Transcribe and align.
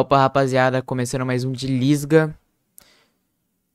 Opa, 0.00 0.16
rapaziada, 0.16 0.80
começando 0.80 1.26
mais 1.26 1.42
um 1.42 1.50
de 1.50 1.66
Lisga. 1.66 2.32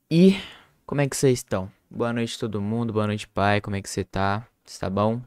E 0.10 0.38
como 0.86 1.02
é 1.02 1.10
que 1.10 1.18
vocês 1.18 1.40
estão? 1.40 1.70
Boa 1.92 2.14
noite 2.14 2.40
todo 2.40 2.62
mundo, 2.62 2.94
boa 2.94 3.06
noite 3.06 3.28
pai, 3.28 3.60
como 3.60 3.76
é 3.76 3.82
que 3.82 3.90
você 3.90 4.06
tá? 4.06 4.48
Você 4.64 4.80
tá 4.80 4.90
bom? 4.90 5.22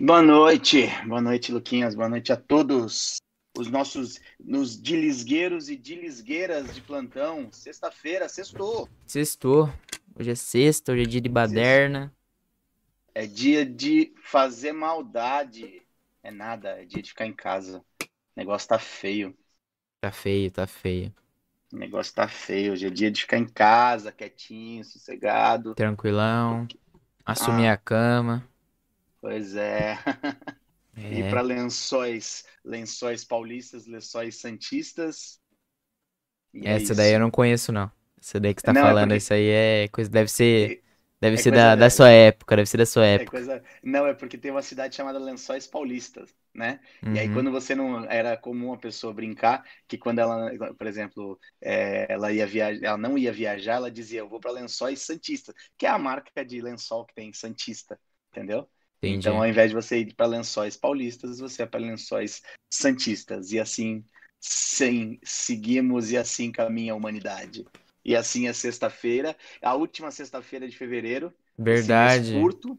Boa 0.00 0.20
noite, 0.20 0.88
boa 1.06 1.20
noite 1.20 1.52
Luquinhas, 1.52 1.94
boa 1.94 2.08
noite 2.08 2.32
a 2.32 2.36
todos 2.36 3.18
os 3.56 3.70
nossos 3.70 4.20
nos 4.40 4.76
dilisgueiros 4.76 5.68
e 5.68 5.76
dilisgueiras 5.76 6.74
de 6.74 6.80
plantão. 6.80 7.48
Sexta-feira, 7.52 8.28
sextou. 8.28 8.88
Sextou. 9.06 9.72
Hoje 10.18 10.32
é 10.32 10.34
sexta, 10.34 10.90
hoje 10.90 11.02
é 11.02 11.06
dia 11.06 11.20
de 11.20 11.28
baderna. 11.28 12.12
É 13.14 13.24
dia 13.24 13.64
de 13.64 14.12
fazer 14.20 14.72
maldade. 14.72 15.80
É 16.24 16.32
nada, 16.32 16.70
é 16.70 16.84
dia 16.84 17.00
de 17.00 17.10
ficar 17.10 17.26
em 17.26 17.32
casa. 17.32 17.78
O 18.02 18.06
negócio 18.34 18.68
tá 18.68 18.80
feio. 18.80 19.32
Tá 20.00 20.12
feio, 20.12 20.50
tá 20.50 20.66
feio. 20.66 21.12
O 21.72 21.76
negócio 21.76 22.14
tá 22.14 22.28
feio. 22.28 22.72
Hoje 22.72 22.86
é 22.86 22.90
dia 22.90 23.10
de 23.10 23.22
ficar 23.22 23.38
em 23.38 23.46
casa, 23.46 24.12
quietinho, 24.12 24.84
sossegado. 24.84 25.74
Tranquilão. 25.74 26.66
Assumir 27.24 27.66
ah, 27.66 27.72
a 27.72 27.76
cama. 27.76 28.48
Pois 29.20 29.56
é. 29.56 29.98
é. 30.96 31.18
Ir 31.18 31.30
para 31.30 31.40
lençóis, 31.40 32.44
lençóis 32.64 33.24
paulistas, 33.24 33.86
lençóis 33.86 34.40
santistas. 34.40 35.40
E 36.54 36.66
Essa 36.66 36.92
é 36.92 36.96
daí 36.96 37.12
eu 37.12 37.20
não 37.20 37.30
conheço, 37.30 37.72
não. 37.72 37.90
Essa 38.20 38.38
daí 38.38 38.54
que 38.54 38.60
você 38.60 38.66
tá 38.66 38.72
não, 38.72 38.80
é 38.80 38.84
falando, 38.84 39.12
é 39.12 39.14
porque... 39.14 39.16
isso 39.16 39.34
aí 39.34 39.48
é 39.48 39.88
coisa. 39.88 40.08
Deve 40.10 40.30
ser. 40.30 40.82
Deve 41.26 41.40
é 41.40 41.42
ser 41.42 41.50
da, 41.50 41.74
da 41.74 41.90
sua 41.90 42.10
época, 42.10 42.56
deve 42.56 42.68
ser 42.68 42.76
da 42.78 42.86
sua 42.86 43.06
é 43.06 43.14
época. 43.14 43.36
É 43.36 43.40
coisa... 43.40 43.64
Não, 43.82 44.06
é 44.06 44.14
porque 44.14 44.38
tem 44.38 44.50
uma 44.50 44.62
cidade 44.62 44.94
chamada 44.94 45.18
Lençóis 45.18 45.66
Paulistas, 45.66 46.34
né? 46.54 46.80
Uhum. 47.02 47.14
E 47.14 47.18
aí, 47.18 47.28
uhum. 47.28 47.34
quando 47.34 47.50
você 47.50 47.74
não. 47.74 48.04
Era 48.04 48.36
comum 48.36 48.72
a 48.72 48.78
pessoa 48.78 49.12
brincar 49.12 49.64
que 49.88 49.98
quando 49.98 50.20
ela, 50.20 50.50
por 50.74 50.86
exemplo, 50.86 51.38
é, 51.60 52.06
ela 52.08 52.32
ia 52.32 52.46
viajar, 52.46 52.84
ela 52.84 52.96
não 52.96 53.18
ia 53.18 53.32
viajar, 53.32 53.74
ela 53.74 53.90
dizia, 53.90 54.20
eu 54.20 54.28
vou 54.28 54.40
para 54.40 54.52
Lençóis 54.52 55.00
Santista, 55.00 55.52
que 55.76 55.86
é 55.86 55.88
a 55.88 55.98
marca 55.98 56.44
de 56.44 56.60
lençol 56.60 57.04
que 57.04 57.14
tem 57.14 57.32
Santista, 57.32 57.98
entendeu? 58.30 58.68
Entendi. 58.98 59.18
Então, 59.18 59.36
ao 59.36 59.46
invés 59.46 59.70
de 59.70 59.74
você 59.74 59.98
ir 59.98 60.14
para 60.14 60.26
Lençóis 60.26 60.76
Paulistas, 60.76 61.38
você 61.38 61.62
é 61.62 61.66
para 61.66 61.80
Lençóis 61.80 62.42
Santistas. 62.72 63.52
E 63.52 63.60
assim, 63.60 64.04
sim, 64.40 65.18
seguimos 65.22 66.10
e 66.10 66.16
assim 66.16 66.50
caminha 66.50 66.92
a 66.92 66.96
humanidade. 66.96 67.66
E 68.06 68.14
assim 68.14 68.46
é 68.46 68.52
sexta-feira, 68.52 69.36
a 69.60 69.74
última 69.74 70.12
sexta-feira 70.12 70.68
de 70.68 70.76
fevereiro. 70.76 71.34
Verdade. 71.58 72.30
Esse 72.30 72.40
curto. 72.40 72.78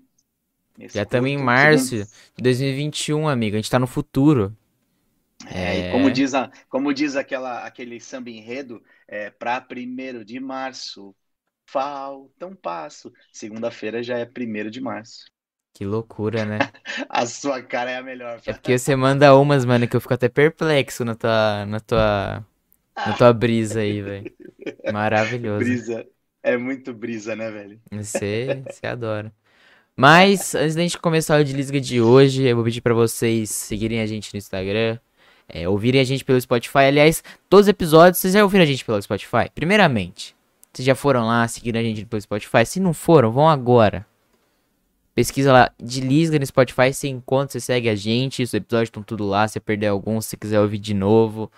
Já 0.80 1.04
estamos 1.04 1.30
em 1.30 1.38
março 1.38 1.98
de 1.98 2.42
2021, 2.42 3.28
amigo. 3.28 3.58
A 3.58 3.60
gente 3.60 3.70
tá 3.70 3.78
no 3.78 3.88
futuro. 3.88 4.56
É, 5.46 5.90
é... 5.90 5.92
como 5.92 6.10
diz, 6.10 6.34
a, 6.34 6.50
como 6.70 6.94
diz 6.94 7.18
aquela, 7.18 7.66
aquele 7.66 8.00
samba 8.00 8.30
enredo, 8.30 8.82
é, 9.06 9.30
para 9.30 9.60
primeiro 9.60 10.24
de 10.24 10.40
março, 10.40 11.14
falta 11.66 12.48
um 12.48 12.56
passo. 12.56 13.12
Segunda-feira 13.34 14.02
já 14.02 14.18
é 14.18 14.26
primeiro 14.26 14.72
de 14.72 14.80
março. 14.80 15.26
Que 15.74 15.84
loucura, 15.84 16.46
né? 16.46 16.60
a 17.10 17.26
sua 17.26 17.62
cara 17.62 17.92
é 17.92 17.98
a 17.98 18.02
melhor. 18.02 18.40
É 18.46 18.54
porque 18.54 18.80
você 18.80 18.96
manda 18.96 19.36
umas, 19.36 19.66
mano, 19.66 19.90
que 19.90 19.96
eu 19.98 20.00
fico 20.00 20.14
até 20.14 20.30
perplexo 20.30 21.04
na 21.04 21.16
tua, 21.16 21.66
na 21.66 21.82
tua, 21.82 22.46
na 22.98 23.14
tua 23.14 23.32
brisa 23.34 23.82
aí, 23.82 24.02
velho. 24.02 24.32
Maravilhoso. 24.92 25.64
Brisa. 25.64 26.06
É 26.42 26.58
muito 26.58 26.94
brisa, 26.94 27.36
né, 27.36 27.52
velho? 27.52 27.80
Você, 27.92 28.64
você 28.66 28.88
adora. 28.88 29.34
Mas, 29.96 30.54
antes 30.56 30.76
da 30.76 30.82
gente 30.82 30.98
começar 30.98 31.40
o 31.40 31.44
Desliga 31.44 31.82
de 31.82 32.00
hoje, 32.02 32.44
eu 32.44 32.56
vou 32.56 32.64
pedir 32.64 32.82
para 32.82 32.94
vocês 32.94 33.50
seguirem 33.50 34.00
a 34.00 34.06
gente 34.06 34.34
no 34.34 34.38
Instagram, 34.38 35.00
é, 35.50 35.68
ouvirem 35.68 36.00
a 36.00 36.04
gente 36.04 36.24
pelo 36.24 36.40
Spotify. 36.40 36.80
Aliás, 36.80 37.24
todos 37.50 37.66
os 37.66 37.70
episódios, 37.70 38.20
vocês 38.20 38.34
já 38.34 38.44
ouviram 38.44 38.64
a 38.64 38.68
gente 38.68 38.86
pelo 38.86 39.02
Spotify? 39.02 39.50
Primeiramente, 39.54 40.36
vocês 40.72 40.86
já 40.86 40.94
foram 40.94 41.26
lá, 41.26 41.48
seguiram 41.48 41.80
a 41.80 41.84
gente 41.84 42.06
pelo 42.06 42.22
Spotify? 42.22 42.66
Se 42.66 42.80
não 42.80 42.94
foram, 42.94 43.32
vão 43.32 43.50
agora. 43.50 44.06
Pesquisa 45.16 45.52
lá, 45.52 45.72
Desliga 45.82 46.38
no 46.38 46.46
Spotify, 46.46 46.94
você 46.94 47.08
encontra, 47.08 47.54
você 47.54 47.60
segue 47.60 47.90
a 47.90 47.96
gente, 47.96 48.44
os 48.44 48.54
episódios 48.54 48.88
estão 48.88 49.02
tudo 49.02 49.26
lá, 49.26 49.48
se 49.48 49.60
perder 49.60 49.88
algum, 49.88 50.22
se 50.22 50.38
quiser 50.38 50.62
ouvir 50.62 50.78
de 50.78 50.94
novo. 50.94 51.52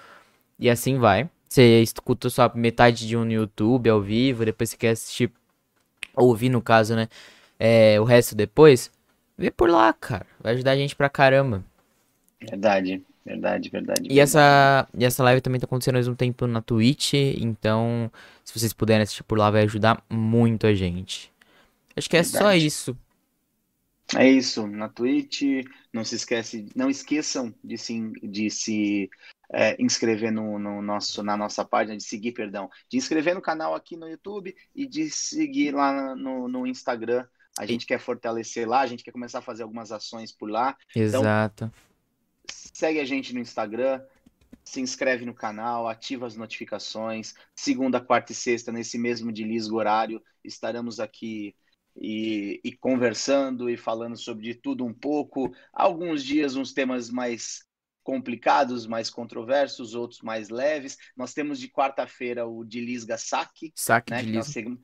E 0.59 0.69
assim 0.69 0.97
vai. 0.97 1.29
Você 1.47 1.81
escuta 1.81 2.29
só 2.29 2.51
metade 2.53 3.07
de 3.07 3.17
um 3.17 3.25
no 3.25 3.31
YouTube 3.31 3.89
ao 3.89 4.01
vivo, 4.01 4.45
depois 4.45 4.69
você 4.69 4.77
quer 4.77 4.89
assistir, 4.89 5.31
ouvir 6.15 6.49
no 6.49 6.61
caso, 6.61 6.95
né? 6.95 7.07
É, 7.57 7.99
o 7.99 8.03
resto 8.03 8.35
depois, 8.35 8.91
vê 9.37 9.49
por 9.49 9.69
lá, 9.69 9.91
cara. 9.93 10.27
Vai 10.39 10.53
ajudar 10.53 10.71
a 10.71 10.75
gente 10.75 10.95
pra 10.95 11.09
caramba. 11.09 11.63
Verdade, 12.39 13.01
verdade, 13.25 13.69
verdade. 13.69 14.07
E 14.09 14.19
essa, 14.19 14.87
e 14.95 15.03
essa 15.03 15.23
live 15.23 15.41
também 15.41 15.59
tá 15.59 15.65
acontecendo 15.65 15.95
ao 15.95 15.99
mesmo 15.99 16.15
tempo 16.15 16.45
na 16.45 16.61
Twitch, 16.61 17.13
então 17.13 18.11
se 18.43 18.57
vocês 18.57 18.73
puderem 18.73 19.03
assistir 19.03 19.23
por 19.23 19.37
lá, 19.37 19.49
vai 19.49 19.63
ajudar 19.63 20.03
muito 20.09 20.67
a 20.67 20.73
gente. 20.73 21.31
Acho 21.95 22.09
que 22.09 22.17
é 22.17 22.21
verdade. 22.21 22.43
só 22.43 22.53
isso. 22.53 22.97
É 24.15 24.27
isso, 24.27 24.67
na 24.67 24.89
Twitch, 24.89 25.41
não 25.93 26.03
se 26.03 26.15
esquece, 26.15 26.67
não 26.75 26.89
esqueçam 26.89 27.53
de 27.63 27.77
se, 27.77 28.11
de 28.23 28.49
se 28.49 29.09
é, 29.51 29.81
inscrever 29.81 30.31
no, 30.31 30.59
no, 30.59 30.81
nosso, 30.81 31.23
na 31.23 31.35
nossa 31.35 31.65
página, 31.65 31.97
de 31.97 32.03
seguir, 32.03 32.31
perdão, 32.33 32.69
de 32.87 32.97
inscrever 32.97 33.33
no 33.33 33.41
canal 33.41 33.73
aqui 33.73 33.95
no 33.95 34.07
YouTube 34.07 34.55
e 34.75 34.85
de 34.85 35.09
seguir 35.09 35.73
lá 35.73 36.15
no, 36.15 36.47
no 36.47 36.67
Instagram. 36.67 37.25
A 37.57 37.65
gente 37.65 37.85
quer 37.85 37.99
fortalecer 37.99 38.67
lá, 38.67 38.81
a 38.81 38.87
gente 38.87 39.03
quer 39.03 39.11
começar 39.11 39.39
a 39.39 39.43
fazer 39.43 39.63
algumas 39.63 39.91
ações 39.91 40.31
por 40.31 40.49
lá. 40.49 40.77
Então, 40.91 41.21
Exato. 41.21 41.65
Então, 41.65 41.89
segue 42.73 42.99
a 42.99 43.05
gente 43.05 43.33
no 43.33 43.39
Instagram, 43.39 44.01
se 44.63 44.79
inscreve 44.79 45.25
no 45.25 45.33
canal, 45.33 45.87
ativa 45.87 46.27
as 46.27 46.35
notificações. 46.35 47.33
Segunda, 47.55 47.99
quarta 47.99 48.31
e 48.31 48.35
sexta, 48.35 48.71
nesse 48.71 48.97
mesmo 48.97 49.31
de 49.31 49.43
Lisgo 49.43 49.77
horário, 49.77 50.21
estaremos 50.43 50.99
aqui 50.99 51.55
e, 51.99 52.61
e, 52.63 52.71
conversando 52.71 53.69
e 53.69 53.75
falando 53.75 54.15
sobre 54.15 54.53
tudo 54.53 54.85
um 54.85 54.93
pouco. 54.93 55.51
Alguns 55.73 56.23
dias, 56.23 56.55
uns 56.55 56.71
temas 56.71 57.09
mais 57.09 57.67
complicados, 58.09 58.87
mais 58.87 59.07
controversos, 59.07 59.93
outros 59.93 60.21
mais 60.21 60.49
leves. 60.49 60.97
Nós 61.15 61.31
temos 61.31 61.59
de 61.59 61.69
quarta-feira 61.69 62.47
o 62.47 62.65
de 62.65 62.81
Lisga 62.81 63.19
Saque. 63.19 63.71
Saque 63.75 64.11
né, 64.11 64.23
de 64.23 64.31
Lisga. 64.31 64.67
Nós... 64.67 64.79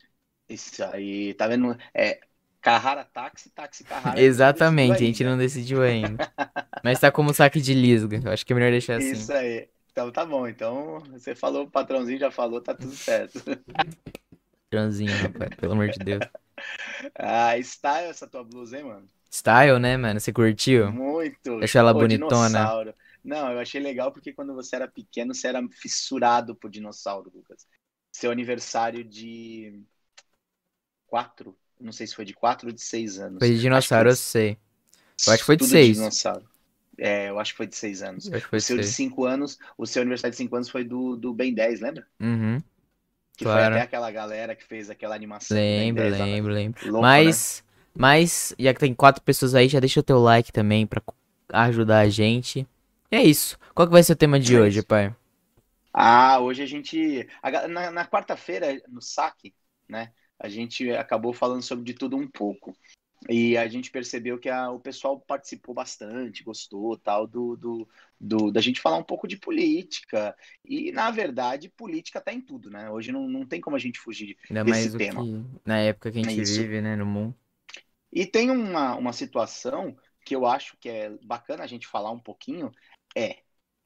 Isso 0.47 0.83
aí, 0.83 1.33
tá 1.33 1.47
vendo? 1.47 1.75
É, 1.91 2.19
Carrara 2.61 3.03
táxi, 3.03 3.49
táxi 3.49 3.83
Carrara. 3.83 4.21
Exatamente, 4.21 4.93
a 4.93 5.07
gente 5.07 5.23
não 5.23 5.39
decidiu 5.39 5.81
ainda. 5.81 6.31
Mas 6.83 6.99
tá 6.99 7.11
como 7.11 7.33
saque 7.33 7.59
de 7.59 7.73
Lisga. 7.73 8.21
Eu 8.23 8.31
acho 8.31 8.45
que 8.45 8.53
é 8.53 8.55
melhor 8.55 8.69
deixar 8.69 8.97
assim. 8.97 9.13
Isso 9.13 9.33
aí. 9.33 9.67
Então 9.91 10.11
tá 10.11 10.23
bom. 10.23 10.47
Então 10.47 10.99
você 11.11 11.33
falou, 11.33 11.63
o 11.63 11.71
patrãozinho 11.71 12.19
já 12.19 12.29
falou, 12.29 12.61
tá 12.61 12.75
tudo 12.75 12.95
certo. 12.95 13.41
Patrãozinho, 14.69 15.17
rapaz, 15.17 15.49
pelo 15.59 15.73
amor 15.73 15.89
de 15.89 15.99
Deus. 15.99 16.21
Ah, 17.19 17.59
style 17.59 18.07
essa 18.07 18.25
tua 18.25 18.41
blusa, 18.41 18.77
hein, 18.77 18.85
mano? 18.85 19.09
Style, 19.29 19.77
né, 19.77 19.97
mano? 19.97 20.17
Você 20.17 20.31
curtiu? 20.31 20.89
Muito. 20.89 21.59
Achou 21.61 21.79
ela 21.79 21.93
Pô, 21.93 21.99
bonitona? 21.99 22.47
Dinossauro. 22.47 22.93
Não, 23.25 23.51
eu 23.51 23.59
achei 23.59 23.81
legal 23.81 24.11
porque 24.11 24.31
quando 24.31 24.53
você 24.53 24.75
era 24.75 24.87
pequeno, 24.87 25.33
você 25.33 25.47
era 25.47 25.67
fissurado 25.69 26.55
por 26.55 26.69
dinossauro, 26.69 27.31
Lucas. 27.33 27.65
Seu 28.11 28.29
aniversário 28.31 29.03
de 29.03 29.81
quatro, 31.07 31.57
não 31.81 31.91
sei 31.91 32.05
se 32.05 32.15
foi 32.15 32.23
de 32.23 32.33
quatro 32.33 32.67
ou 32.67 32.73
de 32.73 32.81
seis 32.81 33.19
anos. 33.19 33.39
Foi 33.39 33.49
de 33.49 33.59
dinossauro, 33.59 34.09
eu 34.09 34.15
sei. 34.15 34.57
Eu 35.25 35.33
acho 35.33 35.39
que 35.39 35.45
foi 35.45 35.57
de 35.57 35.65
seis. 35.65 35.95
dinossauro. 35.97 36.47
É, 36.97 37.29
eu 37.29 37.39
acho 37.39 37.53
que 37.53 37.57
foi 37.57 37.67
de 37.67 37.75
seis 37.75 38.03
anos. 38.03 38.27
o 38.27 38.29
seu 38.29 38.77
seis. 38.77 38.79
de 38.81 38.93
cinco 38.93 39.25
anos, 39.25 39.57
o 39.75 39.87
seu 39.87 40.03
aniversário 40.03 40.31
de 40.31 40.37
cinco 40.37 40.55
anos 40.55 40.69
foi 40.69 40.83
do, 40.83 41.15
do 41.17 41.33
Ben 41.33 41.53
10, 41.53 41.81
lembra? 41.81 42.05
Uhum. 42.19 42.61
Que 43.35 43.43
claro. 43.43 43.59
foi 43.59 43.73
até 43.73 43.81
aquela 43.81 44.11
galera 44.11 44.55
que 44.55 44.63
fez 44.63 44.89
aquela 44.89 45.15
animação. 45.15 45.57
Lembro, 45.57 46.03
10, 46.03 46.19
lembro, 46.19 46.53
lembro. 46.53 46.85
Louco, 46.85 47.01
mas, 47.01 47.63
né? 47.65 47.91
mas, 47.95 48.55
já 48.57 48.73
que 48.73 48.79
tem 48.79 48.93
quatro 48.93 49.21
pessoas 49.23 49.55
aí, 49.55 49.67
já 49.67 49.79
deixa 49.79 49.99
o 49.99 50.03
teu 50.03 50.19
like 50.19 50.53
também 50.53 50.85
pra 50.85 51.01
ajudar 51.49 51.99
a 51.99 52.09
gente. 52.09 52.65
É 53.11 53.21
isso. 53.21 53.57
Qual 53.73 53.87
que 53.87 53.93
vai 53.93 54.03
ser 54.03 54.13
o 54.13 54.17
tema 54.17 54.39
de 54.39 54.55
é 54.55 54.59
hoje, 54.59 54.83
pai? 54.83 55.15
Ah, 55.93 56.39
hoje 56.39 56.61
a 56.61 56.65
gente. 56.65 57.27
Na, 57.69 57.91
na 57.91 58.05
quarta-feira, 58.05 58.81
no 58.87 59.01
saque, 59.01 59.53
né? 59.87 60.11
A 60.39 60.49
gente 60.49 60.91
acabou 60.91 61.33
falando 61.33 61.61
sobre 61.61 61.85
de 61.85 61.93
tudo 61.93 62.17
um 62.17 62.27
pouco. 62.27 62.75
E 63.29 63.57
a 63.57 63.67
gente 63.67 63.89
percebeu 63.89 64.37
que 64.37 64.49
a, 64.49 64.69
o 64.69 64.79
pessoal 64.79 65.19
participou 65.19 65.73
bastante, 65.73 66.43
gostou 66.43 66.97
tal, 66.97 67.25
do, 67.25 67.55
do, 67.55 67.87
do, 68.19 68.51
da 68.51 68.61
gente 68.61 68.79
falar 68.79 68.97
um 68.97 69.03
pouco 69.03 69.27
de 69.27 69.37
política. 69.37 70.35
E, 70.63 70.91
na 70.91 71.09
verdade, 71.09 71.69
política 71.69 72.21
tá 72.21 72.31
em 72.31 72.41
tudo, 72.41 72.69
né? 72.69 72.89
Hoje 72.91 73.11
não, 73.11 73.27
não 73.27 73.45
tem 73.45 73.59
como 73.59 73.75
a 73.75 73.79
gente 73.79 73.99
fugir 73.99 74.37
Ainda 74.49 74.63
desse 74.63 74.95
tema. 74.95 75.23
Na 75.65 75.77
época 75.79 76.11
que 76.11 76.19
a 76.19 76.23
gente 76.23 76.41
é 76.41 76.43
vive, 76.43 76.81
né, 76.81 76.95
no 76.95 77.05
mundo. 77.05 77.35
E 78.11 78.25
tem 78.25 78.51
uma, 78.51 78.95
uma 78.95 79.11
situação 79.11 79.95
que 80.25 80.35
eu 80.35 80.45
acho 80.45 80.75
que 80.77 80.89
é 80.89 81.09
bacana 81.23 81.63
a 81.63 81.67
gente 81.67 81.87
falar 81.87 82.11
um 82.11 82.19
pouquinho, 82.19 82.71
é, 83.15 83.37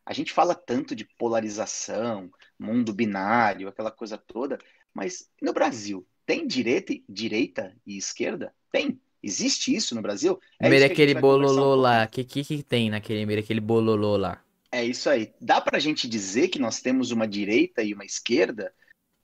a 0.06 0.14
gente 0.14 0.32
fala 0.32 0.56
tanto 0.56 0.96
de 0.96 1.06
polarização, 1.18 2.32
mundo 2.58 2.94
binário, 2.94 3.68
aquela 3.68 3.92
coisa 3.92 4.18
toda, 4.18 4.58
mas 4.94 5.30
no 5.42 5.54
Brasil, 5.54 6.08
tem 6.26 6.48
direita, 6.48 6.94
direita 7.08 7.76
e 7.86 7.98
esquerda? 7.98 8.54
Tem. 8.72 9.00
Existe 9.22 9.76
isso 9.76 9.94
no 9.94 10.02
Brasil? 10.02 10.40
É 10.60 10.86
aquele 10.86 11.14
bololô 11.14 11.76
lá. 11.76 12.06
O 12.06 12.08
que, 12.08 12.24
que, 12.24 12.44
que 12.44 12.64
tem 12.64 12.90
naquele 12.90 13.26
meio 13.26 13.40
aquele 13.40 13.60
bololô 13.60 14.16
lá? 14.16 14.42
É 14.72 14.84
isso 14.84 15.10
aí. 15.10 15.34
Dá 15.42 15.60
para 15.60 15.78
a 15.78 15.80
gente 15.80 16.08
dizer 16.08 16.48
que 16.48 16.60
nós 16.60 16.80
temos 16.82 17.12
uma 17.12 17.28
direita 17.28 17.84
e 17.84 17.94
uma 17.94 18.06
esquerda? 18.06 18.74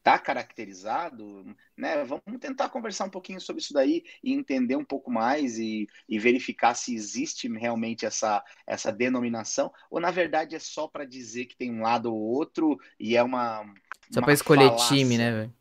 Está 0.05 0.19
caracterizado? 0.19 1.43
Né? 1.75 2.03
Vamos 2.03 2.39
tentar 2.39 2.69
conversar 2.69 3.05
um 3.05 3.09
pouquinho 3.09 3.41
sobre 3.41 3.59
isso 3.59 3.73
daí 3.73 4.03
e 4.23 4.33
entender 4.33 4.75
um 4.75 4.85
pouco 4.85 5.09
mais 5.09 5.57
e, 5.57 5.89
e 6.07 6.19
verificar 6.19 6.75
se 6.75 6.93
existe 6.93 7.47
realmente 7.47 8.05
essa, 8.05 8.43
essa 8.67 8.91
denominação 8.91 9.73
ou, 9.89 9.99
na 9.99 10.11
verdade, 10.11 10.55
é 10.55 10.59
só 10.59 10.87
para 10.87 11.05
dizer 11.05 11.45
que 11.45 11.57
tem 11.57 11.71
um 11.73 11.81
lado 11.81 12.13
ou 12.13 12.21
outro 12.21 12.79
e 12.99 13.17
é 13.17 13.23
uma. 13.23 13.65
Só 14.11 14.21
para 14.21 14.33
escolher 14.33 14.67
falácia. 14.67 14.95
time, 14.95 15.17
né, 15.17 15.31
velho? 15.31 15.53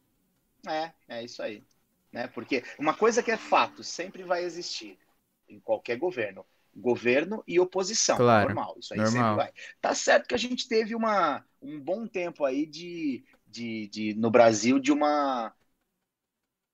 É, 0.69 0.93
é 1.09 1.25
isso 1.25 1.43
aí. 1.43 1.63
Né? 2.13 2.29
Porque 2.29 2.63
uma 2.79 2.93
coisa 2.93 3.23
que 3.23 3.31
é 3.31 3.39
fato, 3.39 3.83
sempre 3.83 4.25
vai 4.25 4.45
existir 4.45 4.99
em 5.49 5.59
qualquer 5.59 5.97
governo 5.97 6.45
governo 6.77 7.43
e 7.47 7.61
oposição. 7.61 8.17
Claro, 8.17 8.47
normal, 8.47 8.77
isso 8.79 8.93
aí 8.93 9.01
normal. 9.01 9.13
sempre 9.13 9.37
vai. 9.37 9.53
Tá 9.81 9.95
certo 9.95 10.27
que 10.27 10.35
a 10.35 10.39
gente 10.39 10.67
teve 10.67 10.95
uma, 10.95 11.45
um 11.63 11.79
bom 11.79 12.07
tempo 12.07 12.45
aí 12.45 12.67
de, 12.67 13.25
de, 13.55 13.89
de 13.89 14.15
no 14.15 14.31
Brasil 14.31 14.79
de 14.79 14.91
uma 14.91 15.53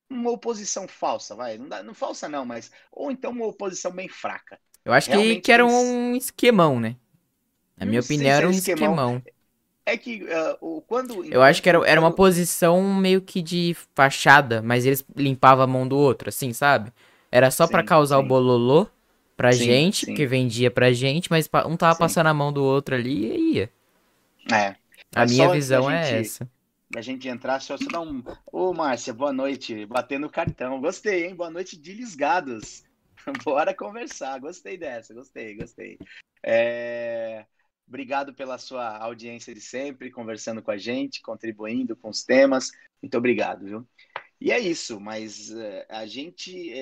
uma 0.09 0.31
oposição 0.31 0.89
falsa, 0.89 1.37
vai, 1.37 1.57
não, 1.57 1.69
dá, 1.69 1.83
não 1.83 1.95
falsa 1.95 2.29
não, 2.29 2.45
mas 2.45 2.71
ou 2.91 3.11
então 3.13 3.31
uma 3.31 3.47
oposição 3.47 3.93
bem 3.93 4.09
fraca. 4.09 4.59
Eu 4.85 4.93
acho 4.93 5.11
que, 5.11 5.41
que 5.41 5.53
era 5.53 5.65
um 5.65 6.17
esquemão, 6.17 6.81
né? 6.81 6.97
Na 7.77 7.87
minha 7.87 8.01
opinião, 8.01 8.31
era 8.31 8.49
um 8.49 8.51
esquemão. 8.51 8.89
esquemão. 8.89 9.23
É 9.87 9.97
que 9.97 10.25
uh, 10.61 10.81
quando. 10.83 11.25
Eu 11.25 11.43
acho 11.43 11.63
que 11.63 11.69
era, 11.69 11.79
era 11.87 12.01
uma 12.01 12.13
posição 12.13 12.83
meio 12.95 13.21
que 13.21 13.41
de 13.41 13.77
fachada, 13.95 14.63
mas 14.63 14.85
eles 14.85 15.05
limpavam 15.15 15.65
a 15.65 15.67
mão 15.67 15.87
do 15.87 15.97
outro, 15.97 16.29
assim, 16.29 16.53
sabe? 16.53 16.93
Era 17.31 17.51
só 17.51 17.67
para 17.67 17.83
causar 17.83 18.19
sim. 18.19 18.25
o 18.25 18.27
bololô 18.27 18.87
pra 19.37 19.53
sim, 19.53 19.65
gente, 19.65 20.07
sim. 20.07 20.15
que 20.15 20.27
vendia 20.27 20.71
pra 20.71 20.93
gente, 20.93 21.31
mas 21.31 21.49
um 21.67 21.77
tava 21.77 21.99
passando 21.99 22.27
a 22.27 22.35
mão 22.35 22.53
do 22.53 22.65
outro 22.65 22.95
ali 22.95 23.27
e 23.27 23.55
ia. 23.55 23.71
É. 24.51 24.75
A 25.15 25.27
minha 25.27 25.49
visão 25.51 25.91
é 25.91 26.21
essa. 26.21 26.49
A 26.97 27.01
gente 27.01 27.29
entrar, 27.29 27.61
só 27.61 27.77
você 27.77 27.87
dar 27.87 28.01
um. 28.01 28.21
Ô, 28.53 28.75
Márcia, 28.75 29.15
boa 29.15 29.33
noite. 29.33 29.87
Batendo 29.87 30.27
o 30.27 30.31
cartão. 30.31 30.81
Gostei, 30.81 31.27
hein? 31.27 31.37
Boa 31.37 31.49
noite 31.49 31.77
de 31.77 31.93
lisgados. 31.93 32.83
Bora 33.45 33.73
conversar. 33.73 34.41
Gostei 34.41 34.77
dessa, 34.77 35.15
gostei, 35.15 35.55
gostei. 35.55 35.99
É... 36.45 37.47
Obrigado 37.87 38.35
pela 38.35 38.59
sua 38.59 38.99
audiência 38.99 39.55
de 39.55 39.61
sempre, 39.61 40.11
conversando 40.11 40.61
com 40.63 40.73
a 40.73 40.77
gente, 40.77 41.23
contribuindo 41.23 41.95
com 41.97 42.09
os 42.09 42.25
temas. 42.25 42.71
Muito 43.01 43.17
obrigado, 43.17 43.65
viu? 43.65 43.89
E 44.41 44.51
é 44.51 44.59
isso, 44.59 44.99
mas 44.99 45.51
uh, 45.51 45.85
a 45.89 46.07
gente. 46.07 46.73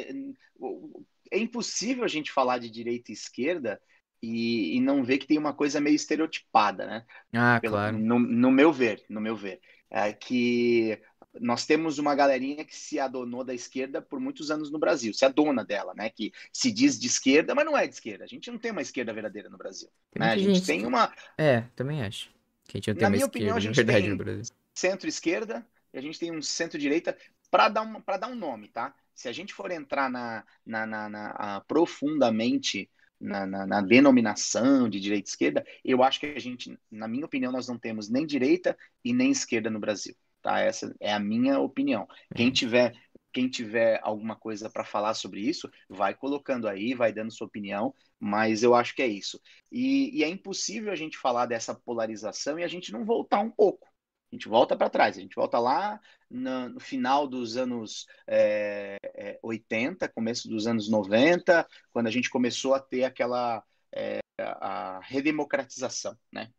Uh, 0.59 1.05
é 1.31 1.39
impossível 1.39 2.05
a 2.05 2.09
gente 2.09 2.33
falar 2.33 2.59
de 2.59 2.71
direita 2.71 3.11
e 3.11 3.15
esquerda 3.15 3.79
e, 4.23 4.77
e, 4.77 4.81
não 4.81 5.05
ver 5.05 5.19
que 5.19 5.27
tem 5.27 5.39
uma 5.39 5.53
coisa 5.53 5.81
meio 5.81 5.95
estereotipada, 5.95 6.87
né? 6.87 7.05
Ah, 7.33 7.59
Pelo, 7.61 7.75
claro. 7.75 7.99
No, 7.99 8.19
no, 8.19 8.51
meu 8.51 8.73
ver, 8.73 9.05
no 9.09 9.21
meu 9.21 9.37
ver. 9.37 9.61
É 9.91 10.13
que 10.13 11.01
nós 11.41 11.65
temos 11.65 11.99
uma 11.99 12.15
galerinha 12.15 12.65
que 12.65 12.77
se 12.77 12.99
adonou 12.99 13.45
da 13.45 13.55
esquerda 13.55 14.03
por 14.03 14.21
muitos 14.21 14.51
anos 14.51 14.71
no 14.71 14.79
Brasil, 14.79 15.15
se 15.15 15.25
adona 15.25 15.65
dela, 15.65 15.95
né? 15.95 16.11
Que 16.11 16.33
se 16.53 16.71
diz 16.71 16.99
de 16.99 17.07
esquerda, 17.07 17.55
mas 17.55 17.65
não 17.65 17.77
é 17.77 17.87
de 17.87 17.95
esquerda. 17.95 18.25
A 18.25 18.29
gente 18.29 18.51
não 18.51 18.59
tem 18.59 18.73
uma 18.73 18.83
esquerda 18.83 19.13
verdadeira 19.13 19.49
no 19.49 19.57
Brasil. 19.57 19.89
Né? 20.17 20.33
A 20.33 20.37
gente, 20.37 20.55
gente, 20.57 20.67
tem 20.67 20.87
uma. 20.87 21.13
É, 21.37 21.63
também 21.75 22.03
acho. 22.03 22.31
Que 22.65 22.77
a 22.77 22.79
gente 22.79 22.89
não 22.89 22.95
tem 22.97 23.03
Na 23.03 23.11
minha 23.11 23.27
opinião, 23.27 23.57
a 23.57 23.61
gente 23.61 23.77
verdade, 23.77 24.01
tem 24.03 24.11
no 24.11 24.17
Brasil. 24.17 24.55
Centro-esquerda 24.75 25.67
e 25.93 25.99
a 25.99 26.03
gente 26.03 26.19
tem 26.19 26.31
um 26.31 26.43
centro-direita 26.43 27.17
para 27.51 27.69
dar, 27.69 27.83
um, 27.83 28.03
dar 28.21 28.29
um 28.29 28.35
nome, 28.35 28.69
tá? 28.69 28.95
se 29.19 29.29
a 29.29 29.33
gente 29.33 29.53
for 29.53 29.73
entrar 29.73 30.09
na, 30.09 30.45
na, 30.65 30.87
na, 30.87 31.09
na 31.09 31.61
profundamente 31.67 32.89
na, 33.21 33.47
na, 33.47 33.67
na, 33.67 33.81
denominação 33.81 34.89
de 34.89 35.01
direita 35.01 35.29
e 35.29 35.31
esquerda, 35.31 35.67
eu 35.85 36.03
acho 36.03 36.21
que 36.21 36.27
a 36.27 36.39
gente, 36.39 36.79
na 36.91 37.09
minha 37.09 37.27
opinião, 37.27 37.53
nós 37.53 37.69
não 37.69 37.79
temos 37.79 38.09
nem 38.09 38.27
direita 38.27 38.77
e 39.05 39.13
nem 39.13 39.31
esquerda 39.31 39.71
no 39.71 39.81
Brasil. 39.81 40.15
Tá? 40.43 40.61
Essa 40.61 40.95
é 41.01 41.13
a 41.13 41.19
minha 41.19 41.59
opinião. 41.59 42.07
Quem 42.35 42.47
uhum. 42.47 42.53
tiver 42.53 42.95
quem 43.33 43.49
tiver 43.49 44.01
alguma 44.03 44.35
coisa 44.35 44.71
para 44.71 44.85
falar 44.85 45.15
sobre 45.15 45.41
isso, 45.41 45.71
vai 45.89 46.15
colocando 46.15 46.67
aí, 46.67 46.95
vai 46.95 47.13
dando 47.13 47.31
sua 47.31 47.47
opinião, 47.47 47.95
mas 48.19 48.63
eu 48.63 48.75
acho 48.75 48.95
que 48.95 49.03
é 49.03 49.07
isso. 49.07 49.41
E, 49.71 50.19
e, 50.19 50.25
é 50.25 50.29
impossível 50.29 50.91
a 50.91 50.97
gente 50.97 51.19
falar 51.19 51.47
dessa 51.47 51.75
polarização 51.75 52.59
e 52.59 52.65
a 52.65 52.69
gente 52.69 52.91
não 52.91 53.05
voltar 53.05 53.41
um 53.41 53.51
pouco. 53.51 53.88
A 54.31 54.35
gente 54.35 54.49
volta 54.49 54.77
para 54.77 54.91
trás, 54.91 55.17
a 55.17 55.21
gente 55.21 55.35
volta 55.35 55.59
lá 55.59 56.01
no, 56.31 56.69
no 56.69 56.81
final 56.81 57.27
dos 57.27 57.57
anos 57.57 58.07
é, 58.27 58.99
é, 59.03 59.39
80, 59.43 60.09
começo 60.09 60.49
dos 60.49 60.67
anos 60.67 60.89
90, 60.89 61.67
quando 61.91 62.09
a 62.09 62.11
gente 62.11 62.29
começou 62.29 62.75
a 62.75 62.81
ter 62.81 63.05
aquela 63.05 63.65
é, 63.91 64.21
a 64.39 65.01
redemocratização, 65.03 66.17
né? 66.31 66.51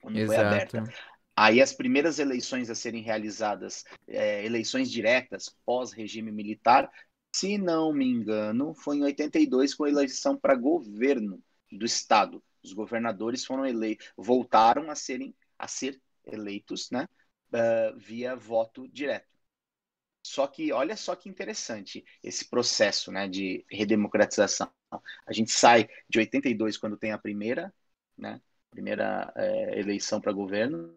Quando 0.00 0.18
Exato. 0.18 0.38
foi 0.38 0.46
aberta. 0.46 0.84
Aí 1.36 1.62
as 1.62 1.72
primeiras 1.72 2.18
eleições 2.18 2.68
a 2.68 2.74
serem 2.74 3.00
realizadas, 3.00 3.84
é, 4.08 4.44
eleições 4.44 4.90
diretas 4.90 5.56
pós-regime 5.64 6.32
militar, 6.32 6.90
se 7.32 7.56
não 7.56 7.92
me 7.92 8.06
engano, 8.06 8.74
foi 8.74 8.96
em 8.96 9.04
82 9.04 9.72
com 9.72 9.84
a 9.84 9.88
eleição 9.88 10.36
para 10.36 10.56
governo 10.56 11.40
do 11.70 11.86
estado. 11.86 12.42
Os 12.60 12.72
governadores 12.72 13.44
foram 13.44 13.64
eleitos, 13.64 14.10
voltaram 14.16 14.90
a 14.90 14.96
serem 14.96 15.32
a 15.56 15.68
ser 15.68 16.00
eleitos, 16.32 16.90
né, 16.90 17.08
uh, 17.52 17.98
via 17.98 18.36
voto 18.36 18.88
direto. 18.88 19.28
Só 20.22 20.46
que 20.46 20.72
olha 20.72 20.96
só 20.96 21.16
que 21.16 21.28
interessante 21.28 22.04
esse 22.22 22.48
processo, 22.48 23.10
né, 23.10 23.28
de 23.28 23.64
redemocratização. 23.70 24.70
A 25.26 25.32
gente 25.32 25.50
sai 25.50 25.88
de 26.08 26.18
82 26.18 26.76
quando 26.76 26.96
tem 26.96 27.12
a 27.12 27.18
primeira, 27.18 27.72
né, 28.16 28.40
primeira 28.70 29.32
é, 29.36 29.80
eleição 29.80 30.20
para 30.20 30.32
governo, 30.32 30.94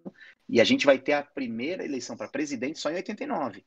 e 0.49 0.59
a 0.59 0.63
gente 0.63 0.85
vai 0.85 0.99
ter 0.99 1.13
a 1.13 1.23
primeira 1.23 1.85
eleição 1.85 2.17
para 2.17 2.27
presidente 2.27 2.79
só 2.79 2.91
em 2.91 2.95
89. 2.95 3.65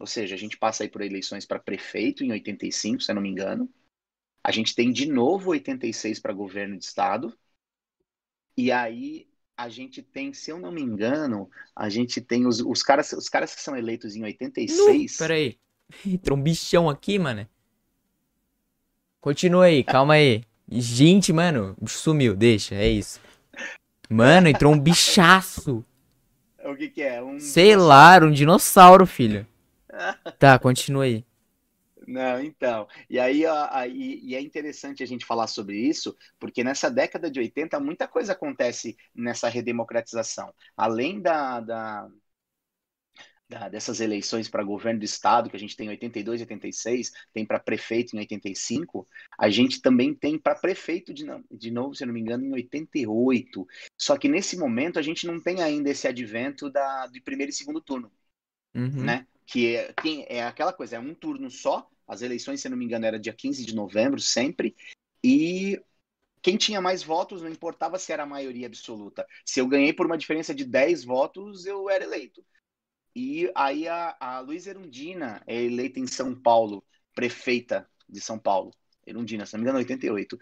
Ou 0.00 0.06
seja, 0.06 0.34
a 0.34 0.38
gente 0.38 0.58
passa 0.58 0.82
aí 0.82 0.88
por 0.88 1.02
eleições 1.02 1.46
para 1.46 1.60
prefeito 1.60 2.24
em 2.24 2.32
85, 2.32 3.00
se 3.00 3.10
eu 3.10 3.14
não 3.14 3.22
me 3.22 3.28
engano. 3.28 3.72
A 4.42 4.50
gente 4.50 4.74
tem 4.74 4.92
de 4.92 5.06
novo 5.06 5.50
86 5.50 6.18
para 6.20 6.32
governo 6.32 6.76
de 6.76 6.84
estado. 6.84 7.36
E 8.56 8.72
aí 8.72 9.28
a 9.56 9.68
gente 9.68 10.02
tem, 10.02 10.32
se 10.32 10.50
eu 10.50 10.58
não 10.58 10.72
me 10.72 10.82
engano, 10.82 11.48
a 11.74 11.88
gente 11.88 12.20
tem 12.20 12.46
os, 12.46 12.60
os, 12.60 12.82
caras, 12.82 13.12
os 13.12 13.28
caras 13.28 13.54
que 13.54 13.60
são 13.60 13.76
eleitos 13.76 14.16
em 14.16 14.24
86. 14.24 14.78
Não, 14.78 15.18
peraí. 15.18 15.58
Entrou 16.04 16.38
um 16.38 16.42
bichão 16.42 16.88
aqui, 16.88 17.18
mano. 17.18 17.46
Continua 19.20 19.66
aí, 19.66 19.84
calma 19.84 20.14
aí. 20.14 20.44
Gente, 20.70 21.32
mano, 21.32 21.76
sumiu, 21.86 22.34
deixa, 22.34 22.74
é 22.74 22.88
isso. 22.88 23.20
Mano, 24.08 24.48
entrou 24.48 24.72
um 24.72 24.78
bichaço. 24.78 25.84
O 26.64 26.74
que 26.74 26.88
que 26.88 27.02
é? 27.02 27.22
Um... 27.22 27.38
Sei 27.38 27.76
lá, 27.76 28.18
um 28.18 28.32
dinossauro, 28.32 29.06
filho. 29.06 29.46
tá, 30.38 30.58
continua 30.58 31.04
aí. 31.04 31.24
Não, 32.06 32.40
então. 32.40 32.86
E 33.08 33.18
aí, 33.18 33.44
aí 33.46 34.20
e 34.22 34.34
é 34.34 34.40
interessante 34.40 35.02
a 35.02 35.06
gente 35.06 35.24
falar 35.24 35.46
sobre 35.46 35.76
isso, 35.76 36.16
porque 36.38 36.64
nessa 36.64 36.90
década 36.90 37.30
de 37.30 37.40
80 37.40 37.78
muita 37.80 38.06
coisa 38.08 38.32
acontece 38.32 38.96
nessa 39.14 39.48
redemocratização. 39.48 40.52
Além 40.76 41.20
da, 41.20 41.60
da, 41.60 42.08
da 43.48 43.68
dessas 43.68 44.00
eleições 44.00 44.48
para 44.48 44.64
governo 44.64 45.00
do 45.00 45.04
estado, 45.04 45.50
que 45.50 45.56
a 45.56 45.58
gente 45.58 45.76
tem 45.76 45.86
em 45.86 45.90
82 45.90 46.40
e 46.40 46.44
86, 46.44 47.12
tem 47.32 47.44
para 47.44 47.60
prefeito 47.60 48.14
em 48.14 48.18
85, 48.20 49.06
a 49.38 49.48
gente 49.50 49.80
também 49.80 50.14
tem 50.14 50.38
para 50.38 50.54
prefeito 50.54 51.12
de, 51.12 51.24
de 51.50 51.70
novo, 51.70 51.94
se 51.94 52.04
não 52.04 52.12
me 52.12 52.20
engano, 52.20 52.44
em 52.44 52.52
88. 52.52 53.66
Só 53.98 54.16
que 54.16 54.28
nesse 54.28 54.56
momento 54.56 54.98
a 54.98 55.02
gente 55.02 55.26
não 55.26 55.40
tem 55.40 55.62
ainda 55.62 55.90
esse 55.90 56.08
advento 56.08 56.70
da, 56.70 57.06
de 57.06 57.20
primeiro 57.20 57.50
e 57.50 57.54
segundo 57.54 57.80
turno. 57.80 58.10
Uhum. 58.74 59.04
Né? 59.04 59.26
Que 59.46 59.76
é, 59.76 59.92
quem, 59.92 60.26
é 60.28 60.42
aquela 60.42 60.72
coisa, 60.72 60.96
é 60.96 60.98
um 60.98 61.14
turno 61.14 61.50
só, 61.50 61.88
as 62.06 62.22
eleições, 62.22 62.60
se 62.60 62.68
não 62.68 62.76
me 62.76 62.84
engano, 62.84 63.06
era 63.06 63.18
dia 63.18 63.32
15 63.32 63.64
de 63.64 63.74
novembro, 63.74 64.20
sempre. 64.20 64.76
E 65.22 65.80
quem 66.42 66.56
tinha 66.56 66.80
mais 66.80 67.02
votos 67.02 67.40
não 67.40 67.48
importava 67.48 67.98
se 67.98 68.12
era 68.12 68.24
a 68.24 68.26
maioria 68.26 68.66
absoluta. 68.66 69.26
Se 69.44 69.60
eu 69.60 69.66
ganhei 69.66 69.92
por 69.92 70.06
uma 70.06 70.18
diferença 70.18 70.54
de 70.54 70.64
10 70.64 71.04
votos, 71.04 71.64
eu 71.64 71.88
era 71.88 72.04
eleito. 72.04 72.44
E 73.16 73.50
aí 73.54 73.88
a, 73.88 74.16
a 74.20 74.40
Luiz 74.40 74.66
Erundina 74.66 75.42
é 75.46 75.62
eleita 75.62 76.00
em 76.00 76.06
São 76.06 76.34
Paulo, 76.34 76.84
prefeita 77.14 77.88
de 78.08 78.20
São 78.20 78.38
Paulo. 78.38 78.72
Erundina, 79.06 79.46
se 79.46 79.54
não 79.54 79.60
me 79.60 79.64
engano, 79.64 79.78
88. 79.78 80.38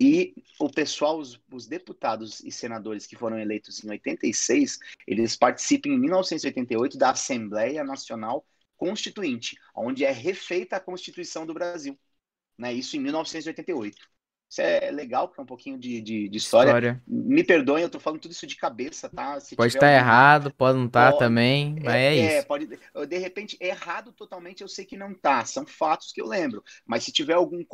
E 0.00 0.34
o 0.58 0.70
pessoal, 0.70 1.18
os, 1.18 1.40
os, 1.52 1.66
deputados 1.66 2.40
e 2.40 2.50
senadores 2.50 3.06
que 3.06 3.16
foram 3.16 3.38
eleitos 3.38 3.84
em 3.84 3.90
86, 3.90 4.78
eles 5.06 5.36
participam 5.36 5.90
em 5.90 5.98
1988 5.98 6.96
da 6.96 7.10
Assembleia 7.10 7.84
Nacional 7.84 8.44
Constituinte, 8.82 9.56
onde 9.76 10.04
é 10.04 10.10
refeita 10.10 10.74
a 10.74 10.80
Constituição 10.80 11.46
do 11.46 11.54
Brasil. 11.54 11.96
Né? 12.58 12.72
Isso 12.72 12.96
em 12.96 13.00
1988. 13.00 13.96
Isso 14.52 14.60
é 14.60 14.90
legal, 14.90 15.28
porque 15.28 15.40
é 15.40 15.44
um 15.44 15.46
pouquinho 15.46 15.78
de, 15.78 16.02
de, 16.02 16.28
de 16.28 16.36
história. 16.36 16.68
história. 16.68 17.02
Me 17.06 17.42
perdoem, 17.42 17.84
eu 17.84 17.88
tô 17.88 17.98
falando 17.98 18.20
tudo 18.20 18.32
isso 18.32 18.46
de 18.46 18.54
cabeça, 18.54 19.08
tá? 19.08 19.40
Se 19.40 19.56
pode 19.56 19.68
estar 19.68 19.86
tá 19.86 19.92
errado, 19.92 20.52
pode 20.52 20.78
não 20.78 20.88
estar 20.88 21.12
tá 21.12 21.18
também, 21.18 21.76
mas 21.82 21.94
é, 21.94 22.18
é, 22.18 22.38
isso. 22.38 22.46
Pode, 22.46 22.66
de 22.66 23.18
repente, 23.18 23.56
errado 23.58 24.12
totalmente, 24.12 24.60
eu 24.60 24.68
sei 24.68 24.84
que 24.84 24.94
não 24.94 25.14
tá. 25.14 25.42
São 25.46 25.64
fatos 25.64 26.12
que 26.12 26.20
eu 26.20 26.26
lembro. 26.26 26.62
Mas 26.84 27.02
se 27.02 27.10
tiver 27.10 27.32
algum 27.32 27.64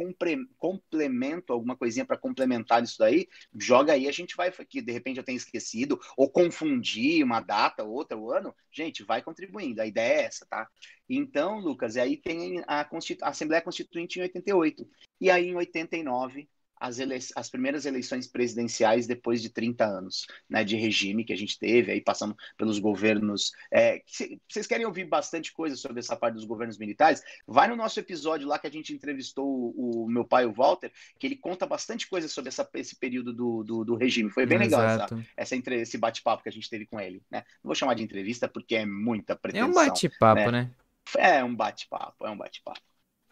complemento, 0.56 1.52
alguma 1.52 1.74
coisinha 1.74 2.04
para 2.04 2.16
complementar 2.16 2.80
isso 2.84 2.96
daí, 2.96 3.26
joga 3.58 3.94
aí, 3.94 4.06
a 4.06 4.12
gente 4.12 4.36
vai, 4.36 4.52
que 4.52 4.80
de 4.80 4.92
repente 4.92 5.16
eu 5.16 5.24
tenho 5.24 5.36
esquecido, 5.36 5.98
ou 6.16 6.30
confundir 6.30 7.24
uma 7.24 7.40
data, 7.40 7.82
outra, 7.82 8.16
o 8.16 8.30
ano, 8.30 8.54
gente, 8.70 9.02
vai 9.02 9.20
contribuindo. 9.20 9.82
A 9.82 9.86
ideia 9.86 10.20
é 10.20 10.24
essa, 10.26 10.46
tá? 10.46 10.68
Então, 11.08 11.58
Lucas, 11.58 11.96
e 11.96 12.00
aí 12.00 12.16
tem 12.16 12.62
a, 12.66 12.84
Constitu 12.84 13.24
a 13.24 13.28
Assembleia 13.28 13.62
Constituinte 13.62 14.18
em 14.18 14.22
88. 14.22 14.88
E 15.20 15.30
aí, 15.30 15.48
em 15.48 15.56
89, 15.56 16.48
as, 16.80 16.98
ele... 16.98 17.18
as 17.34 17.50
primeiras 17.50 17.86
eleições 17.86 18.26
presidenciais 18.26 19.06
depois 19.06 19.42
de 19.42 19.50
30 19.50 19.84
anos 19.84 20.26
né, 20.48 20.64
de 20.64 20.76
regime 20.76 21.24
que 21.24 21.32
a 21.32 21.36
gente 21.36 21.58
teve, 21.58 21.90
aí 21.90 22.00
passando 22.00 22.36
pelos 22.56 22.78
governos. 22.78 23.52
É, 23.70 24.02
se, 24.06 24.40
vocês 24.48 24.66
querem 24.66 24.86
ouvir 24.86 25.04
bastante 25.04 25.52
coisa 25.52 25.76
sobre 25.76 26.00
essa 26.00 26.16
parte 26.16 26.34
dos 26.34 26.44
governos 26.44 26.78
militares? 26.78 27.22
Vai 27.46 27.68
no 27.68 27.76
nosso 27.76 27.98
episódio 27.98 28.46
lá 28.46 28.58
que 28.58 28.66
a 28.66 28.70
gente 28.70 28.92
entrevistou 28.92 29.46
o, 29.46 30.04
o 30.04 30.08
meu 30.08 30.24
pai, 30.24 30.46
o 30.46 30.52
Walter, 30.52 30.92
que 31.18 31.26
ele 31.26 31.36
conta 31.36 31.66
bastante 31.66 32.08
coisa 32.08 32.28
sobre 32.28 32.48
essa, 32.48 32.68
esse 32.74 32.96
período 32.96 33.32
do, 33.32 33.64
do, 33.64 33.84
do 33.84 33.96
regime. 33.96 34.30
Foi 34.30 34.46
bem 34.46 34.58
legal 34.58 34.82
essa, 34.82 35.08
essa 35.36 35.56
entre... 35.56 35.80
esse 35.80 35.98
bate-papo 35.98 36.42
que 36.42 36.48
a 36.48 36.52
gente 36.52 36.70
teve 36.70 36.86
com 36.86 37.00
ele. 37.00 37.22
Né? 37.30 37.44
Não 37.62 37.68
vou 37.68 37.74
chamar 37.74 37.94
de 37.94 38.02
entrevista 38.02 38.48
porque 38.48 38.76
é 38.76 38.86
muita 38.86 39.34
pretensão. 39.34 39.68
É 39.68 39.70
um 39.70 39.74
bate-papo, 39.74 40.50
né? 40.50 40.62
né? 40.64 40.70
É 41.16 41.42
um 41.42 41.54
bate-papo, 41.54 42.26
é 42.26 42.30
um 42.30 42.36
bate-papo. 42.36 42.80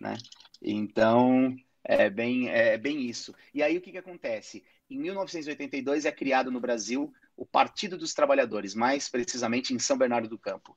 Né? 0.00 0.16
Então, 0.62 1.56
é 1.84 2.10
bem, 2.10 2.48
é 2.48 2.76
bem 2.76 3.02
isso. 3.02 3.34
E 3.52 3.62
aí 3.62 3.76
o 3.76 3.80
que, 3.80 3.92
que 3.92 3.98
acontece? 3.98 4.64
Em 4.88 4.98
1982 4.98 6.04
é 6.04 6.12
criado 6.12 6.50
no 6.50 6.60
Brasil 6.60 7.12
o 7.36 7.44
Partido 7.44 7.98
dos 7.98 8.14
Trabalhadores, 8.14 8.74
mais 8.74 9.08
precisamente 9.08 9.74
em 9.74 9.78
São 9.78 9.98
Bernardo 9.98 10.28
do 10.28 10.38
Campo. 10.38 10.74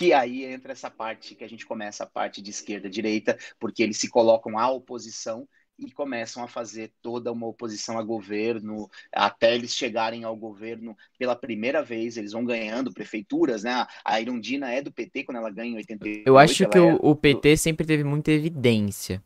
E 0.00 0.12
aí 0.12 0.44
entra 0.44 0.72
essa 0.72 0.90
parte 0.90 1.34
que 1.34 1.44
a 1.44 1.48
gente 1.48 1.66
começa 1.66 2.04
a 2.04 2.06
parte 2.06 2.42
de 2.42 2.50
esquerda-direita, 2.50 3.38
porque 3.58 3.82
eles 3.82 3.98
se 3.98 4.08
colocam 4.08 4.58
à 4.58 4.70
oposição 4.70 5.48
e 5.78 5.90
começam 5.90 6.42
a 6.42 6.48
fazer 6.48 6.92
toda 7.02 7.32
uma 7.32 7.46
oposição 7.46 7.98
a 7.98 8.02
governo, 8.02 8.88
até 9.12 9.54
eles 9.54 9.74
chegarem 9.74 10.24
ao 10.24 10.36
governo 10.36 10.96
pela 11.18 11.34
primeira 11.34 11.82
vez, 11.82 12.16
eles 12.16 12.32
vão 12.32 12.44
ganhando 12.44 12.92
prefeituras, 12.92 13.64
né? 13.64 13.86
A 14.04 14.20
Irundina 14.20 14.70
é 14.70 14.80
do 14.80 14.92
PT 14.92 15.24
quando 15.24 15.38
ela 15.38 15.50
ganha 15.50 15.72
em 15.72 15.76
88. 15.76 16.22
Eu 16.26 16.38
acho 16.38 16.68
que 16.68 16.78
é... 16.78 16.98
o, 17.00 17.14
PT 17.14 17.56
sempre 17.56 17.86
teve 17.86 18.04
muita 18.04 18.30
evidência. 18.30 19.22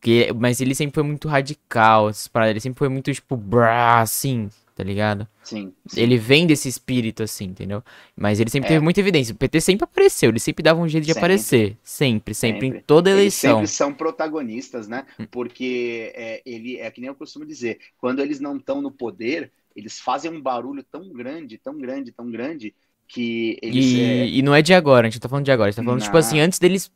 Que, 0.00 0.32
mas 0.32 0.60
ele 0.60 0.74
sempre 0.74 0.94
foi 0.94 1.02
muito 1.02 1.28
radical, 1.28 2.10
ele 2.48 2.60
sempre 2.60 2.78
foi 2.78 2.88
muito, 2.88 3.12
tipo, 3.12 3.36
brá, 3.36 4.00
assim, 4.00 4.48
tá 4.80 4.84
ligado? 4.84 5.28
Sim, 5.42 5.74
sim, 5.86 6.00
Ele 6.00 6.16
vem 6.16 6.46
desse 6.46 6.66
espírito, 6.66 7.22
assim, 7.22 7.44
entendeu? 7.44 7.84
Mas 8.16 8.40
ele 8.40 8.48
sempre 8.48 8.68
é. 8.68 8.70
teve 8.70 8.82
muita 8.82 8.98
evidência. 9.00 9.34
O 9.34 9.36
PT 9.36 9.60
sempre 9.60 9.84
apareceu, 9.84 10.30
ele 10.30 10.40
sempre 10.40 10.62
dava 10.62 10.80
um 10.80 10.88
jeito 10.88 11.04
de 11.04 11.12
sempre. 11.12 11.20
aparecer. 11.20 11.76
Sempre, 11.82 12.32
sempre, 12.32 12.34
sempre, 12.34 12.66
em 12.66 12.80
toda 12.80 13.10
eleição. 13.10 13.58
Eles 13.58 13.70
sempre 13.70 13.76
são 13.76 13.92
protagonistas, 13.92 14.88
né? 14.88 15.04
Hum. 15.18 15.26
Porque 15.30 16.12
é, 16.14 16.40
ele, 16.46 16.78
é 16.78 16.90
que 16.90 16.98
nem 16.98 17.08
eu 17.08 17.14
costumo 17.14 17.44
dizer, 17.44 17.78
quando 17.98 18.20
eles 18.20 18.40
não 18.40 18.56
estão 18.56 18.80
no 18.80 18.90
poder, 18.90 19.52
eles 19.76 20.00
fazem 20.00 20.30
um 20.30 20.40
barulho 20.40 20.82
tão 20.82 21.12
grande, 21.12 21.58
tão 21.58 21.76
grande, 21.76 22.10
tão 22.10 22.30
grande, 22.30 22.74
que 23.06 23.58
eles. 23.60 23.84
E, 23.84 24.00
é... 24.00 24.26
e 24.28 24.40
não 24.40 24.54
é 24.54 24.62
de 24.62 24.72
agora, 24.72 25.06
a 25.06 25.10
gente 25.10 25.20
tá 25.20 25.28
falando 25.28 25.44
de 25.44 25.52
agora, 25.52 25.68
a 25.68 25.70
gente 25.70 25.76
tá 25.76 25.84
falando, 25.84 26.00
não. 26.00 26.06
tipo 26.06 26.16
assim, 26.16 26.40
antes 26.40 26.58
deles 26.58 26.90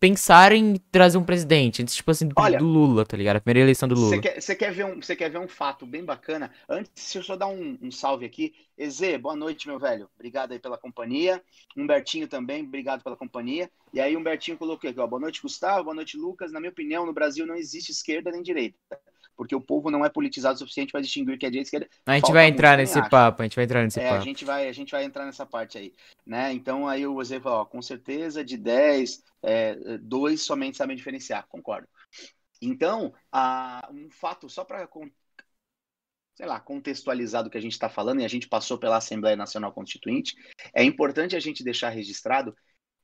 pensar 0.00 0.52
em 0.52 0.76
trazer 0.90 1.18
um 1.18 1.22
presidente, 1.22 1.82
antes, 1.82 1.94
tipo 1.94 2.10
assim, 2.10 2.26
do, 2.26 2.34
Olha, 2.36 2.58
do 2.58 2.64
Lula, 2.64 3.04
tá 3.04 3.18
ligado? 3.18 3.36
A 3.36 3.40
primeira 3.40 3.66
eleição 3.66 3.86
do 3.86 3.94
Lula. 3.94 4.16
Você 4.16 4.56
quer, 4.56 4.56
quer, 4.56 4.72
ver 4.72 4.86
um, 4.86 4.98
quer 4.98 5.30
ver 5.30 5.38
um 5.38 5.46
fato 5.46 5.84
bem 5.84 6.02
bacana? 6.02 6.50
Antes, 6.66 6.90
deixa 6.96 7.18
eu 7.18 7.22
só 7.22 7.36
dar 7.36 7.48
um, 7.48 7.78
um 7.82 7.90
salve 7.90 8.24
aqui. 8.24 8.54
Eze, 8.78 9.18
boa 9.18 9.36
noite, 9.36 9.68
meu 9.68 9.78
velho. 9.78 10.08
Obrigado 10.14 10.52
aí 10.52 10.58
pela 10.58 10.78
companhia. 10.78 11.42
Humbertinho 11.76 12.26
também, 12.26 12.64
obrigado 12.64 13.04
pela 13.04 13.16
companhia. 13.16 13.70
E 13.92 14.00
aí, 14.00 14.16
Humbertinho 14.16 14.56
colocou 14.56 14.88
aqui, 14.88 14.98
ó, 14.98 15.06
boa 15.06 15.20
noite, 15.20 15.42
Gustavo, 15.42 15.84
boa 15.84 15.94
noite, 15.94 16.16
Lucas. 16.16 16.50
Na 16.50 16.60
minha 16.60 16.70
opinião, 16.70 17.04
no 17.04 17.12
Brasil 17.12 17.46
não 17.46 17.54
existe 17.54 17.92
esquerda 17.92 18.30
nem 18.30 18.42
direita 18.42 18.78
porque 19.40 19.56
o 19.56 19.60
povo 19.60 19.90
não 19.90 20.04
é 20.04 20.10
politizado 20.10 20.56
o 20.56 20.58
suficiente 20.58 20.92
para 20.92 21.00
distinguir 21.00 21.38
que 21.38 21.46
é 21.46 21.48
direita 21.48 21.64
e 21.64 21.68
esquerda. 21.68 21.88
A 22.04 22.14
gente 22.14 22.30
vai 22.30 22.46
entrar 22.46 22.76
nesse 22.76 23.00
papo, 23.08 23.40
a 23.40 23.46
gente 23.46 23.56
vai 23.56 23.64
entrar 23.64 23.82
nesse 23.82 23.98
é, 23.98 24.06
papo. 24.06 24.20
A 24.20 24.20
gente 24.20 24.44
vai, 24.44 24.68
a 24.68 24.72
gente 24.72 24.90
vai 24.90 25.02
entrar 25.02 25.24
nessa 25.24 25.46
parte 25.46 25.78
aí, 25.78 25.94
né? 26.26 26.52
Então 26.52 26.86
aí 26.86 27.06
o 27.06 27.24
Zé 27.24 27.40
falou, 27.40 27.60
ó, 27.60 27.64
com 27.64 27.80
certeza 27.80 28.44
de 28.44 28.58
10, 28.58 29.24
é, 29.42 29.96
dois 29.96 30.42
somente 30.42 30.76
sabem 30.76 30.94
diferenciar, 30.94 31.46
concordo. 31.48 31.88
Então, 32.60 33.14
a, 33.32 33.88
um 33.90 34.10
fato 34.10 34.46
só 34.46 34.62
para 34.62 34.86
sei 36.34 36.46
lá, 36.46 36.60
contextualizar 36.60 37.42
do 37.42 37.48
que 37.48 37.56
a 37.56 37.62
gente 37.62 37.72
está 37.72 37.88
falando, 37.88 38.20
e 38.20 38.26
a 38.26 38.28
gente 38.28 38.46
passou 38.46 38.76
pela 38.76 38.98
Assembleia 38.98 39.36
Nacional 39.36 39.72
Constituinte, 39.72 40.36
é 40.74 40.84
importante 40.84 41.34
a 41.34 41.40
gente 41.40 41.64
deixar 41.64 41.88
registrado 41.88 42.54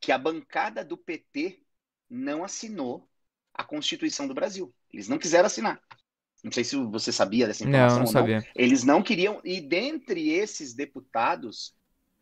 que 0.03 0.13
a 0.13 0.19
bancada 0.19 0.85
do 0.85 0.99
PT 0.99 1.63
não 2.11 2.45
assinou 2.45 3.09
a 3.55 3.65
Constituição 3.65 4.29
do 4.29 4.35
Brasil. 4.35 4.71
Eles 4.93 5.09
não 5.09 5.17
quiseram 5.19 5.47
assinar. 5.47 5.81
Não 6.47 6.53
sei 6.53 6.63
se 6.63 6.77
você 6.77 7.11
sabia 7.11 7.49
dessa 7.49 7.65
informação. 7.65 7.99
Não, 7.99 8.05
não 8.05 8.07
sabia. 8.07 8.39
Não. 8.39 8.47
Eles 8.55 8.85
não 8.85 9.03
queriam. 9.03 9.41
E 9.43 9.61
dentre 9.61 10.31
esses 10.31 10.73
deputados 10.73 11.75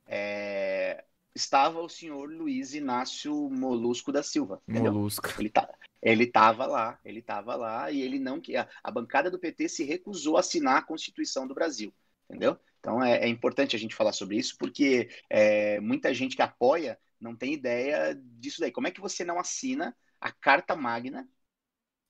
é, 0.07 1.05
estava 1.35 1.79
o 1.79 1.91
senhor 1.91 2.31
Luiz 2.31 2.73
Inácio 2.73 3.51
Molusco 3.51 4.11
da 4.11 4.23
Silva. 4.23 4.63
Entendeu? 4.67 4.95
Molusco. 4.95 5.29
Ele 5.39 5.51
tá, 5.51 5.69
ele 6.01 6.25
estava 6.25 6.65
lá, 6.65 6.99
ele 7.05 7.19
estava 7.19 7.55
lá 7.55 7.91
e 7.91 8.01
ele 8.01 8.19
não 8.19 8.41
que 8.41 8.57
a, 8.57 8.67
a, 8.83 8.91
bancada 8.91 9.31
do 9.31 9.39
PT 9.39 9.69
se 9.69 9.85
recusou 9.85 10.39
a 10.39 10.41
assinar 10.41 10.79
a 10.79 10.83
Constituição 10.83 11.47
do 11.47 11.55
Brasil, 11.55 11.93
entendeu? 12.27 12.59
Então 12.81 13.05
é, 13.05 13.19
é 13.19 13.29
importante 13.29 13.77
a 13.77 13.79
gente 13.79 13.95
falar 13.95 14.13
sobre 14.13 14.39
isso 14.39 14.57
porque 14.59 15.11
é, 15.29 15.79
muita 15.81 16.15
gente 16.15 16.35
que 16.35 16.41
apoia 16.41 16.99
não 17.21 17.37
tem 17.37 17.53
ideia 17.53 18.19
disso 18.39 18.59
daí. 18.63 18.73
Como 18.73 18.87
é 18.87 18.91
que 18.91 19.03
você 19.03 19.23
não 19.23 19.39
assina 19.39 19.95
a 20.19 20.33
Carta 20.33 20.75
Magna 20.75 21.29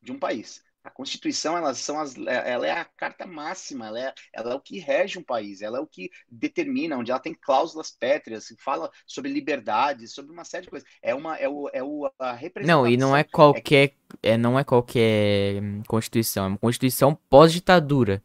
de 0.01 0.13
um 0.13 0.19
país? 0.19 0.63
A 0.85 0.91
Constituição, 0.91 1.57
elas 1.57 1.79
são 1.79 1.99
as, 1.99 2.15
é, 2.15 2.53
ela 2.53 2.67
é 2.67 2.73
a 2.73 2.85
carta 2.85 3.27
máxima, 3.27 3.87
ela 3.87 3.99
é, 3.99 4.15
ela 4.35 4.53
é 4.53 4.55
o 4.55 4.61
que 4.61 4.79
rege 4.79 5.19
um 5.19 5.23
país, 5.23 5.63
ela 5.63 5.79
é 5.79 5.81
o 5.81 5.87
que 5.87 6.11
determina, 6.31 6.99
onde 6.99 7.11
ela 7.11 7.19
tem 7.19 7.33
cláusulas 7.33 7.91
pétreas, 7.91 8.55
fala 8.59 8.91
sobre 9.07 9.33
liberdade, 9.33 10.07
sobre 10.07 10.31
uma 10.31 10.45
série 10.45 10.65
de 10.65 10.71
coisas. 10.71 10.87
É 11.03 11.15
uma 11.15 11.37
é 11.39 11.49
o, 11.49 11.71
é 11.73 11.83
o 11.83 12.13
a 12.19 12.33
representação. 12.33 12.83
Não, 12.83 12.87
e 12.87 12.99
não 12.99 13.17
é 13.17 13.25
qualquer 13.25 13.95
é, 14.23 14.37
não 14.37 14.59
é 14.59 14.63
qualquer 14.63 15.63
Constituição, 15.89 16.45
é 16.45 16.49
uma 16.49 16.59
Constituição 16.59 17.19
pós-ditadura. 17.31 18.23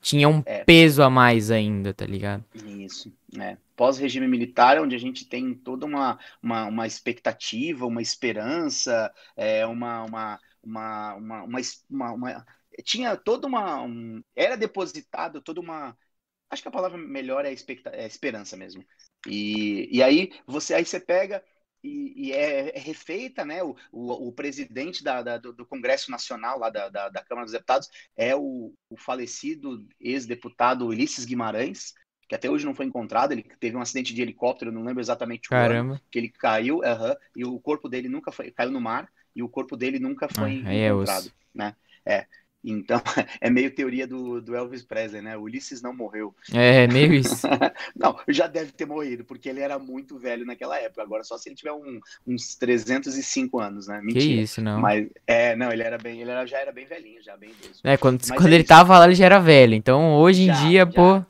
Tinha 0.00 0.28
um 0.28 0.42
é. 0.46 0.64
peso 0.64 1.02
a 1.02 1.10
mais 1.10 1.50
ainda, 1.50 1.92
tá 1.92 2.06
ligado? 2.06 2.42
Isso, 2.54 3.12
é. 3.38 3.56
Pós-regime 3.76 4.26
militar, 4.26 4.80
onde 4.80 4.96
a 4.96 4.98
gente 4.98 5.26
tem 5.26 5.54
toda 5.54 5.84
uma, 5.84 6.18
uma, 6.42 6.66
uma 6.66 6.86
expectativa, 6.86 7.86
uma 7.86 8.00
esperança, 8.00 9.12
é, 9.36 9.66
uma, 9.66 10.04
uma 10.04 10.40
uma, 10.62 11.14
uma, 11.14 11.44
uma, 11.88 12.12
uma, 12.12 12.46
tinha 12.84 13.16
toda 13.16 13.46
uma 13.46 13.82
um, 13.82 14.22
era 14.34 14.56
depositado 14.56 15.40
toda 15.40 15.60
uma 15.60 15.96
acho 16.50 16.62
que 16.62 16.68
a 16.68 16.72
palavra 16.72 16.98
melhor 16.98 17.44
é, 17.44 17.54
é 17.92 18.06
esperança 18.06 18.56
mesmo 18.56 18.84
e, 19.26 19.88
e 19.90 20.02
aí 20.02 20.30
você 20.46 20.74
aí 20.74 20.84
você 20.84 21.00
pega 21.00 21.42
e, 21.82 22.28
e 22.28 22.32
é, 22.32 22.76
é, 22.76 22.78
refeita, 22.78 23.44
né? 23.44 23.62
O, 23.62 23.74
o, 23.90 24.28
o 24.28 24.32
presidente 24.32 25.02
da, 25.02 25.22
da, 25.22 25.38
do, 25.38 25.66
Congresso 25.66 26.10
Nacional, 26.10 26.58
lá 26.58 26.70
da, 26.70 26.88
da, 26.88 27.08
da, 27.08 27.24
Câmara 27.24 27.46
dos 27.46 27.52
Deputados, 27.52 27.88
é 28.16 28.36
o, 28.36 28.74
o 28.88 28.96
falecido 28.96 29.86
ex-deputado 29.98 30.86
Ulisses 30.86 31.24
Guimarães, 31.24 31.94
que 32.28 32.34
até 32.34 32.50
hoje 32.50 32.66
não 32.66 32.74
foi 32.74 32.86
encontrado. 32.86 33.32
Ele 33.32 33.42
teve 33.58 33.76
um 33.76 33.80
acidente 33.80 34.14
de 34.14 34.22
helicóptero, 34.22 34.70
não 34.70 34.84
lembro 34.84 35.00
exatamente 35.00 35.48
o 35.48 35.50
Caramba. 35.50 35.94
ano, 35.94 36.00
que 36.10 36.18
ele 36.18 36.28
caiu, 36.28 36.78
uh 36.78 36.82
-huh, 36.82 37.16
e 37.34 37.44
o 37.44 37.58
corpo 37.58 37.88
dele 37.88 38.08
nunca 38.08 38.30
foi, 38.30 38.50
caiu 38.50 38.70
no 38.70 38.80
mar 38.80 39.10
e 39.34 39.42
o 39.42 39.48
corpo 39.48 39.76
dele 39.76 39.98
nunca 39.98 40.28
foi 40.28 40.62
ah, 40.64 40.74
encontrado, 40.74 41.26
é 41.26 41.30
né? 41.54 41.74
É. 42.04 42.26
Então, 42.62 43.00
é 43.40 43.48
meio 43.48 43.74
teoria 43.74 44.06
do, 44.06 44.40
do 44.40 44.54
Elvis 44.54 44.82
Presley, 44.82 45.22
né? 45.22 45.36
O 45.36 45.42
Ulisses 45.42 45.80
não 45.80 45.94
morreu. 45.94 46.34
É, 46.52 46.86
meio 46.86 47.14
isso. 47.14 47.46
não, 47.96 48.18
já 48.28 48.46
deve 48.46 48.72
ter 48.72 48.86
morrido, 48.86 49.24
porque 49.24 49.48
ele 49.48 49.60
era 49.60 49.78
muito 49.78 50.18
velho 50.18 50.44
naquela 50.44 50.78
época. 50.78 51.02
Agora, 51.02 51.24
só 51.24 51.38
se 51.38 51.48
ele 51.48 51.56
tiver 51.56 51.72
um, 51.72 52.00
uns 52.26 52.54
305 52.56 53.58
anos, 53.58 53.86
né? 53.86 54.00
Mentira. 54.02 54.24
Que 54.24 54.42
isso, 54.42 54.60
não. 54.60 54.80
Mas, 54.80 55.08
é, 55.26 55.56
não, 55.56 55.72
ele 55.72 55.82
era 55.82 55.96
bem, 55.96 56.20
ele 56.20 56.30
era, 56.30 56.44
já 56.44 56.58
era 56.58 56.72
bem 56.72 56.84
velhinho, 56.84 57.22
já 57.22 57.36
bem 57.36 57.50
idoso. 57.50 57.80
É, 57.82 57.96
quando, 57.96 58.20
quando 58.28 58.48
é 58.48 58.54
ele 58.54 58.58
isso. 58.58 58.68
tava 58.68 58.98
lá, 58.98 59.06
ele 59.06 59.14
já 59.14 59.24
era 59.24 59.38
velho. 59.38 59.74
Então, 59.74 60.16
hoje 60.16 60.42
em 60.42 60.46
já, 60.46 60.66
dia, 60.66 60.80
já. 60.80 60.86
pô... 60.86 61.24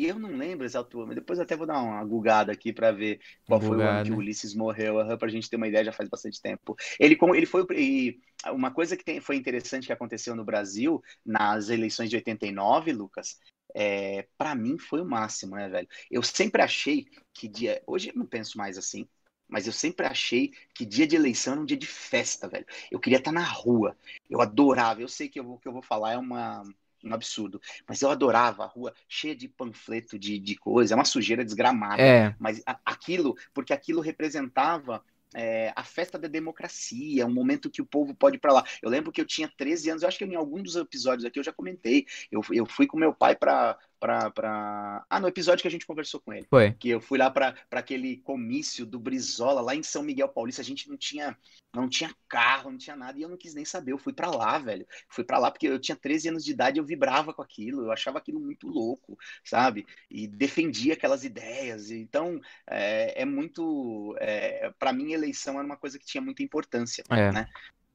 E 0.00 0.06
eu 0.06 0.18
não 0.18 0.34
lembro 0.34 0.64
exato, 0.64 1.06
mas 1.06 1.14
depois 1.14 1.38
até 1.38 1.54
vou 1.54 1.66
dar 1.66 1.78
uma 1.82 2.02
gugada 2.06 2.50
aqui 2.50 2.72
para 2.72 2.90
ver 2.90 3.20
qual 3.46 3.60
foi 3.60 3.76
o 3.76 3.82
ano 3.82 4.02
que 4.02 4.10
o 4.10 4.16
Ulisses 4.16 4.54
morreu, 4.54 4.94
para 5.18 5.28
a 5.28 5.30
gente 5.30 5.50
ter 5.50 5.56
uma 5.56 5.68
ideia, 5.68 5.84
já 5.84 5.92
faz 5.92 6.08
bastante 6.08 6.40
tempo. 6.40 6.74
Ele, 6.98 7.18
ele 7.36 7.44
foi. 7.44 7.66
E 7.76 8.18
uma 8.46 8.70
coisa 8.70 8.96
que 8.96 9.04
tem, 9.04 9.20
foi 9.20 9.36
interessante 9.36 9.86
que 9.86 9.92
aconteceu 9.92 10.34
no 10.34 10.42
Brasil, 10.42 11.02
nas 11.22 11.68
eleições 11.68 12.08
de 12.08 12.16
89, 12.16 12.94
Lucas, 12.94 13.38
é, 13.74 14.26
para 14.38 14.54
mim 14.54 14.78
foi 14.78 15.02
o 15.02 15.04
máximo, 15.04 15.54
né, 15.54 15.68
velho? 15.68 15.88
Eu 16.10 16.22
sempre 16.22 16.62
achei 16.62 17.06
que 17.34 17.46
dia. 17.46 17.82
Hoje 17.86 18.08
eu 18.08 18.14
não 18.16 18.24
penso 18.24 18.56
mais 18.56 18.78
assim, 18.78 19.06
mas 19.46 19.66
eu 19.66 19.72
sempre 19.72 20.06
achei 20.06 20.54
que 20.74 20.86
dia 20.86 21.06
de 21.06 21.14
eleição 21.14 21.52
era 21.52 21.60
um 21.60 21.66
dia 21.66 21.76
de 21.76 21.86
festa, 21.86 22.48
velho. 22.48 22.64
Eu 22.90 22.98
queria 22.98 23.18
estar 23.18 23.32
na 23.32 23.44
rua. 23.44 23.94
Eu 24.30 24.40
adorava. 24.40 25.02
Eu 25.02 25.08
sei 25.08 25.28
que 25.28 25.42
o 25.42 25.58
que 25.58 25.68
eu 25.68 25.74
vou 25.74 25.82
falar 25.82 26.14
é 26.14 26.16
uma, 26.16 26.62
um 27.04 27.14
absurdo. 27.14 27.60
Mas 27.88 28.02
eu 28.02 28.10
adorava 28.10 28.64
a 28.64 28.66
rua 28.66 28.92
cheia 29.08 29.34
de 29.34 29.48
panfleto, 29.48 30.18
de, 30.18 30.38
de 30.38 30.56
coisa, 30.56 30.94
é 30.94 30.96
uma 30.96 31.04
sujeira 31.04 31.44
desgramada. 31.44 32.02
É. 32.02 32.34
Mas 32.38 32.62
a, 32.66 32.78
aquilo, 32.84 33.36
porque 33.52 33.72
aquilo 33.72 34.00
representava 34.00 35.02
é, 35.34 35.72
a 35.76 35.84
festa 35.84 36.18
da 36.18 36.28
democracia, 36.28 37.26
um 37.26 37.32
momento 37.32 37.70
que 37.70 37.82
o 37.82 37.86
povo 37.86 38.14
pode 38.14 38.36
ir 38.36 38.40
para 38.40 38.52
lá. 38.52 38.64
Eu 38.82 38.90
lembro 38.90 39.12
que 39.12 39.20
eu 39.20 39.26
tinha 39.26 39.50
13 39.56 39.90
anos, 39.90 40.02
eu 40.02 40.08
acho 40.08 40.18
que 40.18 40.24
em 40.24 40.34
algum 40.34 40.62
dos 40.62 40.76
episódios 40.76 41.24
aqui 41.24 41.38
eu 41.38 41.44
já 41.44 41.52
comentei. 41.52 42.06
Eu, 42.30 42.42
eu 42.50 42.66
fui 42.66 42.86
com 42.86 42.98
meu 42.98 43.14
pai 43.14 43.36
para 43.36 43.78
pra, 44.00 44.30
pra. 44.30 45.04
Ah, 45.08 45.20
no 45.20 45.28
episódio 45.28 45.60
que 45.60 45.68
a 45.68 45.70
gente 45.70 45.86
conversou 45.86 46.18
com 46.20 46.32
ele. 46.32 46.46
Foi. 46.48 46.72
Que 46.72 46.88
eu 46.88 47.00
fui 47.00 47.18
lá 47.18 47.30
para 47.30 47.54
aquele 47.70 48.16
comício 48.16 48.86
do 48.86 48.98
Brizola, 48.98 49.60
lá 49.60 49.76
em 49.76 49.82
São 49.82 50.02
Miguel 50.02 50.28
Paulista. 50.28 50.62
A 50.62 50.64
gente 50.64 50.88
não 50.88 50.96
tinha, 50.96 51.36
não 51.74 51.88
tinha 51.88 52.12
carro, 52.26 52.70
não 52.70 52.78
tinha 52.78 52.96
nada, 52.96 53.18
e 53.18 53.22
eu 53.22 53.28
não 53.28 53.36
quis 53.36 53.54
nem 53.54 53.64
saber. 53.64 53.92
Eu 53.92 53.98
fui 53.98 54.12
para 54.12 54.30
lá, 54.30 54.58
velho. 54.58 54.86
Fui 55.08 55.22
para 55.22 55.38
lá 55.38 55.50
porque 55.50 55.68
eu 55.68 55.78
tinha 55.78 55.94
13 55.94 56.30
anos 56.30 56.44
de 56.44 56.50
idade, 56.50 56.78
eu 56.78 56.84
vibrava 56.84 57.34
com 57.34 57.42
aquilo, 57.42 57.84
eu 57.84 57.92
achava 57.92 58.18
aquilo 58.18 58.40
muito 58.40 58.66
louco, 58.66 59.18
sabe? 59.44 59.86
E 60.10 60.26
defendia 60.26 60.94
aquelas 60.94 61.22
ideias. 61.22 61.90
Então, 61.90 62.40
é, 62.66 63.22
é 63.22 63.24
muito. 63.26 64.16
É, 64.18 64.72
para 64.78 64.92
mim, 64.92 65.12
eleição 65.12 65.54
era 65.54 65.64
uma 65.64 65.76
coisa 65.76 65.98
que 65.98 66.06
tinha 66.06 66.22
muita 66.22 66.42
importância, 66.42 67.04
é. 67.10 67.30
né? 67.30 67.48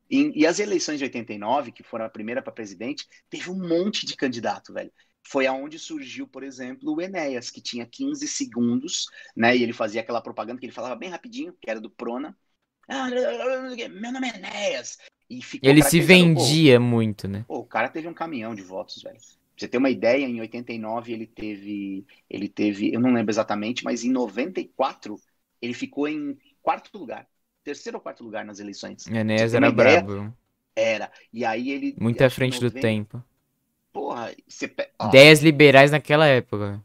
E, 0.08 0.42
e, 0.42 0.46
as 0.46 0.60
eleições 0.60 1.00
de 1.00 1.04
89, 1.06 1.72
que 1.72 1.82
foram 1.82 2.06
a 2.06 2.10
primeira 2.10 2.40
para 2.40 2.54
presidente, 2.54 3.08
teve 3.28 3.50
um 3.50 3.68
monte 3.68 4.06
de 4.06 4.16
candidato, 4.16 4.72
velho 4.72 4.92
foi 5.28 5.48
aonde 5.48 5.80
surgiu, 5.80 6.28
por 6.28 6.44
exemplo, 6.44 6.94
o 6.94 7.02
Enéas, 7.02 7.50
que 7.50 7.60
tinha 7.60 7.86
15 7.86 8.28
segundos, 8.28 9.08
né? 9.36 9.58
E 9.58 9.64
ele 9.64 9.74
fazia 9.74 10.02
aquela 10.02 10.22
propaganda 10.22 10.60
que 10.60 10.66
ele 10.66 10.74
falava 10.74 10.96
bem 10.96 11.10
rapidinho, 11.10 11.56
que 11.60 11.70
era 11.70 11.82
do 11.82 11.90
Prona. 11.90 12.38
Ah, 12.88 13.10
meu 13.10 14.12
nome 14.12 14.30
é 14.30 14.36
Enéas. 14.36 14.98
E 15.28 15.42
ele 15.64 15.82
se 15.82 16.00
vendia 16.00 16.80
muito, 16.80 17.28
né? 17.28 17.44
Pô, 17.48 17.58
o 17.58 17.66
cara 17.66 17.90
teve 17.90 18.08
um 18.08 18.14
caminhão 18.14 18.54
de 18.54 18.62
votos, 18.62 19.02
velho. 19.02 19.18
Pra 19.18 19.28
você 19.58 19.68
ter 19.68 19.78
uma 19.78 19.90
ideia, 19.90 20.26
em 20.26 20.40
89 20.40 21.14
ele 21.14 21.26
teve, 21.26 22.06
ele 22.30 22.48
teve, 22.48 22.94
eu 22.94 23.00
não 23.00 23.12
lembro 23.12 23.32
exatamente, 23.32 23.84
mas 23.84 24.04
em 24.04 24.12
94 24.12 25.20
ele 25.62 25.74
ficou 25.74 26.08
em 26.08 26.38
quarto 26.62 26.96
lugar, 26.96 27.28
terceiro 27.64 27.98
ou 27.98 28.02
quarto 28.02 28.24
lugar 28.24 28.46
nas 28.46 28.60
eleições. 28.60 29.08
Enéas 29.08 29.56
era 29.56 29.70
ideia, 29.70 30.04
brabo. 30.04 30.38
Era. 30.76 31.12
E 31.34 31.44
aí 31.44 31.72
ele 31.72 31.96
muito 32.00 32.22
à 32.24 32.30
frente 32.30 32.62
90, 32.62 32.70
do 32.70 32.82
tempo. 32.82 33.24
Porra, 33.96 34.36
você 34.46 34.68
pe... 34.68 34.90
Ideias 35.08 35.40
liberais 35.40 35.90
naquela 35.90 36.28
época. 36.28 36.84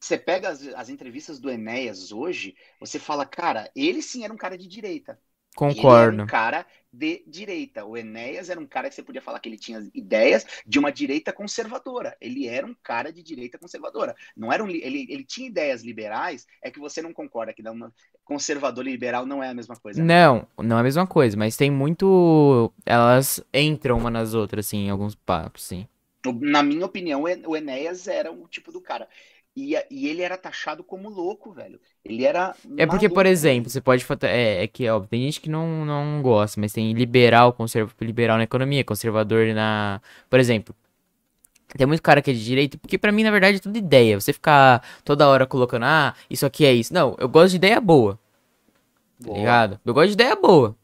Você 0.00 0.16
pega 0.16 0.48
as, 0.48 0.66
as 0.68 0.88
entrevistas 0.88 1.38
do 1.38 1.50
Enéas 1.50 2.12
hoje, 2.12 2.56
você 2.80 2.98
fala, 2.98 3.26
cara, 3.26 3.70
ele 3.76 4.00
sim 4.00 4.24
era 4.24 4.32
um 4.32 4.38
cara 4.38 4.56
de 4.56 4.66
direita. 4.66 5.20
Concordo. 5.54 5.86
Ele 5.86 6.14
era 6.14 6.22
um 6.22 6.26
cara 6.26 6.66
de 6.90 7.22
direita. 7.26 7.84
O 7.84 7.94
Enéas 7.94 8.48
era 8.48 8.58
um 8.58 8.66
cara 8.66 8.88
que 8.88 8.94
você 8.94 9.02
podia 9.02 9.20
falar 9.20 9.38
que 9.38 9.50
ele 9.50 9.58
tinha 9.58 9.86
ideias 9.94 10.46
de 10.66 10.78
uma 10.78 10.90
direita 10.90 11.30
conservadora. 11.30 12.16
Ele 12.22 12.48
era 12.48 12.66
um 12.66 12.74
cara 12.82 13.12
de 13.12 13.22
direita 13.22 13.58
conservadora. 13.58 14.16
Não 14.34 14.50
era 14.50 14.64
um, 14.64 14.68
ele, 14.70 15.06
ele 15.10 15.24
tinha 15.24 15.48
ideias 15.48 15.82
liberais, 15.82 16.46
é 16.62 16.70
que 16.70 16.80
você 16.80 17.02
não 17.02 17.12
concorda 17.12 17.52
que 17.52 17.60
uma, 17.68 17.92
conservador 18.24 18.86
e 18.86 18.92
liberal 18.92 19.26
não 19.26 19.42
é 19.42 19.50
a 19.50 19.54
mesma 19.54 19.76
coisa. 19.76 20.02
Não, 20.02 20.48
não 20.56 20.78
é 20.78 20.80
a 20.80 20.84
mesma 20.84 21.06
coisa, 21.06 21.36
mas 21.36 21.54
tem 21.54 21.70
muito. 21.70 22.72
Elas 22.86 23.44
entram 23.52 23.98
uma 23.98 24.10
nas 24.10 24.32
outras, 24.32 24.64
assim, 24.64 24.86
em 24.86 24.90
alguns 24.90 25.14
papos, 25.14 25.62
sim. 25.62 25.86
Na 26.32 26.62
minha 26.62 26.86
opinião, 26.86 27.24
o 27.46 27.56
Enéas 27.56 28.08
era 28.08 28.32
o 28.32 28.46
tipo 28.48 28.72
do 28.72 28.80
cara. 28.80 29.08
E, 29.56 29.74
e 29.90 30.06
ele 30.06 30.20
era 30.20 30.36
taxado 30.36 30.84
como 30.84 31.08
louco, 31.08 31.50
velho. 31.50 31.80
Ele 32.04 32.24
era. 32.24 32.54
É 32.76 32.84
porque, 32.84 33.08
por 33.08 33.24
exemplo, 33.24 33.70
você 33.70 33.80
pode. 33.80 34.04
É, 34.22 34.64
é 34.64 34.66
que, 34.66 34.84
tem 35.08 35.22
gente 35.22 35.40
que 35.40 35.48
não, 35.48 35.84
não 35.86 36.20
gosta, 36.20 36.60
mas 36.60 36.74
tem 36.74 36.92
liberal, 36.92 37.54
conserva, 37.54 37.90
liberal 38.02 38.36
na 38.36 38.44
economia, 38.44 38.84
conservador 38.84 39.46
na. 39.54 40.02
Por 40.28 40.38
exemplo, 40.38 40.74
tem 41.74 41.86
muito 41.86 42.02
cara 42.02 42.20
que 42.20 42.30
é 42.30 42.34
de 42.34 42.44
direita, 42.44 42.76
porque 42.76 42.98
para 42.98 43.10
mim, 43.10 43.24
na 43.24 43.30
verdade, 43.30 43.56
é 43.56 43.60
tudo 43.60 43.78
ideia. 43.78 44.20
Você 44.20 44.30
ficar 44.30 44.82
toda 45.02 45.26
hora 45.26 45.46
colocando, 45.46 45.84
ah, 45.86 46.14
isso 46.28 46.44
aqui 46.44 46.66
é 46.66 46.74
isso. 46.74 46.92
Não, 46.92 47.16
eu 47.18 47.28
gosto 47.28 47.50
de 47.52 47.56
ideia 47.56 47.80
boa. 47.80 48.18
Tá 49.24 49.32
ligado? 49.32 49.80
Eu 49.86 49.94
gosto 49.94 50.08
de 50.08 50.12
ideia 50.14 50.36
boa. 50.36 50.76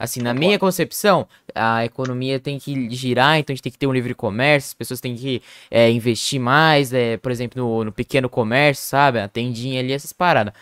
Assim, 0.00 0.22
na 0.22 0.32
minha 0.32 0.58
concepção, 0.58 1.28
a 1.54 1.84
economia 1.84 2.40
tem 2.40 2.58
que 2.58 2.88
girar, 2.88 3.38
então 3.38 3.52
a 3.52 3.54
gente 3.54 3.62
tem 3.62 3.70
que 3.70 3.76
ter 3.76 3.86
um 3.86 3.92
livre 3.92 4.14
comércio, 4.14 4.68
as 4.68 4.74
pessoas 4.74 4.98
têm 4.98 5.14
que 5.14 5.42
é, 5.70 5.90
investir 5.90 6.40
mais, 6.40 6.90
é, 6.94 7.18
por 7.18 7.30
exemplo, 7.30 7.62
no, 7.62 7.84
no, 7.84 7.92
pequeno 7.92 8.26
comércio, 8.26 8.82
sabe? 8.86 9.20
A 9.20 9.28
tendinha 9.28 9.78
ali, 9.78 9.92
essas 9.92 10.10
paradas. 10.10 10.54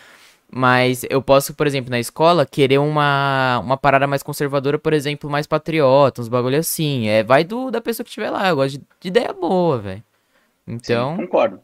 Mas 0.50 1.04
eu 1.08 1.22
posso, 1.22 1.54
por 1.54 1.68
exemplo, 1.68 1.88
na 1.88 2.00
escola, 2.00 2.44
querer 2.44 2.78
uma, 2.78 3.60
uma 3.60 3.76
parada 3.76 4.08
mais 4.08 4.24
conservadora, 4.24 4.76
por 4.76 4.92
exemplo, 4.92 5.30
mais 5.30 5.46
patriota, 5.46 6.20
uns 6.20 6.26
bagulho 6.26 6.58
assim. 6.58 7.06
É, 7.06 7.22
vai 7.22 7.44
do, 7.44 7.70
da 7.70 7.80
pessoa 7.80 8.02
que 8.02 8.10
estiver 8.10 8.30
lá. 8.30 8.48
Eu 8.48 8.56
gosto 8.56 8.76
de, 8.76 8.84
de 8.98 9.08
ideia 9.08 9.32
boa, 9.32 9.78
velho. 9.78 10.02
Então. 10.66 11.14
Sim, 11.14 11.26
concordo. 11.26 11.60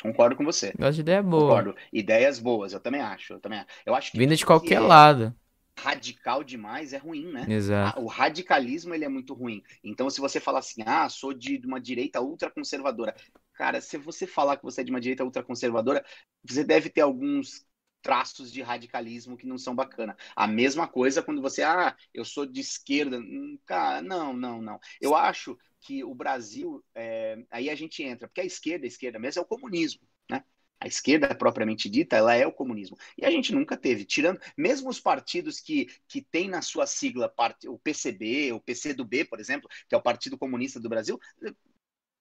Concordo 0.00 0.34
com 0.34 0.44
você. 0.46 0.72
Gosto 0.78 0.94
de 0.94 1.00
ideia 1.02 1.22
boa. 1.22 1.42
Concordo. 1.42 1.76
Ideias 1.92 2.38
boas, 2.38 2.72
eu 2.72 2.80
também 2.80 3.02
acho. 3.02 3.34
Eu 3.34 3.40
também 3.40 3.58
acho. 3.58 3.68
Eu 3.84 3.94
acho 3.94 4.12
que 4.12 4.18
Vinda 4.18 4.34
de 4.34 4.46
qualquer 4.46 4.80
lado 4.80 5.34
radical 5.82 6.42
demais 6.42 6.92
é 6.92 6.98
ruim, 6.98 7.30
né? 7.32 7.46
Exato. 7.48 8.00
O 8.00 8.06
radicalismo 8.06 8.94
ele 8.94 9.04
é 9.04 9.08
muito 9.08 9.34
ruim. 9.34 9.62
Então, 9.82 10.10
se 10.10 10.20
você 10.20 10.40
falar 10.40 10.58
assim, 10.58 10.82
ah, 10.84 11.08
sou 11.08 11.32
de 11.32 11.60
uma 11.64 11.80
direita 11.80 12.20
ultraconservadora, 12.20 13.14
cara, 13.54 13.80
se 13.80 13.96
você 13.96 14.26
falar 14.26 14.56
que 14.56 14.64
você 14.64 14.80
é 14.80 14.84
de 14.84 14.90
uma 14.90 15.00
direita 15.00 15.24
ultraconservadora, 15.24 16.04
você 16.44 16.64
deve 16.64 16.90
ter 16.90 17.02
alguns 17.02 17.66
traços 18.02 18.52
de 18.52 18.62
radicalismo 18.62 19.36
que 19.36 19.46
não 19.46 19.58
são 19.58 19.74
bacana. 19.74 20.16
A 20.34 20.46
mesma 20.46 20.86
coisa 20.86 21.22
quando 21.22 21.42
você, 21.42 21.62
ah, 21.62 21.96
eu 22.14 22.24
sou 22.24 22.46
de 22.46 22.60
esquerda, 22.60 23.18
hum, 23.18 23.58
cara, 23.66 24.02
não, 24.02 24.32
não, 24.32 24.60
não. 24.62 24.80
Eu 25.00 25.14
acho 25.14 25.58
que 25.80 26.02
o 26.04 26.14
Brasil, 26.14 26.84
é... 26.94 27.38
aí 27.50 27.70
a 27.70 27.74
gente 27.74 28.02
entra, 28.02 28.26
porque 28.28 28.40
a 28.40 28.44
esquerda, 28.44 28.86
a 28.86 28.88
esquerda 28.88 29.18
mesmo 29.18 29.40
é 29.40 29.42
o 29.42 29.46
comunismo, 29.46 30.00
né? 30.30 30.44
A 30.80 30.86
esquerda 30.86 31.34
propriamente 31.34 31.88
dita, 31.88 32.16
ela 32.16 32.34
é 32.34 32.46
o 32.46 32.52
comunismo. 32.52 32.96
E 33.16 33.24
a 33.24 33.30
gente 33.30 33.52
nunca 33.52 33.76
teve, 33.76 34.04
tirando, 34.04 34.40
mesmo 34.56 34.88
os 34.88 35.00
partidos 35.00 35.58
que, 35.60 35.88
que 36.06 36.22
têm 36.22 36.48
na 36.48 36.62
sua 36.62 36.86
sigla 36.86 37.32
o 37.66 37.78
PCB, 37.78 38.52
o 38.52 38.60
PCdoB, 38.60 39.24
por 39.24 39.40
exemplo, 39.40 39.68
que 39.88 39.94
é 39.94 39.98
o 39.98 40.02
Partido 40.02 40.38
Comunista 40.38 40.78
do 40.78 40.88
Brasil, 40.88 41.18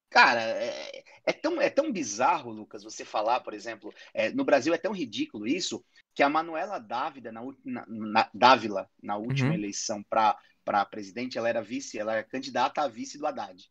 Cara, 0.09 0.41
é, 0.41 1.03
é, 1.25 1.33
tão, 1.33 1.61
é 1.61 1.69
tão 1.69 1.91
bizarro, 1.91 2.49
Lucas, 2.49 2.81
você 2.81 3.03
falar, 3.03 3.41
por 3.41 3.53
exemplo, 3.53 3.93
é, 4.13 4.31
no 4.31 4.45
Brasil 4.45 4.73
é 4.73 4.77
tão 4.77 4.93
ridículo 4.93 5.45
isso, 5.45 5.83
que 6.15 6.23
a 6.23 6.29
Manuela 6.29 6.79
Dávila, 6.79 7.31
na, 7.31 7.41
na, 7.65 7.85
na 7.87 8.29
Dávila, 8.33 8.89
na 9.03 9.17
última 9.17 9.49
uhum. 9.49 9.55
eleição 9.55 10.01
para 10.03 10.85
presidente, 10.89 11.37
ela 11.37 11.49
era 11.49 11.61
vice, 11.61 11.99
ela 11.99 12.13
era 12.13 12.23
candidata 12.23 12.81
a 12.81 12.87
vice 12.87 13.17
do 13.17 13.27
Haddad. 13.27 13.69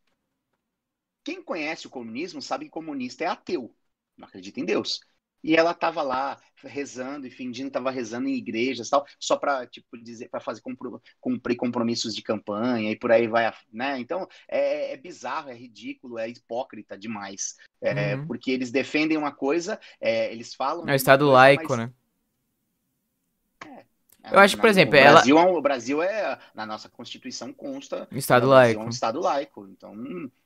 Quem 1.25 1.43
conhece 1.43 1.87
o 1.87 1.91
comunismo 1.91 2.41
sabe 2.41 2.67
que 2.67 2.71
comunista 2.71 3.25
é 3.25 3.27
ateu 3.27 3.75
não 4.17 4.27
acredita 4.27 4.61
em 4.61 4.65
Deus. 4.65 5.01
E 5.45 5.55
ela 5.55 5.71
estava 5.71 6.03
lá 6.03 6.39
rezando 6.65 7.27
e 7.27 7.31
fingindo 7.31 7.69
estava 7.69 7.91
rezando 7.91 8.29
em 8.29 8.35
igrejas 8.35 8.89
tal, 8.89 9.07
só 9.21 9.37
para 9.37 9.67
tipo 9.67 9.97
dizer 9.97 10.29
para 10.29 10.41
fazer 10.41 10.61
cumprir 11.21 11.57
compromissos 11.57 12.15
de 12.17 12.23
campanha 12.23 12.91
e 12.91 12.97
por 12.97 13.13
aí 13.13 13.29
vai, 13.29 13.53
né? 13.73 13.99
Então 14.01 14.27
é, 14.49 14.93
é 14.93 14.97
bizarro, 14.97 15.51
é 15.51 15.55
ridículo, 15.55 16.19
é 16.19 16.29
hipócrita 16.29 16.99
demais, 16.99 17.57
é, 17.81 18.17
uhum. 18.17 18.27
porque 18.27 18.51
eles 18.51 18.73
defendem 18.73 19.17
uma 19.17 19.31
coisa, 19.31 19.79
é, 20.01 20.33
eles 20.33 20.55
falam. 20.55 20.89
É 20.89 20.93
o 20.93 20.97
Estado 20.97 21.27
coisa, 21.27 21.33
laico, 21.33 21.77
mas... 21.77 21.79
né? 21.79 21.93
Eu 24.33 24.41
acho 24.41 24.57
que, 24.57 24.61
por 24.61 24.69
exemplo, 24.69 24.95
o 24.95 24.99
ela... 24.99 25.13
Brasil, 25.13 25.39
é 25.39 25.47
o 25.47 25.63
Brasil 25.63 26.03
é, 26.03 26.39
na 26.53 26.67
nossa 26.67 26.89
Constituição 26.89 27.53
consta... 27.53 28.09
Estado 28.11 28.49
laico. 28.49 28.81
É 28.81 28.85
um 28.85 28.89
Estado 28.89 29.21
laico, 29.21 29.69
então 29.69 29.95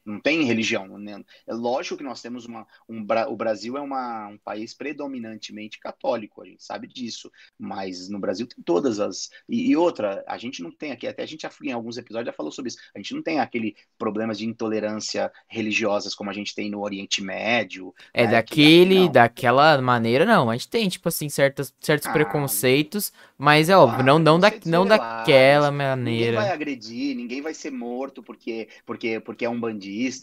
não, 0.05 0.21
tem 0.21 0.45
religião. 0.45 0.87
Né? 0.99 1.23
É 1.47 1.55
lógico 1.55 1.97
que 1.97 2.05
nós 2.05 2.23
temos 2.23 2.47
uma... 2.47 2.67
Um, 2.89 3.07
o 3.29 3.37
Brasil 3.37 3.77
é 3.77 3.81
uma, 3.81 4.29
um 4.29 4.39
país 4.39 4.75
predominantemente 4.75 5.79
católico, 5.79 6.43
a 6.43 6.47
gente 6.47 6.63
sabe 6.65 6.87
disso, 6.87 7.31
mas 7.59 8.09
no 8.09 8.19
Brasil 8.19 8.47
tem 8.47 8.63
todas 8.65 9.01
as... 9.01 9.31
E, 9.49 9.71
e 9.71 9.77
outra, 9.77 10.25
a 10.27 10.39
gente 10.39 10.63
não 10.63 10.71
tem 10.71 10.93
aqui, 10.93 11.07
até 11.07 11.23
a 11.23 11.27
gente 11.27 11.43
já 11.43 11.51
em 11.63 11.73
alguns 11.73 11.99
episódios 11.99 12.27
já 12.27 12.33
falou 12.33 12.53
sobre 12.53 12.71
isso, 12.71 12.79
a 12.95 12.99
gente 12.99 13.15
não 13.15 13.23
tem 13.23 13.41
aquele 13.41 13.77
problemas 13.99 14.39
de 14.39 14.47
intolerância 14.47 15.31
religiosas 15.49 16.15
como 16.15 16.31
a 16.31 16.33
gente 16.33 16.55
tem 16.55 16.71
no 16.71 16.81
Oriente 16.81 17.23
Médio. 17.23 17.95
É, 18.13 18.25
né? 18.25 18.33
daquele, 18.33 19.07
que, 19.07 19.09
daquela 19.09 19.81
maneira, 19.81 20.25
não. 20.25 20.51
A 20.51 20.55
gente 20.55 20.69
tem, 20.69 20.89
tipo 20.89 21.09
assim, 21.09 21.29
certos, 21.29 21.73
certos 21.81 22.09
ah, 22.09 22.13
preconceitos, 22.13 23.13
mas 23.37 23.69
é 23.69 23.77
óbvio, 23.77 24.05
não, 24.05 24.19
não, 24.19 24.39
da, 24.39 24.53
não 24.65 24.87
daquela 24.87 25.71
maneira. 25.71 26.33
Ninguém 26.33 26.35
vai 26.35 26.51
agredir, 26.51 27.17
ninguém 27.17 27.41
vai 27.41 27.55
ser 27.55 27.71
morto 27.71 28.23
porque, 28.23 28.69
porque, 28.85 29.21
porque 29.21 29.45
é 29.45 29.51
um 29.51 29.59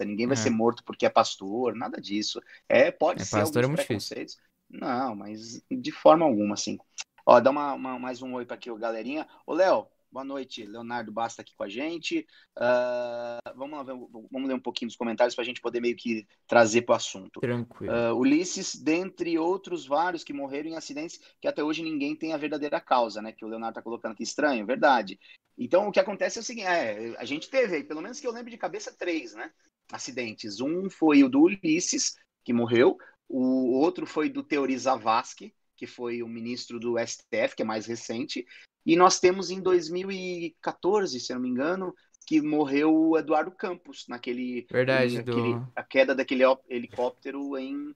ninguém 0.05 0.27
vai 0.27 0.37
é. 0.37 0.39
ser 0.39 0.49
morto 0.49 0.83
porque 0.83 1.05
é 1.05 1.09
pastor, 1.09 1.75
nada 1.75 1.99
disso. 1.99 2.41
É, 2.67 2.91
pode 2.91 3.21
é, 3.21 3.25
ser 3.25 3.39
pastor 3.39 3.61
é 3.61 3.65
alguns 3.65 3.79
é 3.79 3.83
preconceitos. 3.85 4.35
Difícil. 4.35 4.47
Não, 4.69 5.15
mas 5.15 5.63
de 5.69 5.91
forma 5.91 6.25
alguma, 6.25 6.53
assim. 6.53 6.77
Ó, 7.25 7.39
dá 7.39 7.49
uma, 7.49 7.73
uma 7.73 7.99
mais 7.99 8.21
um 8.21 8.33
oi 8.33 8.45
para 8.45 8.55
aqui, 8.55 8.73
galerinha. 8.77 9.27
Ô, 9.45 9.53
Léo, 9.53 9.87
Boa 10.11 10.23
noite, 10.23 10.65
Leonardo 10.65 11.11
Basta 11.11 11.41
aqui 11.41 11.53
com 11.55 11.63
a 11.63 11.69
gente. 11.69 12.25
Uh, 12.57 13.55
vamos 13.55 13.77
lá, 13.77 13.83
vamos 13.83 14.47
ler 14.47 14.53
um 14.53 14.59
pouquinho 14.59 14.89
dos 14.89 14.95
comentários 14.95 15.35
para 15.35 15.43
a 15.43 15.45
gente 15.45 15.61
poder 15.61 15.81
meio 15.81 15.95
que 15.95 16.25
trazer 16.47 16.83
para 16.83 16.93
o 16.93 16.95
assunto. 16.95 17.39
Tranquilo. 17.39 17.93
Uh, 17.93 18.15
Ulisses, 18.15 18.75
dentre 18.75 19.37
outros 19.37 19.85
vários 19.85 20.23
que 20.23 20.33
morreram 20.33 20.69
em 20.69 20.75
acidentes 20.75 21.19
que 21.41 21.47
até 21.47 21.63
hoje 21.63 21.83
ninguém 21.83 22.15
tem 22.15 22.33
a 22.33 22.37
verdadeira 22.37 22.79
causa, 22.79 23.21
né? 23.21 23.31
Que 23.31 23.43
o 23.43 23.47
Leonardo 23.47 23.73
está 23.73 23.81
colocando 23.81 24.13
aqui 24.13 24.23
estranho, 24.23 24.65
verdade. 24.65 25.19
Então 25.57 25.87
o 25.87 25.91
que 25.91 25.99
acontece 25.99 26.37
é 26.37 26.41
o 26.41 26.43
seguinte: 26.43 26.67
é, 26.67 27.15
a 27.17 27.25
gente 27.25 27.49
teve, 27.49 27.83
pelo 27.83 28.01
menos 28.01 28.19
que 28.19 28.27
eu 28.27 28.31
lembro 28.31 28.51
de 28.51 28.57
cabeça, 28.57 28.95
três, 28.97 29.33
né? 29.33 29.51
Acidentes. 29.91 30.61
Um 30.61 30.89
foi 30.89 31.23
o 31.23 31.29
do 31.29 31.41
Ulisses, 31.41 32.15
que 32.43 32.53
morreu. 32.53 32.97
O 33.27 33.77
outro 33.79 34.05
foi 34.05 34.29
do 34.29 34.41
Teori 34.41 34.77
Zavascki, 34.77 35.53
que 35.75 35.85
foi 35.85 36.23
o 36.23 36.27
ministro 36.27 36.79
do 36.79 36.95
STF, 36.97 37.55
que 37.55 37.61
é 37.61 37.65
mais 37.65 37.85
recente. 37.85 38.45
E 38.87 38.95
nós 38.95 39.19
temos 39.19 39.51
em 39.51 39.59
2014, 39.59 41.19
se 41.19 41.33
eu 41.33 41.35
não 41.35 41.43
me 41.43 41.49
engano, 41.49 41.93
que 42.25 42.41
morreu 42.41 42.95
o 42.95 43.17
Eduardo 43.17 43.51
Campos, 43.51 44.05
naquele. 44.07 44.65
Verdade, 44.71 45.21
do... 45.23 45.67
a 45.75 45.83
queda 45.83 46.15
daquele 46.15 46.43
helicóptero 46.69 47.57
em 47.57 47.93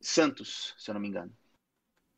Santos, 0.00 0.74
se 0.78 0.90
eu 0.90 0.94
não 0.94 1.00
me 1.00 1.08
engano. 1.08 1.30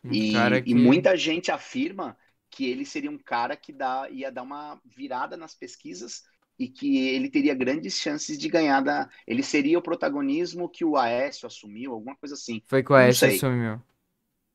Um 0.04 0.12
e, 0.12 0.32
que... 0.62 0.70
e, 0.70 0.74
muita 0.74 1.16
gente 1.16 1.50
afirma 1.50 2.16
que 2.48 2.64
ele 2.64 2.86
seria 2.86 3.10
um 3.10 3.18
cara 3.18 3.56
que 3.56 3.72
dá, 3.72 4.08
ia 4.08 4.30
dar 4.30 4.42
uma 4.42 4.80
virada 4.84 5.36
nas 5.36 5.56
pesquisas 5.56 6.22
e 6.56 6.68
que 6.68 7.08
ele 7.08 7.28
teria 7.28 7.56
grandes 7.56 7.98
chances 7.98 8.38
de 8.38 8.48
ganhar 8.48 8.82
da. 8.82 9.10
Ele 9.26 9.42
seria 9.42 9.80
o 9.80 9.82
protagonismo 9.82 10.68
que 10.68 10.84
o 10.84 10.96
Aécio 10.96 11.48
assumiu, 11.48 11.92
alguma 11.92 12.14
coisa 12.14 12.36
assim. 12.36 12.62
Foi 12.68 12.84
que 12.84 12.92
o 12.92 12.94
Aécio 12.94 13.26
assumiu. 13.26 13.82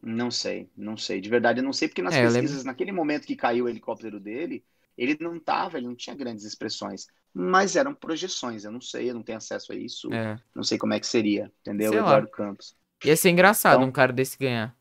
Não 0.01 0.31
sei, 0.31 0.69
não 0.75 0.95
sei. 0.95 1.19
De 1.19 1.29
verdade, 1.29 1.59
eu 1.59 1.63
não 1.63 1.73
sei, 1.73 1.87
porque 1.87 2.01
nas 2.01 2.15
é, 2.15 2.23
pesquisas, 2.23 2.63
naquele 2.63 2.91
momento 2.91 3.27
que 3.27 3.35
caiu 3.35 3.65
o 3.65 3.69
helicóptero 3.69 4.19
dele, 4.19 4.63
ele 4.97 5.17
não 5.19 5.39
tava, 5.39 5.77
ele 5.77 5.87
não 5.87 5.95
tinha 5.95 6.15
grandes 6.15 6.45
expressões. 6.45 7.07
Mas 7.33 7.75
eram 7.75 7.93
projeções, 7.93 8.63
eu 8.63 8.71
não 8.71 8.81
sei, 8.81 9.09
eu 9.09 9.13
não 9.13 9.23
tenho 9.23 9.37
acesso 9.37 9.71
a 9.71 9.75
isso. 9.75 10.11
É. 10.13 10.37
Não 10.55 10.63
sei 10.63 10.77
como 10.77 10.93
é 10.93 10.99
que 10.99 11.07
seria, 11.07 11.51
entendeu? 11.61 11.91
Sei 11.91 11.99
Eduardo 11.99 12.27
lá. 12.27 12.35
Campos. 12.35 12.75
Ia 13.03 13.15
ser 13.15 13.29
engraçado 13.29 13.77
então, 13.77 13.89
um 13.89 13.91
cara 13.91 14.11
desse 14.11 14.37
ganhar. 14.37 14.75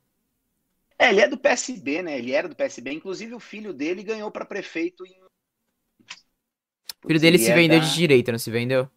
É, 0.99 1.11
ele 1.11 1.21
é 1.21 1.29
do 1.29 1.39
PSB, 1.39 2.03
né? 2.03 2.19
Ele 2.19 2.33
era 2.33 2.49
do 2.49 2.57
PSB. 2.57 2.93
Inclusive, 2.93 3.35
o 3.35 3.41
filho 3.41 3.73
dele 3.73 4.03
ganhou 4.03 4.31
para 4.31 4.45
prefeito 4.45 5.07
em. 5.07 5.15
O 7.05 7.07
filho 7.07 7.21
dele 7.21 7.39
se 7.39 7.53
vendeu 7.53 7.79
da... 7.79 7.85
de 7.85 7.95
direita, 7.95 8.33
não 8.33 8.39
se 8.39 8.51
vendeu? 8.51 8.91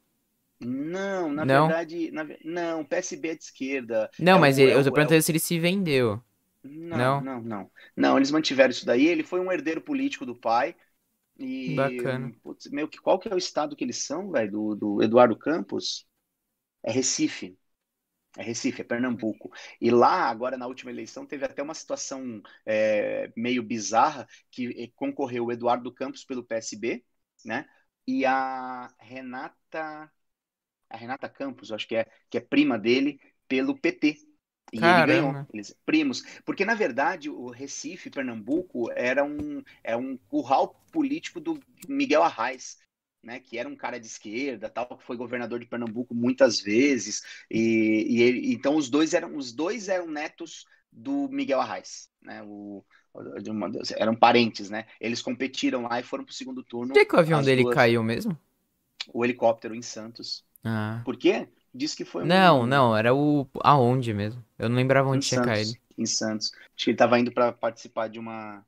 Não, 0.64 1.32
na 1.32 1.44
não? 1.46 1.68
verdade, 1.68 2.12
na, 2.12 2.26
não, 2.44 2.86
PSB 2.86 3.30
é 3.30 3.36
de 3.36 3.44
esquerda. 3.44 4.10
Não, 4.20 4.38
é 4.38 4.40
mas 4.40 4.58
o, 4.58 4.62
ele, 4.62 4.72
é 4.72 4.76
eu 4.76 4.84
tô 4.84 4.92
perguntando 4.92 5.18
é 5.18 5.22
se 5.22 5.32
ele 5.32 5.40
se 5.40 5.60
vendeu. 5.60 6.22
Não, 6.64 6.98
não, 6.98 7.22
não, 7.22 7.42
não, 7.42 7.72
não. 7.96 8.18
eles 8.18 8.32
mantiveram 8.32 8.70
isso 8.70 8.86
daí. 8.86 9.08
Ele 9.08 9.24
foi 9.24 9.40
um 9.40 9.52
herdeiro 9.52 9.82
político 9.82 10.26
do 10.26 10.36
pai. 10.36 10.76
E, 11.40 11.76
Bacana. 11.76 12.32
Putz, 12.44 12.70
meu, 12.70 12.88
qual 13.02 13.18
que 13.18 13.28
é 13.28 13.34
o 13.34 13.38
estado 13.38 13.76
que 13.76 13.84
eles 13.84 13.98
são, 14.06 14.30
velho, 14.32 14.52
do, 14.52 14.76
do 14.76 15.04
Eduardo 15.04 15.36
Campos? 15.36 16.06
É 16.84 16.92
Recife. 16.92 17.58
É 18.38 18.44
Recife, 18.44 18.82
é 18.82 18.84
Pernambuco. 18.84 19.52
E 19.80 19.90
lá, 19.92 20.30
agora 20.30 20.58
na 20.58 20.68
última 20.68 20.92
eleição, 20.92 21.26
teve 21.26 21.44
até 21.44 21.62
uma 21.62 21.74
situação 21.74 22.42
é, 22.66 23.32
meio 23.36 23.62
bizarra 23.62 24.28
que 24.50 24.84
eh, 24.84 24.92
concorreu 24.96 25.46
o 25.46 25.52
Eduardo 25.52 25.92
Campos 25.92 26.24
pelo 26.24 26.44
PSB, 26.44 27.04
né? 27.44 27.66
E 28.08 28.26
a 28.26 28.94
Renata 29.00 30.10
a 30.92 30.98
Renata 30.98 31.30
Campos, 31.30 31.72
acho 31.72 31.88
que 31.88 31.96
é, 31.96 32.08
que 32.30 32.38
é 32.38 32.42
prima 32.42 32.78
dele, 32.78 33.20
pelo 33.48 33.78
PT. 33.78 34.18
E 34.74 34.80
Caramba. 34.80 35.14
ele 35.14 35.22
ganhou, 35.22 35.48
eles 35.54 35.76
primos. 35.86 36.24
Porque, 36.46 36.64
na 36.64 36.76
verdade, 36.76 37.30
o 37.30 37.50
Recife, 37.50 38.10
Pernambuco, 38.10 38.90
era 38.96 39.24
um, 39.24 39.62
é 39.84 39.96
um 39.98 40.18
curral 40.30 40.82
político 40.92 41.40
do 41.40 41.60
Miguel 41.88 42.24
Arraes, 42.24 42.78
né, 43.24 43.40
que 43.40 43.58
era 43.58 43.68
um 43.68 43.76
cara 43.76 44.00
de 44.00 44.08
esquerda, 44.08 44.70
tal, 44.70 44.98
que 44.98 45.04
foi 45.04 45.16
governador 45.16 45.60
de 45.60 45.66
Pernambuco 45.66 46.14
muitas 46.14 46.60
vezes, 46.60 47.22
e, 47.50 48.06
e 48.10 48.22
ele, 48.22 48.54
então 48.54 48.76
os 48.76 48.90
dois 48.90 49.14
eram 49.14 49.36
os 49.36 49.52
dois 49.52 49.90
eram 49.90 50.08
netos 50.08 50.66
do 50.92 51.30
Miguel 51.30 51.62
Arraes, 51.62 52.10
né, 52.22 52.42
o, 52.44 52.84
uma, 53.48 53.72
eram 53.96 54.16
parentes, 54.16 54.70
né, 54.70 54.88
eles 55.00 55.22
competiram 55.22 55.84
lá 55.84 56.00
e 56.00 56.04
foram 56.04 56.26
pro 56.26 56.34
segundo 56.34 56.64
turno. 56.64 56.94
Por 56.94 57.00
que, 57.00 57.06
que 57.06 57.16
o 57.16 57.20
avião 57.20 57.44
dele 57.44 57.64
duas... 57.64 57.76
caiu 57.76 58.04
mesmo? 58.04 58.38
O 59.14 59.24
helicóptero 59.24 59.76
em 59.76 59.82
Santos. 59.82 60.44
Ah. 60.64 61.02
Por 61.04 61.18
quê? 61.18 61.48
Diz 61.74 61.96
que 61.96 62.04
foi. 62.04 62.26
Não, 62.26 62.62
um... 62.62 62.66
não, 62.66 62.96
era 62.96 63.14
o. 63.16 63.48
Aonde 63.62 64.14
mesmo? 64.14 64.44
Eu 64.60 64.70
não 64.70 64.76
lembrava 64.76 65.10
onde 65.10 65.26
em 65.26 65.30
tinha 65.30 65.42
Santos, 65.42 65.54
caído. 65.54 65.80
Em 65.98 66.06
Santos. 66.06 66.52
Acho 66.54 66.86
que 66.86 66.90
ele 66.90 66.96
estava 66.96 67.20
indo 67.20 67.32
para 67.32 67.52
participar 67.52 68.08
de 68.10 68.20
uma. 68.20 68.66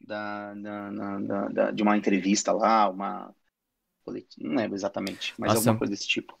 Da, 0.00 0.52
da, 0.54 0.90
da, 0.90 1.48
da, 1.48 1.70
de 1.70 1.82
uma 1.82 1.96
entrevista 1.96 2.52
lá, 2.52 2.88
uma. 2.88 3.34
Não 4.38 4.56
lembro 4.56 4.76
exatamente, 4.76 5.32
mas 5.38 5.54
Nossa. 5.54 5.60
alguma 5.60 5.78
coisa 5.78 5.92
desse 5.92 6.08
tipo. 6.08 6.36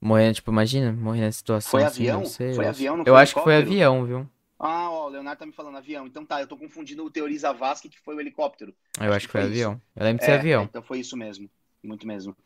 Morrendo, 0.00 0.34
tipo, 0.34 0.50
imagina, 0.50 0.92
morrer 0.92 1.20
nessa 1.20 1.38
situação. 1.38 1.70
Foi 1.70 1.84
assim, 1.84 2.08
avião? 2.08 2.24
Foi 2.26 2.66
avião, 2.66 2.96
não 2.98 3.04
Eu 3.06 3.16
acho 3.16 3.34
que 3.34 3.40
foi 3.40 3.56
avião, 3.56 4.04
viu? 4.04 4.28
Ah, 4.58 4.90
ó, 4.90 5.06
o 5.06 5.08
Leonardo 5.08 5.38
tá 5.38 5.46
me 5.46 5.52
falando 5.52 5.78
avião. 5.78 6.06
Então 6.06 6.24
tá, 6.24 6.40
eu 6.40 6.46
tô 6.46 6.56
confundindo 6.56 7.04
o 7.04 7.10
Teoriza 7.10 7.52
Vasque, 7.52 7.88
que 7.88 7.98
foi 8.00 8.14
o 8.14 8.20
helicóptero. 8.20 8.74
Eu 8.98 9.06
acho, 9.06 9.16
acho 9.16 9.26
que 9.26 9.32
foi, 9.32 9.40
foi 9.42 9.50
avião. 9.50 9.80
Eu 9.96 10.04
lembro 10.04 10.20
de 10.20 10.24
ser 10.24 10.32
é, 10.32 10.38
avião. 10.38 10.64
Então 10.64 10.82
foi 10.82 11.00
isso 11.00 11.16
mesmo. 11.16 11.50
Muito 11.82 12.06
mesmo. 12.06 12.36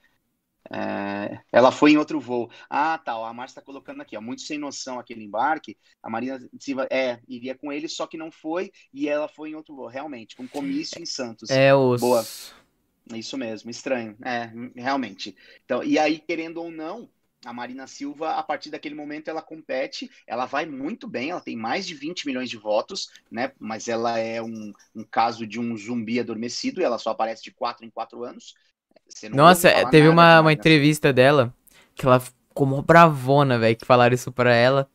É, 0.70 1.40
ela 1.52 1.70
foi 1.70 1.92
em 1.92 1.96
outro 1.96 2.20
voo. 2.20 2.50
Ah, 2.68 2.98
tá. 2.98 3.12
a 3.12 3.33
Márcia 3.33 3.52
está 3.52 3.62
colocando 3.62 4.00
aqui, 4.00 4.16
ó, 4.16 4.20
muito 4.20 4.42
sem 4.42 4.59
noção 4.59 4.98
aquele 4.98 5.24
embarque. 5.24 5.76
A 6.02 6.11
Marina 6.11 6.38
Silva 6.59 6.87
é, 6.90 7.20
iria 7.29 7.55
com 7.55 7.72
ele, 7.72 7.88
só 7.88 8.07
que 8.07 8.16
não 8.16 8.31
foi, 8.31 8.72
e 8.92 9.09
ela 9.09 9.29
foi 9.29 9.50
em 9.50 9.55
outro 9.55 9.74
voo, 9.74 9.87
realmente, 9.87 10.37
com 10.37 10.46
comício 10.48 11.00
em 11.00 11.07
Santos. 11.07 11.50
É, 11.50 11.74
os. 11.74 12.00
Boa. 12.00 12.24
Isso 13.14 13.38
mesmo, 13.38 13.70
estranho. 13.70 14.16
É, 14.24 14.50
realmente. 14.74 15.37
Então, 15.64 15.83
e 15.83 15.98
aí, 15.98 16.18
querendo 16.18 16.61
ou 16.61 16.70
não, 16.70 17.09
a 17.44 17.52
Marina 17.52 17.87
Silva, 17.87 18.33
a 18.33 18.42
partir 18.42 18.70
daquele 18.70 18.94
momento, 18.94 19.29
ela 19.29 19.40
compete, 19.40 20.11
ela 20.26 20.46
vai 20.46 20.66
muito 20.66 21.07
bem, 21.07 21.31
ela 21.31 21.40
tem 21.40 21.57
mais 21.57 21.87
de 21.87 21.94
20 21.94 22.26
milhões 22.26 22.50
de 22.50 22.57
votos, 22.57 23.11
né? 23.31 23.52
Mas 23.59 23.87
ela 23.87 24.18
é 24.18 24.42
um, 24.42 24.72
um 24.94 25.05
caso 25.05 25.46
de 25.46 25.61
um 25.61 25.76
zumbi 25.76 26.18
adormecido, 26.18 26.81
e 26.81 26.85
ela 26.85 26.98
só 26.98 27.11
aparece 27.11 27.44
de 27.44 27.52
4 27.52 27.85
em 27.85 27.90
4 27.90 28.24
anos. 28.24 28.55
Nossa, 29.32 29.70
teve 29.90 30.08
uma, 30.08 30.40
uma 30.40 30.52
entrevista 30.52 31.12
dela 31.12 31.52
que 31.94 32.06
ela 32.06 32.20
ficou 32.20 32.66
mó 32.66 32.82
bravona, 32.82 33.58
velho, 33.58 33.76
que 33.76 33.86
falaram 33.86 34.14
isso 34.14 34.30
pra 34.30 34.54
ela. 34.54 34.88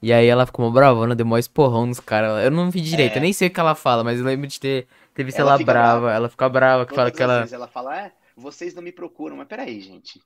E 0.00 0.12
aí 0.12 0.26
ela 0.26 0.46
ficou 0.46 0.64
mó 0.64 0.70
bravona, 0.70 1.14
deu 1.14 1.26
mó 1.26 1.38
esporrão 1.38 1.86
nos 1.86 2.00
caras. 2.00 2.44
Eu 2.44 2.50
não 2.50 2.70
vi 2.70 2.80
direito, 2.80 3.14
é. 3.14 3.18
eu 3.18 3.22
nem 3.22 3.32
sei 3.32 3.48
o 3.48 3.50
que 3.50 3.60
ela 3.60 3.74
fala, 3.74 4.04
mas 4.04 4.18
eu 4.18 4.24
lembro 4.24 4.46
de 4.46 4.60
ter, 4.60 4.86
ter 5.14 5.24
visto 5.24 5.38
ela, 5.38 5.54
ela 5.54 5.64
brava. 5.64 6.00
brava. 6.00 6.12
Ela 6.12 6.28
fica 6.28 6.48
brava, 6.48 6.86
que 6.86 6.94
fala 6.94 7.10
que 7.10 7.22
ela... 7.22 7.48
ela 7.50 7.68
fala, 7.68 7.98
é, 7.98 8.12
vocês 8.36 8.74
não 8.74 8.82
me 8.82 8.92
procuram. 8.92 9.36
Mas 9.36 9.48
peraí, 9.48 9.80
gente. 9.80 10.20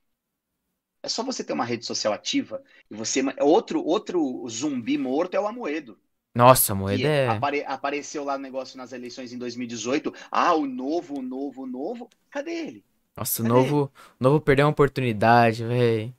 É 1.02 1.08
só 1.08 1.22
você 1.22 1.44
ter 1.44 1.52
uma 1.52 1.64
rede 1.64 1.86
social 1.86 2.12
ativa 2.12 2.60
e 2.90 2.94
você... 2.94 3.22
Outro, 3.40 3.84
outro 3.84 4.44
zumbi 4.48 4.98
morto 4.98 5.34
é 5.34 5.40
o 5.40 5.46
Amoedo. 5.46 5.96
Nossa, 6.34 6.74
Moeda 6.74 7.08
é... 7.08 7.28
Apare... 7.28 7.64
Apareceu 7.64 8.24
lá 8.24 8.36
no 8.36 8.42
negócio 8.42 8.76
nas 8.76 8.92
eleições 8.92 9.32
em 9.32 9.38
2018. 9.38 10.12
Ah, 10.30 10.54
o 10.54 10.66
novo, 10.66 11.18
o 11.18 11.22
novo, 11.22 11.62
o 11.62 11.66
novo. 11.66 12.08
Cadê 12.30 12.52
ele? 12.52 12.84
Nossa, 13.18 13.42
o 13.42 13.48
novo, 13.48 13.92
novo 14.20 14.40
perdeu 14.40 14.66
uma 14.66 14.70
oportunidade, 14.70 15.64
velho. 15.64 16.14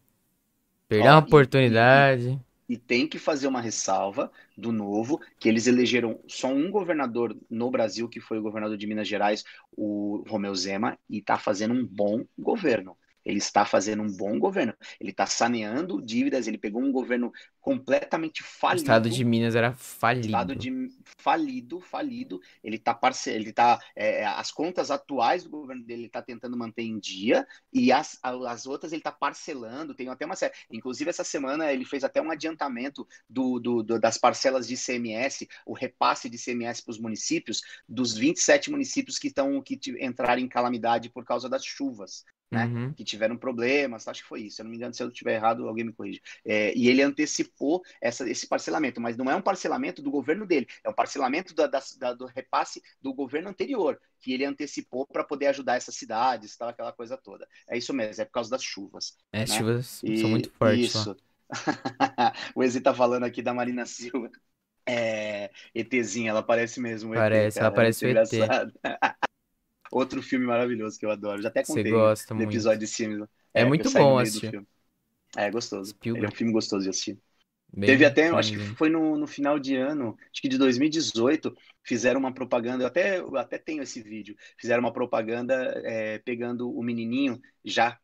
Perdeu 0.85 1.11
uma 1.11 1.19
oportunidade. 1.19 2.37
E, 2.67 2.73
e, 2.73 2.73
e, 2.73 2.77
tem 2.77 3.07
que 3.07 3.17
fazer 3.17 3.47
uma 3.47 3.61
ressalva 3.61 4.29
do 4.57 4.73
novo, 4.73 5.17
que 5.39 5.47
eles 5.47 5.65
elegeram 5.65 6.19
só 6.27 6.49
um 6.49 6.69
governador 6.69 7.37
no 7.49 7.71
Brasil, 7.71 8.09
que 8.09 8.19
foi 8.19 8.37
o 8.37 8.41
governador 8.41 8.75
de 8.75 8.85
Minas 8.85 9.07
Gerais, 9.07 9.45
o 9.71 10.25
Romeu 10.27 10.53
Zema, 10.53 10.99
e 11.09 11.21
tá 11.21 11.37
fazendo 11.37 11.73
um 11.73 11.87
bom 11.87 12.25
governo. 12.37 12.97
Ele 13.25 13.37
está 13.37 13.65
fazendo 13.65 14.03
um 14.03 14.11
bom 14.15 14.39
governo. 14.39 14.73
Ele 14.99 15.11
está 15.11 15.25
saneando 15.25 16.01
dívidas. 16.01 16.47
Ele 16.47 16.57
pegou 16.57 16.81
um 16.81 16.91
governo 16.91 17.31
completamente 17.61 18.41
falido. 18.43 18.81
O 18.81 18.83
estado 18.83 19.09
de 19.09 19.23
Minas 19.23 19.55
era 19.55 19.73
falido. 19.73 20.27
Estado 20.27 20.55
de 20.55 20.89
falido, 21.17 21.79
falido. 21.79 22.41
Ele 22.63 22.77
está 22.77 22.93
parce... 22.93 23.29
ele 23.29 23.51
tá 23.51 23.79
é, 23.95 24.21
é, 24.21 24.25
as 24.25 24.51
contas 24.51 24.89
atuais 24.89 25.43
do 25.43 25.49
governo 25.49 25.83
dele 25.83 26.01
ele 26.01 26.07
está 26.07 26.21
tentando 26.21 26.57
manter 26.57 26.83
em 26.83 26.97
dia 26.97 27.45
e 27.73 27.91
as, 27.91 28.17
as 28.23 28.65
outras 28.65 28.91
ele 28.91 29.01
está 29.01 29.11
parcelando. 29.11 29.93
Tem 29.93 30.07
até 30.07 30.25
uma 30.25 30.35
série. 30.35 30.53
Inclusive 30.71 31.09
essa 31.09 31.23
semana 31.23 31.71
ele 31.71 31.85
fez 31.85 32.03
até 32.03 32.21
um 32.21 32.31
adiantamento 32.31 33.07
do, 33.29 33.59
do, 33.59 33.83
do 33.83 33.99
das 33.99 34.17
parcelas 34.17 34.67
de 34.67 34.75
ICMS, 34.75 35.47
o 35.65 35.73
repasse 35.73 36.29
de 36.29 36.37
ICMS 36.37 36.83
para 36.83 36.91
os 36.91 36.99
municípios 36.99 37.61
dos 37.87 38.15
27 38.15 38.71
municípios 38.71 39.19
que 39.19 39.27
estão 39.27 39.61
que 39.61 39.79
entraram 39.99 40.41
em 40.41 40.47
calamidade 40.47 41.09
por 41.09 41.25
causa 41.25 41.49
das 41.49 41.63
chuvas 41.65 42.23
né? 42.51 42.65
Uhum. 42.65 42.93
Que 42.93 43.03
tiveram 43.03 43.37
problemas, 43.37 44.07
acho 44.07 44.23
que 44.23 44.27
foi 44.27 44.41
isso. 44.41 44.57
Se 44.57 44.61
eu 44.61 44.63
não 44.63 44.71
me 44.71 44.77
engano, 44.77 44.93
se 44.93 45.03
eu 45.03 45.09
estiver 45.09 45.35
errado, 45.35 45.67
alguém 45.67 45.85
me 45.85 45.93
corrige. 45.93 46.21
É, 46.43 46.73
e 46.75 46.87
ele 46.87 47.01
antecipou 47.01 47.81
essa, 48.01 48.27
esse 48.29 48.47
parcelamento, 48.47 48.99
mas 48.99 49.15
não 49.15 49.29
é 49.29 49.35
um 49.35 49.41
parcelamento 49.41 50.01
do 50.01 50.09
governo 50.09 50.45
dele, 50.45 50.67
é 50.83 50.89
um 50.89 50.93
parcelamento 50.93 51.53
da, 51.53 51.67
da, 51.67 51.81
da, 51.97 52.13
do 52.13 52.25
repasse 52.25 52.81
do 53.01 53.13
governo 53.13 53.49
anterior, 53.49 53.99
que 54.19 54.33
ele 54.33 54.45
antecipou 54.45 55.05
para 55.05 55.23
poder 55.23 55.47
ajudar 55.47 55.75
essas 55.75 55.95
cidades, 55.95 56.57
tal, 56.57 56.69
aquela 56.69 56.91
coisa 56.91 57.17
toda. 57.17 57.47
É 57.67 57.77
isso 57.77 57.93
mesmo, 57.93 58.21
é 58.21 58.25
por 58.25 58.31
causa 58.31 58.49
das 58.49 58.63
chuvas. 58.63 59.15
É, 59.31 59.39
né? 59.39 59.45
chuvas 59.47 60.01
e, 60.03 60.17
são 60.17 60.29
muito 60.29 60.51
fortes. 60.51 60.95
Isso. 60.95 61.15
o 62.55 62.63
Ezi 62.63 62.81
tá 62.81 62.93
falando 62.93 63.23
aqui 63.23 63.41
da 63.41 63.53
Marina 63.53 63.85
Silva. 63.85 64.29
É, 64.85 65.51
ETzinha, 65.75 66.31
ela 66.31 66.41
parece 66.41 66.79
mesmo. 66.79 67.13
Parece, 67.13 67.59
ET, 67.59 67.61
ela 67.61 67.71
parece 67.71 68.05
é 68.05 68.13
o 68.13 68.17
ET. 68.17 68.31
outro 69.91 70.21
filme 70.21 70.45
maravilhoso 70.45 70.99
que 70.99 71.05
eu 71.05 71.11
adoro. 71.11 71.41
Já 71.41 71.49
até 71.49 71.63
Você 71.63 71.63
contei 71.63 71.91
gosta 71.91 72.33
no 72.35 72.43
muito. 72.43 72.43
episódio 72.43 72.79
de 72.79 72.87
cima. 72.87 73.29
É 73.53 73.63
que 73.63 73.65
muito 73.65 73.91
bom 73.91 74.17
assistir. 74.19 74.49
filme. 74.49 74.67
É 75.37 75.49
gostoso. 75.51 75.95
Ele 76.13 76.25
é 76.25 76.29
Spielberg. 76.29 76.29
um 76.29 76.33
filme 76.35 76.53
gostoso 76.53 76.83
de 76.83 76.89
assistir. 76.89 77.19
Bem 77.73 77.89
Teve 77.89 78.05
até, 78.05 78.29
acho 78.29 78.53
que 78.53 78.59
foi 78.77 78.89
no, 78.89 79.17
no 79.17 79.27
final 79.27 79.59
de 79.59 79.75
ano, 79.75 80.15
acho 80.31 80.41
que 80.41 80.49
de 80.49 80.57
2018, 80.57 81.55
fizeram 81.83 82.19
uma 82.19 82.33
propaganda, 82.33 82.83
eu 82.83 82.87
até, 82.87 83.19
eu 83.19 83.35
até 83.37 83.57
tenho 83.57 83.83
esse 83.83 84.01
vídeo, 84.03 84.35
fizeram 84.59 84.81
uma 84.81 84.93
propaganda 84.93 85.55
é, 85.85 86.19
pegando 86.19 86.71
o 86.71 86.83
menininho 86.83 87.41
já 87.65 87.99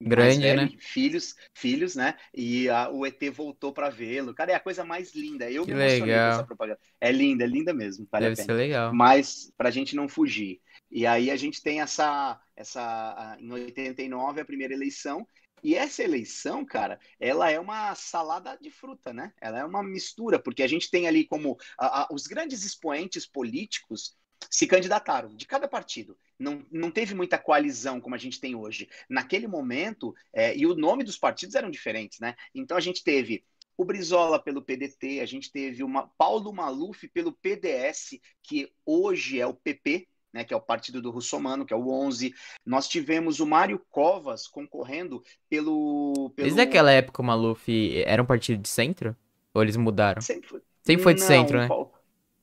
Grande, 0.00 0.46
velho, 0.46 0.54
né? 0.54 0.70
filhos, 0.78 1.34
filhos, 1.54 1.94
né? 1.96 2.14
E 2.34 2.68
a- 2.68 2.90
o 2.90 3.06
ET 3.06 3.30
voltou 3.30 3.72
para 3.72 3.90
vê-lo. 3.90 4.34
Cara, 4.34 4.52
é 4.52 4.54
a 4.54 4.60
coisa 4.60 4.84
mais 4.84 5.14
linda. 5.14 5.50
Eu 5.50 5.64
Que 5.64 5.72
me 5.72 5.74
legal. 5.74 6.28
essa 6.28 6.44
propaganda. 6.44 6.78
É 7.00 7.10
linda, 7.12 7.44
é 7.44 7.46
linda 7.46 7.72
mesmo, 7.74 8.06
vale 8.10 8.26
a 8.26 8.30
Deve 8.30 8.34
pena 8.34 8.46
ser 8.46 8.54
legal. 8.54 8.90
mas 8.90 9.50
para 9.56 9.68
a 9.68 9.72
gente 9.72 9.96
não 9.96 10.08
fugir. 10.08 10.60
E 10.96 11.06
aí 11.06 11.30
a 11.30 11.36
gente 11.36 11.62
tem 11.62 11.82
essa, 11.82 12.40
essa 12.56 13.36
em 13.38 13.52
89 13.52 14.40
a 14.40 14.44
primeira 14.46 14.72
eleição. 14.74 15.28
E 15.62 15.74
essa 15.74 16.02
eleição, 16.02 16.64
cara, 16.64 16.98
ela 17.20 17.50
é 17.50 17.60
uma 17.60 17.94
salada 17.94 18.56
de 18.60 18.70
fruta, 18.70 19.12
né? 19.12 19.32
Ela 19.40 19.58
é 19.60 19.64
uma 19.64 19.82
mistura, 19.82 20.38
porque 20.38 20.62
a 20.62 20.66
gente 20.68 20.90
tem 20.90 21.06
ali 21.06 21.26
como 21.26 21.58
a- 21.78 22.02
a- 22.04 22.08
os 22.10 22.26
grandes 22.26 22.64
expoentes 22.64 23.26
políticos 23.26 24.16
se 24.50 24.66
candidataram 24.66 25.34
de 25.36 25.46
cada 25.46 25.68
partido. 25.68 26.16
Não, 26.38 26.64
não 26.70 26.90
teve 26.90 27.14
muita 27.14 27.36
coalizão 27.38 28.00
como 28.00 28.14
a 28.14 28.18
gente 28.18 28.40
tem 28.40 28.54
hoje. 28.54 28.88
Naquele 29.08 29.46
momento, 29.48 30.14
é, 30.32 30.56
e 30.56 30.66
o 30.66 30.74
nome 30.74 31.04
dos 31.04 31.18
partidos 31.18 31.54
eram 31.56 31.70
diferentes, 31.70 32.20
né? 32.20 32.34
Então 32.54 32.76
a 32.76 32.80
gente 32.80 33.02
teve 33.04 33.44
o 33.76 33.84
Brizola 33.84 34.42
pelo 34.42 34.62
PDT, 34.62 35.20
a 35.20 35.26
gente 35.26 35.50
teve 35.52 35.82
o 35.84 35.88
Ma- 35.88 36.08
Paulo 36.16 36.52
Maluf 36.52 37.06
pelo 37.08 37.32
PDS, 37.32 38.20
que 38.42 38.72
hoje 38.84 39.40
é 39.40 39.46
o 39.46 39.54
PP, 39.54 40.08
né, 40.36 40.44
que 40.44 40.54
é 40.54 40.56
o 40.56 40.60
partido 40.60 41.00
do 41.02 41.10
Russomano, 41.10 41.64
que 41.66 41.72
é 41.72 41.76
o 41.76 41.88
11. 41.88 42.32
Nós 42.64 42.86
tivemos 42.86 43.40
o 43.40 43.46
Mário 43.46 43.80
Covas 43.90 44.46
concorrendo 44.46 45.22
pelo. 45.48 46.30
pelo... 46.36 46.46
Desde 46.46 46.60
aquela 46.60 46.90
época 46.92 47.22
o 47.22 47.24
Maluf 47.24 47.68
era 48.04 48.22
um 48.22 48.26
partido 48.26 48.60
de 48.62 48.68
centro? 48.68 49.16
Ou 49.54 49.62
eles 49.62 49.76
mudaram? 49.76 50.20
Sempre 50.20 50.48
foi, 50.48 50.60
Sempre 50.84 51.02
foi 51.02 51.14
de 51.14 51.20
Não, 51.20 51.26
centro, 51.26 51.58
né? 51.58 51.68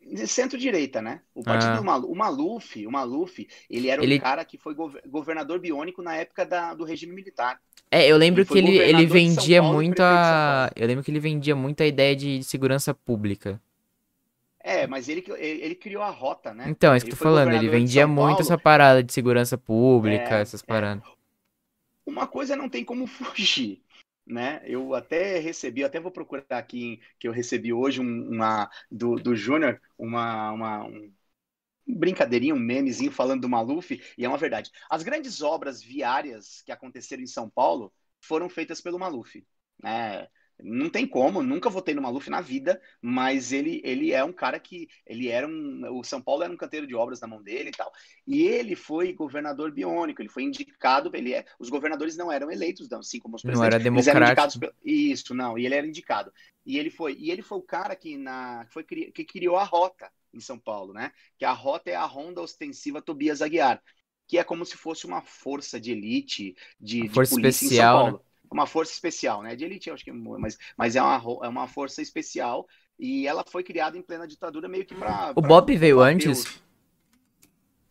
De 0.06 0.28
Centro-direita, 0.28 1.02
né? 1.02 1.22
O 1.34 1.44
partido 1.44 1.72
Ah. 1.74 1.78
do 1.78 1.84
Maluf, 1.84 2.12
o 2.12 2.16
Maluf, 2.16 2.88
o 2.88 2.92
Maluf, 2.92 3.48
ele 3.70 3.88
era 3.88 4.04
Ele- 4.04 4.18
um 4.18 4.20
cara 4.20 4.44
que 4.44 4.58
foi 4.58 4.74
gov- 4.76 5.00
governador 5.08 5.60
biônico 5.60 6.02
na 6.02 6.16
época 6.16 6.46
da- 6.46 6.74
do 6.74 6.84
regime 6.84 7.14
militar. 7.14 7.60
É, 7.90 8.06
eu 8.08 8.18
lembro 8.18 8.42
Ele 8.42 8.50
que 8.50 8.58
ele, 8.58 8.78
ele 8.78 9.06
vendia 9.06 9.62
muito 9.62 10.02
a. 10.02 10.70
Eu 10.76 10.88
lembro 10.88 11.04
que 11.04 11.10
ele 11.12 11.20
vendia 11.20 11.56
muito 11.56 11.82
a 11.82 11.86
ideia 11.86 12.16
de 12.16 12.44
segurança 12.44 12.94
pública. 12.94 13.62
É, 14.64 14.88
mas 14.88 15.10
ele, 15.10 15.24
ele, 15.38 15.76
criou 15.76 16.02
a 16.02 16.10
rota, 16.10 16.54
né? 16.54 16.70
Então, 16.70 16.94
é 16.94 16.98
isso 16.98 17.06
que 17.06 17.12
eu 17.12 17.18
tô 17.18 17.24
falando. 17.24 17.54
Ele 17.54 17.68
vendia 17.68 18.08
muito 18.08 18.42
essa 18.42 18.58
parada 18.58 19.04
de 19.04 19.12
segurança 19.12 19.58
pública, 19.58 20.38
É, 20.38 20.42
essas 20.42 20.62
é. 20.62 20.66
paradas. 20.66 21.04
Uma 22.06 22.28
coisa 22.28 22.56
não 22.56 22.70
tem 22.70 22.84
como 22.84 23.06
fugir, 23.08 23.82
né? 24.26 24.62
Eu 24.66 24.94
até 24.96 25.40
recebi, 25.40 25.84
até 25.84 26.00
vou 26.00 26.12
procurar 26.12 26.46
aqui 26.50 27.00
que 27.20 27.28
eu 27.28 27.32
recebi 27.32 27.74
hoje 27.74 28.00
um- 28.02 28.30
uma 28.32 28.70
do, 28.90 29.16
do 29.16 29.36
Júnior, 29.36 29.82
uma, 29.98 30.52
uma 30.52 30.84
um 30.86 31.96
brincadeirinha, 31.96 32.56
um 32.56 32.60
memezinho 32.60 33.12
falando 33.12 33.42
do 33.42 33.50
Maluf, 33.50 33.92
e 34.18 34.26
é 34.26 34.30
uma 34.30 34.38
verdade. 34.38 34.72
As 34.90 35.04
grandes 35.04 35.42
obras 35.42 35.82
viárias 35.82 36.62
que 36.66 36.72
aconteceram 36.72 37.24
em 37.24 37.28
São 37.28 37.50
Paulo 37.50 37.94
foram 38.22 38.50
feitas 38.50 38.82
pelo 38.82 39.00
Maluf, 39.00 39.46
né? 39.82 40.28
Não 40.60 40.90
tem 40.90 41.06
como, 41.08 41.42
nunca 41.44 41.70
votei 41.70 41.94
no 41.94 42.02
Maluf 42.02 42.30
na 42.30 42.42
vida, 42.42 42.82
mas 43.02 43.52
ele, 43.52 43.82
ele 43.84 44.12
é 44.12 44.24
um 44.24 44.32
cara 44.32 44.60
que 44.60 44.88
ele 45.06 45.28
era 45.28 45.48
um, 45.48 45.82
o 46.00 46.04
São 46.04 46.22
Paulo 46.22 46.44
era 46.44 46.54
um 46.54 46.58
canteiro 46.58 46.88
de 46.88 46.96
obras 46.96 47.20
na 47.20 47.28
mão 47.28 47.42
dele 47.42 47.70
e 47.70 47.74
tal. 47.76 47.92
E 48.26 48.44
ele 48.44 48.76
foi 48.76 49.14
governador 49.14 49.72
biônico, 49.72 50.22
ele 50.22 50.30
foi 50.30 50.44
indicado, 50.44 51.12
ele 51.14 51.34
é, 51.34 51.46
os 51.60 51.70
governadores 51.70 52.16
não 52.16 52.32
eram 52.32 52.52
eleitos, 52.52 52.90
não, 52.90 53.00
assim 53.00 53.20
como 53.20 53.36
os 53.36 53.44
Não 53.44 53.52
presidentes, 53.52 53.62
era 53.62 53.80
eles 53.92 54.08
eram 54.08 54.22
indicados 54.22 54.56
democrático. 54.56 54.60
pelo, 54.60 54.74
isso, 54.84 55.34
não, 55.34 55.58
e 55.58 55.66
ele 55.66 55.76
era 55.76 55.88
indicado. 55.88 56.32
E 56.66 56.78
ele 56.78 56.90
foi, 56.90 57.16
e 57.20 57.32
ele 57.32 57.42
foi 57.42 57.58
o 57.58 57.64
cara 57.64 57.96
que 57.96 58.18
na 58.18 58.66
foi 58.70 58.84
que 58.84 59.26
criou 59.26 59.58
a 59.58 59.64
rota 59.64 60.10
em 60.34 60.40
São 60.40 60.58
Paulo, 60.58 60.94
né? 60.94 61.12
Que 61.38 61.46
a 61.46 61.52
rota 61.52 61.90
é 61.90 61.96
a 61.96 62.06
Ronda 62.06 62.42
Ostensiva 62.42 63.02
Tobias 63.02 63.42
Aguiar, 63.42 63.82
que 64.28 64.38
é 64.38 64.44
como 64.44 64.66
se 64.66 64.78
fosse 64.78 65.06
uma 65.06 65.22
força 65.22 65.80
de 65.80 65.92
elite 65.92 66.56
de, 66.80 67.02
Uma 67.02 67.10
de 67.10 67.10
força 67.10 67.36
polícia 67.36 67.66
especial, 67.66 67.66
em 67.66 68.12
São 68.12 68.12
Paulo. 68.12 68.26
Uma 68.54 68.68
força 68.68 68.94
especial, 68.94 69.42
né? 69.42 69.56
De 69.56 69.66
elite, 69.66 69.90
eu 69.90 69.96
acho 69.96 70.04
que, 70.04 70.12
mas, 70.12 70.58
mas 70.78 70.96
é 70.96 71.02
uma, 71.02 71.22
é 71.44 71.48
uma 71.48 71.68
força 71.68 72.02
especial 72.02 72.68
e 73.00 73.28
ela 73.28 73.44
foi 73.46 73.64
criada 73.64 73.98
em 73.98 74.02
plena 74.02 74.28
ditadura 74.28 74.68
meio 74.68 74.86
que 74.86 74.94
para 74.94 75.34
O 75.36 75.42
Bob 75.42 75.76
veio 75.76 76.00
antes? 76.00 76.62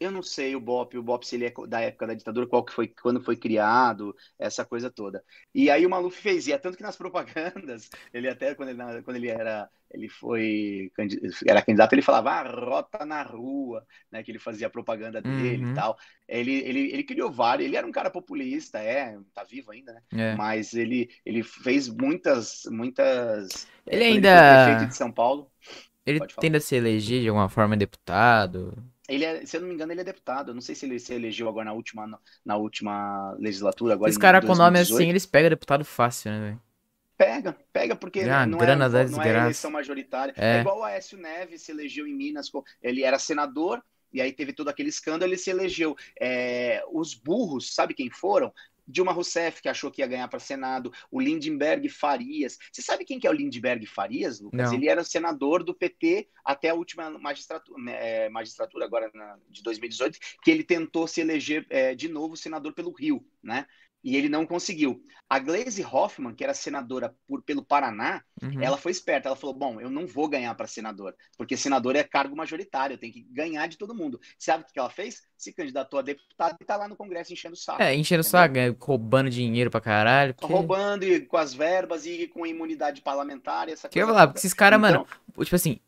Eu 0.03 0.11
não 0.11 0.23
sei 0.23 0.55
o 0.57 0.61
BOP, 0.61 0.97
o 0.99 1.03
BOP 1.03 1.25
se 1.27 1.37
ele 1.37 1.47
é 1.47 1.53
da 1.69 1.81
época 1.81 2.07
da 2.07 2.15
ditadura, 2.15 2.47
qual 2.47 2.65
que 2.65 2.73
foi, 2.73 2.89
quando 2.89 3.21
foi 3.23 3.37
criado, 3.37 4.15
essa 4.39 4.65
coisa 4.65 4.91
toda. 4.91 5.23
E 5.55 5.71
aí 5.71 5.85
o 5.87 5.91
Maluf 5.91 6.21
fez, 6.21 6.47
e 6.47 6.53
é 6.53 6.59
tanto 6.59 6.77
que 6.77 6.83
nas 6.83 6.97
propagandas, 6.99 7.89
ele 8.13 8.29
até 8.29 8.55
quando 8.55 8.71
ele, 8.71 9.03
quando 9.03 9.17
ele 9.17 9.29
era, 9.29 9.69
ele 9.91 10.09
foi 10.09 10.91
era 11.47 11.63
candidato, 11.63 11.93
ele 11.93 12.03
falava, 12.03 12.31
ah, 12.31 12.43
rota 12.51 13.05
na 13.05 13.23
rua, 13.23 13.87
né, 14.11 14.23
que 14.23 14.31
ele 14.31 14.39
fazia 14.39 14.71
propaganda 14.71 15.21
dele 15.21 15.65
Uhum. 15.65 15.73
e 15.73 15.75
tal. 15.75 15.97
Ele, 16.29 16.53
ele, 16.61 16.93
ele 16.93 17.05
criou 17.05 17.31
vários, 17.31 17.67
ele 17.67 17.77
era 17.77 17.87
um 17.87 17.93
cara 17.93 18.11
populista, 18.11 18.79
é, 18.79 19.19
tá 19.35 19.45
vivo 19.45 19.71
ainda, 19.71 19.93
né? 19.93 20.03
É. 20.13 20.35
Mas 20.35 20.73
ele, 20.75 21.11
ele 21.27 21.43
fez 21.43 21.89
muitas, 21.89 22.63
muitas. 22.71 23.67
Ele 23.87 24.05
ainda- 24.05 24.65
prefeito 24.65 24.89
de 24.89 24.97
São 24.97 25.13
Paulo. 25.13 25.51
Ele 26.05 26.19
Pode 26.19 26.35
falar. 26.35 26.43
tende 26.43 26.57
a 26.57 26.61
se 26.61 26.75
eleger 26.75 27.21
de 27.23 27.29
alguma 27.29 27.49
forma 27.49 27.77
deputado. 27.77 28.77
Ele 29.13 29.25
é, 29.27 29.45
se 29.45 29.57
eu 29.57 29.61
não 29.61 29.69
me 29.69 29.75
engano, 29.75 29.93
ele 29.93 30.01
é 30.01 30.05
deputado. 30.05 30.51
Eu 30.51 30.55
não 30.55 30.63
sei 30.63 30.75
se 30.75 30.87
ele 30.87 30.99
se 30.99 31.13
elegeu 31.13 31.47
agora 31.49 31.67
na 31.67 31.73
última, 31.75 32.19
na 32.45 32.57
última 32.57 33.33
legislatura. 33.39 33.93
Agora 33.93 34.09
Esse 34.09 34.19
em 34.19 34.23
cara 34.23 34.41
com 34.41 34.55
nome 34.55 34.79
2018. 34.79 34.97
assim, 34.97 35.11
eles 35.11 35.27
pegam 35.27 35.51
deputado 35.51 35.85
fácil, 35.85 36.31
né, 36.31 36.41
velho? 36.41 36.63
Pega, 37.17 37.57
pega, 37.73 37.95
porque 37.95 38.21
Ah, 38.21 38.47
não, 38.47 38.59
grana 38.59 38.87
é, 38.87 38.89
da 38.89 39.05
não 39.05 39.23
é 39.23 39.29
eleição 39.29 39.71
majoritária. 39.71 40.33
É. 40.37 40.57
É. 40.57 40.61
igual 40.61 40.79
o 40.79 40.83
Aécio 40.83 41.19
Neves 41.19 41.63
se 41.63 41.71
elegeu 41.71 42.07
em 42.07 42.15
Minas, 42.15 42.51
ele 42.83 43.03
era 43.03 43.19
senador, 43.19 43.83
e 44.13 44.21
aí 44.21 44.33
teve 44.33 44.53
todo 44.53 44.69
aquele 44.69 44.89
escândalo, 44.89 45.31
ele 45.31 45.39
se 45.39 45.51
elegeu. 45.51 45.95
É, 46.21 46.83
os 46.91 47.15
burros, 47.15 47.75
sabe 47.75 47.95
quem 47.95 48.11
foram? 48.11 48.53
Dilma 48.87 49.13
Rousseff, 49.13 49.61
que 49.63 49.69
achou 49.69 49.91
que 49.91 50.03
ia 50.03 50.07
ganhar 50.07 50.29
para 50.29 50.39
Senado, 50.39 50.93
o 51.11 51.21
Lindenberg 51.21 51.89
Farias. 51.89 52.59
Você 52.73 52.83
sabe 52.83 53.05
quem 53.05 53.19
que 53.19 53.27
é 53.27 53.31
o 53.31 53.35
Lindenberg 53.35 53.87
Farias, 53.87 54.41
Lucas? 54.41 54.71
Não. 54.71 54.75
Ele 54.75 54.89
era 54.89 55.05
senador 55.05 55.63
do 55.63 55.75
PT 55.75 56.29
até 56.45 56.71
a 56.71 56.75
última 56.75 57.11
magistratura, 57.19 57.91
é, 57.91 58.29
magistratura 58.29 58.85
agora 58.85 59.11
na- 59.15 59.39
de 59.49 59.63
2018, 59.63 60.19
que 60.43 60.51
ele 60.51 60.65
tentou 60.65 61.07
se 61.07 61.21
eleger 61.21 61.67
é, 61.71 61.95
de 61.95 62.09
novo 62.09 62.37
senador 62.37 62.73
pelo 62.73 62.91
Rio, 62.93 63.25
né? 63.43 63.67
E 64.05 64.17
ele 64.17 64.29
não 64.29 64.45
conseguiu. 64.45 65.01
A 65.31 65.39
Glaze 65.39 65.83
Hoffman, 65.85 66.35
que 66.35 66.43
era 66.45 66.53
senadora 66.53 67.15
por- 67.27 67.43
pelo 67.43 67.65
Paraná, 67.65 68.23
Uhum. 68.43 68.61
ela 68.61 68.77
foi 68.77 68.91
esperta. 68.93 69.29
Ela 69.29 69.37
falou: 69.37 69.55
Bom, 69.55 69.81
eu 69.81 69.89
não 69.89 70.07
vou 70.07 70.29
ganhar 70.29 70.55
para 70.55 70.67
senador, 70.67 71.15
porque 71.39 71.57
senador 71.57 71.95
é 71.97 72.03
cargo 72.03 72.37
majoritário, 72.37 72.95
eu 72.95 72.99
tenho 72.99 73.13
que 73.13 73.23
ganhar 73.31 73.67
de 73.69 73.79
todo 73.79 73.95
mundo. 73.95 74.21
Sabe 74.39 74.65
o 74.65 74.67
que 74.73 74.79
ela 74.79 74.91
fez? 74.91 75.23
Se 75.37 75.53
candidatou 75.53 76.01
a 76.01 76.03
deputada 76.03 76.57
e 76.61 76.65
tá 76.65 76.77
lá 76.77 76.87
no 76.89 76.97
Congresso 76.97 77.33
enchendo 77.33 77.55
o 77.55 77.57
saco. 77.57 77.81
É, 77.81 77.95
enchendo 77.95 78.21
entendeu? 78.21 78.25
sua 78.25 78.47
ganha, 78.47 78.77
roubando 78.79 79.31
dinheiro 79.31 79.71
pra 79.71 79.81
caralho. 79.81 80.35
Porque... 80.35 80.53
Roubando 80.53 81.05
e 81.05 81.21
com 81.25 81.37
as 81.37 81.55
verbas 81.55 82.05
e 82.05 82.27
com 82.29 82.45
imunidade 82.47 83.01
parlamentar, 83.03 83.69
e 83.69 83.73
essa 83.73 83.89
Que 83.89 84.01
eu 84.01 84.07
coisa 84.07 84.15
falar, 84.15 84.27
toda. 84.27 84.33
porque 84.35 84.39
esses 84.41 84.55
caras, 84.55 84.79
Então, 84.79 84.91
mano, 84.91 85.45
tipo 85.45 85.55
assim, 85.57 85.79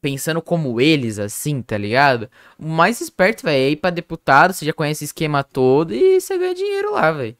pensando 0.00 0.40
como 0.42 0.80
eles, 0.80 1.18
assim, 1.18 1.62
tá 1.62 1.76
ligado? 1.78 2.30
O 2.58 2.66
mais 2.68 3.00
esperto, 3.00 3.42
velho, 3.44 3.56
é 3.56 3.70
ir 3.70 3.76
pra 3.76 3.90
deputado, 3.90 4.52
você 4.52 4.64
já 4.64 4.72
conhece 4.72 5.04
o 5.04 5.06
esquema 5.06 5.44
todo 5.44 5.94
e 5.94 6.20
você 6.20 6.38
ganha 6.38 6.54
dinheiro 6.54 6.92
lá, 6.92 7.10
velho. 7.12 7.36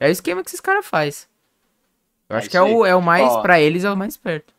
É 0.00 0.08
o 0.08 0.10
esquema 0.10 0.42
que 0.42 0.48
esses 0.50 0.60
caras 0.60 0.84
faz. 0.86 1.28
Eu 2.28 2.36
É 2.36 2.38
acho 2.38 2.50
que 2.50 2.56
é 2.56 2.60
isso 2.60 2.68
aí. 2.68 2.74
o, 2.74 2.84
é 2.86 2.94
o 2.94 3.00
mais, 3.02 3.32
Ó. 3.32 3.40
pra 3.40 3.60
eles, 3.60 3.84
é 3.84 3.90
o 3.90 3.96
mais 3.96 4.14
esperto. 4.14 4.52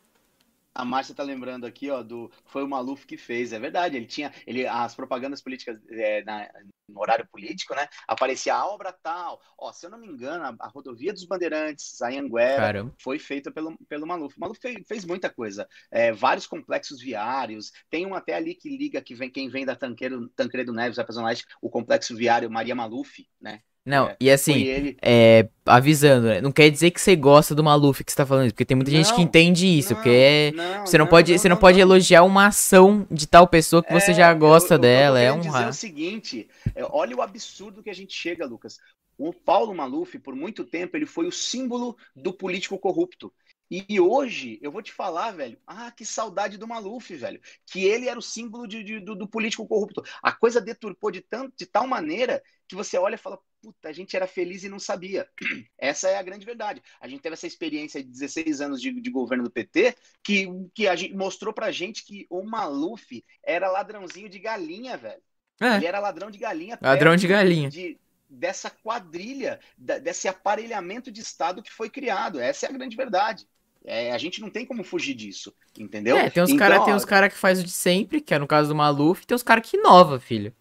A 0.77 0.85
Márcia 0.85 1.15
tá 1.15 1.23
lembrando 1.23 1.65
aqui, 1.65 1.89
ó, 1.89 2.03
do 2.03 2.31
foi 2.45 2.63
o 2.63 2.67
Maluf 2.67 3.05
que 3.07 3.17
fez, 3.17 3.51
é 3.51 3.59
verdade. 3.59 3.97
Ele 3.97 4.05
tinha, 4.05 4.31
ele 4.45 4.67
as 4.67 4.93
propagandas 4.95 5.41
políticas 5.41 5.79
é, 5.89 6.23
na- 6.23 6.47
no 6.87 7.01
horário 7.01 7.27
político, 7.27 7.73
né? 7.75 7.87
Aparecia 8.07 8.53
a 8.55 8.65
obra 8.67 8.93
tal. 8.93 9.41
Ó, 9.57 9.73
se 9.73 9.85
eu 9.85 9.89
não 9.89 9.97
me 9.97 10.07
engano, 10.07 10.43
a, 10.43 10.55
a 10.59 10.67
rodovia 10.69 11.11
dos 11.11 11.25
Bandeirantes, 11.25 11.99
a 12.01 12.09
Anguera, 12.09 12.75
foi 13.01 13.17
feita 13.19 13.51
pelo, 13.51 13.75
pelo 13.89 14.05
Maluf. 14.07 14.37
O 14.37 14.39
Maluf 14.39 14.59
fez, 14.61 14.87
fez 14.87 15.03
muita 15.03 15.29
coisa. 15.29 15.67
É, 15.91 16.11
vários 16.11 16.45
complexos 16.45 17.01
viários. 17.01 17.71
Tem 17.89 18.05
um 18.05 18.13
até 18.13 18.35
ali 18.35 18.53
que 18.55 18.69
liga 18.69 19.01
que 19.01 19.15
vem 19.15 19.29
quem 19.31 19.49
vem 19.49 19.65
da 19.65 19.75
Tanqueiro, 19.75 20.29
Tancredo 20.29 20.71
Neves, 20.71 20.97
Zona 21.11 21.27
Leste, 21.29 21.45
o 21.61 21.69
complexo 21.69 22.15
viário 22.15 22.49
Maria 22.51 22.75
Maluf, 22.75 23.27
né? 23.41 23.61
Não, 23.87 24.09
É, 24.09 24.17
e 24.19 24.29
assim, 24.29 24.63
ele. 24.63 24.97
é, 25.01 25.47
avisando, 25.65 26.27
né? 26.27 26.41
Não 26.41 26.51
quer 26.51 26.69
dizer 26.69 26.91
que 26.91 26.99
você 26.99 27.15
gosta 27.15 27.55
do 27.55 27.63
Maluf 27.63 28.03
que 28.03 28.11
você 28.11 28.17
tá 28.17 28.25
falando 28.25 28.47
isso, 28.47 28.53
porque 28.53 28.65
tem 28.65 28.75
muita 28.75 28.91
gente 28.91 29.11
que 29.13 29.17
Não, 29.17 29.23
entende 29.23 29.65
isso, 29.65 29.89
Não, 29.93 29.95
porque 29.95 30.09
é- 30.09 30.51
não, 30.53 30.85
você 30.85 30.97
não, 30.97 31.07
pode, 31.07 31.39
você 31.39 31.47
não, 31.47 31.55
pode 31.57 31.79
elogiar 31.79 32.23
uma 32.23 32.47
ação 32.47 33.07
de 33.09 33.25
tal 33.25 33.47
pessoa 33.47 33.81
que 33.81 33.93
você 33.93 34.11
É, 34.11 34.15
já 34.15 34.33
gosta 34.33 34.73
eu- 34.73 34.77
eu 34.77 34.81
dela, 34.81 35.19
é 35.19 35.31
querendo 35.31 35.37
um 35.37 35.49
dizer 35.51 35.63
ra- 35.63 35.69
o 35.69 35.73
seguinte, 35.73 36.47
é, 36.75 36.83
olha 36.83 37.15
o 37.15 37.21
absurdo 37.21 37.81
que 37.81 37.89
a 37.89 37.93
gente 37.93 38.13
chega, 38.13 38.45
Lucas. 38.45 38.77
O 39.17 39.33
Paulo 39.33 39.73
Maluf, 39.73 40.19
por 40.19 40.35
muito 40.35 40.63
tempo, 40.65 40.95
ele 40.97 41.05
foi 41.05 41.25
o 41.25 41.31
símbolo 41.31 41.95
do 42.15 42.33
político 42.33 42.77
corrupto. 42.77 43.33
E 43.69 43.99
hoje, 43.99 44.57
eu 44.61 44.71
vou 44.71 44.81
te 44.81 44.93
falar, 44.93 45.31
velho, 45.31 45.59
ah, 45.67 45.91
que 45.91 46.05
saudade 46.05 46.57
do 46.57 46.67
Maluf, 46.67 47.13
velho. 47.15 47.41
Que 47.65 47.83
ele 47.83 48.07
era 48.07 48.17
o 48.17 48.21
símbolo 48.21 48.65
de, 48.65 48.83
de, 48.83 48.99
do, 48.99 49.13
do, 49.13 49.27
político 49.27 49.67
corrupto. 49.67 50.01
A 50.23 50.31
coisa 50.31 50.61
deturpou 50.61 51.11
de, 51.11 51.21
tanto, 51.21 51.53
de 51.57 51.65
tal 51.65 51.85
maneira 51.85 52.41
que 52.67 52.75
você 52.75 52.97
olha 52.97 53.15
e 53.15 53.19
fala, 53.19 53.39
puta, 53.61 53.89
a 53.89 53.91
gente 53.91 54.15
era 54.15 54.25
feliz 54.25 54.63
e 54.63 54.69
não 54.69 54.79
sabia. 54.79 55.27
Essa 55.77 56.09
é 56.09 56.17
a 56.17 56.23
grande 56.23 56.45
verdade. 56.45 56.81
A 57.01 57.07
gente 57.07 57.21
teve 57.21 57.33
essa 57.33 57.47
experiência 57.47 58.01
de 58.01 58.09
16 58.09 58.61
anos 58.61 58.81
de, 58.81 58.91
de 58.91 59.09
governo 59.09 59.43
do 59.43 59.51
PT 59.51 59.95
que, 60.23 60.47
que 60.73 60.87
a 60.87 60.95
gente 60.95 61.13
mostrou 61.13 61.53
pra 61.53 61.71
gente 61.71 62.05
que 62.05 62.25
o 62.29 62.43
Maluf 62.43 63.23
era 63.43 63.69
ladrãozinho 63.69 64.29
de 64.29 64.39
galinha, 64.39 64.95
velho. 64.95 65.21
É. 65.59 65.75
Ele 65.75 65.87
era 65.87 65.99
ladrão 65.99 66.31
de 66.31 66.37
galinha. 66.37 66.77
Ladrão 66.81 67.15
de 67.15 67.27
galinha. 67.27 67.69
De, 67.69 67.99
dessa 68.29 68.69
quadrilha, 68.69 69.59
desse 69.77 70.27
aparelhamento 70.27 71.11
de 71.11 71.21
Estado 71.21 71.63
que 71.63 71.71
foi 71.71 71.89
criado. 71.89 72.39
Essa 72.39 72.65
é 72.65 72.69
a 72.69 72.73
grande 72.73 72.95
verdade. 72.95 73.45
É, 73.89 74.11
a 74.11 74.17
gente 74.17 74.41
não 74.41 74.49
tem 74.49 74.65
como 74.65 74.83
fugir 74.83 75.13
disso, 75.13 75.55
entendeu? 75.79 76.17
É, 76.17 76.29
tem 76.29 76.43
uns 76.43 76.49
então, 76.49 76.59
caras 76.59 76.83
tem 76.83 76.93
os 76.93 77.05
cara 77.05 77.29
que 77.29 77.37
faz 77.37 77.61
o 77.61 77.63
de 77.63 77.71
sempre, 77.71 78.19
que 78.19 78.33
é 78.33 78.37
no 78.37 78.45
caso 78.45 78.67
do 78.67 78.75
Maluf, 78.75 79.23
e 79.23 79.25
tem 79.25 79.33
os 79.33 79.41
caras 79.41 79.67
que 79.67 79.77
inova, 79.77 80.19
filho. 80.19 80.53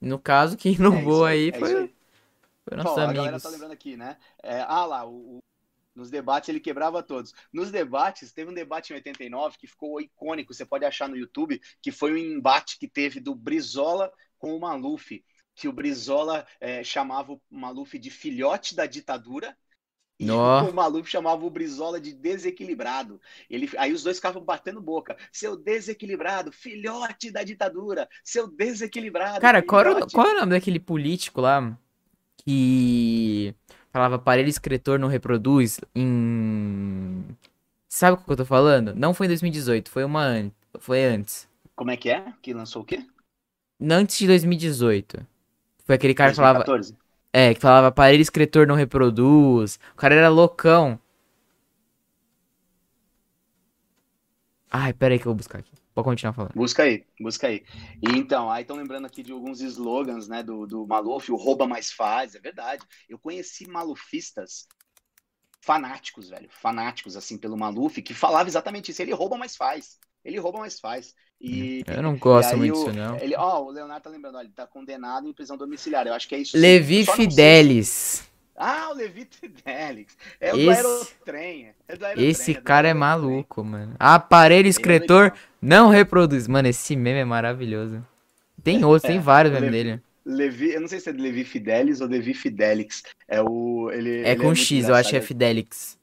No 0.00 0.18
caso, 0.18 0.56
quem 0.56 0.72
inovou 0.80 1.28
é 1.28 1.32
aí, 1.32 1.38
aí, 1.40 1.48
é 1.50 1.58
foi, 1.58 1.76
aí. 1.76 1.94
foi 2.66 2.76
nossos 2.78 2.94
Bom, 2.94 3.00
amigos. 3.02 3.18
A 3.20 3.24
galera 3.24 3.40
tá 3.40 3.48
lembrando 3.50 3.72
aqui, 3.72 3.98
né? 3.98 4.16
É, 4.42 4.60
ah 4.62 4.86
lá, 4.86 5.04
o, 5.04 5.36
o, 5.36 5.38
nos 5.94 6.10
debates 6.10 6.48
ele 6.48 6.58
quebrava 6.58 7.02
todos. 7.02 7.34
Nos 7.52 7.70
debates, 7.70 8.32
teve 8.32 8.50
um 8.50 8.54
debate 8.54 8.94
em 8.94 8.96
89 8.96 9.58
que 9.58 9.66
ficou 9.66 10.00
icônico, 10.00 10.54
você 10.54 10.64
pode 10.64 10.86
achar 10.86 11.06
no 11.06 11.18
YouTube, 11.18 11.60
que 11.82 11.92
foi 11.92 12.14
um 12.14 12.16
embate 12.16 12.78
que 12.78 12.88
teve 12.88 13.20
do 13.20 13.34
Brizola 13.34 14.10
com 14.38 14.56
o 14.56 14.60
Maluf 14.60 15.22
que 15.54 15.68
o 15.68 15.72
Brizola 15.72 16.46
é, 16.60 16.82
chamava 16.82 17.32
o 17.32 17.40
Maluf 17.48 17.98
de 17.98 18.10
filhote 18.10 18.74
da 18.74 18.86
ditadura 18.86 19.56
e 20.18 20.30
o 20.30 20.72
Maluf 20.72 21.10
chamava 21.10 21.44
o 21.44 21.50
Brizola 21.50 22.00
de 22.00 22.12
desequilibrado. 22.12 23.20
Ele, 23.50 23.68
aí 23.76 23.92
os 23.92 24.02
dois 24.02 24.16
ficavam 24.16 24.42
batendo 24.44 24.80
boca. 24.80 25.16
Seu 25.32 25.56
desequilibrado, 25.56 26.52
filhote 26.52 27.30
da 27.32 27.42
ditadura. 27.42 28.08
Seu 28.22 28.46
desequilibrado. 28.46 29.40
Cara, 29.40 29.62
qual, 29.62 29.80
era, 29.80 30.06
qual 30.06 30.26
é 30.26 30.32
o 30.32 30.40
nome 30.40 30.52
daquele 30.52 30.78
político 30.78 31.40
lá 31.40 31.76
que 32.36 33.54
falava 33.92 34.16
aparelho 34.16 34.48
escritor 34.48 34.98
não 34.98 35.08
reproduz 35.08 35.80
em. 35.94 37.24
Sabe 37.88 38.20
o 38.20 38.24
que 38.24 38.30
eu 38.30 38.36
tô 38.36 38.44
falando? 38.44 38.94
Não 38.94 39.14
foi 39.14 39.26
em 39.26 39.30
2018, 39.30 39.90
foi 39.90 40.04
uma 40.04 40.24
an... 40.24 40.50
foi 40.78 41.04
antes. 41.04 41.48
Como 41.74 41.90
é 41.90 41.96
que 41.96 42.10
é? 42.10 42.32
Que 42.40 42.52
lançou 42.54 42.82
o 42.82 42.84
quê? 42.84 43.04
Antes 43.80 44.18
de 44.18 44.26
2018. 44.28 45.26
Foi 45.84 45.94
aquele 45.96 46.14
cara 46.14 46.32
2014. 46.32 46.92
que 46.92 46.92
falava. 46.92 47.03
É, 47.36 47.52
que 47.52 47.60
falava 47.60 47.88
aparelho 47.88 48.22
escritor 48.22 48.64
não 48.64 48.76
reproduz. 48.76 49.80
O 49.92 49.96
cara 49.96 50.14
era 50.14 50.28
loucão. 50.28 51.00
Ai, 54.70 54.92
pera 54.92 55.14
aí 55.14 55.18
que 55.18 55.26
eu 55.26 55.30
vou 55.30 55.34
buscar 55.34 55.58
aqui. 55.58 55.72
Pode 55.92 56.04
continuar 56.04 56.32
falando. 56.32 56.52
Busca 56.54 56.84
aí, 56.84 57.04
busca 57.20 57.48
aí. 57.48 57.64
E 58.00 58.16
então, 58.16 58.48
aí 58.48 58.62
estão 58.62 58.76
lembrando 58.76 59.06
aqui 59.06 59.20
de 59.20 59.32
alguns 59.32 59.60
slogans, 59.60 60.28
né, 60.28 60.44
do, 60.44 60.64
do 60.64 60.86
Maluf, 60.86 61.32
o 61.32 61.36
rouba 61.36 61.66
mais 61.66 61.90
faz, 61.90 62.36
é 62.36 62.38
verdade. 62.38 62.86
Eu 63.08 63.18
conheci 63.18 63.66
malufistas 63.66 64.68
fanáticos, 65.60 66.28
velho, 66.28 66.48
fanáticos, 66.52 67.16
assim, 67.16 67.36
pelo 67.36 67.58
Maluf, 67.58 68.00
que 68.00 68.14
falava 68.14 68.48
exatamente 68.48 68.92
isso, 68.92 69.02
ele 69.02 69.12
rouba 69.12 69.36
mais 69.36 69.56
faz. 69.56 69.98
Ele 70.24 70.38
rouba, 70.38 70.60
mas 70.60 70.80
faz. 70.80 71.14
E, 71.46 71.84
eu 71.86 72.02
não 72.02 72.16
gosto 72.16 72.56
muito 72.56 72.72
disso, 72.72 72.92
não. 72.92 73.18
Ele, 73.18 73.34
ó, 73.36 73.62
o 73.62 73.70
Leonardo 73.70 74.02
tá 74.02 74.08
lembrando, 74.08 74.36
ó, 74.36 74.40
ele 74.40 74.48
tá 74.48 74.66
condenado 74.66 75.28
em 75.28 75.32
prisão 75.32 75.58
domiciliar. 75.58 76.06
Eu 76.06 76.14
acho 76.14 76.26
que 76.26 76.34
é 76.34 76.38
isso. 76.38 76.56
Levi 76.56 77.04
Fidelis. 77.04 78.26
Ah, 78.56 78.88
o 78.90 78.94
Levi 78.94 79.28
Fidelis. 79.30 80.06
É 80.40 80.54
o 80.54 80.56
esse... 80.56 80.64
do 80.64 80.70
Aerotrem. 80.70 81.74
É 81.86 81.96
do 81.96 82.04
Aerotrem, 82.06 82.30
esse 82.30 82.52
é 82.52 82.54
do 82.54 82.62
cara 82.62 82.88
é 82.88 82.94
maluco, 82.94 83.62
mano. 83.62 83.94
Aparelho 83.98 84.68
escritor 84.68 85.26
é 85.26 85.32
não 85.60 85.90
reproduz. 85.90 86.48
Mano, 86.48 86.68
esse 86.68 86.96
meme 86.96 87.20
é 87.20 87.24
maravilhoso. 87.26 88.02
Tem 88.62 88.82
outros, 88.82 89.04
é, 89.10 89.12
tem 89.12 89.20
vários 89.20 89.52
memes 89.52 89.70
dele. 89.70 90.00
Levi, 90.24 90.72
eu 90.72 90.80
não 90.80 90.88
sei 90.88 90.98
se 90.98 91.10
é 91.10 91.12
de 91.12 91.20
Levi 91.20 91.44
Fidelis 91.44 92.00
ou 92.00 92.08
Levi 92.08 92.32
Fidelix. 92.32 93.02
É 93.28 93.42
o. 93.42 93.90
Ele, 93.92 94.22
é 94.22 94.30
ele 94.30 94.40
com 94.40 94.52
é 94.52 94.54
X, 94.54 94.88
eu 94.88 94.94
acho 94.94 95.10
que 95.10 95.16
é 95.16 95.20
Fidelix. 95.20 95.98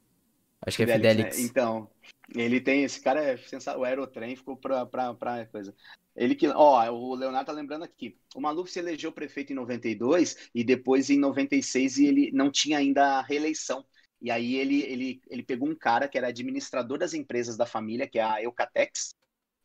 Acho 0.63 0.77
que 0.77 0.83
é 0.83 0.87
Fidelix. 0.87 1.39
Né? 1.39 1.45
Então, 1.45 1.89
ele 2.35 2.61
tem, 2.61 2.83
esse 2.83 3.01
cara 3.01 3.21
é 3.21 3.37
sensacional, 3.37 3.81
o 3.81 3.83
Aerotrem 3.83 4.35
ficou 4.35 4.55
pra, 4.55 4.85
pra, 4.85 5.13
pra 5.13 5.45
coisa. 5.47 5.75
Ele 6.15 6.35
que, 6.35 6.47
ó, 6.47 6.89
o 6.91 7.15
Leonardo 7.15 7.47
tá 7.47 7.51
lembrando 7.51 7.83
aqui, 7.83 8.17
o 8.35 8.41
Maluf 8.41 8.71
se 8.71 8.79
elegeu 8.79 9.11
prefeito 9.11 9.51
em 9.51 9.55
92 9.55 10.49
e 10.53 10.63
depois 10.63 11.09
em 11.09 11.17
96 11.17 11.97
e 11.97 12.05
ele 12.05 12.31
não 12.33 12.51
tinha 12.51 12.77
ainda 12.77 13.19
a 13.19 13.21
reeleição. 13.21 13.85
E 14.21 14.29
aí 14.29 14.55
ele, 14.55 14.81
ele, 14.83 15.21
ele 15.29 15.43
pegou 15.43 15.67
um 15.67 15.75
cara 15.75 16.07
que 16.07 16.17
era 16.17 16.27
administrador 16.27 16.97
das 16.97 17.13
empresas 17.13 17.57
da 17.57 17.65
família, 17.65 18.07
que 18.07 18.19
é 18.19 18.23
a 18.23 18.41
Eucatex, 18.43 19.15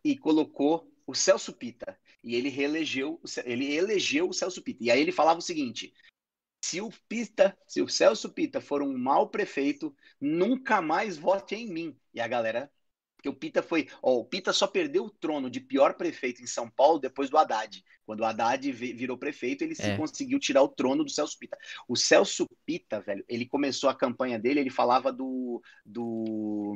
e 0.02 0.16
colocou 0.16 0.90
o 1.06 1.14
Celso 1.14 1.52
Pita. 1.52 1.98
E 2.24 2.34
ele 2.34 2.48
reelegeu, 2.48 3.20
ele 3.44 3.72
elegeu 3.74 4.28
o 4.28 4.32
Celso 4.32 4.62
Pita. 4.62 4.82
E 4.82 4.90
aí 4.90 5.00
ele 5.00 5.12
falava 5.12 5.38
o 5.38 5.42
seguinte: 5.42 5.92
se 6.66 6.80
o 6.80 6.90
Pita, 7.08 7.56
se 7.64 7.80
o 7.80 7.88
Celso 7.88 8.28
Pita 8.28 8.60
for 8.60 8.82
um 8.82 8.98
mau 8.98 9.28
prefeito, 9.28 9.94
nunca 10.20 10.82
mais 10.82 11.16
vote 11.16 11.54
em 11.54 11.68
mim. 11.72 11.96
E 12.12 12.20
a 12.20 12.26
galera, 12.26 12.68
porque 13.16 13.28
o 13.28 13.34
Pita 13.34 13.62
foi, 13.62 13.88
ó, 14.02 14.16
o 14.16 14.24
Pita 14.24 14.52
só 14.52 14.66
perdeu 14.66 15.04
o 15.04 15.10
trono 15.10 15.48
de 15.48 15.60
pior 15.60 15.94
prefeito 15.94 16.42
em 16.42 16.46
São 16.46 16.68
Paulo 16.68 16.98
depois 16.98 17.30
do 17.30 17.38
Haddad. 17.38 17.84
Quando 18.04 18.20
o 18.20 18.24
Haddad 18.24 18.72
virou 18.72 19.16
prefeito, 19.16 19.62
ele 19.62 19.74
é. 19.78 19.96
conseguiu 19.96 20.40
tirar 20.40 20.62
o 20.62 20.68
trono 20.68 21.04
do 21.04 21.10
Celso 21.10 21.38
Pita. 21.38 21.56
O 21.86 21.94
Celso 21.94 22.48
Pita, 22.64 23.00
velho, 23.00 23.24
ele 23.28 23.46
começou 23.46 23.88
a 23.88 23.94
campanha 23.94 24.36
dele, 24.36 24.58
ele 24.58 24.70
falava 24.70 25.12
do 25.12 25.62
do 25.84 26.74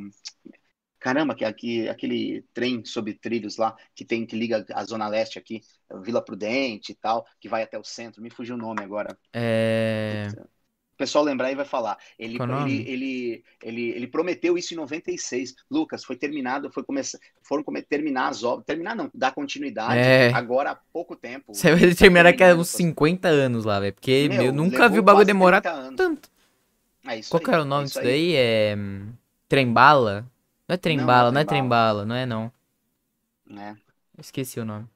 Caramba, 1.01 1.35
que 1.35 1.47
aqui 1.47 1.89
aquele 1.89 2.45
trem 2.53 2.85
sobre 2.85 3.15
trilhos 3.15 3.57
lá 3.57 3.75
que 3.95 4.05
tem 4.05 4.27
que 4.27 4.37
liga 4.37 4.65
a 4.75 4.85
zona 4.85 5.09
leste 5.09 5.39
aqui, 5.39 5.63
Vila 6.03 6.23
Prudente 6.23 6.93
e 6.93 6.95
tal, 6.95 7.27
que 7.41 7.49
vai 7.49 7.63
até 7.63 7.79
o 7.79 7.83
centro. 7.83 8.23
Me 8.23 8.29
fugiu 8.29 8.55
o 8.55 8.59
nome 8.59 8.83
agora. 8.85 9.19
É... 9.33 10.29
O 10.93 10.97
pessoal 11.01 11.25
lembrar 11.25 11.51
e 11.51 11.55
vai 11.55 11.65
falar. 11.65 11.97
Ele, 12.19 12.37
ele, 12.39 12.91
ele, 12.91 13.45
ele, 13.63 13.91
ele, 13.93 14.07
prometeu 14.07 14.59
isso 14.59 14.75
em 14.75 14.77
96. 14.77 15.55
Lucas, 15.71 16.05
foi 16.05 16.15
terminado, 16.15 16.71
foi 16.71 16.85
começar, 16.85 17.19
foram 17.43 17.65
terminar 17.89 18.29
as 18.29 18.45
obras. 18.45 18.67
Terminar 18.67 18.95
não, 18.95 19.11
dar 19.15 19.33
continuidade. 19.33 19.99
É... 19.99 20.31
Agora 20.35 20.73
há 20.73 20.79
pouco 20.93 21.17
tempo. 21.17 21.55
Você 21.55 21.75
vai 21.75 21.95
terminar 21.95 22.25
daqui 22.25 22.45
a 22.45 22.55
uns 22.55 22.69
50 22.69 23.27
anos 23.27 23.65
lá, 23.65 23.81
velho. 23.81 23.95
Porque 23.95 24.29
meu, 24.29 24.43
eu 24.43 24.53
nunca 24.53 24.87
vi 24.91 24.99
o 24.99 25.03
bagulho 25.03 25.25
demorar 25.25 25.63
tanto. 25.63 26.29
É 27.07 27.23
Qual 27.23 27.41
aí, 27.41 27.45
que 27.45 27.51
era 27.51 27.63
o 27.63 27.65
nome 27.65 27.85
é 27.85 27.87
disso 27.87 28.03
daí? 28.03 28.35
É. 28.37 28.77
Trembala? 29.49 30.31
Não 30.71 30.75
é 30.75 30.77
trem-bala, 30.77 31.25
não, 31.25 31.33
não, 31.33 31.41
é 31.41 31.45
trem-bala, 31.45 32.07
não 32.07 32.15
é 32.15 32.25
não. 32.25 32.53
É. 33.59 33.75
Esqueci 34.17 34.61
o 34.61 34.65
nome. 34.65 34.89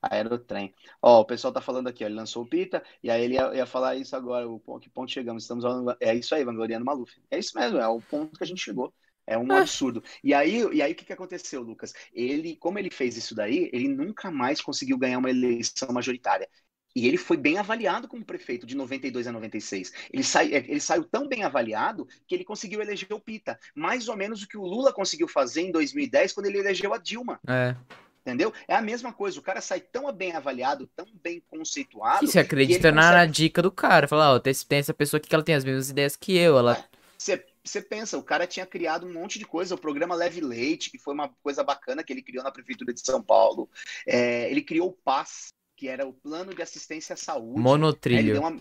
Aerotrem. 0.00 0.74
Ó, 1.02 1.20
o 1.20 1.26
pessoal 1.26 1.52
tá 1.52 1.60
falando 1.60 1.88
aqui, 1.88 2.02
ó, 2.02 2.06
ele 2.06 2.14
lançou 2.16 2.42
o 2.42 2.46
Pita, 2.46 2.82
e 3.02 3.10
aí 3.10 3.22
ele 3.22 3.34
ia, 3.34 3.54
ia 3.54 3.66
falar 3.66 3.96
isso 3.96 4.16
agora, 4.16 4.48
o 4.48 4.58
que 4.80 4.88
ponto 4.88 5.12
chegamos? 5.12 5.42
Estamos 5.42 5.62
falando, 5.62 5.94
é 6.00 6.14
isso 6.14 6.34
aí, 6.34 6.42
vangloriando 6.42 6.86
Maluf. 6.86 7.20
É 7.30 7.38
isso 7.38 7.54
mesmo, 7.54 7.76
é 7.76 7.86
o 7.86 8.00
ponto 8.00 8.38
que 8.38 8.42
a 8.42 8.46
gente 8.46 8.62
chegou. 8.62 8.94
É 9.26 9.36
um 9.36 9.52
ah. 9.52 9.58
absurdo. 9.58 10.02
E 10.24 10.32
aí, 10.32 10.62
e 10.72 10.80
aí 10.80 10.92
o 10.92 10.94
que, 10.94 11.04
que 11.04 11.12
aconteceu, 11.12 11.60
Lucas? 11.60 11.92
Ele, 12.10 12.56
como 12.56 12.78
ele 12.78 12.88
fez 12.90 13.18
isso 13.18 13.34
daí, 13.34 13.68
ele 13.74 13.88
nunca 13.88 14.30
mais 14.30 14.62
conseguiu 14.62 14.96
ganhar 14.96 15.18
uma 15.18 15.28
eleição 15.28 15.92
majoritária. 15.92 16.48
E 16.94 17.06
ele 17.06 17.16
foi 17.16 17.36
bem 17.36 17.58
avaliado 17.58 18.08
como 18.08 18.24
prefeito 18.24 18.66
de 18.66 18.76
92 18.76 19.26
a 19.26 19.32
96. 19.32 19.92
Ele, 20.12 20.24
sai, 20.24 20.52
ele 20.52 20.80
saiu 20.80 21.04
tão 21.04 21.28
bem 21.28 21.44
avaliado 21.44 22.06
que 22.26 22.34
ele 22.34 22.44
conseguiu 22.44 22.80
eleger 22.80 23.12
o 23.12 23.20
Pita. 23.20 23.58
Mais 23.74 24.08
ou 24.08 24.16
menos 24.16 24.42
o 24.42 24.48
que 24.48 24.58
o 24.58 24.64
Lula 24.64 24.92
conseguiu 24.92 25.28
fazer 25.28 25.62
em 25.62 25.72
2010 25.72 26.32
quando 26.32 26.46
ele 26.46 26.58
elegeu 26.58 26.92
a 26.92 26.98
Dilma. 26.98 27.40
É. 27.46 27.76
Entendeu? 28.20 28.52
É 28.68 28.74
a 28.74 28.82
mesma 28.82 29.12
coisa. 29.12 29.38
O 29.38 29.42
cara 29.42 29.60
sai 29.60 29.80
tão 29.80 30.12
bem 30.12 30.32
avaliado, 30.32 30.88
tão 30.94 31.06
bem 31.22 31.42
conceituado. 31.48 32.24
E 32.24 32.28
você 32.28 32.38
acredita 32.38 32.92
na, 32.92 33.12
consegue... 33.12 33.32
dica 33.32 33.62
do 33.62 33.70
cara. 33.70 34.06
Falar, 34.06 34.32
ó, 34.32 34.36
oh, 34.36 34.40
tem, 34.40 34.52
tem 34.52 34.78
essa 34.78 34.92
pessoa 34.92 35.18
aqui 35.18 35.28
que 35.28 35.34
ela 35.34 35.44
tem 35.44 35.54
as 35.54 35.64
mesmas 35.64 35.90
ideias 35.90 36.16
que 36.16 36.36
eu. 36.36 36.58
Ela. 36.58 36.84
Você, 37.16 37.44
você 37.64 37.80
pensa, 37.80 38.18
o 38.18 38.22
cara 38.22 38.46
tinha 38.46 38.66
criado 38.66 39.06
um 39.06 39.12
monte 39.12 39.38
de 39.38 39.46
coisa, 39.46 39.74
o 39.74 39.78
programa 39.78 40.14
Leve 40.14 40.40
Leite, 40.40 40.90
que 40.90 40.98
foi 40.98 41.14
uma 41.14 41.28
coisa 41.42 41.64
bacana 41.64 42.02
que 42.02 42.12
ele 42.12 42.22
criou 42.22 42.44
na 42.44 42.50
Prefeitura 42.50 42.92
de 42.92 43.00
São 43.00 43.22
Paulo. 43.22 43.68
É, 44.06 44.50
ele 44.50 44.62
criou 44.62 44.88
o 44.88 44.92
PAS, 44.92 45.48
que 45.80 45.88
era 45.88 46.06
o 46.06 46.12
plano 46.12 46.54
de 46.54 46.60
assistência 46.60 47.14
à 47.14 47.16
saúde. 47.16 47.58
Monotrilho. 47.58 48.38
Uma... 48.38 48.60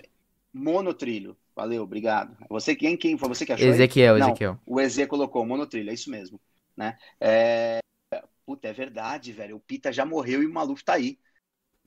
Monotrilho. 0.53 1.35
Valeu, 1.53 1.83
obrigado. 1.83 2.37
Você 2.49 2.73
quem 2.73 2.95
quem 2.95 3.17
foi 3.17 3.27
você 3.27 3.45
que 3.45 3.51
achou? 3.51 3.67
Ezequiel, 3.67 4.15
aí? 4.15 4.21
Ezequiel. 4.21 4.53
Não, 4.53 4.59
o 4.65 4.79
Eze 4.79 5.05
colocou 5.05 5.45
monotrilho, 5.45 5.89
é 5.89 5.93
isso 5.93 6.09
mesmo, 6.09 6.39
né? 6.77 6.97
É... 7.19 7.79
Puta, 8.45 8.69
é 8.69 8.73
verdade, 8.73 9.33
velho. 9.33 9.57
O 9.57 9.59
Pita 9.59 9.91
já 9.91 10.05
morreu 10.05 10.41
e 10.41 10.45
o 10.45 10.53
Maluf 10.53 10.81
tá 10.81 10.93
aí. 10.93 11.19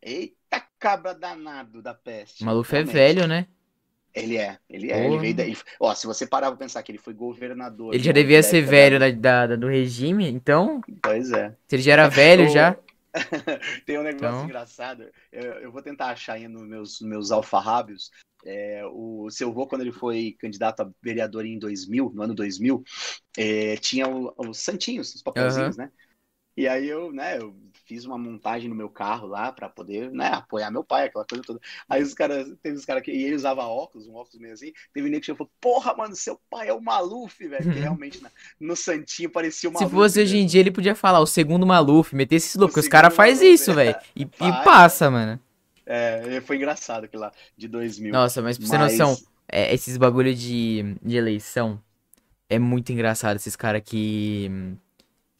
Eita 0.02 0.62
cabra 0.78 1.14
danado 1.14 1.80
da 1.80 1.94
peste. 1.94 2.42
O 2.42 2.46
Maluf 2.46 2.70
é 2.76 2.82
velho, 2.82 3.26
né? 3.26 3.46
Ele 4.14 4.36
é, 4.36 4.58
ele 4.68 4.92
é. 4.92 5.06
Ele 5.06 5.18
veio 5.18 5.34
daí. 5.34 5.56
Ó, 5.80 5.94
se 5.94 6.06
você 6.06 6.26
parar 6.26 6.48
pra 6.48 6.58
pensar 6.58 6.82
que 6.82 6.92
ele 6.92 6.98
foi 6.98 7.14
governador. 7.14 7.94
Ele 7.94 8.04
já 8.04 8.12
devia 8.12 8.42
ser 8.42 8.60
velho 8.60 9.00
da, 9.00 9.46
da, 9.46 9.56
do 9.56 9.66
regime, 9.66 10.28
então. 10.28 10.82
Pois 11.02 11.32
é. 11.32 11.56
Se 11.66 11.76
ele 11.76 11.82
já 11.82 11.94
era 11.94 12.08
velho, 12.08 12.46
já. 12.52 12.76
Tem 13.84 13.98
um 13.98 14.02
negócio 14.02 14.26
então... 14.26 14.44
engraçado. 14.44 15.10
Eu, 15.30 15.52
eu, 15.54 15.72
vou 15.72 15.82
tentar 15.82 16.06
achar 16.06 16.34
aí 16.34 16.48
nos 16.48 16.66
meus, 16.66 17.00
meus 17.00 17.30
alfarrábios. 17.30 18.10
É, 18.44 18.82
o 18.86 19.30
seu 19.30 19.50
avô, 19.50 19.66
quando 19.66 19.82
ele 19.82 19.92
foi 19.92 20.36
candidato 20.38 20.80
a 20.80 20.90
vereador 21.00 21.46
em 21.46 21.58
2000, 21.58 22.12
no 22.14 22.22
ano 22.22 22.34
2000, 22.34 22.82
é, 23.38 23.76
tinha 23.76 24.06
os 24.08 24.58
santinhos, 24.58 25.14
os 25.14 25.22
papelzinhos, 25.22 25.76
uhum. 25.76 25.84
né? 25.84 25.92
E 26.56 26.68
aí 26.68 26.86
eu, 26.86 27.10
né, 27.12 27.38
eu 27.38 27.54
fiz 27.86 28.04
uma 28.04 28.18
montagem 28.18 28.68
no 28.68 28.74
meu 28.74 28.88
carro 28.88 29.26
lá 29.26 29.50
para 29.50 29.68
poder, 29.68 30.10
né, 30.10 30.28
apoiar 30.28 30.70
meu 30.70 30.84
pai, 30.84 31.06
aquela 31.06 31.24
coisa 31.24 31.42
toda. 31.42 31.60
Aí 31.88 32.02
os 32.02 32.14
caras, 32.14 32.46
teve 32.62 32.76
os 32.76 32.84
caras 32.84 33.02
que, 33.02 33.10
e 33.10 33.24
ele 33.24 33.34
usava 33.34 33.62
óculos, 33.62 34.06
um 34.06 34.14
óculos 34.14 34.38
meio 34.38 34.54
assim, 34.54 34.72
teve 34.92 35.08
um 35.08 35.10
nego 35.10 35.24
que 35.24 35.34
falou, 35.34 35.50
porra, 35.60 35.94
mano, 35.94 36.14
seu 36.14 36.38
pai 36.50 36.68
é 36.68 36.72
o 36.72 36.80
Maluf, 36.80 37.46
velho, 37.46 37.72
que 37.72 37.78
realmente 37.78 38.22
na, 38.22 38.30
no 38.60 38.76
Santinho 38.76 39.30
parecia 39.30 39.68
o 39.68 39.72
Maluf. 39.72 39.90
Se 39.90 39.94
fosse 39.94 40.20
hoje 40.20 40.36
em 40.36 40.46
dia, 40.46 40.60
ele 40.60 40.70
podia 40.70 40.94
falar 40.94 41.20
o 41.20 41.26
segundo 41.26 41.66
Maluf, 41.66 42.14
meter 42.14 42.36
esse 42.36 42.56
louco, 42.58 42.74
porque 42.74 42.86
os 42.86 42.88
caras 42.88 43.14
fazem 43.14 43.52
isso, 43.52 43.72
velho, 43.74 43.96
e, 44.14 44.22
e, 44.22 44.52
passa, 44.64 45.10
mano. 45.10 45.40
É, 45.84 46.40
foi 46.42 46.56
engraçado 46.56 47.04
aquilo 47.04 47.22
lá, 47.22 47.32
de 47.56 47.66
2000. 47.66 48.12
Nossa, 48.12 48.40
mas 48.40 48.56
pra 48.56 48.66
você 48.66 48.78
mas... 48.78 48.98
noção, 48.98 49.16
é, 49.48 49.74
esses 49.74 49.96
bagulho 49.96 50.34
de, 50.34 50.96
de 51.02 51.16
eleição, 51.16 51.80
é 52.48 52.58
muito 52.58 52.92
engraçado 52.92 53.36
esses 53.36 53.56
caras 53.56 53.82
que 53.84 54.76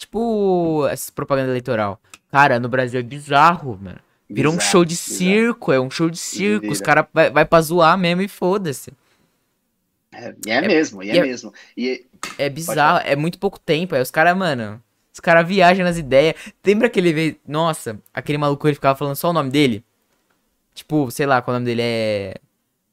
Tipo, 0.02 0.88
essa 0.90 1.12
propaganda 1.12 1.50
eleitoral. 1.50 2.00
Cara, 2.28 2.58
no 2.58 2.68
Brasil 2.68 2.98
é 2.98 3.02
bizarro, 3.04 3.78
mano. 3.80 4.00
Virou 4.28 4.52
um 4.52 4.58
show 4.58 4.84
de 4.84 4.96
circo, 4.96 5.70
é 5.70 5.78
um 5.78 5.90
show 5.90 6.10
de 6.10 6.18
circo. 6.18 6.72
Os 6.72 6.80
caras 6.80 7.06
vai, 7.14 7.30
vai 7.30 7.44
pra 7.44 7.60
zoar 7.60 7.96
mesmo 7.96 8.20
e 8.20 8.26
foda-se. 8.26 8.92
É, 10.12 10.34
é, 10.48 10.52
é, 10.54 10.60
mesmo, 10.66 11.04
e 11.04 11.10
é, 11.10 11.18
é 11.18 11.22
mesmo. 11.22 11.54
E... 11.76 12.04
É 12.36 12.48
bizarro, 12.48 13.00
é 13.04 13.14
muito 13.14 13.38
pouco 13.38 13.60
tempo. 13.60 13.94
Aí 13.94 14.02
os 14.02 14.10
caras, 14.10 14.36
mano, 14.36 14.82
os 15.14 15.20
caras 15.20 15.46
viajam 15.46 15.84
nas 15.84 15.96
ideias. 15.96 16.34
Lembra 16.66 16.88
aquele 16.88 17.12
vez. 17.12 17.36
Nossa, 17.46 17.96
aquele 18.12 18.38
maluco 18.38 18.66
ele 18.66 18.74
ficava 18.74 18.98
falando 18.98 19.14
só 19.14 19.30
o 19.30 19.32
nome 19.32 19.50
dele? 19.50 19.84
Tipo, 20.74 21.12
sei 21.12 21.26
lá 21.26 21.40
qual 21.40 21.54
o 21.54 21.60
nome 21.60 21.66
dele 21.66 21.82
é. 21.84 22.34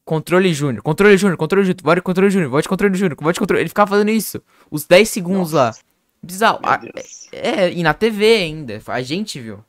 Controle 0.05 0.53
Júnior, 0.53 0.84
Controle 0.84 1.18
Júnior, 1.18 1.38
Controle 1.38 1.66
Júnior, 1.66 1.82
vote 1.82 2.01
Controle 2.03 2.30
Júnior, 2.32 2.49
vote 2.51 2.70
Controle 2.70 2.95
Júnior, 2.95 3.18
vote 3.20 3.39
Controle. 3.39 3.62
Ele 3.64 3.70
ficava 3.70 3.89
fazendo 3.89 4.12
isso. 4.12 4.41
Os 4.70 4.86
10 4.86 5.10
segundos 5.10 5.53
Nossa. 5.53 5.80
lá. 5.80 5.88
Bizarro. 6.22 6.59
Ah, 6.63 6.80
é, 7.32 7.63
é, 7.63 7.74
e 7.74 7.84
na 7.84 7.93
TV 7.93 8.26
ainda. 8.36 8.82
A 8.88 9.01
gente 9.01 9.39
viu. 9.39 9.63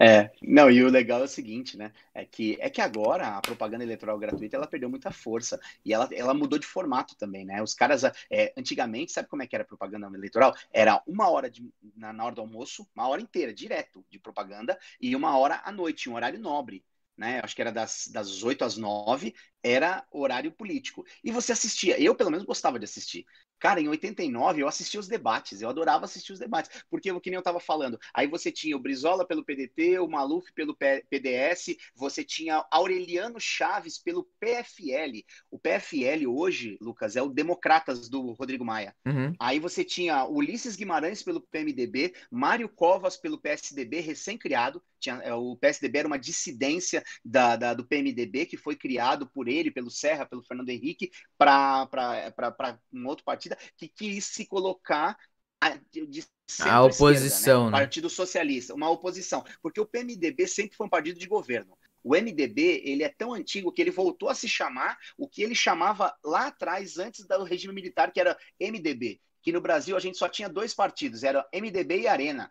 É, 0.00 0.30
não, 0.40 0.70
e 0.70 0.82
o 0.84 0.88
legal 0.88 1.20
é 1.22 1.24
o 1.24 1.28
seguinte, 1.28 1.76
né? 1.76 1.92
É 2.14 2.24
que, 2.24 2.56
é 2.60 2.70
que 2.70 2.80
agora 2.80 3.36
a 3.36 3.40
propaganda 3.40 3.82
eleitoral 3.82 4.16
gratuita 4.16 4.56
ela 4.56 4.66
perdeu 4.66 4.88
muita 4.88 5.10
força 5.10 5.60
e 5.84 5.92
ela, 5.92 6.08
ela 6.12 6.32
mudou 6.32 6.56
de 6.56 6.66
formato 6.66 7.16
também, 7.16 7.44
né? 7.44 7.60
Os 7.60 7.74
caras, 7.74 8.04
é, 8.30 8.52
antigamente, 8.56 9.10
sabe 9.10 9.28
como 9.28 9.42
é 9.42 9.46
que 9.46 9.56
era 9.56 9.64
a 9.64 9.66
propaganda 9.66 10.06
eleitoral? 10.16 10.54
Era 10.72 11.02
uma 11.04 11.28
hora 11.28 11.50
de, 11.50 11.68
na, 11.96 12.12
na 12.12 12.24
hora 12.24 12.34
do 12.36 12.40
almoço, 12.40 12.86
uma 12.94 13.08
hora 13.08 13.20
inteira, 13.20 13.52
direto 13.52 14.04
de 14.08 14.20
propaganda, 14.20 14.78
e 15.00 15.16
uma 15.16 15.36
hora 15.36 15.60
à 15.64 15.72
noite, 15.72 16.08
um 16.08 16.14
horário 16.14 16.38
nobre. 16.38 16.84
Né, 17.16 17.40
acho 17.42 17.56
que 17.56 17.60
era 17.60 17.72
das, 17.72 18.06
das 18.12 18.44
8 18.44 18.64
às 18.64 18.76
9, 18.76 19.34
era 19.60 20.06
horário 20.08 20.52
político. 20.52 21.04
E 21.24 21.32
você 21.32 21.50
assistia, 21.50 22.00
eu 22.00 22.14
pelo 22.14 22.30
menos 22.30 22.46
gostava 22.46 22.78
de 22.78 22.84
assistir. 22.84 23.26
Cara, 23.58 23.80
em 23.80 23.88
89 23.88 24.62
eu 24.62 24.68
assistia 24.68 25.00
os 25.00 25.08
debates, 25.08 25.60
eu 25.60 25.68
adorava 25.68 26.04
assistir 26.04 26.32
os 26.32 26.38
debates, 26.38 26.82
porque 26.90 27.10
o 27.10 27.20
que 27.20 27.30
nem 27.30 27.36
eu 27.36 27.40
estava 27.40 27.60
falando, 27.60 27.98
aí 28.14 28.26
você 28.26 28.50
tinha 28.52 28.76
o 28.76 28.80
Brizola 28.80 29.26
pelo 29.26 29.44
PDT, 29.44 29.98
o 29.98 30.08
Maluf 30.08 30.52
pelo 30.52 30.76
PDS, 30.76 31.76
você 31.94 32.24
tinha 32.24 32.64
Aureliano 32.70 33.40
Chaves 33.40 33.98
pelo 33.98 34.28
PFL. 34.38 35.24
O 35.50 35.58
PFL 35.58 36.26
hoje, 36.28 36.78
Lucas, 36.80 37.16
é 37.16 37.22
o 37.22 37.28
Democratas 37.28 38.08
do 38.08 38.32
Rodrigo 38.32 38.64
Maia. 38.64 38.94
Uhum. 39.06 39.34
Aí 39.38 39.58
você 39.58 39.84
tinha 39.84 40.24
Ulisses 40.24 40.76
Guimarães 40.76 41.22
pelo 41.22 41.40
PMDB, 41.40 42.14
Mário 42.30 42.68
Covas 42.68 43.16
pelo 43.16 43.38
PSDB, 43.38 44.00
recém-criado. 44.00 44.82
É, 45.22 45.32
o 45.32 45.56
PSDB 45.56 45.98
era 46.00 46.08
uma 46.08 46.18
dissidência 46.18 47.04
da, 47.24 47.56
da, 47.56 47.72
do 47.72 47.86
PMDB 47.86 48.46
que 48.46 48.56
foi 48.56 48.74
criado 48.74 49.26
por 49.26 49.48
ele, 49.48 49.70
pelo 49.70 49.90
Serra, 49.90 50.26
pelo 50.26 50.42
Fernando 50.42 50.70
Henrique, 50.70 51.10
para 51.36 51.88
um 52.92 53.06
outro 53.06 53.24
partido 53.24 53.47
que 53.76 53.88
quis 53.88 54.24
se 54.24 54.46
colocar 54.46 55.16
a, 55.60 55.78
de 55.90 56.24
a 56.60 56.82
oposição, 56.82 57.66
né? 57.66 57.72
né? 57.72 57.78
Partido 57.78 58.08
Socialista, 58.08 58.74
uma 58.74 58.88
oposição, 58.88 59.44
porque 59.60 59.80
o 59.80 59.86
PMDB 59.86 60.46
sempre 60.46 60.76
foi 60.76 60.86
um 60.86 60.90
partido 60.90 61.18
de 61.18 61.26
governo. 61.26 61.76
O 62.02 62.14
MDB 62.14 62.82
ele 62.84 63.02
é 63.02 63.08
tão 63.08 63.34
antigo 63.34 63.72
que 63.72 63.82
ele 63.82 63.90
voltou 63.90 64.28
a 64.28 64.34
se 64.34 64.48
chamar 64.48 64.96
o 65.16 65.28
que 65.28 65.42
ele 65.42 65.54
chamava 65.54 66.16
lá 66.24 66.46
atrás, 66.46 66.96
antes 66.96 67.26
do 67.26 67.44
regime 67.44 67.74
militar, 67.74 68.12
que 68.12 68.20
era 68.20 68.38
MDB. 68.58 69.20
Que 69.42 69.52
no 69.52 69.60
Brasil 69.60 69.96
a 69.96 70.00
gente 70.00 70.16
só 70.16 70.28
tinha 70.28 70.48
dois 70.48 70.72
partidos, 70.72 71.22
era 71.22 71.46
MDB 71.52 72.00
e 72.00 72.08
Arena. 72.08 72.50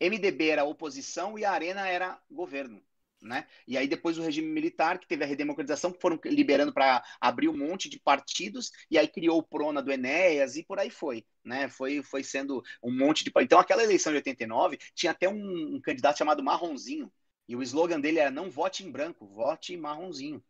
MDB 0.00 0.48
era 0.48 0.64
oposição 0.64 1.38
e 1.38 1.44
a 1.44 1.52
Arena 1.52 1.86
era 1.88 2.18
governo 2.30 2.82
né? 3.20 3.46
E 3.66 3.76
aí 3.76 3.88
depois 3.88 4.18
o 4.18 4.22
regime 4.22 4.48
militar, 4.48 4.98
que 4.98 5.06
teve 5.06 5.24
a 5.24 5.26
redemocratização, 5.26 5.92
que 5.92 6.00
foram 6.00 6.18
liberando 6.24 6.72
para 6.72 7.02
abrir 7.20 7.48
um 7.48 7.56
monte 7.56 7.88
de 7.88 7.98
partidos, 7.98 8.70
e 8.90 8.98
aí 8.98 9.08
criou 9.08 9.38
o 9.38 9.42
Prona 9.42 9.82
do 9.82 9.92
Enéas 9.92 10.56
e 10.56 10.62
por 10.62 10.78
aí 10.78 10.90
foi, 10.90 11.24
né? 11.44 11.68
Foi, 11.68 12.02
foi 12.02 12.22
sendo 12.22 12.62
um 12.82 12.96
monte 12.96 13.24
de... 13.24 13.32
Então 13.40 13.58
aquela 13.58 13.82
eleição 13.82 14.12
de 14.12 14.18
89 14.18 14.78
tinha 14.94 15.12
até 15.12 15.28
um, 15.28 15.76
um 15.76 15.80
candidato 15.80 16.18
chamado 16.18 16.42
Marronzinho, 16.42 17.10
e 17.48 17.54
o 17.54 17.62
slogan 17.62 18.00
dele 18.00 18.18
era 18.18 18.30
não 18.30 18.50
vote 18.50 18.84
em 18.84 18.90
branco, 18.90 19.26
vote 19.26 19.72
em 19.72 19.76
marronzinho. 19.76 20.42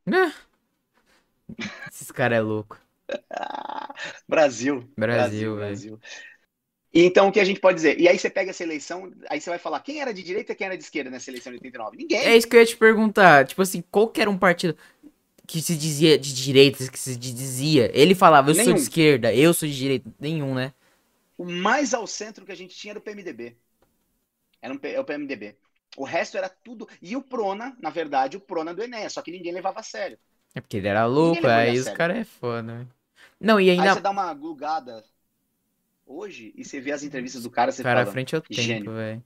Esses 1.91 2.11
caras 2.11 2.39
é 2.39 2.41
louco. 2.41 2.81
Brasil. 4.27 4.91
Brasil, 4.97 5.57
Brasil. 5.57 5.57
Brasil. 5.57 6.01
Então, 6.99 7.29
o 7.29 7.33
que 7.33 7.41
a 7.41 7.45
gente 7.45 7.61
pode 7.61 7.77
dizer? 7.77 8.01
E 8.01 8.09
aí 8.09 8.19
você 8.19 8.31
pega 8.31 8.51
essa 8.51 8.63
eleição, 8.63 9.13
aí 9.29 9.39
você 9.39 9.51
vai 9.51 9.59
falar 9.59 9.81
quem 9.81 10.01
era 10.01 10.15
de 10.15 10.23
direita 10.23 10.53
e 10.53 10.55
quem 10.55 10.67
era 10.67 10.77
de 10.79 10.83
esquerda 10.83 11.11
nessa 11.11 11.31
eleição 11.31 11.53
de 11.53 11.57
89? 11.59 11.97
Ninguém. 11.97 12.19
É 12.19 12.35
isso 12.35 12.49
que 12.49 12.57
eu 12.57 12.61
ia 12.61 12.67
te 12.67 12.77
perguntar. 12.77 13.47
Tipo 13.47 13.61
assim, 13.61 13.85
qual 13.91 14.09
que 14.09 14.21
era 14.21 14.31
um 14.31 14.39
partido 14.39 14.75
que 15.47 15.61
se 15.61 15.77
dizia 15.77 16.19
de 16.19 16.35
direita, 16.35 16.89
que 16.91 16.99
se 16.99 17.15
dizia? 17.15 17.91
Ele 17.93 18.15
falava, 18.15 18.51
eu 18.51 18.55
Nenhum. 18.55 18.65
sou 18.65 18.75
de 18.75 18.81
esquerda, 18.81 19.35
eu 19.35 19.53
sou 19.53 19.69
de 19.69 19.77
direita. 19.77 20.11
Nenhum, 20.19 20.55
né? 20.55 20.73
O 21.37 21.45
mais 21.45 21.93
ao 21.93 22.07
centro 22.07 22.47
que 22.47 22.53
a 22.53 22.57
gente 22.57 22.75
tinha 22.75 22.93
era 22.93 22.99
o 22.99 23.03
PMDB. 23.03 23.55
Era 24.63 24.73
um, 24.73 24.79
é 24.83 24.99
o 24.99 25.05
PMDB. 25.05 25.55
O 25.99 26.05
resto 26.05 26.39
era 26.39 26.49
tudo. 26.49 26.89
E 27.03 27.15
o 27.15 27.23
Prona, 27.23 27.77
na 27.79 27.91
verdade, 27.91 28.39
o 28.39 28.41
Prona 28.41 28.73
do 28.73 28.83
Enéas, 28.83 29.13
só 29.13 29.21
que 29.21 29.31
ninguém 29.31 29.53
levava 29.53 29.81
a 29.81 29.83
sério. 29.83 30.19
É 30.55 30.63
porque 30.63 30.79
ele 30.79 30.89
era 30.89 31.05
louco, 31.05 31.47
aí 31.47 31.79
os 31.79 31.91
caras 31.91 32.17
é 32.17 32.25
foda, 32.25 32.63
né? 32.63 32.87
Não, 33.39 33.61
e 33.61 33.69
ainda. 33.69 33.83
Aí 33.83 33.89
você 33.91 34.01
dá 34.01 34.11
uma 34.11 34.33
glugada 34.33 35.05
hoje 36.07 36.53
e 36.57 36.65
você 36.65 36.81
vê 36.81 36.93
as 36.93 37.03
entrevistas 37.03 37.43
do 37.43 37.51
cara, 37.51 37.73
você 37.73 37.83
cara, 37.83 38.01
fala. 38.01 38.11
à 38.11 38.13
frente 38.13 38.35
ao 38.35 38.41
tempo, 38.41 38.93
velho. 38.93 39.23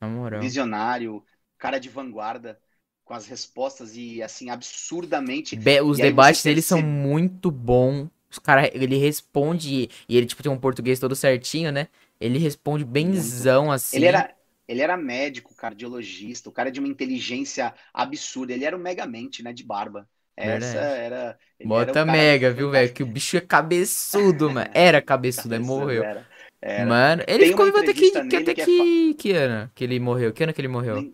Na 0.00 0.08
moral. 0.08 0.40
Visionário, 0.40 1.22
cara 1.58 1.78
de 1.78 1.88
vanguarda, 1.88 2.58
com 3.04 3.14
as 3.14 3.26
respostas 3.26 3.96
e 3.96 4.22
assim, 4.22 4.50
absurdamente. 4.50 5.56
Be 5.56 5.80
os 5.80 5.98
debates 5.98 6.42
dele 6.42 6.62
são 6.62 6.82
muito 6.82 7.50
bons. 7.50 8.08
Os 8.30 8.38
cara, 8.38 8.70
ele 8.74 8.96
responde, 8.96 9.88
e 10.08 10.16
ele, 10.16 10.26
tipo, 10.26 10.42
tem 10.42 10.52
um 10.52 10.58
português 10.58 10.98
todo 10.98 11.16
certinho, 11.16 11.72
né? 11.72 11.88
Ele 12.20 12.38
responde 12.38 12.84
benzão, 12.84 13.72
assim. 13.72 13.96
Ele 13.96 14.06
era, 14.06 14.36
ele 14.66 14.82
era 14.82 14.96
médico, 14.96 15.54
cardiologista, 15.54 16.50
o 16.50 16.52
cara 16.52 16.70
de 16.70 16.78
uma 16.78 16.88
inteligência 16.88 17.74
absurda. 17.92 18.52
Ele 18.52 18.64
era 18.64 18.76
um 18.76 18.80
megamente, 18.80 19.42
né, 19.42 19.52
de 19.52 19.64
barba. 19.64 20.06
Essa 20.38 20.78
era. 20.78 21.38
Bota 21.64 22.00
era 22.00 22.04
mega, 22.04 22.52
viu, 22.52 22.70
velho? 22.70 22.92
Que 22.92 23.02
o 23.02 23.06
bicho 23.06 23.36
é 23.36 23.40
cabeçudo, 23.40 24.48
mano. 24.48 24.70
Era 24.72 25.02
cabeçudo, 25.02 25.52
aí 25.52 25.60
morreu. 25.60 26.04
Era, 26.04 26.26
era. 26.62 26.86
Mano, 26.86 27.24
ele 27.26 27.38
Tem 27.40 27.48
ficou 27.48 27.66
vivo 27.66 27.78
até 27.78 27.92
que, 27.92 28.10
que, 28.10 28.36
até 28.36 28.54
que, 28.54 28.64
que, 28.64 29.10
é... 29.10 29.14
que 29.14 29.32
ano 29.32 29.70
que 29.74 29.84
ele 29.84 29.98
morreu? 29.98 30.32
Que 30.32 30.44
ano 30.44 30.52
que 30.52 30.60
ele 30.60 30.68
morreu? 30.68 31.12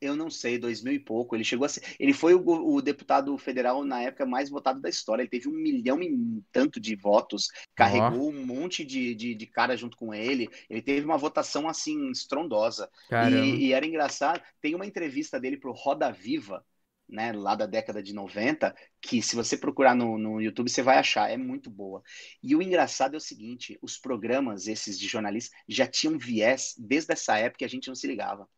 Eu 0.00 0.16
não 0.16 0.30
sei, 0.30 0.58
dois 0.58 0.82
mil 0.82 0.94
e 0.94 0.98
pouco. 0.98 1.36
Ele 1.36 1.44
chegou 1.44 1.66
a 1.66 1.68
ser. 1.68 1.82
Ele 1.98 2.12
foi 2.12 2.34
o, 2.34 2.42
o, 2.42 2.80
deputado 2.80 3.36
federal 3.36 3.84
na 3.84 4.00
época 4.00 4.24
mais 4.24 4.48
votado 4.48 4.80
da 4.80 4.88
história. 4.88 5.22
Ele 5.22 5.28
teve 5.28 5.48
um 5.48 5.52
milhão 5.52 6.02
e 6.02 6.42
tanto 6.50 6.80
de 6.80 6.96
votos, 6.96 7.48
carregou 7.74 8.26
oh. 8.26 8.30
um 8.30 8.46
monte 8.46 8.82
de, 8.84 9.14
de, 9.14 9.34
de, 9.34 9.46
cara 9.46 9.76
junto 9.76 9.96
com 9.96 10.14
ele. 10.14 10.48
Ele 10.70 10.80
teve 10.80 11.04
uma 11.04 11.18
votação 11.18 11.68
assim 11.68 12.10
estrondosa. 12.10 12.88
E, 13.30 13.66
e, 13.66 13.72
era 13.72 13.84
engraçado. 13.84 14.40
Tem 14.60 14.74
uma 14.74 14.86
entrevista 14.86 15.38
dele 15.38 15.58
pro 15.58 15.72
Roda 15.72 16.10
Viva, 16.10 16.64
né, 17.10 17.32
lá 17.32 17.54
da 17.54 17.66
década 17.66 18.02
de 18.02 18.14
90, 18.14 18.74
que 19.00 19.20
se 19.20 19.34
você 19.34 19.56
procurar 19.56 19.94
no, 19.94 20.16
no 20.16 20.40
YouTube 20.40 20.70
você 20.70 20.82
vai 20.82 20.98
achar, 20.98 21.30
é 21.30 21.36
muito 21.36 21.68
boa. 21.68 22.02
E 22.42 22.54
o 22.54 22.62
engraçado 22.62 23.14
é 23.14 23.16
o 23.16 23.20
seguinte, 23.20 23.78
os 23.82 23.98
programas 23.98 24.66
esses 24.66 24.98
de 24.98 25.08
jornalistas 25.08 25.58
já 25.68 25.86
tinham 25.86 26.18
viés 26.18 26.74
desde 26.78 27.12
essa 27.12 27.36
época 27.36 27.64
e 27.64 27.66
a 27.66 27.68
gente 27.68 27.88
não 27.88 27.94
se 27.94 28.06
ligava. 28.06 28.48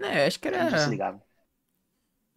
É, 0.00 0.26
acho 0.26 0.38
que 0.38 0.48
era... 0.48 0.58
A 0.58 0.62
gente 0.64 0.72
não 0.72 0.84
se 0.84 0.90
ligava. 0.90 1.26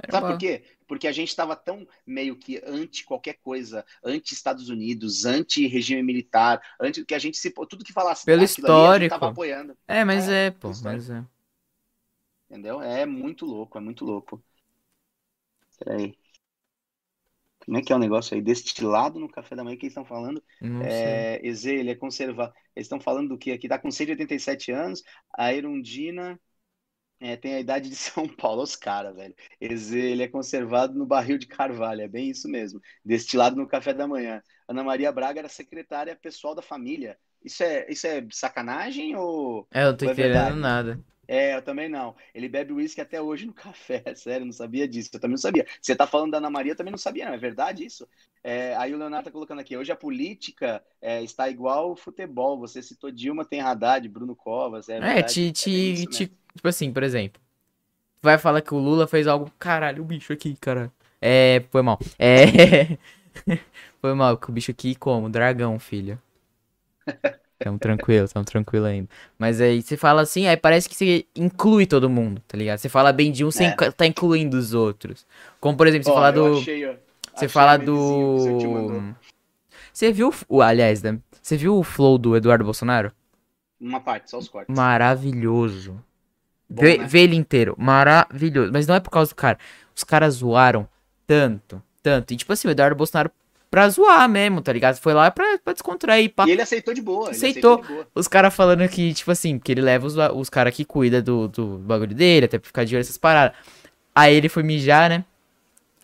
Era 0.02 0.14
Sabe 0.14 0.28
por 0.28 0.38
quê? 0.38 0.64
Porque 0.88 1.08
a 1.08 1.12
gente 1.12 1.28
estava 1.28 1.56
tão 1.56 1.86
meio 2.08 2.38
que 2.38 2.62
anti 2.66 3.04
qualquer 3.04 3.38
coisa, 3.44 3.86
anti 4.04 4.34
Estados 4.34 4.70
Unidos, 4.70 5.26
anti 5.26 5.68
regime 5.68 6.02
militar, 6.02 6.62
anti 6.80 7.04
que 7.06 7.14
a 7.14 7.20
gente 7.20 7.38
se 7.38 7.52
tudo 7.52 7.84
que 7.84 7.92
falasse 7.92 8.26
pelo 8.26 8.42
histórico, 8.42 9.14
ali, 9.14 9.26
apoiando. 9.26 9.78
É, 9.88 10.06
mas 10.06 10.30
é, 10.30 10.48
é 10.48 10.52
pô, 10.52 10.72
mas 10.82 11.10
é. 11.10 11.24
Entendeu? 12.50 12.82
É 12.82 13.06
muito 13.06 13.46
louco, 13.46 13.78
é 13.78 13.82
muito 13.82 14.06
louco. 14.06 14.42
Peraí. 15.80 16.16
Como 17.66 17.78
é 17.78 17.82
que 17.82 17.94
é 17.94 17.96
o 17.96 18.00
negócio 18.00 18.36
aí? 18.36 18.42
Destilado 18.42 19.20
no 19.20 19.30
café 19.30 19.56
da 19.56 19.64
manhã 19.64 19.78
que 19.78 19.86
eles 19.86 19.92
estão 19.92 20.06
falando? 20.06 20.44
Não 20.60 20.82
é, 20.82 21.40
Eze, 21.46 21.72
ele 21.72 21.92
é 21.92 21.96
conservado. 21.96 22.54
Eles 22.76 22.86
estão 22.86 23.00
falando 23.00 23.30
do 23.30 23.38
que 23.38 23.52
aqui? 23.52 23.68
Tá 23.68 23.78
com 23.78 23.92
187 23.92 24.72
anos. 24.72 25.04
A 25.38 25.54
Erundina 25.54 26.40
é, 27.20 27.36
tem 27.36 27.56
a 27.56 27.60
idade 27.60 27.90
de 27.90 27.96
São 27.98 28.28
Paulo. 28.28 28.64
Os 28.64 28.76
caras, 28.76 29.16
velho. 29.16 29.36
Eze, 29.62 30.00
ele 30.00 30.24
é 30.24 30.28
conservado 30.28 30.98
no 30.98 31.06
barril 31.06 31.38
de 31.38 31.48
carvalho. 31.48 32.02
É 32.02 32.08
bem 32.08 32.30
isso 32.30 32.48
mesmo. 32.48 32.82
Destilado 33.04 33.56
no 33.56 33.68
café 33.68 33.94
da 33.94 34.08
manhã. 34.08 34.42
Ana 34.68 34.84
Maria 34.84 35.12
Braga 35.12 35.40
era 35.40 35.50
secretária 35.50 36.16
pessoal 36.16 36.54
da 36.54 36.62
família 36.62 37.18
Isso 37.44 37.64
é, 37.64 37.88
isso 37.90 38.08
é 38.08 38.26
sacanagem 38.32 39.16
ou. 39.16 39.68
É, 39.72 39.84
eu 39.86 39.96
tô 39.96 40.06
ou 40.06 40.12
é 40.12 40.14
verdade? 40.14 40.56
nada. 40.56 41.00
É, 41.32 41.56
eu 41.56 41.62
também 41.62 41.88
não. 41.88 42.16
Ele 42.34 42.50
bebe 42.50 42.74
uísque 42.74 43.00
até 43.02 43.22
hoje 43.22 43.46
no 43.46 43.54
café, 43.54 44.04
sério, 44.16 44.46
não 44.46 44.54
sabia 44.54 44.88
disso. 44.88 45.10
Eu 45.14 45.20
também 45.20 45.34
não 45.36 45.38
sabia. 45.42 45.66
Você 45.82 45.96
tá 45.96 46.08
falando 46.08 46.32
da 46.32 46.38
Ana 46.40 46.50
Maria, 46.50 46.72
eu 46.72 46.76
também 46.76 46.92
não 46.92 46.98
sabia, 46.98 47.26
não. 47.28 47.34
É 47.34 47.38
verdade 47.38 47.86
isso? 47.86 48.08
É, 48.44 48.76
aí 48.78 48.94
o 48.94 48.98
Leonardo 48.98 49.26
tá 49.26 49.32
colocando 49.32 49.60
aqui, 49.60 49.78
hoje 49.78 49.92
a 49.92 49.96
política 49.96 50.84
é, 51.02 51.22
está 51.24 51.48
igual 51.50 51.92
o 51.92 51.96
futebol. 51.96 52.60
Você 52.60 52.82
citou 52.82 53.12
Dilma, 53.12 53.46
tem 53.46 53.62
Haddad, 53.62 54.08
Bruno 54.10 54.36
Covas, 54.36 54.90
é 54.90 55.00
É, 55.00 55.24
te, 55.24 55.52
É 55.72 55.78
te, 55.84 55.94
isso 55.94 56.10
te- 56.10 56.10
mesmo. 56.12 56.34
tipo 56.56 56.68
assim, 56.68 56.92
por 56.92 57.04
exemplo. 57.04 57.42
Vai 58.22 58.38
falar 58.38 58.62
que 58.62 58.74
o 58.74 58.80
Lula 58.80 59.08
fez 59.08 59.28
algo. 59.28 59.52
Caralho, 59.60 60.04
o 60.04 60.06
bicho 60.06 60.34
aqui, 60.34 60.56
caralho. 60.58 60.92
É, 61.22 61.64
foi 61.72 61.82
mal. 61.82 62.00
É. 62.20 62.98
Foi 64.02 64.14
mal, 64.14 64.38
que 64.38 64.50
o 64.50 64.54
bicho 64.54 64.72
aqui 64.72 64.96
como? 64.96 65.30
Dragão, 65.30 65.80
filho. 65.80 66.22
Tamo 67.60 67.78
tranquilo, 67.78 68.28
tamo 68.30 68.46
tranquilo 68.46 68.86
ainda. 68.86 69.10
Mas 69.38 69.60
aí 69.60 69.82
você 69.82 69.98
fala 69.98 70.22
assim, 70.22 70.48
aí 70.48 70.56
parece 70.56 70.88
que 70.88 70.96
você 70.96 71.26
inclui 71.36 71.86
todo 71.86 72.10
mundo, 72.10 72.42
tá 72.48 72.58
ligado? 72.58 72.78
Você 72.78 72.88
fala 72.88 73.12
bem 73.12 73.32
de 73.34 73.44
um, 73.44 73.52
você 73.52 73.66
É. 73.66 73.92
tá 73.92 74.06
incluindo 74.06 74.58
os 74.58 74.74
outros. 74.74 75.28
Como 75.60 75.76
por 75.78 75.86
exemplo, 75.86 76.06
você 76.06 76.12
Ó, 76.12 76.14
fala 76.14 76.32
do. 76.32 76.58
achei, 76.58 76.86
ó, 76.88 76.94
Você 77.36 77.48
fala 77.50 77.78
do. 77.78 79.14
Você 79.94 80.12
viu. 80.12 80.34
O, 80.48 80.62
aliás, 80.62 81.04
né? 81.04 81.20
Você 81.42 81.58
viu 81.58 81.76
o 81.78 81.84
flow 81.84 82.18
do 82.18 82.36
Eduardo 82.36 82.64
Bolsonaro? 82.64 83.12
Uma 83.80 84.00
parte, 84.00 84.30
só 84.30 84.38
os 84.38 84.48
cortes. 84.48 84.74
Maravilhoso. 84.76 86.00
Bom, 86.70 86.82
Vê, 86.82 86.98
né? 86.98 87.06
vê 87.08 87.22
ele 87.22 87.36
inteiro. 87.36 87.76
Maravilhoso. 87.78 88.72
Mas 88.72 88.86
não 88.88 88.96
é 88.96 89.00
por 89.00 89.10
causa 89.10 89.32
do 89.32 89.36
cara. 89.36 89.58
Os 89.96 90.04
caras 90.04 90.36
zoaram 90.36 90.88
tanto, 91.26 91.82
tanto. 92.04 92.34
E 92.34 92.38
tipo 92.38 92.54
assim, 92.54 92.68
o 92.68 92.72
Eduardo 92.72 92.96
Bolsonaro 92.96 93.32
pra 93.70 93.90
zoar 93.90 94.28
mesmo, 94.28 94.62
tá 94.62 94.74
ligado? 94.74 94.98
Foi 94.98 95.14
lá 95.14 95.30
pra, 95.32 95.60
pra 95.64 95.74
descontrair. 95.74 96.34
Pá. 96.34 96.48
E 96.48 96.52
ele 96.52 96.62
aceitou 96.62 96.94
de 96.94 97.02
boa. 97.02 97.28
ele 97.28 97.36
Aceitou. 97.36 97.82
de 97.82 97.88
boa. 97.88 98.08
Os 98.16 98.28
caras 98.28 98.54
falando 98.54 98.88
que, 98.88 99.14
tipo 99.14 99.32
assim, 99.32 99.58
porque 99.58 99.72
ele 99.72 99.82
leva 99.82 100.06
os, 100.08 100.16
os 100.36 100.50
caras 100.50 100.74
que 100.74 100.84
cuida 100.86 101.22
do, 101.22 101.48
do 101.48 101.78
bagulho 101.80 102.16
dele, 102.16 102.46
até 102.46 102.58
pra 102.58 102.68
ficar 102.68 102.84
de 102.84 102.96
olho 102.96 103.00
nessas 103.00 103.18
paradas. 103.18 103.56
Aí 104.14 104.36
ele 104.36 104.50
foi 104.50 104.64
mijar, 104.64 105.10
né? 105.10 105.24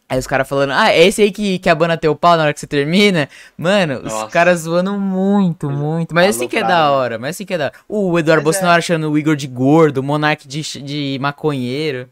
Aí 0.07 0.19
os 0.19 0.27
caras 0.27 0.47
falando, 0.47 0.71
ah, 0.71 0.91
é 0.91 1.07
esse 1.07 1.23
aí 1.23 1.31
que, 1.31 1.57
que 1.57 1.67
abana 1.67 1.97
teu 1.97 2.15
pau 2.15 2.37
na 2.37 2.43
hora 2.43 2.53
que 2.53 2.59
você 2.59 2.67
termina? 2.67 3.27
Mano, 3.57 4.03
Nossa. 4.03 4.27
os 4.27 4.31
caras 4.31 4.59
zoando 4.59 4.93
muito, 4.99 5.67
muito. 5.67 6.13
Mas 6.13 6.35
assim 6.35 6.47
que 6.47 6.57
é 6.57 6.61
da 6.61 6.77
Aloprado, 6.77 6.91
né? 6.91 6.97
hora, 6.97 7.19
mas 7.19 7.35
assim 7.35 7.45
que 7.45 7.55
é 7.55 7.57
da 7.57 7.65
hora. 7.65 7.73
O 7.89 8.19
Eduardo 8.19 8.43
Mas 8.43 8.55
é. 8.55 8.59
Bolsonaro 8.59 8.77
achando 8.77 9.09
o 9.09 9.17
Igor 9.17 9.35
de 9.35 9.47
gordo, 9.47 9.97
o 9.97 10.03
Monark 10.03 10.47
de, 10.47 10.61
de 10.83 11.17
maconheiro. 11.19 12.07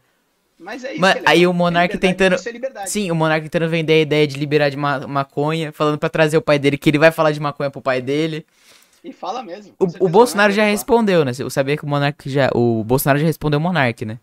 Mas 0.58 0.84
é 0.84 0.92
isso. 0.92 1.00
Mas 1.00 1.12
que 1.14 1.18
é 1.18 1.22
aí 1.26 1.38
legal. 1.38 1.50
o 1.50 1.54
Monark 1.54 1.94
É 1.94 1.98
tentando- 1.98 2.34
é. 2.36 2.86
Sim, 2.86 3.10
o 3.10 3.14
Monark 3.14 3.48
tentando 3.48 3.68
vender 3.70 3.92
a 3.94 4.00
ideia 4.00 4.26
de 4.26 4.38
liberar 4.38 4.68
de 4.70 4.76
ma 4.76 5.06
maconha, 5.06 5.72
falando 5.72 5.98
pra 5.98 6.08
trazer 6.08 6.36
o 6.36 6.42
pai 6.42 6.58
dele, 6.58 6.78
que 6.78 6.88
ele 6.90 6.98
vai 6.98 7.10
falar 7.10 7.32
de 7.32 7.40
maconha 7.40 7.70
pro 7.70 7.82
pai 7.82 8.00
dele. 8.00 8.46
E 9.02 9.12
fala 9.12 9.42
mesmo. 9.42 9.74
O, 9.78 10.06
o 10.06 10.08
Bolsonaro 10.08 10.52
é 10.52 10.56
já 10.56 10.64
respondeu, 10.64 11.24
né? 11.24 11.32
Eu 11.38 11.50
sabia 11.50 11.76
que 11.76 11.84
o 11.84 11.88
Monark 11.88 12.28
já. 12.30 12.50
O 12.54 12.82
Bolsonaro 12.84 13.18
já 13.18 13.26
respondeu 13.26 13.58
o 13.58 13.62
Monark, 13.62 14.04
né? 14.04 14.18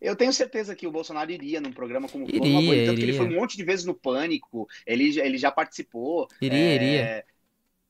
Eu 0.00 0.14
tenho 0.16 0.32
certeza 0.32 0.74
que 0.74 0.86
o 0.86 0.90
Bolsonaro 0.90 1.30
iria 1.30 1.60
num 1.60 1.72
programa 1.72 2.08
como 2.08 2.24
Iria, 2.28 2.40
uma 2.58 2.62
coisa, 2.66 2.86
tanto 2.86 3.00
ele 3.00 3.12
foi 3.12 3.26
um 3.26 3.34
monte 3.40 3.56
de 3.56 3.62
vezes 3.64 3.84
no 3.84 3.94
Pânico, 3.94 4.68
ele, 4.84 5.12
já- 5.12 5.24
ele 5.24 5.38
já 5.38 5.50
participou. 5.50 6.26
Iria, 6.40 6.58
é, 6.58 6.74
iria. 6.74 7.24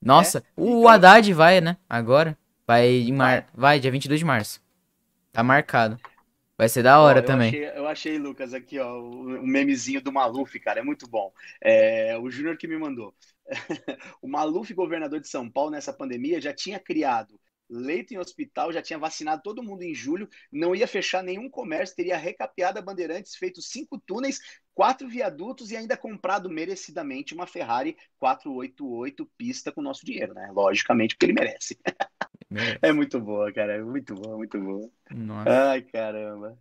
Nossa, 0.01 0.43
o 0.57 0.81
então- 0.81 0.89
Haddad 0.89 1.33
vai, 1.33 1.61
né? 1.61 1.77
Agora. 1.89 2.37
Vai 2.67 2.87
em 2.89 3.13
mar... 3.13 3.49
vai, 3.55 3.81
dia 3.81 3.91
22 3.91 4.21
de 4.21 4.25
março. 4.25 4.61
Tá 5.33 5.43
marcado. 5.43 5.99
Vai 6.63 6.69
ser 6.69 6.85
da 6.85 7.01
ó, 7.01 7.07
hora 7.07 7.19
eu 7.19 7.25
também. 7.25 7.49
Achei, 7.49 7.69
eu 7.71 7.89
achei, 7.89 8.19
Lucas, 8.19 8.55
aqui, 8.55 8.79
ó, 8.79 8.97
o, 8.97 9.41
o 9.41 9.45
memezinho 9.45 10.01
do 10.01 10.13
Maluf, 10.13 10.61
cara, 10.61 10.79
é 10.79 10.83
muito 10.85 11.09
bom. 11.09 11.33
É, 11.61 12.17
o 12.17 12.31
Júnior 12.31 12.57
que 12.57 12.69
me 12.69 12.79
mandou. 12.79 13.13
o 14.23 14.29
Maluf, 14.29 14.73
governador 14.73 15.19
de 15.19 15.27
São 15.27 15.51
Paulo, 15.51 15.73
nessa 15.73 15.93
pandemia, 15.93 16.41
já 16.41 16.55
tinha 16.55 16.79
criado 16.79 17.37
leito 17.69 18.15
em 18.15 18.19
hospital, 18.19 18.73
já 18.73 18.81
tinha 18.81 18.97
vacinado 18.97 19.43
todo 19.43 19.63
mundo 19.63 19.83
em 19.83 19.93
julho, 19.93 20.29
não 20.53 20.73
ia 20.73 20.87
fechar 20.87 21.25
nenhum 21.25 21.51
comércio, 21.51 21.97
teria 21.97 22.17
recapeado 22.17 22.79
a 22.79 22.83
Bandeirantes, 22.83 23.35
feito 23.35 23.61
cinco 23.61 23.99
túneis, 23.99 24.39
quatro 24.73 25.09
viadutos 25.09 25.73
e 25.73 25.77
ainda 25.77 25.97
comprado 25.97 26.49
merecidamente 26.49 27.35
uma 27.35 27.47
Ferrari 27.47 27.97
488 28.21 29.29
pista 29.37 29.73
com 29.73 29.83
nosso 29.83 30.07
dinheiro, 30.07 30.33
né? 30.33 30.49
Logicamente, 30.53 31.17
porque 31.17 31.27
ele 31.27 31.33
merece. 31.33 31.77
Merece. 32.53 32.79
É 32.83 32.93
muito 32.93 33.21
boa, 33.21 33.53
cara, 33.53 33.75
é 33.75 33.83
muito 33.83 34.15
boa, 34.15 34.37
muito 34.37 34.61
boa. 34.61 34.91
Nossa. 35.11 35.51
Ai, 35.71 35.83
caramba. 35.83 36.59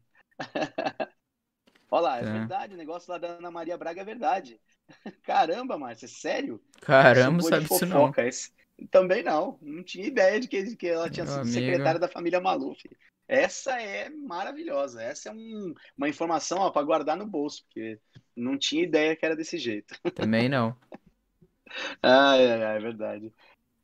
Olha 1.89 2.01
lá, 2.03 2.17
é 2.19 2.23
Tá. 2.23 2.31
verdade, 2.31 2.73
o 2.73 2.77
negócio 2.77 3.11
lá 3.11 3.17
da 3.17 3.27
Ana 3.37 3.51
Maria 3.51 3.77
Braga 3.77 4.01
é 4.01 4.05
verdade. 4.05 4.59
Caramba, 5.23 5.77
Márcia, 5.77 6.07
sério? 6.07 6.61
Caramba, 6.81 7.39
Isso 7.39 7.49
sabe 7.49 7.65
disso 7.65 7.85
não. 7.85 8.13
esse- 8.19 8.51
Também 8.89 9.21
não, 9.23 9.59
não 9.61 9.83
tinha 9.83 10.07
ideia 10.07 10.39
de 10.39 10.47
que, 10.47 10.75
que 10.75 10.87
ela 10.87 11.09
tinha 11.09 11.25
Meu 11.25 11.33
sido 11.33 11.41
amigo. 11.43 11.53
secretária 11.53 11.99
da 11.99 12.07
família 12.07 12.39
Maluf. 12.41 12.81
Essa 13.27 13.79
é 13.79 14.09
maravilhosa, 14.09 15.01
essa 15.01 15.29
é 15.29 15.31
um- 15.31 15.73
uma 15.97 16.09
informação 16.09 16.69
para 16.71 16.83
guardar 16.85 17.15
no 17.15 17.25
bolso, 17.25 17.63
porque 17.65 17.99
não 18.35 18.57
tinha 18.57 18.83
ideia 18.83 19.15
que 19.15 19.25
era 19.25 19.35
desse 19.35 19.57
jeito. 19.57 19.95
Também 20.15 20.49
não. 20.49 20.75
Ai, 22.03 22.47
ai, 22.51 22.63
ai, 22.63 22.77
é 22.77 22.79
verdade. 22.79 23.33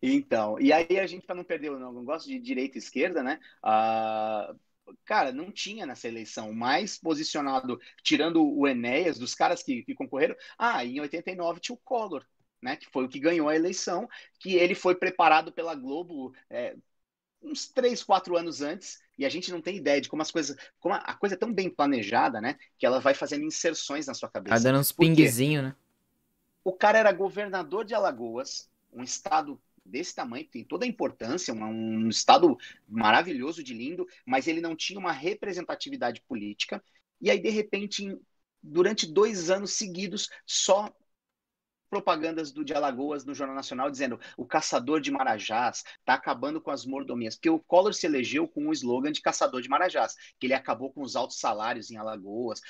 Então, 0.02 0.60
e 0.60 0.72
aí 0.72 1.00
a 1.00 1.08
gente, 1.08 1.26
para 1.26 1.36
não 1.36 1.44
perder 1.44 1.72
o 1.72 1.92
negócio 1.92 2.30
de 2.30 2.40
direita 2.40 2.78
e 2.78 2.80
esquerda, 2.80 3.24
né? 3.24 3.40
ah, 3.64 4.54
cara, 5.06 5.32
não 5.32 5.52
tinha 5.52 5.86
nessa 5.86 6.08
eleição 6.08 6.54
mais 6.54 6.98
posicionado, 6.98 7.80
tirando 8.04 8.44
o 8.46 8.68
Enéas, 8.68 9.18
dos 9.18 9.34
caras 9.34 9.64
que, 9.64 9.84
que 9.84 9.96
concorreram. 9.96 10.36
Ah, 10.58 10.86
em 10.86 11.00
89 11.00 11.60
tinha 11.60 11.76
o 11.76 11.80
Collor, 11.80 12.24
né? 12.62 12.76
Que 12.76 12.86
foi 12.92 13.06
o 13.06 13.10
que 13.10 13.20
ganhou 13.20 13.50
a 13.50 13.56
eleição, 13.56 14.08
que 14.40 14.56
ele 14.56 14.76
foi 14.76 14.96
preparado 14.96 15.52
pela 15.52 15.74
Globo 15.76 16.32
é, 16.50 16.76
uns 17.42 17.68
três, 17.68 18.04
quatro 18.04 18.38
anos 18.38 18.62
antes, 18.62 19.00
e 19.18 19.26
a 19.26 19.30
gente 19.30 19.52
não 19.52 19.62
tem 19.62 19.78
ideia 19.78 20.02
de 20.02 20.10
como 20.10 20.22
as 20.22 20.32
coisas. 20.32 20.56
Como 20.80 20.96
a, 20.96 21.00
a 21.00 21.16
coisa 21.16 21.36
é 21.36 21.38
tão 21.40 21.54
bem 21.54 21.70
planejada, 21.70 22.42
né? 22.42 22.58
Que 22.78 22.86
ela 22.86 23.00
vai 23.00 23.14
fazendo 23.14 23.46
inserções 23.46 24.08
na 24.08 24.14
sua 24.14 24.30
Tá 24.48 24.58
cabeça. 24.58 24.60
dando 24.60 24.80
uns 24.80 24.92
pinguezinhos, 24.92 25.64
né? 25.64 25.76
O 26.64 26.72
cara 26.74 27.00
era 27.00 27.12
governador 27.12 27.84
de 27.86 27.96
Alagoas, 27.96 28.70
um 28.92 29.02
estado 29.04 29.60
desse 29.88 30.14
tamanho, 30.16 30.48
tem 30.48 30.64
toda 30.64 30.86
a 30.86 30.88
importância, 30.88 31.54
um, 31.54 31.64
um 32.06 32.10
estado 32.10 32.58
maravilhoso 32.88 33.64
de 33.64 33.74
lindo, 33.74 34.06
mas 34.26 34.48
ele 34.48 34.62
não 34.62 34.76
tinha 34.76 35.00
uma 35.00 35.12
representatividade 35.12 36.22
política. 36.28 36.84
E 37.22 37.32
aí, 37.32 37.40
de 37.40 37.50
repente, 37.50 38.04
em- 38.06 38.20
durante 38.62 39.06
dois 39.12 39.50
anos 39.50 39.72
seguidos, 39.74 40.30
só 40.46 40.94
propagandas 41.90 42.52
do 42.52 42.64
de 42.64 42.74
Alagoas 42.74 43.26
no 43.26 43.34
Jornal 43.34 43.56
Nacional 43.56 43.90
dizendo 43.90 44.20
o 44.38 44.46
caçador 44.46 45.00
de 45.02 45.12
marajás 45.12 45.84
está 46.00 46.14
acabando 46.14 46.60
com 46.62 46.72
as 46.72 46.86
mordomias, 46.86 47.36
porque 47.36 47.50
o 47.50 47.60
Collor 47.60 47.94
se 47.94 48.06
elegeu 48.06 48.48
com 48.48 48.68
o 48.68 48.74
slogan 48.74 49.12
de 49.12 49.22
caçador 49.22 49.62
de 49.62 49.70
marajás, 49.70 50.16
que 50.40 50.48
ele 50.48 50.54
acabou 50.54 50.92
com 50.92 51.02
os 51.02 51.16
altos 51.16 51.40
salários 51.40 51.90
em 51.92 51.98
Alagoas, 51.98 52.62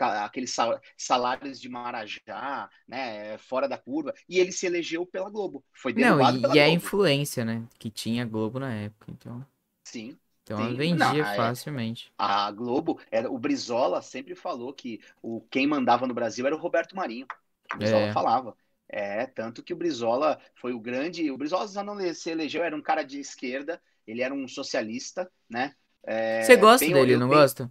a- 0.00 0.24
aqueles 0.24 0.50
sal- 0.52 0.80
salários 0.96 1.60
de 1.60 1.68
marajá, 1.68 2.68
né, 2.86 3.38
fora 3.38 3.68
da 3.68 3.78
curva, 3.78 4.14
e 4.28 4.38
ele 4.38 4.52
se 4.52 4.66
elegeu 4.66 5.06
pela 5.06 5.30
Globo. 5.30 5.64
Foi 5.72 5.92
Não, 5.92 6.18
derrubado 6.18 6.38
e, 6.38 6.40
pela 6.42 6.54
e 6.54 6.60
a 6.60 6.64
Globo. 6.64 6.76
influência, 6.76 7.44
né? 7.44 7.66
Que 7.78 7.90
tinha 7.90 8.24
Globo 8.24 8.58
na 8.58 8.72
época. 8.74 9.10
Então, 9.10 9.44
Sim. 9.84 10.18
então 10.42 10.60
ela 10.60 10.74
vendia 10.74 10.96
Não, 10.96 11.14
é- 11.14 11.36
facilmente. 11.36 12.12
A 12.18 12.50
Globo, 12.50 13.00
era, 13.10 13.30
o 13.30 13.38
Brizola 13.38 14.02
sempre 14.02 14.34
falou 14.34 14.72
que 14.72 15.00
o 15.22 15.40
quem 15.50 15.66
mandava 15.66 16.06
no 16.06 16.14
Brasil 16.14 16.46
era 16.46 16.54
o 16.54 16.58
Roberto 16.58 16.96
Marinho. 16.96 17.26
O 17.74 17.78
Brizola 17.78 18.02
É. 18.06 18.12
falava. 18.12 18.54
É, 18.88 19.26
tanto 19.26 19.62
que 19.62 19.72
o 19.72 19.76
Brizola 19.76 20.38
foi 20.54 20.72
o 20.72 20.80
grande. 20.80 21.30
O 21.30 21.36
Brizola 21.36 21.66
não 21.84 22.14
se 22.14 22.30
elegeu, 22.30 22.62
era 22.64 22.74
um 22.74 22.80
cara 22.82 23.02
de 23.02 23.20
esquerda, 23.20 23.80
ele 24.06 24.22
era 24.22 24.32
um 24.32 24.48
socialista, 24.48 25.30
né? 25.48 25.74
É, 26.04 26.42
Você 26.42 26.56
gosta 26.56 26.86
tem- 26.86 26.94
dele, 26.94 27.16
não 27.16 27.28
tenho- 27.28 27.40
gosta? 27.40 27.70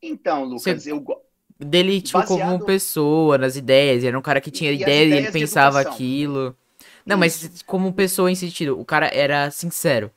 Então, 0.00 0.44
Lucas, 0.44 0.82
Você- 0.82 0.92
eu 0.92 1.00
go- 1.00 1.20
Dele, 1.58 2.00
tipo, 2.02 2.20
como 2.26 2.40
Baseado- 2.40 2.64
pessoa, 2.64 3.38
nas 3.38 3.54
ideias. 3.56 3.98
Ele 3.98 4.08
era 4.08 4.18
um 4.18 4.22
cara 4.22 4.40
que 4.40 4.50
tinha 4.50 4.72
E 4.72 4.80
ideia 4.82 5.04
e 5.14 5.18
ele 5.18 5.30
pensava 5.32 5.80
educação. 5.80 5.92
aquilo. 5.94 6.56
Não, 7.06 7.16
mas 7.16 7.62
como 7.64 7.92
pessoa 7.92 8.30
em 8.30 8.34
sentido, 8.34 8.78
o 8.78 8.84
cara 8.84 9.06
era 9.12 9.50
sincero, 9.50 10.10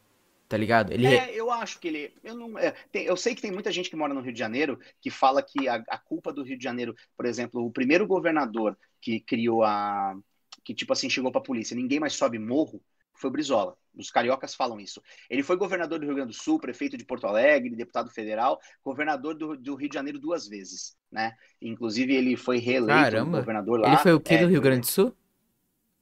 tá 0.48 0.58
ligado? 0.58 0.92
Ele. 0.94 1.08
É, 1.08 1.34
eu 1.34 1.52
acho 1.52 1.80
que 1.80 1.88
ele. 1.88 2.14
Eu, 2.24 2.36
não, 2.36 2.58
é, 2.58 2.72
tem- 2.92 3.06
eu 3.06 3.16
sei 3.16 3.36
que 3.36 3.42
tem 3.42 3.52
muita 3.52 3.72
gente 3.72 3.90
que 3.90 3.96
mora 3.96 4.14
no 4.14 4.22
Rio 4.22 4.34
de 4.34 4.40
Janeiro 4.40 4.80
que 5.00 5.10
fala 5.10 5.44
que 5.44 5.68
a, 5.68 5.76
a 5.90 5.98
culpa 5.98 6.34
do 6.34 6.44
Rio 6.44 6.58
de 6.58 6.64
Janeiro, 6.64 6.96
por 7.16 7.26
exemplo, 7.26 7.64
o 7.66 7.72
primeiro 7.72 8.08
governador 8.08 8.78
que 9.02 9.20
criou 9.20 9.64
a. 9.64 10.16
que, 10.64 10.74
tipo 10.74 10.92
assim, 10.94 11.10
chegou 11.10 11.32
pra 11.32 11.40
polícia, 11.42 11.76
ninguém 11.76 12.00
mais 12.00 12.14
sobe 12.14 12.40
morro, 12.40 12.82
foi 13.14 13.30
o 13.30 13.34
Brizola. 13.34 13.78
Os 13.96 14.12
cariocas 14.12 14.54
falam 14.56 14.80
isso. 14.80 15.02
Ele 15.30 15.44
foi 15.44 15.56
governador 15.56 16.00
do 16.00 16.06
Rio 16.06 16.16
Grande 16.16 16.32
do 16.32 16.38
Sul, 16.38 16.60
prefeito 16.60 16.98
de 16.98 17.06
Porto 17.06 17.26
Alegre, 17.28 17.76
deputado 17.76 18.10
federal, 18.12 18.60
governador 18.84 19.36
do, 19.36 19.56
do 19.58 19.76
Rio 19.76 19.90
de 19.90 19.96
Janeiro 19.96 20.20
duas 20.20 20.48
vezes, 20.48 20.96
né? 21.12 21.36
Inclusive, 21.62 22.14
ele 22.14 22.36
foi 22.36 22.58
reeleito 22.58 23.10
Caramba. 23.12 23.40
governador 23.40 23.80
lá. 23.80 23.90
Ele 23.90 23.98
foi 23.98 24.14
o 24.14 24.20
quê 24.20 24.36
É, 24.36 24.42
do 24.46 24.48
Rio 24.48 24.62
Grande 24.62 24.82
do 24.82 24.88
Sul? 24.88 25.16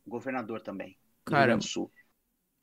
governador 0.05 0.61
também, 0.61 0.97
do 1.25 1.33
Rio 1.33 1.35
Caramba. 1.35 1.43
Grande 1.43 1.65
do 1.65 1.69
Sul. 1.71 1.91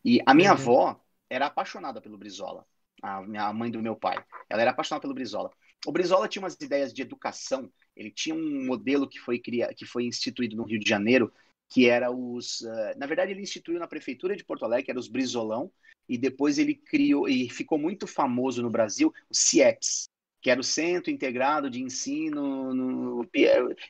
E 0.05 0.21
a 0.27 0.35
minha 0.35 0.53
Uhum. 0.53 0.57
avó 0.59 1.02
era 1.33 1.47
apaixonada 1.47 2.01
pelo 2.01 2.19
Brizola, 2.19 2.67
a, 3.03 3.23
minha, 3.23 3.53
mãe 3.53 3.71
do 3.71 3.83
meu 3.83 3.97
pai. 3.97 4.23
Ela 4.51 4.63
era 4.63 4.71
apaixonada 4.71 5.01
pelo 5.01 5.15
Brizola. 5.15 5.51
O 5.87 5.91
Brizola 5.91 6.29
tinha 6.29 6.43
umas 6.43 6.55
ideias 6.55 6.93
de 6.93 7.03
educação, 7.03 7.73
ele 7.97 8.11
tinha 8.11 8.35
um 8.35 8.67
modelo 8.67 9.09
que 9.09 9.19
foi, 9.19 9.39
cria, 9.39 9.73
que 9.75 9.87
foi 9.87 10.05
instituído 10.05 10.57
no 10.57 10.65
Rio 10.65 10.79
de 10.79 10.89
Janeiro, 10.89 11.33
que 11.69 11.89
era 11.89 12.11
os. 12.11 12.61
Uh, 12.61 12.99
na 12.99 13.07
verdade, 13.07 13.33
ele 13.33 13.43
instituiu 13.43 13.81
na 13.81 13.89
prefeitura 13.89 14.37
de 14.37 14.45
Porto 14.45 14.65
Alegre, 14.65 14.85
que 14.85 14.91
era 14.91 15.01
os 15.01 15.09
Brizolão, 15.09 15.73
e 16.09 16.19
depois 16.19 16.59
ele 16.59 16.75
criou 16.75 17.29
e 17.29 17.49
ficou 17.49 17.79
muito 17.79 18.07
famoso 18.07 18.63
no 18.63 18.71
Brasil, 18.71 19.13
o 19.31 19.35
CIEPS, 19.35 20.05
que 20.43 20.51
era 20.51 20.61
o 20.61 20.65
Centro 20.65 21.11
Integrado 21.11 21.71
de 21.71 21.81
Ensino, 21.81 22.75
no, 22.75 23.25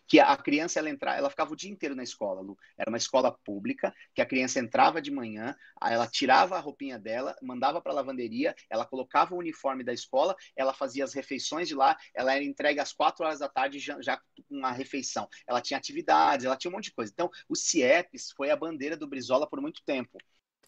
que 0.06 0.20
a 0.20 0.36
criança 0.36 0.78
ela 0.78 0.90
entrava, 0.90 1.16
ela 1.16 1.30
ficava 1.30 1.52
o 1.52 1.56
dia 1.56 1.70
inteiro 1.70 1.94
na 1.94 2.02
escola, 2.02 2.42
Lu. 2.42 2.56
Era 2.76 2.90
uma 2.90 2.98
escola 2.98 3.32
pública, 3.42 3.92
que 4.14 4.20
a 4.20 4.26
criança 4.26 4.60
entrava 4.60 5.00
de 5.00 5.10
manhã, 5.10 5.56
ela 5.82 6.06
tirava 6.06 6.56
a 6.56 6.60
roupinha 6.60 6.98
dela, 6.98 7.34
mandava 7.42 7.80
para 7.80 7.92
a 7.92 7.94
lavanderia, 7.94 8.54
ela 8.68 8.84
colocava 8.84 9.34
o 9.34 9.38
uniforme 9.38 9.82
da 9.82 9.94
escola, 9.94 10.36
ela 10.54 10.74
fazia 10.74 11.04
as 11.04 11.14
refeições 11.14 11.66
de 11.66 11.74
lá, 11.74 11.96
ela 12.14 12.34
era 12.34 12.44
entregue 12.44 12.80
às 12.80 12.92
quatro 12.92 13.24
horas 13.24 13.38
da 13.38 13.48
tarde 13.48 13.78
já, 13.78 14.00
já 14.02 14.18
com 14.18 14.56
uma 14.56 14.72
refeição. 14.72 15.26
Ela 15.46 15.62
tinha 15.62 15.78
atividades, 15.78 16.44
ela 16.44 16.56
tinha 16.56 16.70
um 16.70 16.74
monte 16.74 16.84
de 16.84 16.94
coisa. 16.94 17.10
Então, 17.10 17.30
o 17.48 17.56
CIEPS 17.56 18.32
foi 18.36 18.50
a 18.50 18.56
bandeira 18.56 18.96
do 18.96 19.06
Brizola 19.06 19.48
por 19.48 19.60
muito 19.60 19.82
tempo. 19.84 20.18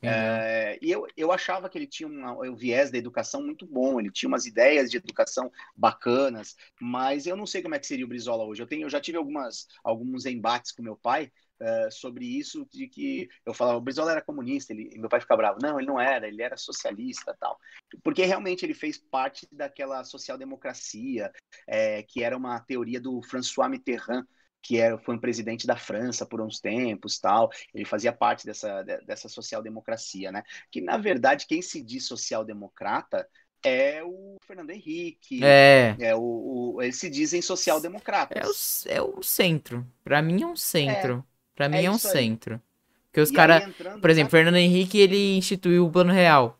É, 0.07 0.79
e 0.81 0.91
eu, 0.91 1.07
eu 1.17 1.33
achava 1.33 1.69
que 1.69 1.79
ele 1.79 1.87
tinha 1.87 2.09
um, 2.09 2.51
um 2.51 2.57
viés 2.57 2.91
da 2.91 2.99
educação 2.99 3.43
muito 3.43 3.67
bom, 3.67 3.99
ele 3.99 4.11
tinha 4.11 4.29
umas 4.29 4.47
ideias 4.47 4.91
de 4.91 4.97
educação 4.97 5.51
bacanas, 5.77 6.57
mas 6.81 7.27
eu 7.27 7.37
não 7.37 7.47
sei 7.47 7.63
como 7.63 7.75
é 7.75 7.79
que 7.79 7.87
seria 7.87 8.05
o 8.05 8.09
Brizola 8.09 8.45
hoje. 8.45 8.63
Eu, 8.63 8.67
tenho, 8.67 8.83
eu 8.83 8.91
já 8.91 9.01
tive 9.01 9.19
algumas, 9.19 9.67
alguns 9.83 10.27
embates 10.27 10.73
com 10.73 10.83
meu 10.83 10.97
pai 10.97 11.31
uh, 11.61 11.91
sobre 11.91 12.25
isso, 12.25 12.67
de 12.71 12.89
que 12.89 13.29
eu 13.45 13.55
falava, 13.55 13.79
o 13.79 13.81
Brizola 13.81 14.13
era 14.13 14.23
comunista, 14.23 14.73
ele, 14.73 14.91
meu 14.99 15.09
pai 15.09 15.21
ficava 15.21 15.39
bravo. 15.39 15.59
Não, 15.63 15.79
ele 15.79 15.87
não 15.87 16.01
era, 16.01 16.27
ele 16.27 16.43
era 16.43 16.57
socialista 16.57 17.37
tal. 17.39 17.59
Porque 18.03 18.25
realmente 18.25 18.65
ele 18.65 18.75
fez 18.75 18.99
parte 18.99 19.49
daquela 19.51 20.05
social-democracia, 20.05 21.33
é, 21.67 22.03
que 22.03 22.23
era 22.23 22.37
uma 22.37 22.61
teoria 22.61 23.01
do 23.01 23.23
François 23.23 23.71
Mitterrand, 23.71 24.25
que 24.65 24.79
era, 24.79 24.99
foi 24.99 25.15
um 25.15 25.21
presidente 25.21 25.67
da 25.67 25.77
França 25.77 26.25
por 26.25 26.41
uns 26.41 26.59
tempos, 26.59 27.19
tal. 27.19 27.51
Ele 27.75 27.85
fazia 27.85 28.13
parte 28.13 28.47
dessa, 28.47 28.83
dessa 28.83 29.29
social-democracia, 29.29 30.33
né? 30.33 30.43
Que, 30.71 30.81
na 30.81 30.97
verdade, 30.97 31.47
quem 31.47 31.61
se 31.61 31.83
diz 31.83 32.07
social-democrata 32.07 33.29
é 33.63 34.03
o 34.03 34.37
Fernando 34.47 34.71
Henrique. 34.71 35.45
É. 35.45 35.95
é 36.01 36.17
o, 36.17 36.75
o 36.77 36.83
eles 36.83 36.97
se 36.97 37.11
dizem 37.11 37.43
social-democratas. 37.43 38.87
É 38.87 38.99
o, 38.99 39.03
é 39.03 39.03
o 39.03 39.23
centro. 39.23 39.87
Para 40.03 40.23
mim 40.23 40.43
é 40.43 40.47
um 40.47 40.57
centro. 40.57 41.19
É, 41.19 41.55
Para 41.55 41.69
mim 41.69 41.77
é, 41.77 41.85
é 41.85 41.91
um 41.91 41.99
centro. 41.99 42.61
Porque 43.07 43.21
os 43.21 43.31
caras. 43.31 43.65
Por 44.01 44.11
exemplo, 44.11 44.31
Fernando 44.31 44.57
Henrique, 44.57 44.99
ele 44.99 45.37
instituiu 45.37 45.87
o 45.87 45.91
Plano 45.91 46.13
Real. 46.13 46.59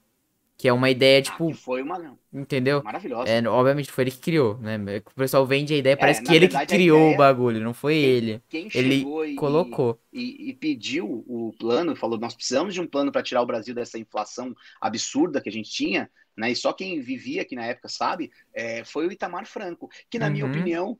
Que 0.57 0.69
é 0.69 0.73
uma 0.73 0.89
ideia, 0.89 1.19
ah, 1.19 1.23
tipo. 1.23 1.51
Ah, 1.51 1.55
foi 1.55 1.83
uma. 1.83 2.17
Entendeu? 2.33 2.83
Maravilhosa. 2.83 3.29
É, 3.29 3.47
obviamente 3.47 3.91
foi 3.91 4.05
ele 4.05 4.11
que 4.13 4.19
criou, 4.19 4.57
né? 4.59 4.79
O 5.05 5.15
pessoal 5.15 5.45
vende 5.47 5.75
a 5.75 5.77
ideia, 5.77 5.95
é, 5.95 5.97
parece 5.97 6.21
é, 6.21 6.25
que 6.25 6.33
ele 6.33 6.47
verdade, 6.47 6.67
que 6.67 6.75
criou 6.75 6.99
ideia, 6.99 7.15
o 7.15 7.19
bagulho, 7.19 7.61
não 7.61 7.75
foi 7.75 7.97
ele. 7.97 8.43
Quem 8.49 8.69
ele 8.75 9.05
e, 9.27 9.35
colocou. 9.35 10.01
E, 10.13 10.51
e, 10.51 10.55
pediu 10.55 11.25
o 11.27 11.53
plano, 11.59 11.97
falou: 11.97 12.19
nós 12.19 12.35
precisamos 12.35 12.73
de 12.73 12.81
um 12.81 12.87
plano 12.87 13.11
para 13.11 13.23
tirar 13.23 13.43
o 13.43 13.47
Brasil 13.47 13.75
dessa 13.75 13.99
inflação 13.99 14.55
absurda 14.81 15.41
que 15.41 15.49
a 15.49 15.53
gente 15.53 15.71
tinha, 15.71 16.11
né? 16.37 16.53
E 16.53 16.57
só 16.57 16.73
quem 16.73 17.01
vivia 17.01 17.43
aqui 17.43 17.57
na 17.57 17.67
época 17.67 17.89
sabe, 17.89 18.31
é, 18.53 18.85
foi 18.85 19.07
o 19.07 19.13
Itamar 19.13 19.47
Franco, 19.47 19.89
que, 20.09 20.19
na 20.19 20.27
uhum. 20.27 20.33
minha 20.33 20.47
opinião, 20.47 20.99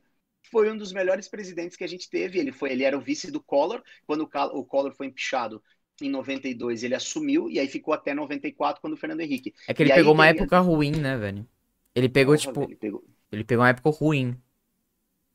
foi 0.51 0.71
um 0.71 0.77
dos 0.77 0.93
melhores 0.93 1.27
presidentes 1.27 1.77
que 1.77 1.83
a 1.83 1.87
gente 1.87 2.09
teve. 2.09 2.39
Ele 2.39 2.51
foi, 2.51 2.71
ele 2.71 2.83
era 2.83 2.97
o 2.97 3.01
vice 3.01 3.31
do 3.31 3.41
Collor 3.41 3.81
quando 4.05 4.21
o, 4.21 4.59
o 4.59 4.65
Collor 4.65 4.93
foi 4.93 5.07
empichado 5.07 5.61
em 6.01 6.09
92 6.09 6.83
ele 6.83 6.95
assumiu 6.95 7.49
e 7.49 7.59
aí 7.59 7.67
ficou 7.67 7.93
até 7.93 8.13
94 8.13 8.81
quando 8.81 8.93
o 8.93 8.97
Fernando 8.97 9.21
Henrique. 9.21 9.53
É 9.67 9.73
que 9.73 9.83
ele 9.83 9.91
e 9.91 9.95
pegou 9.95 10.13
uma 10.13 10.27
época 10.27 10.59
ruim, 10.59 10.91
né, 10.91 11.17
velho? 11.17 11.47
Ele 11.93 12.09
pegou, 12.09 12.35
Porra, 12.35 12.47
tipo. 12.47 12.63
Ele 12.63 12.75
pegou... 12.75 13.03
ele 13.31 13.43
pegou 13.43 13.63
uma 13.63 13.69
época 13.69 13.89
ruim. 13.89 14.35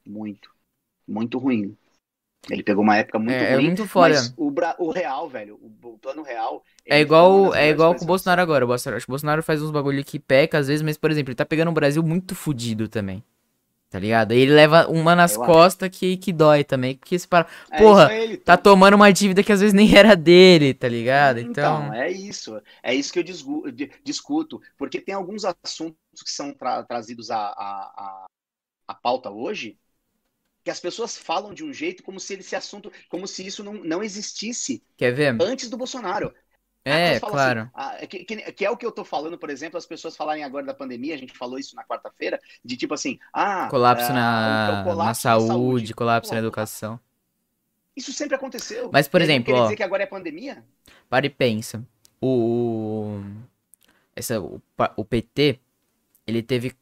Muito. 0.07 0.51
Muito 1.07 1.39
ruim. 1.39 1.77
Ele 2.49 2.63
pegou 2.63 2.83
uma 2.83 2.97
época 2.97 3.19
muito 3.19 3.33
é, 3.33 3.55
ruim. 3.55 3.65
É 3.65 3.67
muito. 3.67 3.89
Mas 3.95 4.33
o, 4.37 4.51
Bra... 4.51 4.75
o 4.79 4.91
real, 4.91 5.29
velho, 5.29 5.57
o, 5.57 5.89
o 5.89 5.99
plano 5.99 6.23
real. 6.23 6.65
É 6.87 7.01
igual, 7.01 7.55
é 7.55 7.69
igual 7.69 7.95
com 7.95 8.05
o 8.05 8.07
Bolsonaro 8.07 8.41
agora. 8.41 8.65
O 8.65 8.69
Bolsonaro, 8.69 8.97
acho 8.97 9.07
que 9.07 9.11
o 9.11 9.15
Bolsonaro 9.15 9.43
faz 9.43 9.63
uns 9.63 9.71
bagulho 9.71 10.05
que 10.05 10.19
peca 10.19 10.59
às 10.59 10.69
vezes, 10.69 10.83
mas, 10.83 10.97
por 10.97 11.11
exemplo, 11.11 11.31
ele 11.31 11.37
tá 11.37 11.45
pegando 11.45 11.69
o 11.69 11.75
Brasil 11.75 12.03
muito 12.03 12.35
fudido 12.35 12.89
também. 12.89 13.23
Tá 13.91 13.99
ligado? 13.99 14.31
Ele 14.31 14.53
leva 14.53 14.87
uma 14.87 15.17
nas 15.17 15.37
costas 15.37 15.89
que, 15.89 16.17
que 16.17 16.33
dói 16.33 16.63
também. 16.63 16.97
Porque 16.97 17.19
se 17.19 17.27
para. 17.27 17.49
É 17.73 17.79
Porra, 17.79 18.07
aí, 18.07 18.37
tá 18.37 18.57
tomando 18.57 18.95
uma 18.95 19.13
dívida 19.13 19.43
que 19.43 19.51
às 19.51 19.59
vezes 19.59 19.75
nem 19.75 19.91
era 19.99 20.15
dele, 20.15 20.73
tá 20.73 20.87
ligado? 20.87 21.41
Então. 21.41 21.87
então 21.87 21.95
é 21.95 22.09
isso. 22.09 22.63
É 22.85 22.95
isso 22.95 23.13
que 23.13 23.19
eu 23.19 23.25
discuto. 24.05 24.63
Porque 24.79 25.01
tem 25.01 25.13
alguns 25.13 25.45
assuntos 25.45 26.23
que 26.23 26.31
são 26.31 26.55
tra 26.55 26.85
trazidos 26.85 27.33
à, 27.33 27.39
à, 27.39 28.27
à 28.87 28.95
pauta 28.95 29.29
hoje 29.29 29.77
que 30.63 30.71
as 30.71 30.79
pessoas 30.79 31.17
falam 31.17 31.53
de 31.53 31.65
um 31.65 31.73
jeito 31.73 32.03
como 32.03 32.21
se 32.21 32.35
esse 32.35 32.55
assunto, 32.55 32.93
como 33.09 33.27
se 33.27 33.47
isso 33.47 33.65
não, 33.65 33.75
não 33.75 34.03
existisse 34.03 34.83
Quer 34.97 35.13
ver? 35.13 35.37
antes 35.43 35.69
do 35.69 35.77
Bolsonaro. 35.77 36.33
É, 36.85 37.17
assim, 37.17 37.21
claro. 37.21 37.71
Assim, 37.75 37.99
ah, 38.03 38.07
que, 38.07 38.25
que, 38.25 38.65
é 38.65 38.71
o 38.71 38.77
que 38.77 38.87
eu 38.87 38.93
tô 38.93 39.05
falando, 39.05 39.37
por 39.37 39.51
exemplo, 39.51 39.77
as 39.77 39.87
pessoas 39.87 40.17
falarem 40.17 40.43
agora 40.43 40.65
da 40.65 40.75
pandemia, 40.75 41.15
a 41.15 41.19
gente 41.19 41.37
falou 41.37 41.59
isso 41.59 41.77
na 41.77 41.85
quarta-feira, 41.85 42.41
de 42.65 42.77
tipo 42.77 42.95
assim, 42.95 43.19
ah. 43.33 43.69
Colapso, 43.69 44.13
na, 44.13 44.83
colapso 44.85 45.05
na, 45.05 45.15
saúde, 45.15 45.47
na 45.47 45.55
saúde, 45.55 45.95
colapso 45.95 46.33
na 46.33 46.41
educação. 46.41 46.99
Isso 47.97 48.13
sempre 48.13 48.35
aconteceu. 48.35 48.89
Mas, 48.93 49.09
por 49.09 49.21
exemplo. 49.21 49.53
Quer 49.53 49.63
dizer 49.63 49.77
que 49.77 49.83
agora 49.83 50.03
é 50.03 50.07
pandemia? 50.07 50.65
Para 51.09 51.27
e 51.27 51.31
pensa. 51.31 51.85
O. 52.21 53.21
Essa, 54.17 54.41
o, 54.41 54.61
o 54.97 55.05
PT, 55.05 55.59
ele 56.27 56.43
teve 56.43 56.75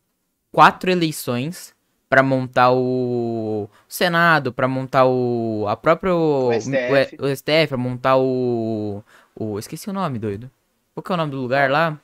quatro 0.52 0.90
eleições 0.90 1.74
para 2.08 2.22
montar 2.22 2.72
o 2.72 3.68
Senado, 3.86 4.52
para 4.52 4.66
montar 4.66 5.06
o 5.06 5.66
a 5.68 5.76
própria 5.76 6.14
o 6.14 6.50
STF, 6.52 7.16
o, 7.20 7.26
o 7.26 7.36
STF 7.36 7.68
para 7.68 7.76
montar 7.76 8.16
o 8.16 9.02
o. 9.38 9.58
Esqueci 9.58 9.88
o 9.88 9.92
nome, 9.92 10.18
doido. 10.18 10.50
Qual 10.94 11.02
que 11.02 11.12
é 11.12 11.14
o 11.14 11.16
nome 11.16 11.30
do 11.30 11.40
lugar 11.40 11.70
lá? 11.70 11.96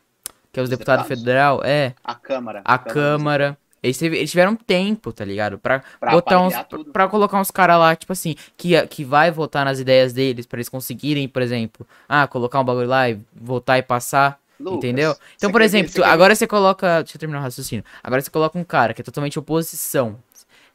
Que 0.53 0.61
é 0.61 0.63
os 0.63 0.71
deputados 0.71 1.07
federal? 1.07 1.61
É. 1.65 1.95
A 2.05 2.15
Câmara. 2.15 2.63
A, 2.65 2.79
Câmara. 2.79 3.59
Eles, 3.83 4.01
eles, 4.01 4.31
tiveram 4.31 4.55
tempo, 4.55 5.13
tá 5.13 5.25
ligado? 5.25 5.59
Pra, 5.59 5.83
pra 5.99 6.13
botar 6.13 6.41
uns. 6.41 6.55
Tudo. 6.69 6.93
Pra 6.93 7.09
colocar 7.09 7.41
uns 7.41 7.51
caras 7.51 7.79
lá, 7.79 7.97
tipo 7.97 8.13
assim, 8.13 8.37
que, 8.57 8.81
que 8.87 9.05
vai 9.05 9.33
votar 9.33 9.65
nas 9.65 9.81
ideias 9.81 10.13
deles, 10.13 10.47
pra 10.47 10.59
eles 10.59 10.69
conseguirem, 10.69 11.29
por 11.29 11.43
exemplo, 11.43 11.85
ah, 12.09 12.27
colocar 12.29 12.61
um 12.61 12.65
bagulho 12.65 12.87
lá 12.87 13.11
e 13.11 13.21
votar 13.35 13.79
e 13.79 13.83
passar. 13.83 14.39
Lucas, 14.61 14.79
entendeu? 14.79 15.17
Então, 15.37 15.51
por 15.51 15.61
exemplo, 15.61 15.93
ver, 15.93 16.05
agora 16.05 16.35
você 16.37 16.47
coloca. 16.47 17.03
Deixa 17.03 17.17
eu 17.17 17.21
terminar 17.21 17.41
o 17.41 17.43
raciocínio. 17.43 17.85
Agora 18.03 18.23
você 18.23 18.31
coloca 18.31 18.57
um 18.57 18.65
cara 18.65 18.95
que 18.95 19.01
é 19.01 19.05
totalmente 19.05 19.37
oposição. 19.39 20.17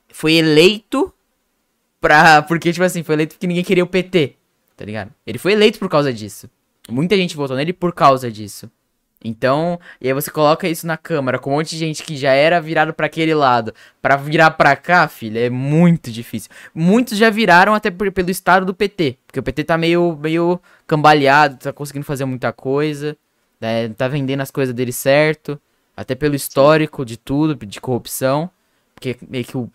Foi 0.09 0.33
eleito 0.33 1.13
pra. 2.01 2.41
Porque, 2.41 2.73
tipo 2.73 2.83
assim, 2.83 3.01
foi 3.01 3.15
eleito 3.15 3.35
porque 3.35 3.47
ninguém 3.47 3.63
queria 3.63 3.83
o 3.83 3.87
PT 3.87 4.35
tá 4.79 4.85
ligado? 4.85 5.11
Ele 5.27 5.37
foi 5.37 5.51
eleito 5.51 5.77
por 5.77 5.89
causa 5.89 6.13
disso. 6.13 6.49
Muita 6.89 7.17
gente 7.17 7.35
votou 7.35 7.57
nele 7.57 7.73
por 7.73 7.93
causa 7.93 8.31
disso. 8.31 8.71
Então, 9.21 9.77
e 9.99 10.07
aí 10.07 10.13
você 10.13 10.31
coloca 10.31 10.69
isso 10.69 10.87
na 10.87 10.95
câmara 10.95 11.37
com 11.37 11.51
um 11.51 11.57
monte 11.57 11.71
de 11.71 11.77
gente 11.77 12.01
que 12.01 12.15
já 12.15 12.31
era 12.31 12.61
virado 12.61 12.93
para 12.93 13.07
aquele 13.07 13.35
lado, 13.35 13.73
para 14.01 14.15
virar 14.15 14.51
para 14.51 14.77
cá, 14.77 15.05
filho, 15.09 15.37
é 15.37 15.49
muito 15.49 16.09
difícil. 16.09 16.49
Muitos 16.73 17.17
já 17.17 17.29
viraram 17.29 17.73
até 17.73 17.91
por, 17.91 18.09
pelo 18.13 18.29
estado 18.29 18.65
do 18.65 18.73
PT, 18.73 19.17
porque 19.27 19.41
o 19.41 19.43
PT 19.43 19.65
tá 19.65 19.77
meio 19.77 20.15
meio 20.15 20.57
cambaleado, 20.87 21.57
tá 21.57 21.73
conseguindo 21.73 22.05
fazer 22.05 22.23
muita 22.23 22.53
coisa, 22.53 23.17
né? 23.59 23.89
tá 23.89 24.07
vendendo 24.07 24.39
as 24.39 24.51
coisas 24.51 24.73
dele 24.73 24.93
certo, 24.93 25.59
até 25.97 26.15
pelo 26.15 26.35
histórico 26.35 27.03
de 27.03 27.17
tudo, 27.17 27.53
de 27.65 27.81
corrupção, 27.81 28.49
porque 28.95 29.17
meio 29.27 29.43
que 29.43 29.57
o 29.57 29.69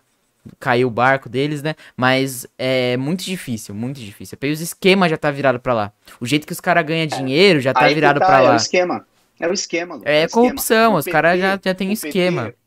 caiu 0.59 0.87
o 0.87 0.91
barco 0.91 1.29
deles, 1.29 1.61
né? 1.61 1.75
Mas 1.95 2.47
é 2.57 2.97
muito 2.97 3.23
difícil, 3.23 3.73
muito 3.73 3.99
difícil. 3.99 4.37
Os 4.41 4.61
esquema 4.61 5.09
já 5.09 5.17
tá 5.17 5.31
virado 5.31 5.59
para 5.59 5.73
lá. 5.73 5.93
O 6.19 6.25
jeito 6.25 6.45
que 6.45 6.53
os 6.53 6.59
caras 6.59 6.85
ganham 6.85 7.03
é. 7.03 7.07
dinheiro 7.07 7.59
já 7.59 7.73
tá 7.73 7.85
Aí 7.85 7.93
virado 7.93 8.19
tá, 8.19 8.25
para 8.25 8.41
lá. 8.41 8.51
É 8.51 8.53
o 8.53 8.57
esquema. 8.57 9.07
É 9.39 9.47
o 9.47 9.53
esquema. 9.53 10.01
É, 10.05 10.21
é 10.21 10.27
corrupção, 10.27 10.95
os 10.95 11.05
caras 11.05 11.39
já, 11.39 11.59
já 11.61 11.73
tem 11.73 11.91
esquema. 11.91 12.45
PT, 12.45 12.57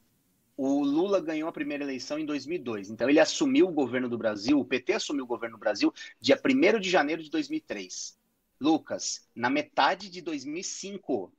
o 0.56 0.82
Lula 0.82 1.20
ganhou 1.20 1.48
a 1.48 1.52
primeira 1.52 1.84
eleição 1.84 2.18
em 2.18 2.26
2002. 2.26 2.90
Então 2.90 3.08
ele 3.08 3.20
assumiu 3.20 3.68
o 3.68 3.72
governo 3.72 4.08
do 4.08 4.18
Brasil, 4.18 4.58
o 4.58 4.64
PT 4.64 4.94
assumiu 4.94 5.24
o 5.24 5.28
governo 5.28 5.56
do 5.56 5.60
Brasil 5.60 5.92
dia 6.20 6.38
1 6.38 6.80
de 6.80 6.90
janeiro 6.90 7.22
de 7.22 7.30
2003. 7.30 8.18
Lucas, 8.60 9.28
na 9.34 9.48
metade 9.48 10.10
de 10.10 10.20
2005, 10.20 11.32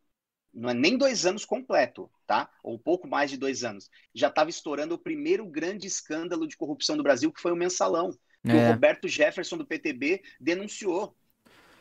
não 0.53 0.69
é 0.69 0.73
nem 0.73 0.97
dois 0.97 1.25
anos 1.25 1.45
completo, 1.45 2.09
tá? 2.25 2.49
Ou 2.63 2.75
um 2.75 2.77
pouco 2.77 3.07
mais 3.07 3.29
de 3.29 3.37
dois 3.37 3.63
anos. 3.63 3.89
Já 4.13 4.27
estava 4.27 4.49
estourando 4.49 4.95
o 4.95 4.99
primeiro 4.99 5.45
grande 5.45 5.87
escândalo 5.87 6.47
de 6.47 6.57
corrupção 6.57 6.97
do 6.97 7.03
Brasil, 7.03 7.31
que 7.31 7.41
foi 7.41 7.51
o 7.51 7.55
mensalão. 7.55 8.11
Que 8.43 8.51
é. 8.51 8.55
o 8.55 8.71
Roberto 8.71 9.07
Jefferson 9.07 9.57
do 9.57 9.65
PTB 9.65 10.21
denunciou. 10.39 11.15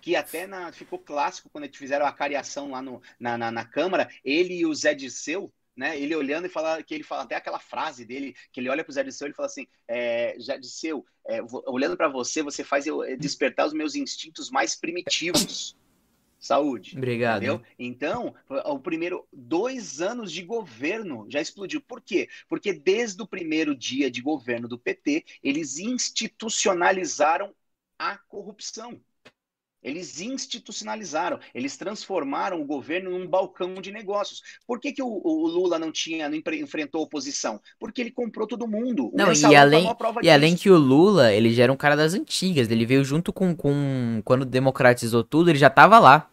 Que 0.01 0.14
até 0.16 0.47
na, 0.47 0.73
ficou 0.73 0.99
clássico 0.99 1.49
quando 1.51 1.64
eles 1.64 1.77
fizeram 1.77 2.07
a 2.07 2.12
cariação 2.12 2.71
lá 2.71 2.81
no, 2.83 3.03
na, 3.19 3.37
na, 3.37 3.51
na 3.51 3.64
Câmara, 3.64 4.09
ele 4.25 4.55
e 4.55 4.66
o 4.66 4.75
Zé 4.75 4.95
Dirceu, 4.95 5.53
né? 5.77 5.99
Ele 5.99 6.14
olhando 6.14 6.47
e 6.47 6.51
fala 6.51 6.83
que 6.83 6.95
ele 6.95 7.05
fala 7.05 7.23
até 7.23 7.37
aquela 7.37 7.59
frase 7.59 8.05
dele, 8.05 8.35
que 8.53 8.61
ele 8.61 8.69
olha 8.69 8.83
para 8.85 8.91
o 8.91 8.95
Zé 8.95 9.03
Dirceu 9.03 9.29
e 9.29 9.33
fala 9.33 9.47
assim: 9.47 9.66
é, 9.87 10.37
Zé 10.41 10.59
Dirceu, 10.59 11.05
é, 11.29 11.41
olhando 11.66 11.97
para 11.97 12.09
você, 12.09 12.43
você 12.43 12.64
faz 12.64 12.87
eu 12.87 13.01
despertar 13.16 13.66
os 13.66 13.73
meus 13.73 13.95
instintos 13.95 14.51
mais 14.51 14.75
primitivos. 14.75 15.77
Saúde. 16.39 16.97
Obrigado. 16.97 17.43
Entendeu? 17.43 17.62
Então, 17.78 18.34
o 18.66 18.78
primeiro 18.78 19.26
dois 19.32 20.01
anos 20.01 20.30
de 20.30 20.43
governo 20.43 21.26
já 21.28 21.41
explodiu. 21.41 21.80
Por 21.80 22.01
quê? 22.01 22.28
Porque 22.49 22.72
desde 22.72 23.20
o 23.22 23.26
primeiro 23.26 23.74
dia 23.74 24.11
de 24.11 24.20
governo 24.22 24.68
do 24.68 24.78
PT, 24.78 25.24
eles 25.43 25.78
institucionalizaram 25.78 27.55
a 27.99 28.16
corrupção. 28.16 29.01
Eles 29.83 30.20
institucionalizaram, 30.20 31.39
eles 31.55 31.76
transformaram 31.76 32.61
o 32.61 32.64
governo 32.64 33.11
num 33.11 33.26
balcão 33.26 33.74
de 33.74 33.93
negócios. 33.93 34.43
Por 34.66 34.81
que, 34.81 34.93
que 34.93 35.03
o, 35.03 35.07
o 35.07 35.47
Lula 35.47 35.79
não 35.79 35.93
tinha, 35.93 36.29
não 36.29 36.37
enfrentou 36.37 37.03
oposição? 37.03 37.61
Porque 37.79 38.01
ele 38.01 38.11
comprou 38.11 38.47
todo 38.47 38.66
mundo. 38.66 39.11
não, 39.14 39.33
e 39.33 39.57
além, 39.57 39.87
e 40.22 40.31
além 40.31 40.57
que 40.57 40.68
o 40.68 40.76
Lula, 40.76 41.33
ele 41.33 41.53
já 41.53 41.64
era 41.64 41.72
um 41.72 41.76
cara 41.76 41.97
das 41.97 42.14
antigas, 42.14 42.70
ele 42.70 42.85
veio 42.85 43.05
junto 43.05 43.33
com, 43.33 43.55
com 43.55 44.20
quando 44.24 44.45
democratizou 44.45 45.22
tudo, 45.22 45.51
ele 45.51 45.59
já 45.59 45.70
tava 45.70 45.99
lá. 45.99 46.29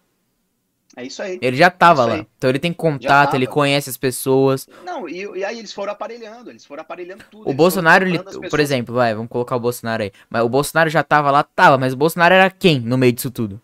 É 0.95 1.03
isso 1.03 1.21
aí. 1.21 1.37
Ele 1.41 1.57
já 1.57 1.69
tava 1.69 2.03
é 2.03 2.05
lá. 2.05 2.25
Então 2.37 2.49
ele 2.49 2.59
tem 2.59 2.71
contato, 2.71 3.35
ele 3.35 3.47
conhece 3.47 3.89
as 3.89 3.97
pessoas. 3.97 4.67
Não, 4.85 5.07
e, 5.09 5.23
e, 5.37 5.43
aí 5.43 5.59
eles 5.59 5.73
foram 5.73 5.91
aparelhando, 5.91 6.49
eles 6.49 6.65
foram 6.65 6.81
aparelhando 6.81 7.23
tudo. 7.29 7.49
O 7.49 7.53
Bolsonaro, 7.53 8.07
ele, 8.07 8.19
por 8.49 8.59
exemplo, 8.59 8.95
vai, 8.95 9.13
vamos 9.13 9.29
colocar 9.29 9.55
o 9.55 9.59
Bolsonaro 9.59 10.03
aí. 10.03 10.11
Mas 10.29 10.43
o 10.43 10.49
Bolsonaro 10.49 10.89
já 10.89 11.03
tava 11.03 11.31
lá, 11.31 11.43
tava, 11.43 11.77
mas 11.77 11.93
o 11.93 11.97
Bolsonaro 11.97 12.33
era 12.33 12.49
quem 12.49 12.79
no 12.79 12.97
meio 12.97 13.11
disso 13.11 13.29
tudo? 13.29 13.61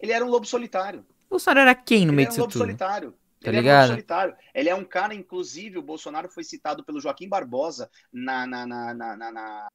Ele 0.00 0.12
era 0.12 0.24
um 0.24 0.28
lobo 0.28 0.44
solitário. 0.44 1.00
O 1.28 1.30
Bolsonaro 1.30 1.60
era 1.60 1.74
quem 1.74 2.00
no 2.00 2.10
ele 2.10 2.16
meio 2.16 2.28
disso 2.28 2.42
um 2.42 2.48
tudo? 2.48 2.64
Ele 2.64 2.72
era 2.72 2.84
um 2.84 2.88
lobo 2.88 2.88
solitário. 2.88 3.14
Tá 3.42 3.50
ele 3.50 3.56
ligado? 3.58 3.82
É 3.82 3.84
um 3.84 3.88
solitário. 3.90 4.36
Ele 4.54 4.68
é 4.68 4.74
um 4.74 4.84
cara, 4.84 5.14
inclusive, 5.14 5.78
o 5.78 5.82
Bolsonaro 5.82 6.28
foi 6.28 6.44
citado 6.44 6.84
pelo 6.84 7.00
Joaquim 7.00 7.28
Barbosa 7.28 7.90
na, 8.12 8.46
na, 8.46 8.66
na, 8.66 8.94
na, 8.94 9.16
na, 9.16 9.68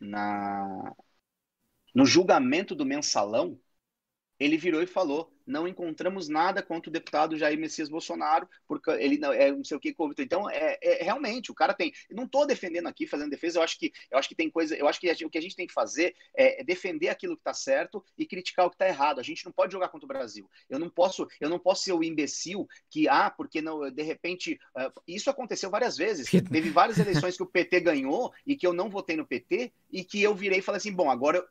na 0.00 0.92
no 1.94 2.04
julgamento 2.04 2.74
do 2.74 2.84
mensalão. 2.84 3.58
Ele 4.38 4.56
virou 4.56 4.82
e 4.82 4.86
falou: 4.86 5.32
não 5.46 5.68
encontramos 5.68 6.28
nada 6.28 6.62
contra 6.62 6.90
o 6.90 6.92
deputado 6.92 7.38
Jair 7.38 7.58
Messias 7.58 7.88
Bolsonaro, 7.88 8.48
porque 8.66 8.90
ele 8.90 9.16
não 9.16 9.32
é 9.32 9.50
não 9.52 9.64
sei 9.64 9.76
o 9.76 9.80
que 9.80 9.94
Então, 10.18 10.50
é, 10.50 10.76
é, 10.82 11.04
realmente, 11.04 11.50
o 11.50 11.54
cara 11.54 11.72
tem. 11.72 11.92
Eu 12.10 12.16
não 12.16 12.24
estou 12.24 12.46
defendendo 12.46 12.88
aqui, 12.88 13.06
fazendo 13.06 13.30
defesa, 13.30 13.58
eu 13.58 13.62
acho 13.62 13.78
que 13.78 13.92
eu 14.10 14.18
acho 14.18 14.28
que 14.28 14.34
tem 14.34 14.50
coisa. 14.50 14.74
Eu 14.74 14.88
acho 14.88 15.00
que 15.00 15.10
o 15.24 15.30
que 15.30 15.38
a 15.38 15.42
gente 15.42 15.56
tem 15.56 15.66
que 15.66 15.72
fazer 15.72 16.14
é 16.34 16.64
defender 16.64 17.08
aquilo 17.08 17.36
que 17.36 17.40
está 17.40 17.54
certo 17.54 18.04
e 18.18 18.26
criticar 18.26 18.66
o 18.66 18.70
que 18.70 18.74
está 18.74 18.88
errado. 18.88 19.20
A 19.20 19.22
gente 19.22 19.44
não 19.44 19.52
pode 19.52 19.72
jogar 19.72 19.88
contra 19.88 20.04
o 20.04 20.08
Brasil. 20.08 20.50
Eu 20.68 20.78
não 20.78 20.90
posso, 20.90 21.26
eu 21.40 21.48
não 21.48 21.58
posso 21.58 21.84
ser 21.84 21.92
o 21.92 22.02
imbecil 22.02 22.66
que, 22.90 23.08
ah, 23.08 23.30
porque 23.30 23.62
não, 23.62 23.90
de 23.90 24.02
repente. 24.02 24.58
Uh, 24.76 24.92
isso 25.06 25.30
aconteceu 25.30 25.70
várias 25.70 25.96
vezes. 25.96 26.28
Teve 26.50 26.70
várias 26.70 26.98
eleições 26.98 27.36
que 27.36 27.42
o 27.42 27.46
PT 27.46 27.80
ganhou 27.80 28.32
e 28.46 28.56
que 28.56 28.66
eu 28.66 28.72
não 28.72 28.90
votei 28.90 29.16
no 29.16 29.26
PT 29.26 29.72
e 29.90 30.04
que 30.04 30.22
eu 30.22 30.34
virei 30.34 30.58
e 30.58 30.62
falei 30.62 30.78
assim: 30.78 30.92
bom, 30.92 31.10
agora 31.10 31.46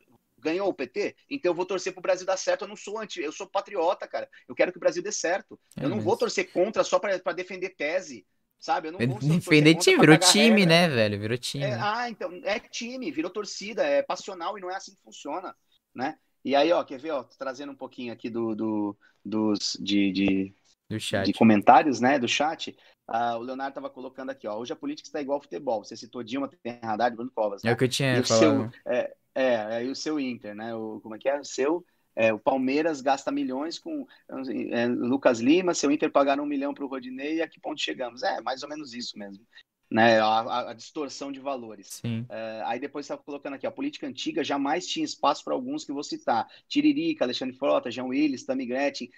ganhou 0.46 0.68
o 0.68 0.74
PT, 0.74 1.16
então 1.30 1.50
eu 1.50 1.54
vou 1.54 1.66
torcer 1.66 1.92
pro 1.92 2.02
Brasil 2.02 2.26
dar 2.26 2.36
certo. 2.36 2.62
Eu 2.62 2.68
não 2.68 2.76
sou 2.76 2.98
anti, 2.98 3.20
eu 3.20 3.32
sou 3.32 3.46
patriota, 3.46 4.06
cara. 4.06 4.28
Eu 4.48 4.54
quero 4.54 4.72
que 4.72 4.78
o 4.78 4.80
Brasil 4.80 5.02
dê 5.02 5.12
certo. 5.12 5.58
É, 5.76 5.84
eu 5.84 5.88
não 5.88 6.00
vou 6.00 6.16
torcer 6.16 6.50
contra 6.52 6.84
só 6.84 6.98
para 6.98 7.32
defender 7.32 7.70
tese. 7.70 8.26
Sabe? 8.58 8.88
Eu 8.88 8.92
não 8.92 8.98
vou 8.98 9.18
defender 9.18 9.74
time, 9.74 10.00
virou 10.00 10.16
time, 10.16 10.60
regra. 10.60 10.66
né, 10.66 10.88
velho? 10.88 11.20
Virou 11.20 11.36
time. 11.38 11.64
É, 11.64 11.74
ah, 11.74 12.08
então, 12.08 12.32
é 12.42 12.58
time, 12.58 13.12
virou 13.12 13.30
torcida, 13.30 13.84
é 13.84 14.02
passional 14.02 14.56
e 14.56 14.60
não 14.60 14.70
é 14.70 14.76
assim 14.76 14.92
que 14.92 15.02
funciona, 15.04 15.54
né? 15.94 16.16
E 16.42 16.54
aí, 16.54 16.72
ó, 16.72 16.82
quer 16.82 16.98
ver, 16.98 17.10
ó, 17.10 17.22
trazendo 17.38 17.72
um 17.72 17.76
pouquinho 17.76 18.12
aqui 18.12 18.30
do, 18.30 18.54
do 18.54 18.96
dos 19.24 19.76
de, 19.80 20.12
de, 20.12 20.54
do 20.88 20.98
chat. 21.00 21.26
de 21.26 21.32
comentários, 21.32 22.00
né, 22.00 22.18
do 22.18 22.28
chat. 22.28 22.74
Uh, 23.08 23.36
o 23.36 23.42
Leonardo 23.42 23.70
estava 23.70 23.90
colocando 23.90 24.30
aqui, 24.30 24.48
ó, 24.48 24.56
hoje 24.56 24.72
a 24.72 24.76
política 24.76 25.08
está 25.08 25.20
igual 25.20 25.36
ao 25.36 25.42
futebol. 25.42 25.84
Você 25.84 25.96
citou 25.96 26.22
Dilma, 26.22 26.50
tem 26.62 26.78
Haddad, 26.82 27.14
Bruno 27.14 27.30
Covas. 27.34 27.62
Né? 27.62 27.70
É 27.70 27.74
o 27.74 27.76
que 27.76 27.84
eu 27.84 27.88
tinha 27.88 28.22
falado. 28.24 28.72
Seu, 28.72 28.92
é, 28.92 29.14
é, 29.36 29.56
aí 29.56 29.90
o 29.90 29.94
seu 29.94 30.18
Inter, 30.18 30.54
né? 30.54 30.74
O, 30.74 30.98
como 31.02 31.14
é 31.14 31.18
que 31.18 31.28
é? 31.28 31.38
O 31.38 31.44
seu. 31.44 31.84
É, 32.16 32.32
o 32.32 32.38
Palmeiras 32.38 33.02
gasta 33.02 33.30
milhões 33.30 33.78
com 33.78 34.06
é, 34.72 34.86
Lucas 34.86 35.38
Lima, 35.38 35.74
seu 35.74 35.90
Inter 35.90 36.10
pagaram 36.10 36.44
um 36.44 36.46
milhão 36.46 36.72
para 36.72 36.82
o 36.82 36.88
Rodinei 36.88 37.36
e 37.36 37.42
a 37.42 37.48
que 37.48 37.60
ponto 37.60 37.78
chegamos? 37.78 38.22
É, 38.22 38.40
mais 38.40 38.62
ou 38.62 38.68
menos 38.70 38.94
isso 38.94 39.18
mesmo. 39.18 39.46
Né, 39.88 40.18
a, 40.18 40.70
a 40.70 40.72
distorção 40.72 41.30
de 41.30 41.38
valores. 41.38 42.00
É, 42.28 42.62
aí 42.64 42.80
depois 42.80 43.04
está 43.04 43.16
colocando 43.16 43.54
aqui, 43.54 43.66
a 43.66 43.70
política 43.70 44.06
antiga 44.06 44.42
jamais 44.42 44.86
tinha 44.86 45.04
espaço 45.04 45.44
para 45.44 45.52
alguns 45.52 45.84
que 45.84 45.92
vou 45.92 46.02
citar. 46.02 46.48
Tiririca, 46.66 47.24
Alexandre 47.24 47.54
Frota, 47.54 47.90
Jean 47.90 48.06
Willis, 48.06 48.44
Tammy 48.44 48.66
Gretchen, 48.66 49.10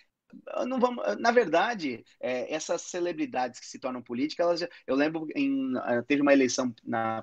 não 0.66 0.78
vamos, 0.78 1.04
na 1.18 1.30
verdade, 1.30 2.04
é, 2.20 2.52
essas 2.52 2.82
celebridades 2.82 3.60
que 3.60 3.66
se 3.66 3.78
tornam 3.78 4.02
políticas, 4.02 4.46
elas, 4.46 4.68
eu 4.86 4.94
lembro 4.94 5.26
em 5.34 5.72
eh, 5.76 6.02
teve 6.02 6.22
uma 6.22 6.32
eleição 6.32 6.74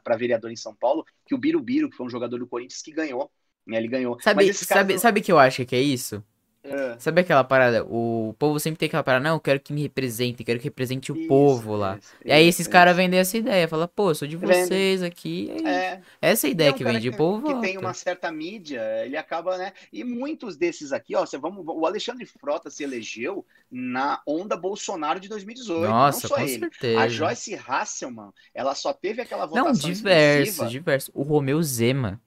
para 0.03 0.17
vereador 0.17 0.51
em 0.51 0.55
São 0.55 0.75
Paulo 0.75 1.05
que 1.25 1.35
o 1.35 1.37
Birubiru, 1.37 1.89
que 1.89 1.95
foi 1.95 2.05
um 2.05 2.09
jogador 2.09 2.39
do 2.39 2.47
Corinthians, 2.47 2.81
que 2.81 2.91
ganhou. 2.91 3.31
Né, 3.65 3.77
ele 3.77 3.87
ganhou. 3.87 4.19
Sabe, 4.21 4.53
sabe, 4.53 4.93
não... 4.93 4.99
sabe 4.99 5.21
que 5.21 5.31
eu 5.31 5.39
acho 5.39 5.65
que 5.65 5.75
é 5.75 5.81
isso? 5.81 6.23
É. 6.65 6.95
Sabe 6.99 7.21
aquela 7.21 7.43
parada? 7.43 7.85
O 7.85 8.35
povo 8.39 8.59
sempre 8.59 8.79
tem 8.79 8.87
aquela 8.87 9.03
parada, 9.03 9.23
não, 9.23 9.35
eu 9.35 9.39
quero 9.39 9.59
que 9.59 9.71
me 9.71 9.83
represente, 9.83 10.43
quero 10.43 10.59
que 10.59 10.65
represente 10.65 11.11
o 11.11 11.15
isso, 11.15 11.27
povo 11.27 11.75
lá. 11.75 11.97
Isso, 11.97 12.13
e 12.25 12.31
aí 12.31 12.47
esses 12.47 12.67
caras 12.67 12.95
vendem 12.95 13.19
essa 13.19 13.37
ideia, 13.37 13.67
fala, 13.67 13.87
pô, 13.87 14.11
eu 14.11 14.15
sou 14.15 14.27
de 14.27 14.35
vocês 14.35 15.01
Vende. 15.01 15.05
aqui. 15.05 15.51
É. 15.65 16.01
Essa 16.21 16.47
é 16.47 16.49
a 16.49 16.51
ideia 16.51 16.73
que 16.73 16.83
vende, 16.83 17.09
o 17.09 17.15
povo. 17.15 17.45
Que 17.45 17.53
volta. 17.53 17.67
tem 17.67 17.77
uma 17.77 17.93
certa 17.93 18.31
mídia, 18.31 18.81
ele 19.05 19.15
acaba, 19.15 19.57
né? 19.57 19.73
E 19.93 20.03
muitos 20.03 20.57
desses 20.57 20.91
aqui, 20.91 21.15
ó, 21.15 21.25
você 21.25 21.37
vamos, 21.37 21.63
o 21.67 21.85
Alexandre 21.85 22.25
Frota 22.25 22.69
se 22.69 22.83
elegeu 22.83 23.45
na 23.69 24.21
onda 24.25 24.57
Bolsonaro 24.57 25.19
de 25.19 25.29
2018. 25.29 25.89
Nossa, 25.89 26.27
não 26.27 26.35
só 26.35 26.41
ele. 26.41 26.59
Certeza. 26.59 26.99
A 26.99 27.07
Joyce 27.07 27.55
Hasselman, 27.55 28.31
ela 28.53 28.73
só 28.73 28.91
teve 28.91 29.21
aquela 29.21 29.45
votação. 29.45 29.71
Não, 29.71 29.73
diversos, 29.73 30.71
diversos. 30.71 31.11
O 31.13 31.21
Romeu 31.21 31.61
Zema 31.61 32.19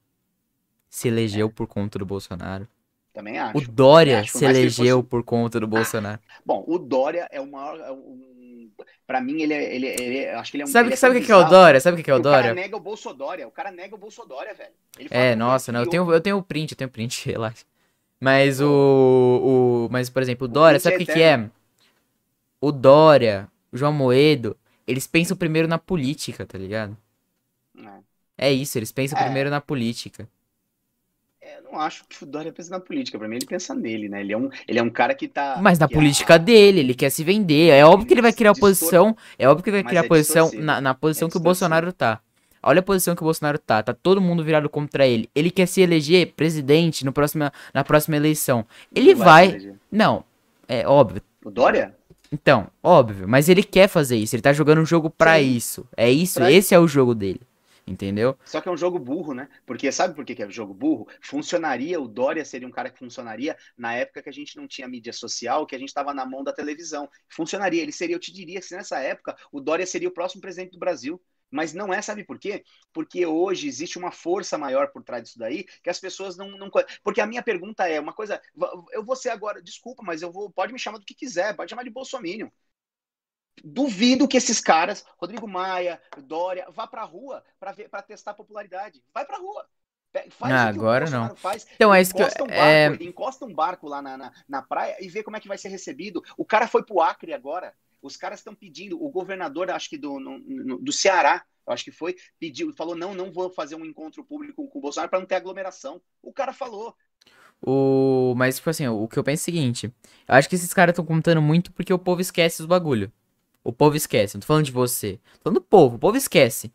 se 0.89 1.09
elegeu 1.09 1.49
é. 1.49 1.51
por 1.51 1.67
conta 1.67 1.99
do 1.99 2.07
Bolsonaro. 2.07 2.69
Também 3.13 3.39
acho. 3.39 3.59
O 3.59 3.61
Dória 3.61 4.21
acho, 4.21 4.39
se 4.39 4.45
elegeu 4.45 4.99
fosse... 4.99 5.09
por 5.09 5.23
conta 5.25 5.59
do 5.59 5.67
ah, 5.67 5.69
Bolsonaro. 5.69 6.21
bom, 6.45 6.65
o 6.67 6.79
Dória 6.79 7.29
é 7.31 7.41
o 7.41 7.47
maior. 7.47 7.79
É 7.81 7.93
um... 7.93 8.71
Pra 9.07 9.21
mim, 9.21 9.41
ele 9.41 9.55
é. 9.55 9.75
Ele, 9.75 9.87
ele, 9.87 10.29
acho 10.29 10.51
que 10.51 10.57
ele 10.57 10.63
é 10.63 10.67
um. 10.67 10.69
Sabe, 10.69 10.93
o 10.93 10.97
sabe 10.97 11.21
que, 11.21 11.33
é 11.33 11.37
o 11.37 11.45
Dória? 11.45 11.81
Sabe 11.81 12.01
o 12.01 12.05
que, 12.05 12.11
é 12.11 12.15
o 12.15 12.21
Dória? 12.21 12.39
O 12.39 12.43
cara 12.43 12.55
nega 12.55 12.77
o 12.77 12.81
Bolsodória. 12.81 13.49
O 13.49 13.51
cara 13.51 13.71
nega 13.71 13.95
o 13.95 13.99
Bolsodória, 13.99 14.55
velho. 14.55 15.09
é, 15.11 15.35
nossa, 15.35 15.73
não. 15.73 15.81
Eu 15.81 15.89
tenho, 15.89 16.13
eu 16.13 16.21
tenho 16.21 16.37
o 16.37 16.43
print, 16.43 16.73
eu 16.73 16.77
tenho 16.77 16.89
o 16.89 16.93
print, 16.93 17.25
relaxa. 17.27 17.65
Mas 18.21 18.61
o, 18.61 18.67
o. 18.69 19.89
Mas, 19.91 20.11
por 20.11 20.23
exemplo, 20.23 20.47
o 20.47 20.49
Dória, 20.49 20.77
o 20.77 20.81
sabe 20.81 20.97
o 20.97 20.99
que, 20.99 21.07
que 21.07 21.23
é? 21.23 21.49
O 22.61 22.71
Dória, 22.71 23.49
o 23.73 23.77
João 23.77 23.93
Moedo, 23.93 24.57
eles 24.87 25.07
pensam 25.07 25.37
primeiro 25.37 25.67
na 25.67 25.79
política, 25.79 26.45
tá 26.45 26.59
ligado? 26.59 26.97
É, 28.37 28.49
é 28.49 28.53
isso, 28.53 28.79
eles 28.79 28.93
pensam 28.93 29.19
é. 29.19 29.25
primeiro 29.25 29.49
na 29.49 29.61
política 29.61 30.29
não 31.73 31.81
acho 31.81 32.05
que 32.09 32.23
o 32.23 32.27
Dória 32.27 32.53
pensa 32.53 32.71
na 32.71 32.81
política. 32.81 33.19
Pra 33.19 33.29
mim, 33.29 33.37
ele 33.37 33.47
pensa 33.47 33.75
nele, 33.75 34.09
né? 34.09 34.21
Ele 34.21 34.33
é 34.33 34.37
um, 34.37 34.51
ele 34.67 34.79
é 34.79 34.83
um 34.83 34.91
cara 34.91 35.15
que 35.15 35.29
tá. 35.29 35.59
Mas 35.61 35.79
na 35.79 35.89
que 35.89 35.95
política 35.95 36.35
é... 36.35 36.39
dele, 36.39 36.81
ele 36.81 36.95
quer 36.95 37.11
se 37.11 37.23
vender. 37.23 37.71
É 37.71 37.85
óbvio 37.85 38.07
que 38.07 38.15
ele 38.15 38.23
vai 38.23 38.33
criar 38.33 38.53
oposição. 38.53 39.17
É 39.39 39.49
óbvio 39.49 39.63
que 39.63 39.71
ele 39.71 39.83
vai 39.83 39.85
criar 39.85 40.05
é 40.05 40.09
posição 40.09 40.51
na, 40.55 40.81
na 40.81 40.95
posição 40.95 41.29
é 41.29 41.31
que 41.31 41.37
o 41.37 41.41
Bolsonaro 41.41 41.93
tá. 41.93 42.21
Olha 42.63 42.81
a 42.81 42.83
posição 42.83 43.15
que 43.15 43.23
o 43.23 43.25
Bolsonaro 43.25 43.59
tá. 43.59 43.83
Tá 43.83 43.95
todo 43.95 44.21
mundo 44.21 44.43
virado 44.45 44.69
contra 44.69 45.07
ele. 45.07 45.29
Ele 45.35 45.51
quer 45.51 45.67
se 45.67 45.81
eleger 45.81 46.33
presidente 46.35 47.05
no 47.05 47.13
próxima, 47.13 47.53
na 47.73 47.85
próxima 47.85 48.17
eleição. 48.17 48.67
Ele 48.95 49.15
não 49.15 49.25
vai. 49.25 49.51
vai 49.51 49.73
não, 49.91 50.25
é 50.67 50.87
óbvio. 50.87 51.23
O 51.45 51.51
Dória? 51.51 51.95
Então, 52.33 52.67
óbvio. 52.83 53.29
Mas 53.29 53.49
ele 53.49 53.63
quer 53.63 53.89
fazer 53.89 54.17
isso. 54.17 54.35
Ele 54.35 54.43
tá 54.43 54.53
jogando 54.53 54.81
um 54.81 54.87
jogo 54.87 55.09
para 55.09 55.41
isso. 55.41 55.87
É 55.97 56.11
isso. 56.11 56.41
Pra... 56.41 56.51
Esse 56.53 56.75
é 56.75 56.79
o 56.79 56.89
jogo 56.89 57.15
dele. 57.15 57.41
Entendeu? 57.89 58.37
Só 58.45 58.61
que 58.61 58.69
é 58.69 58.73
um 58.73 58.77
jogo 58.77 58.99
burro, 58.99 59.33
né? 59.33 59.49
Porque 59.65 59.91
sabe 59.91 60.15
por 60.15 60.23
que 60.23 60.43
é 60.43 60.47
um 60.47 60.51
jogo 60.51 60.75
burro? 60.75 61.09
Funcionaria, 61.23 61.99
o 61.99 62.07
Dória 62.07 62.45
seria 62.45 62.69
um 62.69 62.71
cara 62.71 62.91
que 62.91 62.99
funcionaria 62.99 63.57
na 63.79 63.95
época 63.95 64.23
que 64.23 64.29
a 64.29 64.33
gente 64.33 64.59
não 64.59 64.69
tinha 64.69 64.87
mídia 64.87 65.13
social, 65.13 65.67
que 65.67 65.75
a 65.75 65.79
gente 65.79 65.89
estava 65.89 66.13
na 66.13 66.27
mão 66.27 66.45
da 66.45 66.53
televisão. 66.53 67.09
Funcionaria. 67.31 67.83
Ele 67.83 67.93
seria, 67.93 68.15
eu 68.15 68.21
te 68.21 68.31
diria 68.31 68.61
que 68.61 68.75
nessa 68.75 68.99
época 68.99 69.35
o 69.51 69.59
Dória 69.59 69.87
seria 69.87 70.09
o 70.09 70.13
próximo 70.13 70.43
presidente 70.43 70.73
do 70.73 70.79
Brasil. 70.79 71.19
Mas 71.51 71.73
não 71.73 71.95
é, 71.95 72.03
sabe 72.03 72.25
por 72.25 72.39
quê? 72.39 72.63
Porque 72.93 73.25
hoje 73.25 73.67
existe 73.69 73.97
uma 73.97 74.13
força 74.13 74.59
maior 74.59 74.89
por 74.93 75.03
trás 75.03 75.23
disso 75.23 75.39
daí, 75.39 75.65
que 75.83 75.89
as 75.89 75.99
pessoas 75.99 76.37
não, 76.37 76.51
não. 76.59 76.71
Porque 77.03 77.23
a 77.23 77.27
minha 77.27 77.43
pergunta 77.43 77.89
é 77.89 77.99
uma 77.99 78.13
coisa. 78.13 78.39
Eu 78.93 79.03
vou 79.03 79.17
ser 79.17 79.31
agora, 79.31 79.63
desculpa, 79.63 80.03
mas 80.05 80.21
eu 80.21 80.31
vou. 80.31 80.51
Pode 80.51 80.75
me 80.75 80.79
chamar 80.79 80.99
do 80.99 81.07
que 81.07 81.15
quiser, 81.15 81.57
pode 81.57 81.71
chamar 81.71 81.85
de 81.85 81.91
Bolsonaro. 81.91 82.53
Duvido 83.65 84.29
que 84.29 84.37
esses 84.37 84.61
caras, 84.61 85.05
Rodrigo 85.19 85.47
Maia, 85.47 86.01
Dória, 86.19 86.67
vá 86.71 86.87
pra 86.87 87.05
rua 87.05 87.43
para 87.59 88.03
testar 88.03 88.33
a 88.33 88.35
popularidade. 88.35 89.03
Vai 89.13 89.25
pra 89.25 89.39
rua. 89.39 89.67
Faz 90.31 90.53
ah, 90.53 90.69
agora 90.69 91.09
não. 91.11 91.37
Faz. 91.37 91.67
Então 91.75 91.95
é 91.95 92.01
isso 92.01 92.15
que 92.15 92.23
um 92.23 92.47
barco, 92.47 92.51
é... 92.51 92.87
encosta 93.01 93.45
um 93.45 93.55
barco 93.55 93.87
lá 93.87 94.01
na, 94.01 94.17
na, 94.17 94.33
na, 94.49 94.63
praia 94.63 94.97
e 95.01 95.09
vê 95.09 95.23
como 95.23 95.37
é 95.37 95.41
que 95.41 95.49
vai 95.49 95.59
ser 95.59 95.69
recebido. 95.69 96.23
O 96.37 96.45
cara 96.45 96.67
foi 96.67 96.83
pro 96.83 97.01
Acre 97.01 97.35
agora. 97.35 97.75
Os 98.01 98.17
caras 98.17 98.41
estão 98.41 98.55
pedindo. 98.55 99.03
O 99.03 99.11
governador, 99.11 99.71
acho 99.71 99.91
que 99.91 99.99
do, 99.99 100.19
no, 100.19 100.39
no, 100.39 100.79
do 100.79 100.93
Ceará, 100.93 101.45
acho 101.67 101.85
que 101.85 101.93
foi, 101.93 102.17
pediu, 102.39 102.73
falou: 102.75 102.97
não, 102.97 103.15
não 103.15 103.31
vou 103.31 103.51
fazer 103.51 103.75
um 103.75 103.85
encontro 103.85 104.25
público 104.25 104.67
com 104.69 104.79
o 104.79 104.83
Bolsonaro 104.83 105.11
para 105.11 105.21
não 105.21 105.27
ter 105.27 105.35
aglomeração. 105.35 106.01
O 106.23 106.33
cara 106.33 106.53
falou. 106.53 106.95
O... 107.61 108.35
Mas, 108.37 108.57
tipo 108.57 108.71
assim, 108.71 108.87
o 108.89 109.09
que 109.09 109.19
eu 109.19 109.25
penso 109.25 109.43
é 109.43 109.43
o 109.43 109.45
seguinte: 109.45 109.95
eu 110.27 110.35
acho 110.35 110.49
que 110.49 110.55
esses 110.55 110.73
caras 110.73 110.93
estão 110.93 111.05
contando 111.05 111.43
muito 111.43 111.73
porque 111.73 111.93
o 111.93 111.99
povo 111.99 112.21
esquece 112.21 112.63
os 112.63 112.67
bagulho. 112.67 113.13
O 113.65 113.73
povo 113.73 113.97
esquece. 113.97 114.37
Não 114.37 114.41
tô 114.41 114.47
falando 114.47 114.65
de 114.65 114.73
você. 114.73 115.19
Tô 115.35 115.45
falando 115.45 115.57
do 115.61 115.63
povo. 115.65 115.97
O 115.97 115.99
povo 115.99 116.17
esquece. 116.17 116.71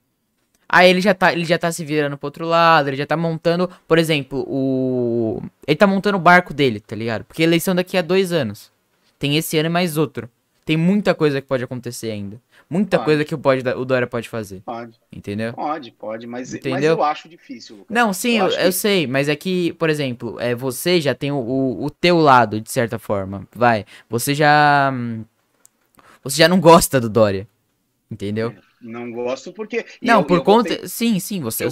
Aí 0.68 0.90
ele 0.90 1.02
já 1.02 1.14
tá, 1.14 1.32
ele 1.34 1.46
já 1.46 1.58
tá 1.58 1.72
se 1.72 1.86
virando 1.86 2.18
pro 2.18 2.28
outro 2.28 2.46
lado, 2.48 2.90
ele 2.90 2.98
já 2.98 3.06
tá 3.06 3.16
montando, 3.16 3.70
por 3.88 4.00
exemplo, 4.00 4.44
o. 4.48 5.42
Ele 5.68 5.76
tá 5.78 5.86
montando 5.86 6.18
o 6.18 6.22
barco 6.22 6.54
dele, 6.54 6.80
tá 6.80 6.96
ligado? 6.96 7.24
Porque 7.26 7.44
eleição 7.44 7.76
daqui 7.76 7.98
a 7.98 8.02
dois 8.02 8.32
anos. 8.32 8.72
Tem 9.20 9.38
esse 9.38 9.58
ano 9.58 9.68
e 9.68 9.70
mais 9.72 9.98
outro. 9.98 10.30
Tem 10.66 10.78
muita 10.78 11.14
coisa 11.14 11.42
que 11.42 11.48
pode 11.48 11.64
acontecer 11.64 12.10
ainda. 12.12 12.42
Muita 12.70 12.98
Pode. 12.98 13.06
coisa 13.06 13.26
que 13.26 13.36
o, 13.36 13.38
pode, 13.38 13.68
o 13.70 13.86
Dória 13.86 14.08
pode 14.08 14.30
fazer. 14.30 14.62
Pode, 14.62 14.94
Entendeu? 15.12 15.54
pode, 15.54 15.92
pode, 15.92 16.26
mas, 16.26 16.50
mas 16.52 16.56
Entendeu? 16.56 16.94
eu 16.98 17.04
acho 17.04 17.28
difícil, 17.30 17.76
Lucas. 17.76 17.94
Não, 17.94 18.14
sim, 18.14 18.38
Eu 18.38 18.46
eu, 18.48 18.52
eu 18.52 18.66
que- 18.68 18.72
sei, 18.72 19.06
mas 19.06 19.28
é 19.28 19.36
que, 19.36 19.74
por 19.74 19.90
exemplo, 19.90 20.40
é, 20.40 20.56
você 20.56 21.00
já 21.02 21.14
tem 21.14 21.32
o, 21.32 21.36
o, 21.38 21.86
o 21.86 21.90
teu 21.90 22.18
lado, 22.18 22.62
de 22.62 22.72
certa 22.72 22.98
forma. 22.98 23.46
Vai. 23.54 23.86
Você 24.10 24.34
já. 24.34 24.90
hum, 24.94 25.26
Você 26.24 26.38
já 26.38 26.48
não 26.48 26.60
gosta 26.60 27.00
do 27.00 27.10
Dória. 27.10 27.48
Entendeu? 28.10 28.54
Não 28.82 29.12
gosto 29.12 29.52
porque. 29.54 29.86
e 30.02 30.06
Não, 30.06 30.20
eu- 30.20 30.26
por 30.26 30.38
eu 30.38 30.44
conta. 30.44 30.70
votei- 30.70 30.88
Sim, 30.88 31.20
sim, 31.20 31.40
você. 31.42 31.66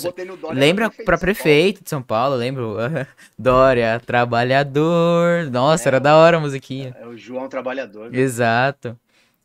Lembra 0.54 0.88
prefeito 0.90 1.06
pra 1.06 1.18
prefeito 1.18 1.84
de 1.84 1.90
São 1.90 2.02
Paulo, 2.02 2.36
lembro? 2.36 2.76
Dória, 3.38 4.00
trabalhador. 4.06 5.50
Nossa, 5.52 5.86
É, 5.86 5.90
era 5.90 6.00
da 6.00 6.16
hora 6.16 6.38
a 6.38 6.40
musiquinha. 6.40 6.96
É 7.00 7.06
o 7.06 7.18
João 7.18 7.48
Trabalhador. 7.50 8.14
Exato. 8.16 8.98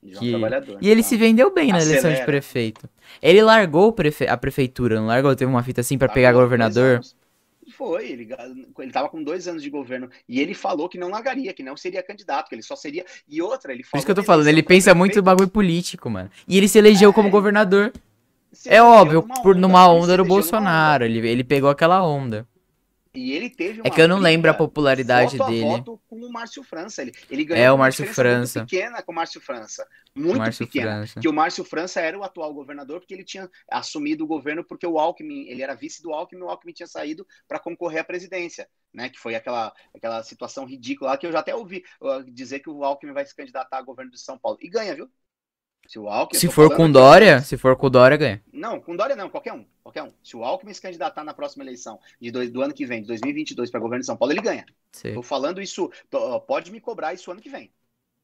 João 0.02 0.20
que- 0.20 0.30
Trabalhador. 0.30 0.78
E 0.80 0.88
ele 0.88 1.00
então. 1.00 1.08
se 1.08 1.16
vendeu 1.16 1.52
bem 1.52 1.72
na 1.72 1.78
eleição 1.78 1.94
de 2.10 2.16
Acelera. 2.16 2.24
prefeito. 2.24 2.88
Ele 3.20 3.42
largou 3.42 3.92
prefe- 3.92 4.28
a 4.28 4.36
prefeitura, 4.36 4.96
não 4.96 5.06
largou? 5.06 5.34
Teve 5.34 5.50
uma 5.50 5.62
fita 5.62 5.80
assim 5.80 5.98
pra 5.98 6.08
Tá 6.08 6.14
pegar 6.14 6.32
governador. 6.32 6.94
anos. 6.96 7.16
Foi, 7.76 8.08
ele, 8.08 8.28
ele 8.78 8.90
tava 8.92 9.08
com 9.08 9.22
dois 9.22 9.46
anos 9.46 9.62
de 9.62 9.68
governo 9.68 10.08
e 10.28 10.40
ele 10.40 10.54
falou 10.54 10.88
que 10.88 10.96
não 10.98 11.10
largaria, 11.10 11.52
que 11.52 11.62
não 11.62 11.76
seria 11.76 12.02
candidato, 12.02 12.48
que 12.48 12.54
ele 12.54 12.62
só 12.62 12.74
seria. 12.74 13.04
E 13.28 13.42
outra, 13.42 13.72
ele 13.72 13.82
Por 13.82 13.90
falou. 13.90 13.98
isso 13.98 14.06
que 14.06 14.10
eu 14.12 14.14
tô 14.16 14.22
falando, 14.22 14.46
ele 14.48 14.62
pensa 14.62 14.94
muito 14.94 15.16
no 15.16 15.22
bagulho 15.22 15.48
político, 15.48 16.08
mano. 16.08 16.30
E 16.48 16.56
ele 16.56 16.68
se 16.68 16.78
elegeu 16.78 17.10
É. 17.10 17.12
como 17.12 17.28
governador. 17.30 17.92
se 18.52 18.70
É 18.70 18.82
óbvio, 18.82 19.22
numa 19.22 19.42
por 19.42 19.54
numa 19.56 19.86
onda 19.88 20.16
do 20.16 20.24
Bolsonaro. 20.24 21.04
Ele, 21.04 21.26
ele 21.28 21.44
pegou 21.44 21.68
aquela 21.68 22.02
onda. 22.06 22.46
E 23.16 23.32
ele 23.32 23.48
teve 23.48 23.80
É 23.82 23.90
que 23.90 24.00
eu 24.00 24.06
não 24.06 24.18
lembro 24.18 24.50
a 24.50 24.54
popularidade 24.54 25.36
voto 25.38 25.48
a 25.48 25.50
dele. 25.50 25.62
voto 25.64 26.00
com 26.06 26.16
o 26.16 26.30
Márcio 26.30 26.62
França. 26.62 27.00
Ele, 27.02 27.12
ele 27.30 27.44
ganhou 27.44 27.64
É, 27.64 27.72
o 27.72 27.78
Márcio 27.78 28.04
França. 28.06 28.60
muito 28.60 28.70
pequena 28.70 29.02
com 29.02 29.12
o 29.12 29.14
Márcio 29.14 29.40
França. 29.40 29.86
Muito 30.14 30.38
Márcio 30.38 30.66
pequena. 30.66 30.90
França. 30.98 31.20
Que 31.20 31.28
o 31.28 31.32
Márcio 31.32 31.64
França 31.64 32.00
era 32.00 32.18
o 32.18 32.22
atual 32.22 32.52
governador 32.52 33.00
porque 33.00 33.14
ele 33.14 33.24
tinha 33.24 33.50
assumido 33.70 34.24
o 34.24 34.26
governo 34.26 34.62
porque 34.64 34.86
o 34.86 34.98
Alckmin, 34.98 35.48
ele 35.48 35.62
era 35.62 35.74
vice 35.74 36.02
do 36.02 36.12
Alckmin, 36.12 36.42
o 36.42 36.48
Alckmin 36.48 36.72
tinha 36.72 36.86
saído 36.86 37.26
para 37.48 37.58
concorrer 37.58 38.00
à 38.00 38.04
presidência, 38.04 38.68
né? 38.92 39.08
Que 39.08 39.18
foi 39.18 39.34
aquela, 39.34 39.72
aquela 39.94 40.22
situação 40.22 40.66
ridícula 40.66 41.16
que 41.16 41.26
eu 41.26 41.32
já 41.32 41.38
até 41.40 41.54
ouvi 41.54 41.82
uh, 42.02 42.22
dizer 42.30 42.60
que 42.60 42.68
o 42.70 42.84
Alckmin 42.84 43.12
vai 43.14 43.24
se 43.24 43.34
candidatar 43.34 43.78
a 43.78 43.82
governo 43.82 44.10
de 44.10 44.20
São 44.20 44.38
Paulo. 44.38 44.58
E 44.60 44.68
ganha, 44.68 44.94
viu? 44.94 45.10
Se 45.88 45.98
o 45.98 46.08
Alckmin, 46.08 46.38
Se 46.40 46.48
for 46.48 46.74
com 46.74 46.90
Dória, 46.90 47.40
se 47.40 47.56
for 47.56 47.76
com 47.76 47.88
Dória, 47.90 48.16
ganha. 48.16 48.42
não, 48.52 48.80
com 48.80 48.96
Dória 48.96 49.14
não, 49.16 49.28
qualquer 49.30 49.52
um, 49.52 49.64
qualquer 49.82 50.02
um. 50.02 50.12
Se 50.22 50.36
o 50.36 50.42
Alckmin 50.44 50.72
se 50.74 50.82
candidatar 50.82 51.22
na 51.24 51.32
próxima 51.34 51.62
eleição 51.64 51.98
de 52.20 52.30
dois, 52.30 52.50
do 52.50 52.60
ano 52.62 52.74
que 52.74 52.84
vem, 52.86 53.00
de 53.02 53.06
2022, 53.08 53.70
para 53.70 53.80
governo 53.80 54.00
de 54.00 54.06
São 54.06 54.16
Paulo, 54.16 54.32
ele 54.32 54.40
ganha. 54.42 54.64
Sei. 54.92 55.14
Tô 55.14 55.22
falando 55.22 55.60
isso, 55.62 55.90
tô- 56.10 56.40
pode 56.40 56.70
me 56.72 56.80
cobrar 56.80 57.14
isso 57.14 57.30
ano 57.30 57.40
que 57.40 57.48
vem. 57.50 57.70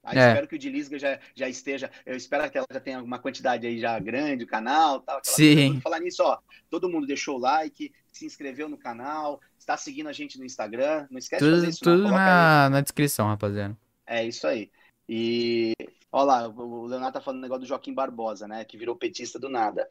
Aí 0.05 0.19
É. 0.19 0.29
espero 0.31 0.49
que 0.49 0.57
o 0.57 0.59
de 0.59 0.69
Lisga 0.69 0.99
já, 0.99 1.17
já 1.33 1.49
esteja. 1.49 1.89
Eu 2.05 2.17
espero 2.17 2.51
que 2.51 2.59
ela 2.59 2.67
já 2.73 2.81
tenha 2.81 3.01
uma 3.01 3.21
quantidade 3.21 3.65
aí 3.65 3.79
já 3.79 3.97
grande, 4.01 4.43
o 4.43 4.49
canal 4.49 4.99
tal. 5.01 5.21
Sim. 5.23 5.55
coisa 5.55 5.69
toda. 5.69 5.81
Falar 5.83 6.01
nisso, 6.01 6.23
ó. 6.25 6.39
Todo 6.69 6.89
mundo 6.89 7.07
deixou 7.07 7.37
o 7.37 7.41
like, 7.41 7.93
se 8.11 8.27
inscreveu 8.27 8.69
no 8.69 8.77
canal, 8.77 9.41
está 9.57 9.77
seguindo 9.77 10.09
a 10.09 10.13
gente 10.13 10.37
no 10.41 10.45
Instagram. 10.45 11.07
Não 11.09 11.19
esquece 11.19 11.45
de 11.45 11.51
fazer 11.51 11.61
Tudo, 11.67 11.71
isso, 11.71 11.85
não. 11.85 11.93
tudo 11.93 12.03
Coloca 12.09 12.19
na, 12.25 12.71
na 12.71 12.81
descrição, 12.81 13.29
rapaziada. 13.29 13.77
É 14.05 14.27
isso 14.27 14.45
aí. 14.49 14.69
E 15.09 15.73
olha 16.13 16.25
lá, 16.25 16.49
o 16.49 16.87
Leonardo 16.87 17.15
tá 17.15 17.21
falando 17.21 17.39
o 17.41 17.43
negócio 17.43 17.63
do 17.63 17.67
Joaquim 17.67 17.95
Barbosa, 17.95 18.47
né? 18.47 18.65
Que 18.65 18.77
virou 18.79 18.97
petista 18.97 19.39
do 19.39 19.49
nada. 19.49 19.89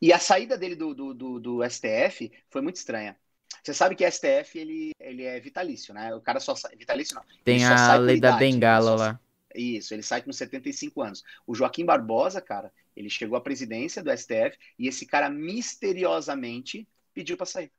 E 0.00 0.12
a 0.12 0.18
saída 0.18 0.58
dele 0.58 0.74
do, 0.74 0.94
do, 0.94 1.14
do, 1.14 1.40
do 1.40 1.62
STF 1.62 2.32
foi 2.50 2.60
muito 2.60 2.76
estranha. 2.76 3.16
Você 3.62 3.72
sabe 3.72 3.94
que 3.94 4.04
STF 4.04 4.58
ele, 4.58 4.90
ele 4.98 5.22
é 5.22 5.38
vitalício, 5.38 5.94
né? 5.94 6.14
O 6.14 6.20
cara 6.20 6.40
só 6.40 6.54
sai. 6.56 6.74
Vitalício 6.74 7.14
não. 7.14 7.22
Tem 7.44 7.64
a 7.64 7.96
lei 7.96 8.18
da 8.20 8.30
idade, 8.30 8.52
bengala 8.52 8.90
só- 8.90 8.96
lá. 8.96 9.20
Isso, 9.54 9.92
ele 9.94 10.02
sai 10.02 10.22
com 10.22 10.32
75 10.32 11.02
anos. 11.02 11.22
O 11.46 11.54
Joaquim 11.54 11.84
Barbosa, 11.84 12.40
cara, 12.40 12.72
ele 12.96 13.10
chegou 13.10 13.36
à 13.36 13.40
presidência 13.40 14.02
do 14.02 14.10
STF 14.10 14.58
e 14.78 14.88
esse 14.88 15.06
cara 15.06 15.28
misteriosamente 15.28 16.88
pediu 17.12 17.36
para 17.36 17.46
sair. 17.46 17.70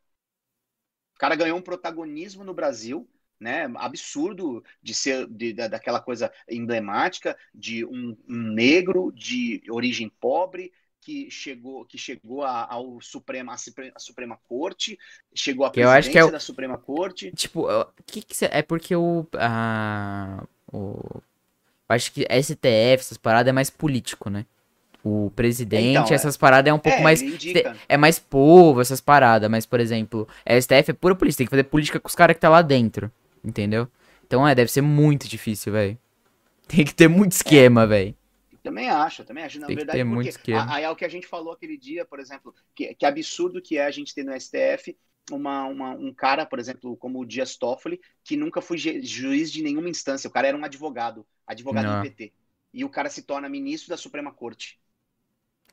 O 1.16 1.20
cara 1.20 1.36
ganhou 1.36 1.58
um 1.58 1.62
protagonismo 1.62 2.44
no 2.44 2.54
Brasil, 2.54 3.10
né? 3.44 3.72
Absurdo 3.78 4.64
de 4.82 4.94
ser 4.96 5.28
de, 5.28 5.54
da, 5.54 5.68
daquela 5.68 6.02
coisa 6.02 6.32
emblemática 6.50 7.38
de 7.54 7.86
um, 7.86 8.18
um 8.28 8.54
negro 8.54 9.12
de 9.14 9.62
origem 9.70 10.10
pobre 10.20 10.72
que 11.02 11.30
chegou 11.30 11.86
que 11.86 11.98
chegou 11.98 12.44
a- 12.44 12.66
ao 12.72 13.02
Suprema, 13.02 13.54
à 13.54 13.58
Supre- 13.58 13.92
à 13.96 14.00
Suprema 14.00 14.38
Corte, 14.48 14.98
chegou 15.36 15.66
à 15.66 15.72
é 15.72 15.72
presidência 15.74 16.24
o- 16.26 16.32
da 16.32 16.40
Suprema 16.40 16.78
Corte. 16.78 17.36
Tipo, 17.36 17.68
que 18.06 18.22
que 18.22 18.36
cê- 18.38 18.50
é 18.52 18.62
porque 18.62 18.96
o, 18.96 19.26
a, 19.38 20.44
o. 20.72 21.22
Acho 21.90 22.12
que 22.14 22.26
STF, 22.30 23.02
essas 23.04 23.18
paradas 23.18 23.50
é 23.50 23.54
mais 23.54 23.70
político, 23.70 24.30
né? 24.30 24.46
O 25.04 25.32
presidente, 25.36 25.90
Então, 26.00 26.14
é. 26.14 26.16
essas 26.16 26.38
paradas 26.38 26.70
é 26.72 26.74
um 26.74 26.80
pouco 26.80 27.00
É, 27.00 27.04
mais. 27.04 27.22
É 27.90 27.98
mais 27.98 28.20
povo, 28.20 28.82
essas 28.82 29.02
paradas. 29.02 29.50
Mas, 29.50 29.66
por 29.66 29.80
exemplo, 29.80 30.28
a 30.46 30.54
STF 30.56 30.92
é 30.92 30.94
pura 30.94 31.16
polícia. 31.16 31.40
Tem 31.40 31.48
que 31.48 31.52
fazer 31.52 31.64
política 31.66 32.00
com 32.00 32.08
os 32.10 32.16
caras 32.16 32.36
que 32.36 32.42
tá 32.42 32.50
lá 32.50 32.62
dentro. 32.62 33.12
Entendeu? 33.44 33.88
Então, 34.26 34.48
é, 34.48 34.56
deve 34.56 34.72
ser 34.72 34.82
muito 34.82 35.28
difícil, 35.28 35.74
velho. 35.74 35.98
Tem 36.68 36.86
que 36.86 36.96
ter 36.96 37.08
muito 37.08 37.34
esquema, 37.34 37.88
velho. 37.88 38.16
Também 38.62 38.90
acho, 38.90 39.26
também 39.26 39.44
acho. 39.44 39.60
Na 39.60 39.68
Tem 39.68 39.76
que 39.78 39.86
verdade, 39.86 39.98
ter 39.98 40.04
muito 40.06 40.30
esquema. 40.30 40.74
aí 40.74 40.84
é 40.84 40.90
o 40.90 40.96
que 40.96 41.04
a 41.06 41.10
gente 41.10 41.28
falou 41.28 41.54
aquele 41.54 41.78
dia, 41.78 42.06
por 42.06 42.20
exemplo, 42.20 42.54
que, 42.76 42.96
que 42.96 43.06
absurdo 43.06 43.62
que 43.62 43.78
é 43.78 43.86
a 43.86 43.92
gente 43.92 44.14
ter 44.14 44.24
no 44.24 44.32
STF 44.34 44.98
uma, 45.32 45.66
uma- 45.66 45.92
um 45.96 46.14
cara, 46.14 46.46
por 46.46 46.60
exemplo, 46.60 46.96
como 46.98 47.20
o 47.20 47.26
Dias 47.26 47.58
Toffoli, 47.58 48.00
que 48.24 48.38
nunca 48.38 48.62
foi 48.62 48.78
ju- 48.78 49.02
juiz 49.04 49.52
de 49.52 49.62
nenhuma 49.64 49.90
instância. 49.90 50.28
O 50.30 50.32
cara 50.32 50.48
era 50.48 50.58
um 50.58 50.64
advogado, 50.64 51.26
advogado 51.46 51.90
Não. 51.90 51.94
do 51.94 52.00
PT. 52.00 52.34
E 52.74 52.84
o 52.86 52.90
cara 52.90 53.10
se 53.10 53.24
torna 53.24 53.50
ministro 53.50 53.90
da 53.90 53.98
Suprema 53.98 54.34
Corte. 54.34 54.80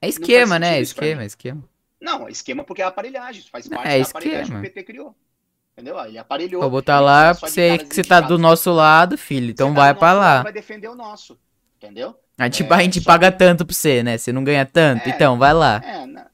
É 0.02 0.08
esquema, 0.08 0.58
né? 0.58 0.78
pra 0.94 1.06
Esquema, 1.06 1.24
mim. 1.24 1.24
esquema. 1.24 1.62
Não, 2.00 2.28
esquema 2.28 2.64
porque 2.64 2.82
é 2.82 2.86
aparelhagem, 2.86 3.40
isso 3.42 3.50
faz 3.50 3.68
parte 3.68 3.96
é 3.96 3.98
da 3.98 4.06
aparelhagem 4.06 4.52
esquema. 4.52 4.54
que 4.54 4.58
o 4.58 4.60
PT 4.60 4.84
criou. 4.84 5.16
Entendeu? 5.80 6.04
Ele 6.04 6.18
aparelhou. 6.18 6.60
Vou 6.60 6.70
botar 6.70 6.96
ele 6.96 7.04
lá 7.06 7.32
você 7.32 7.78
que 7.78 7.94
você 7.94 8.04
tá 8.04 8.20
do 8.20 8.36
nosso 8.38 8.70
lado, 8.72 9.16
filho. 9.16 9.50
Então 9.50 9.68
tá 9.74 9.80
vai 9.80 9.92
nosso 9.92 10.04
lado, 10.04 10.18
lá. 10.18 10.42
Vai 10.42 10.52
defender 10.52 10.88
o 10.88 10.94
nosso. 10.94 11.38
Entendeu? 11.76 12.14
A 12.38 12.44
gente, 12.44 12.62
É, 12.62 12.74
a 12.74 12.82
gente 12.82 13.00
paga 13.00 13.32
tanto 13.32 13.64
pra 13.66 13.74
você, 13.74 14.02
né? 14.02 14.18
Você 14.18 14.32
não 14.32 14.44
ganha 14.44 14.66
tanto, 14.66 15.06
É. 15.08 15.10
então 15.10 15.38
vai 15.38 15.52
lá. 15.54 15.80
É, 15.84 16.06
na- 16.06 16.26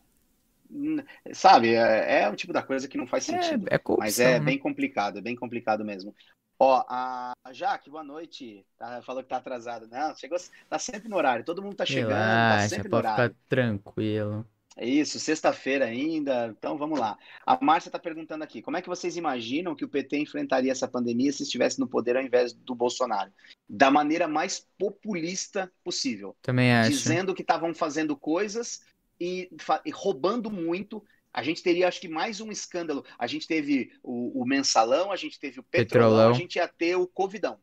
n- 0.71 1.05
sabe, 1.33 1.75
é, 1.75 2.23
é 2.23 2.29
o 2.29 2.35
tipo 2.37 2.53
da 2.53 2.63
coisa 2.63 2.89
que 2.89 2.99
não 2.99 3.07
faz 3.07 3.25
sentido. 3.25 3.67
É, 3.71 3.75
é 3.77 3.79
corrupção, 3.79 4.07
Mas 4.07 4.19
é 4.21 4.39
né? 4.39 4.45
bem 4.45 4.59
complicado, 4.59 5.19
é 5.19 5.23
bem 5.23 5.37
complicado 5.37 5.85
mesmo. 5.85 6.15
Ó, 6.59 6.83
a 6.89 7.33
Jaque, 7.53 7.91
boa 7.91 8.03
noite. 8.03 8.65
Tá, 8.79 9.03
falou 9.03 9.23
que 9.23 9.29
tá 9.29 9.37
atrasada. 9.37 9.87
Não, 9.91 10.17
chegou, 10.17 10.39
tá 10.71 10.79
sempre 10.79 11.09
no 11.09 11.17
horário. 11.17 11.45
Todo 11.45 11.63
mundo 11.63 11.75
tá 11.77 11.85
chegando, 11.85 12.11
tá 12.13 12.51
Relaxa, 12.53 12.69
sempre 12.71 12.89
no 12.89 12.97
horário. 12.97 13.25
ficar 13.25 13.35
tranquilo. 13.49 14.47
É 14.77 14.87
isso, 14.87 15.19
sexta-feira 15.19 15.87
ainda. 15.87 16.55
Então 16.57 16.77
vamos 16.77 16.99
lá. 16.99 17.19
A 17.47 17.59
Márcia 17.65 17.91
tá 17.91 17.99
perguntando 17.99 18.45
aqui: 18.45 18.61
como 18.61 18.77
é 18.77 18.83
que 18.83 18.89
vocês 18.89 19.17
imaginam 19.17 19.75
que 19.75 19.85
o 19.85 19.89
PT 19.89 20.19
enfrentaria 20.19 20.71
essa 20.71 20.87
pandemia 20.87 21.33
se 21.33 21.45
estivesse 21.45 21.81
no 21.81 21.89
poder 21.89 22.17
ao 22.17 22.23
invés 22.23 22.53
do 22.53 22.75
Bolsonaro? 22.75 23.33
Da 23.67 23.91
maneira 23.91 24.29
mais 24.29 24.67
populista 24.79 25.73
possível 25.83 26.37
Também 26.43 26.73
acho. 26.73 26.91
dizendo 26.91 27.35
que 27.35 27.41
estavam 27.43 27.75
fazendo 27.75 28.15
coisas 28.17 28.83
e, 29.19 29.51
e 29.85 29.91
roubando 29.91 30.51
muito. 30.51 31.03
A 31.33 31.43
gente 31.43 31.63
teria, 31.63 31.89
acho 31.89 32.01
que, 32.01 32.09
mais 32.09 32.41
um 32.41 32.51
escândalo. 32.51 33.05
A 33.19 33.27
gente 33.27 33.47
teve 33.47 33.93
o, 34.03 34.43
o 34.43 34.47
mensalão, 34.47 35.13
a 35.13 35.17
gente 35.17 35.39
teve 35.39 35.61
o 35.61 35.63
petrolão, 35.63 36.11
Petrolão. 36.11 36.31
a 36.31 36.33
gente 36.33 36.57
ia 36.57 36.69
ter 36.69 36.97
o 36.97 37.07
covidão. 37.07 37.59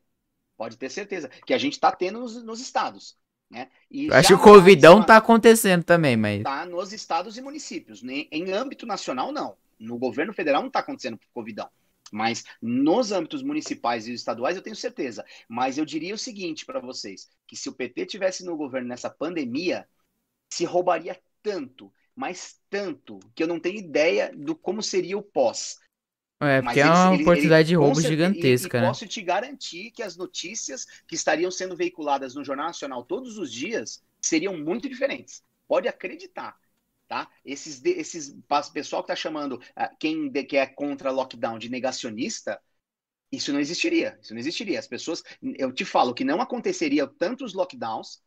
Pode 0.56 0.78
ter 0.78 0.90
certeza. 0.90 1.30
Que 1.46 1.54
a 1.54 1.58
gente 1.58 1.74
está 1.74 1.92
tendo 1.92 2.20
nos, 2.20 2.44
nos 2.44 2.60
estados. 2.60 3.18
Né? 3.54 3.70
E 3.90 4.08
Eu 4.08 4.16
acho 4.16 4.30
que 4.30 4.34
o 4.34 4.40
Covidão 4.40 4.96
uma- 4.98 5.06
tá 5.06 5.16
acontecendo 5.18 5.84
também, 5.84 6.18
mas. 6.18 6.42
tá 6.44 6.66
nos 6.66 6.92
estados 6.92 7.38
e 7.38 7.42
municípios. 7.42 8.02
Nem- 8.02 8.28
Em 8.32 8.52
âmbito 8.52 8.86
nacional, 8.86 9.32
não. 9.32 9.56
No 9.80 9.98
governo 9.98 10.34
federal 10.34 10.62
não 10.62 10.68
está 10.70 10.80
acontecendo 10.80 11.20
Covidão. 11.34 11.70
Mas 12.12 12.44
nos 12.62 13.12
âmbitos 13.12 13.42
municipais 13.42 14.08
e 14.08 14.14
estaduais, 14.14 14.56
eu 14.56 14.62
tenho 14.62 14.76
certeza. 14.76 15.26
Mas 15.48 15.78
eu 15.78 15.86
diria 15.86 16.14
o 16.14 16.18
seguinte 16.18 16.66
para 16.66 16.80
vocês: 16.80 17.30
que 17.48 17.56
se 17.56 17.70
o 17.70 17.74
PT 17.74 18.06
tivesse 18.06 18.44
no 18.46 18.58
governo 18.58 18.88
nessa 18.88 19.10
pandemia, 19.10 19.88
se 20.52 20.66
roubaria 20.66 21.20
tanto, 21.42 21.92
mas 22.16 22.60
tanto, 22.70 23.20
que 23.36 23.42
eu 23.44 23.48
não 23.48 23.60
tenho 23.60 23.78
ideia 23.80 24.32
do 24.36 24.56
como 24.56 24.82
seria 24.82 25.18
o 25.18 25.24
pós. 25.24 25.80
É, 26.46 26.62
porque 26.62 26.80
é 26.80 26.86
uma 26.86 27.14
ele- 27.14 27.24
oportunidade 27.24 27.68
de 27.70 27.74
ele- 27.74 27.78
com 27.78 27.84
roubo 27.86 28.02
gigantesca, 28.02 28.78
e, 28.78 28.82
né? 28.82 28.88
posso 28.88 29.08
te 29.08 29.22
garantir 29.22 29.92
que 29.92 30.04
as 30.04 30.16
notícias 30.18 30.86
que 31.08 31.16
estariam 31.16 31.52
sendo 31.52 31.76
veiculadas 31.76 32.36
no 32.36 32.44
Jornal 32.44 32.68
Nacional 32.68 33.04
todos 33.04 33.38
os 33.38 33.52
dias 33.52 34.04
seriam 34.22 34.58
muito 34.58 34.90
diferentes. 34.90 35.44
Pode 35.68 35.88
acreditar. 35.88 36.58
Tá? 37.08 37.30
Esses, 37.46 37.80
de- 37.82 37.92
esses 37.92 38.36
pessoal 38.74 39.04
que 39.04 39.12
está 39.12 39.16
chamando 39.16 39.62
ah, 39.76 39.92
quem 40.00 40.30
de- 40.30 40.44
que 40.46 40.58
é 40.58 40.66
contra 40.66 41.12
lockdown 41.12 41.60
de 41.60 41.70
negacionista, 41.70 42.60
isso 43.32 43.52
não 43.52 43.60
existiria. 43.60 44.18
Isso 44.22 44.34
não 44.34 44.40
existiria. 44.40 44.80
As 44.80 44.88
pessoas, 44.88 45.24
eu 45.42 45.72
te 45.74 45.86
falo 45.86 46.14
que 46.14 46.24
não 46.24 46.42
aconteceria 46.42 47.08
tantos 47.08 47.54
lockdowns 47.54 48.22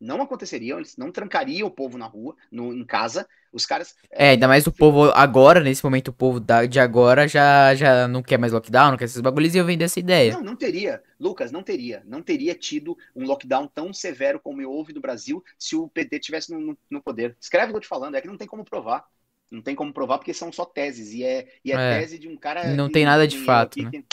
Não 0.00 0.22
aconteceriam, 0.22 0.78
eles 0.78 0.96
não 0.96 1.12
trancariam 1.12 1.68
o 1.68 1.72
povo 1.72 1.98
na 1.98 2.06
rua, 2.06 2.36
no, 2.52 2.72
em 2.72 2.86
casa. 2.86 3.28
Os 3.52 3.64
caras. 3.64 3.94
É, 4.10 4.30
ainda 4.30 4.46
mais 4.46 4.66
o 4.66 4.72
povo 4.72 5.10
agora, 5.12 5.60
nesse 5.60 5.82
momento, 5.82 6.08
o 6.08 6.12
povo 6.12 6.38
da, 6.38 6.66
de 6.66 6.78
agora 6.78 7.26
já, 7.26 7.74
já 7.74 8.06
não 8.06 8.22
quer 8.22 8.38
mais 8.38 8.52
lockdown, 8.52 8.90
não 8.90 8.98
quer 8.98 9.06
esses 9.06 9.20
bagulhos 9.20 9.54
e 9.54 9.58
eu 9.58 9.64
vender 9.64 9.84
essa 9.84 9.98
ideia. 9.98 10.34
Não, 10.34 10.42
não 10.42 10.56
teria. 10.56 11.02
Lucas, 11.18 11.50
não 11.50 11.62
teria. 11.62 12.02
Não 12.06 12.22
teria 12.22 12.54
tido 12.54 12.96
um 13.14 13.24
lockdown 13.24 13.66
tão 13.66 13.92
severo 13.92 14.38
como 14.38 14.66
houve 14.68 14.92
no 14.92 15.00
Brasil 15.00 15.42
se 15.58 15.74
o 15.76 15.88
PT 15.88 16.20
tivesse 16.20 16.52
no, 16.52 16.60
no, 16.60 16.78
no 16.90 17.02
poder. 17.02 17.36
Escreve 17.40 17.66
o 17.66 17.70
que 17.70 17.76
eu 17.76 17.82
te 17.82 17.88
falando, 17.88 18.16
é 18.16 18.20
que 18.20 18.28
não 18.28 18.36
tem 18.36 18.46
como 18.46 18.64
provar. 18.64 19.04
Não 19.50 19.62
tem 19.62 19.74
como 19.74 19.92
provar 19.92 20.18
porque 20.18 20.34
são 20.34 20.52
só 20.52 20.64
teses. 20.64 21.12
E 21.12 21.24
é, 21.24 21.48
e 21.64 21.72
é, 21.72 21.74
é. 21.74 22.00
tese 22.00 22.18
de 22.18 22.28
um 22.28 22.36
cara. 22.36 22.74
Não 22.74 22.90
tem 22.90 23.04
nada 23.04 23.26
de 23.26 23.38
fato. 23.38 23.82
Né? 23.82 24.04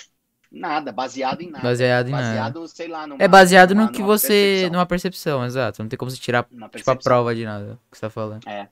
Nada, 0.51 0.91
baseado 0.93 1.41
em 1.41 1.49
nada. 1.49 1.63
Baseado 1.63 2.07
em 2.07 2.11
baseado, 2.11 2.55
nada. 2.55 2.67
sei 2.69 2.88
lá, 2.88 3.05
numa, 3.05 3.21
É 3.21 3.27
baseado 3.27 3.75
numa, 3.75 3.88
no 3.88 3.91
que 3.91 4.01
você. 4.01 4.27
Percepção. 4.27 4.71
numa 4.71 4.86
percepção, 4.86 5.45
exato. 5.45 5.83
Não 5.83 5.89
tem 5.89 5.97
como 5.97 6.09
você 6.09 6.17
tirar 6.17 6.47
tipo, 6.73 6.91
a 6.91 6.95
prova 6.95 7.36
de 7.36 7.43
nada 7.43 7.77
que 7.91 7.97
você 7.97 8.01
tá 8.01 8.09
falando. 8.09 8.47
É. 8.47 8.69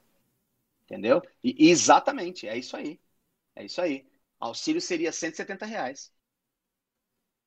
Entendeu? 0.86 1.22
E, 1.44 1.70
exatamente, 1.70 2.48
é 2.48 2.58
isso 2.58 2.76
aí. 2.78 3.00
É 3.56 3.66
isso 3.66 3.82
aí. 3.82 4.08
Auxílio 4.40 4.82
seria 4.82 5.12
170 5.12 5.66
reais. 5.66 6.12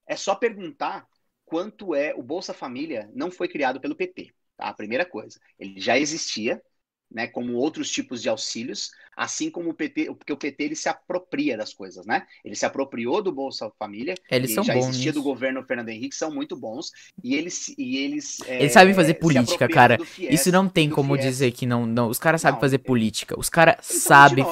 É 0.07 0.17
só 0.17 0.35
perguntar 0.35 1.09
quanto 1.45 1.95
é 1.95 2.15
o 2.15 2.23
Bolsa 2.23 2.53
Família 2.55 3.11
não 3.15 3.31
foi 3.31 3.49
criado 3.49 3.81
pelo 3.81 3.97
PT. 3.97 4.35
Tá? 4.57 4.69
A 4.69 4.75
primeira 4.75 5.05
coisa. 5.05 5.39
Ele 5.59 5.81
já 5.81 5.99
existia, 5.99 6.63
né, 7.11 7.27
como 7.27 7.55
outros 7.55 7.91
tipos 7.91 8.21
de 8.21 8.29
auxílios, 8.29 8.91
assim 9.17 9.51
como 9.51 9.71
o 9.71 9.75
PT, 9.75 10.07
porque 10.15 10.33
o 10.33 10.37
PT 10.37 10.65
ele 10.65 10.77
se 10.77 10.89
apropria 10.89 11.57
das 11.57 11.73
coisas, 11.73 12.05
né? 12.05 12.27
Ele 12.45 12.55
se 12.55 12.67
apropriou 12.67 13.23
do 13.23 13.33
Bolsa 13.33 13.71
Família, 13.79 14.15
eles 14.31 14.53
são 14.53 14.63
já 14.63 14.75
bons 14.75 14.89
existia 14.89 15.13
nisso. 15.13 15.21
do 15.21 15.23
governo 15.23 15.63
Fernando 15.63 15.89
Henrique, 15.89 16.15
são 16.15 16.31
muito 16.31 16.55
bons 16.55 16.91
e 17.25 17.35
eles 17.35 17.73
e 17.79 17.97
eles 17.97 18.39
é, 18.47 18.61
eles 18.61 18.73
sabem 18.73 18.93
fazer 18.93 19.15
política, 19.15 19.67
cara. 19.69 19.99
Fies, 20.05 20.41
Isso 20.41 20.53
não 20.53 20.69
tem 20.69 20.91
como 20.91 21.15
Fies. 21.15 21.25
dizer 21.27 21.53
que 21.53 21.65
não, 21.65 21.87
não. 21.87 22.09
Os 22.09 22.19
caras 22.19 22.43
sabem 22.43 22.61
fazer 22.61 22.79
política. 22.79 23.39
Os 23.39 23.49
caras 23.49 23.77
sabem. 23.81 24.45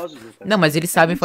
Não, 0.45 0.57
mas 0.57 0.77
eles 0.77 0.91
é 0.91 0.93
sabem. 0.93 1.19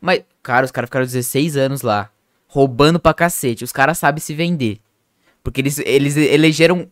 Mas 0.00 0.22
cara, 0.42 0.64
os 0.64 0.70
caras 0.70 0.88
ficaram 0.88 1.04
16 1.04 1.56
anos 1.56 1.82
lá, 1.82 2.10
roubando 2.46 2.98
pra 2.98 3.12
cacete. 3.12 3.64
Os 3.64 3.72
caras 3.72 3.98
sabem 3.98 4.20
se 4.22 4.34
vender. 4.34 4.80
Porque 5.42 5.60
eles, 5.60 5.78
eles 5.78 6.16
elegeram 6.16 6.90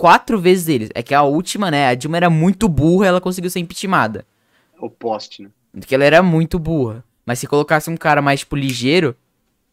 quatro 0.00 0.40
vezes 0.40 0.66
eles. 0.68 0.88
É 0.94 1.02
que 1.02 1.12
a 1.12 1.22
última, 1.22 1.70
né? 1.70 1.88
A 1.88 1.94
Dilma 1.94 2.16
era 2.16 2.30
muito 2.30 2.66
burra 2.66 3.06
ela 3.06 3.20
conseguiu 3.20 3.50
ser 3.50 3.58
impeachmentada. 3.60 4.24
O 4.80 4.88
poste, 4.88 5.42
né? 5.42 5.50
Porque 5.78 5.94
ela 5.94 6.04
era 6.04 6.22
muito 6.22 6.58
burra. 6.58 7.04
Mas 7.26 7.38
se 7.38 7.46
colocasse 7.46 7.90
um 7.90 7.98
cara 7.98 8.22
mais, 8.22 8.40
tipo, 8.40 8.56
ligeiro, 8.56 9.14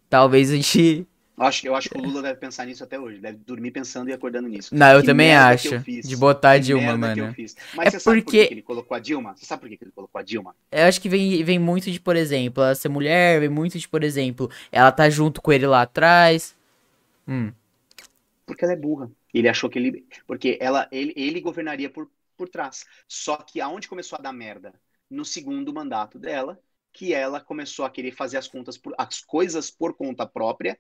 talvez 0.10 0.52
a 0.52 0.56
gente. 0.56 1.08
Eu 1.38 1.46
acho, 1.46 1.68
eu 1.68 1.76
acho 1.76 1.90
que 1.90 1.98
o 1.98 2.02
Lula 2.02 2.22
deve 2.22 2.40
pensar 2.40 2.66
nisso 2.66 2.84
até 2.84 3.00
hoje. 3.00 3.20
Deve 3.20 3.38
dormir 3.38 3.72
pensando 3.72 4.10
e 4.10 4.14
acordando 4.14 4.50
nisso. 4.50 4.76
Não, 4.76 4.92
eu 4.92 5.00
que 5.00 5.06
também 5.06 5.34
acho. 5.34 5.80
De 5.80 6.18
botar 6.18 6.52
a 6.52 6.58
Dilma, 6.58 6.98
mano. 6.98 7.34
Mas 7.74 7.88
é 7.88 7.92
você 7.92 8.00
sabe 8.00 8.22
porque... 8.22 8.40
por 8.40 8.48
que 8.48 8.54
ele 8.54 8.62
colocou 8.64 8.98
a 8.98 9.00
Dilma? 9.00 9.34
Você 9.34 9.46
sabe 9.46 9.62
por 9.62 9.70
que 9.70 9.78
ele 9.82 9.92
colocou 9.92 10.20
a 10.20 10.24
Dilma? 10.24 10.54
Eu 10.70 10.86
acho 10.88 11.00
que 11.00 11.08
vem, 11.08 11.42
vem 11.44 11.58
muito 11.58 11.90
de, 11.90 12.02
por 12.02 12.18
exemplo, 12.18 12.62
ela 12.62 12.76
ser 12.76 12.90
mulher, 12.90 13.40
vem 13.40 13.50
muito 13.50 13.80
de, 13.80 13.88
por 13.88 14.04
exemplo, 14.04 14.52
ela 14.74 14.92
tá 14.92 15.10
junto 15.10 15.42
com 15.42 15.54
ele 15.54 15.66
lá 15.66 15.84
atrás. 15.84 16.54
Hum. 17.26 17.54
Porque 18.46 18.66
ela 18.66 18.74
é 18.74 18.78
burra. 18.78 19.10
Ele 19.38 19.50
achou 19.50 19.70
que 19.70 19.80
ele. 19.80 20.08
Porque 20.26 20.58
ela, 20.62 20.88
ele, 20.92 21.14
ele 21.16 21.42
governaria 21.42 21.90
por, 21.90 22.10
por 22.36 22.50
trás. 22.50 22.86
Só 23.08 23.38
que 23.38 23.62
aonde 23.62 23.88
começou 23.88 24.18
a 24.18 24.22
dar 24.22 24.34
merda? 24.34 24.74
No 25.10 25.24
segundo 25.24 25.74
mandato 25.74 26.20
dela, 26.20 26.62
que 26.92 27.14
ela 27.14 27.40
começou 27.40 27.86
a 27.86 27.90
querer 27.90 28.12
fazer 28.12 28.38
as 28.38 28.48
contas 28.48 28.78
por, 28.78 28.94
as 28.98 29.22
coisas 29.22 29.70
por 29.70 29.94
conta 29.94 30.26
própria, 30.26 30.80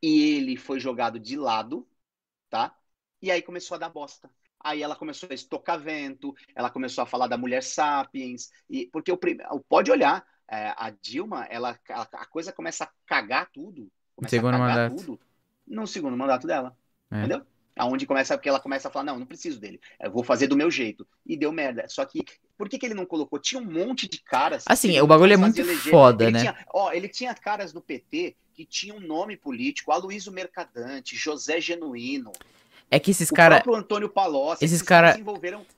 e 0.00 0.36
ele 0.36 0.56
foi 0.56 0.78
jogado 0.78 1.18
de 1.18 1.36
lado, 1.36 1.86
tá? 2.48 2.74
E 3.20 3.30
aí 3.30 3.42
começou 3.42 3.74
a 3.74 3.78
dar 3.78 3.88
bosta. 3.88 4.30
Aí 4.60 4.82
ela 4.82 4.96
começou 4.96 5.28
a 5.30 5.34
estocar 5.34 5.78
vento, 5.78 6.34
ela 6.54 6.70
começou 6.70 7.02
a 7.02 7.06
falar 7.06 7.26
da 7.26 7.36
mulher 7.36 7.62
sapiens, 7.62 8.50
e 8.70 8.86
porque 8.86 9.10
o 9.12 9.18
pode 9.68 9.90
olhar, 9.90 10.24
é, 10.48 10.72
a 10.76 10.90
Dilma, 10.90 11.44
ela, 11.50 11.78
a 11.88 12.26
coisa 12.26 12.52
começa 12.52 12.84
a 12.84 12.90
cagar 13.06 13.50
tudo, 13.52 13.90
começa 14.16 14.36
segundo 14.36 14.54
a 14.54 14.58
cagar 14.58 14.76
mandato. 14.76 14.96
tudo 14.96 15.20
no 15.66 15.86
segundo 15.86 16.16
mandato 16.16 16.46
dela. 16.46 16.76
É. 17.10 17.18
Entendeu? 17.18 17.46
Aonde 17.78 18.06
começa, 18.06 18.36
porque 18.36 18.48
ela 18.48 18.60
começa 18.60 18.88
a 18.88 18.90
falar, 18.90 19.04
não, 19.04 19.18
não 19.18 19.26
preciso 19.26 19.60
dele, 19.60 19.80
eu 20.00 20.10
vou 20.10 20.24
fazer 20.24 20.46
do 20.46 20.56
meu 20.56 20.70
jeito. 20.70 21.06
E 21.26 21.36
deu 21.36 21.52
merda. 21.52 21.86
Só 21.88 22.04
que, 22.04 22.24
por 22.56 22.68
que, 22.68 22.78
que 22.78 22.86
ele 22.86 22.94
não 22.94 23.06
colocou? 23.06 23.38
Tinha 23.38 23.60
um 23.60 23.64
monte 23.64 24.08
de 24.08 24.20
caras. 24.20 24.64
Assim, 24.66 24.98
o 25.00 25.06
bagulho 25.06 25.32
é 25.32 25.36
muito 25.36 25.60
eleger. 25.60 25.90
foda, 25.90 26.24
ele 26.24 26.32
né? 26.32 26.40
Tinha, 26.40 26.66
ó, 26.72 26.92
ele 26.92 27.08
tinha 27.08 27.34
caras 27.34 27.72
do 27.72 27.80
PT 27.80 28.36
que 28.52 28.64
tinham 28.64 28.98
nome 28.98 29.36
político, 29.36 29.92
Aloysio 29.92 30.32
Mercadante, 30.32 31.14
José 31.14 31.60
Genuíno. 31.60 32.32
É 32.90 32.98
que 32.98 33.10
esses 33.10 33.30
caras. 33.30 33.60
O 33.60 33.62
próprio 33.62 33.80
Antônio 33.80 34.08
Palocci, 34.08 34.64
esses 34.64 34.82
caras 34.82 35.16
em, 35.16 35.24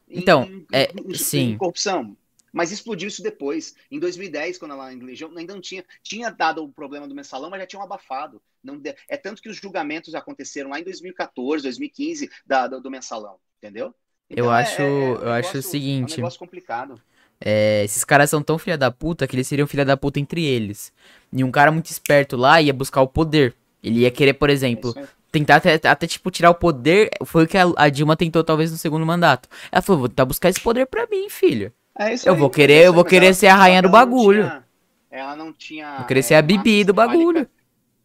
então, 0.09 0.44
em, 0.44 0.66
é, 0.72 0.90
em, 0.92 1.14
sim. 1.14 1.51
em 1.51 1.59
corrupção. 1.59 2.16
Mas 2.53 2.72
explodiu 2.72 3.09
isso 3.09 3.22
depois. 3.22 3.74
Em 3.90 3.98
2010, 3.98 4.59
quando 4.59 4.72
ela 4.72 4.86
ainda 4.86 5.55
não 5.55 5.61
tinha. 5.61 5.84
Tinha 6.03 6.30
dado 6.30 6.64
o 6.64 6.72
problema 6.72 7.07
do 7.07 7.14
mensalão, 7.14 7.51
mas 7.51 7.61
já 7.61 7.66
tinham 7.66 7.82
abafado. 7.82 8.42
Não. 8.62 8.80
É 9.09 9.16
tanto 9.16 9.42
que 9.42 9.48
os 9.48 9.57
julgamentos 9.57 10.14
aconteceram 10.14 10.70
lá 10.70 10.80
em 10.80 10.84
2014, 10.84 11.62
2015, 11.62 12.30
da, 12.46 12.66
do, 12.66 12.80
do 12.80 12.90
mensalão. 12.90 13.36
Entendeu? 13.59 13.94
Então, 14.28 14.44
eu 14.44 14.51
acho, 14.51 14.80
é, 14.80 14.84
é 14.84 14.88
um 14.88 14.92
eu 14.92 15.09
negócio, 15.12 15.32
acho 15.32 15.59
o 15.59 15.62
seguinte. 15.62 16.12
É 16.12 16.14
um 16.14 16.18
negócio 16.18 16.38
complicado. 16.38 17.01
É, 17.40 17.82
esses 17.84 18.05
caras 18.05 18.28
são 18.28 18.42
tão 18.42 18.59
filha 18.59 18.76
da 18.76 18.90
puta 18.90 19.26
que 19.26 19.34
eles 19.34 19.46
seriam 19.46 19.66
filha 19.66 19.84
da 19.84 19.96
puta 19.96 20.20
entre 20.20 20.44
eles. 20.44 20.92
E 21.32 21.42
um 21.42 21.51
cara 21.51 21.72
muito 21.72 21.86
esperto 21.86 22.36
lá 22.36 22.61
ia 22.61 22.72
buscar 22.72 23.01
o 23.01 23.09
poder. 23.09 23.55
Ele 23.82 24.01
ia 24.01 24.11
querer, 24.11 24.34
por 24.34 24.51
exemplo, 24.51 24.92
é 24.96 25.09
tentar 25.30 25.57
até, 25.57 25.80
até, 25.88 26.07
tipo, 26.07 26.30
tirar 26.30 26.51
o 26.51 26.55
poder. 26.55 27.11
Foi 27.24 27.44
o 27.44 27.46
que 27.46 27.57
a, 27.57 27.64
a, 27.76 27.88
Dilma 27.88 28.16
tentou, 28.16 28.42
talvez, 28.44 28.70
no 28.70 28.76
segundo 28.76 29.07
mandato. 29.07 29.48
Ela 29.70 29.82
falou, 29.82 30.01
vou 30.01 30.09
tentar 30.09 30.24
buscar 30.24 30.48
esse 30.48 30.61
poder 30.61 30.86
pra 30.86 31.07
mim, 31.07 31.28
filho. 31.28 31.72
É 32.01 32.14
eu 32.28 32.32
aí, 32.32 32.38
vou 32.38 32.48
querer, 32.48 32.86
eu 32.86 32.94
vou 32.94 33.05
querer 33.05 33.34
ser 33.34 33.48
a 33.48 33.57
rainha 33.57 33.82
do 33.82 33.90
bagulho. 33.90 34.44
Tinha, 34.44 34.64
ela 35.11 35.36
não 35.36 35.53
tinha. 35.53 35.98
Vou 35.98 36.07
querer 36.07 36.22
ser 36.22 36.34
a 36.34 36.42
Bibi 36.42 36.82
do 36.82 36.94
bagulho. 36.94 37.46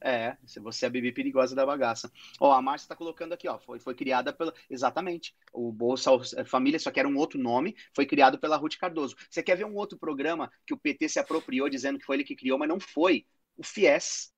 É, 0.01 0.37
você 0.61 0.85
é 0.85 0.87
a 0.87 0.91
Bibi 0.91 1.11
perigosa 1.11 1.55
da 1.55 1.65
bagaça. 1.65 2.11
Ó, 2.39 2.51
a 2.51 2.61
Márcia 2.61 2.89
tá 2.89 2.95
colocando 2.95 3.33
aqui, 3.33 3.47
ó, 3.47 3.57
foi, 3.57 3.79
foi 3.79 3.95
criada 3.95 4.33
pela. 4.33 4.53
Exatamente. 4.69 5.33
O 5.51 5.71
Bolsa 5.71 6.11
Família, 6.45 6.77
só 6.77 6.91
que 6.91 6.99
era 6.99 7.07
um 7.09 7.15
outro 7.17 7.39
nome, 7.39 7.75
foi 7.95 8.05
criado 8.05 8.37
pela 8.37 8.57
Ruth 8.57 8.75
Cardoso. 8.77 9.15
Você 9.29 9.41
quer 9.41 9.55
ver 9.55 9.65
um 9.65 9.75
outro 9.75 9.97
programa 9.97 10.51
que 10.67 10.73
o 10.73 10.77
PT 10.77 11.09
se 11.09 11.19
apropriou 11.19 11.69
dizendo 11.69 11.97
que 11.97 12.05
foi 12.05 12.17
ele 12.17 12.23
que 12.23 12.35
criou, 12.35 12.59
mas 12.59 12.69
não 12.69 12.79
foi? 12.79 13.25
O 13.57 13.63
FIES. 13.63 14.31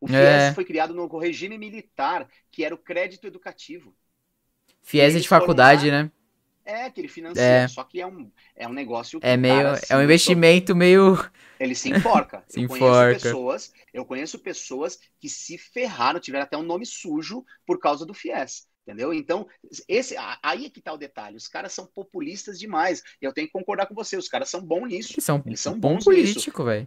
O 0.00 0.06
FIES 0.08 0.18
É. 0.18 0.52
foi 0.54 0.64
criado 0.64 0.92
no 0.92 1.06
regime 1.18 1.56
militar, 1.56 2.28
que 2.50 2.64
era 2.64 2.74
o 2.74 2.78
crédito 2.78 3.26
educativo. 3.26 3.96
Fies 4.82 5.12
de 5.12 5.18
Eles 5.18 5.26
foram 5.26 5.40
faculdade, 5.40 5.90
lá- 5.90 6.02
né? 6.02 6.10
É, 6.64 6.90
que 6.90 7.00
ele 7.00 7.08
financia, 7.08 7.42
É. 7.42 7.68
só 7.68 7.84
que 7.84 8.00
é 8.00 8.06
um, 8.06 8.30
é 8.56 8.66
um 8.66 8.72
negócio 8.72 9.20
É 9.20 9.36
meio. 9.36 9.54
cara, 9.56 9.78
É 9.88 9.96
um 9.96 10.00
assim, 10.00 10.04
investimento 10.04 10.74
meio. 10.74 11.16
Ele 11.58 11.74
se 11.74 11.88
enforca. 11.88 12.44
Se 12.48 12.58
eu 12.58 12.64
enforca. 12.64 12.76
conheço 12.78 13.06
pessoas, 13.06 13.72
eu 13.92 14.04
conheço 14.04 14.38
pessoas 14.38 14.98
que 15.20 15.28
se 15.28 15.56
ferraram, 15.56 16.20
tiveram 16.20 16.44
até 16.44 16.56
um 16.56 16.62
nome 16.62 16.84
sujo 16.86 17.44
por 17.66 17.78
causa 17.78 18.04
do 18.04 18.14
FIES. 18.14 18.66
Entendeu? 18.86 19.14
Então, 19.14 19.48
esse, 19.88 20.14
aí 20.42 20.66
é 20.66 20.70
que 20.70 20.80
tá 20.82 20.92
o 20.92 20.98
detalhe. 20.98 21.36
Os 21.36 21.48
caras 21.48 21.72
são 21.72 21.86
populistas 21.86 22.58
demais. 22.58 23.02
E 23.20 23.24
eu 23.24 23.32
tenho 23.32 23.46
que 23.46 23.52
concordar 23.52 23.86
com 23.86 23.94
você. 23.94 24.16
Os 24.16 24.28
caras 24.28 24.50
são 24.50 24.60
bons 24.60 24.88
nisso. 24.88 25.14
Eles 25.14 25.24
são, 25.24 25.42
Eles 25.46 25.60
são 25.60 25.78
bom 25.78 25.94
bons 25.94 26.04
político, 26.04 26.64
velho. 26.64 26.86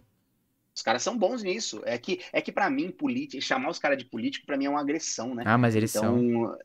Os 0.74 0.82
caras 0.82 1.02
são 1.02 1.18
bons 1.18 1.42
nisso. 1.42 1.82
É 1.84 1.98
que, 1.98 2.20
é 2.32 2.40
que 2.40 2.52
para 2.52 2.70
mim, 2.70 2.90
político, 2.92 3.42
chamar 3.42 3.68
os 3.70 3.80
caras 3.80 3.98
de 3.98 4.04
político, 4.04 4.46
para 4.46 4.56
mim, 4.56 4.66
é 4.66 4.70
uma 4.70 4.80
agressão, 4.80 5.34
né? 5.34 5.42
Ah, 5.46 5.58
mas 5.58 5.74
eles 5.74 5.90
são. 5.90 6.56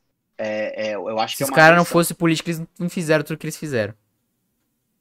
É, 0.46 0.90
é, 0.92 0.96
eu 0.96 1.20
acho 1.20 1.38
Se 1.38 1.38
que 1.38 1.44
é 1.44 1.46
os 1.46 1.50
caras 1.50 1.78
não 1.78 1.86
fossem 1.86 2.16
políticos, 2.16 2.58
eles 2.58 2.70
não 2.80 2.90
fizeram 2.90 3.24
tudo 3.24 3.38
que 3.38 3.46
eles 3.46 3.58
fizeram. 3.58 3.94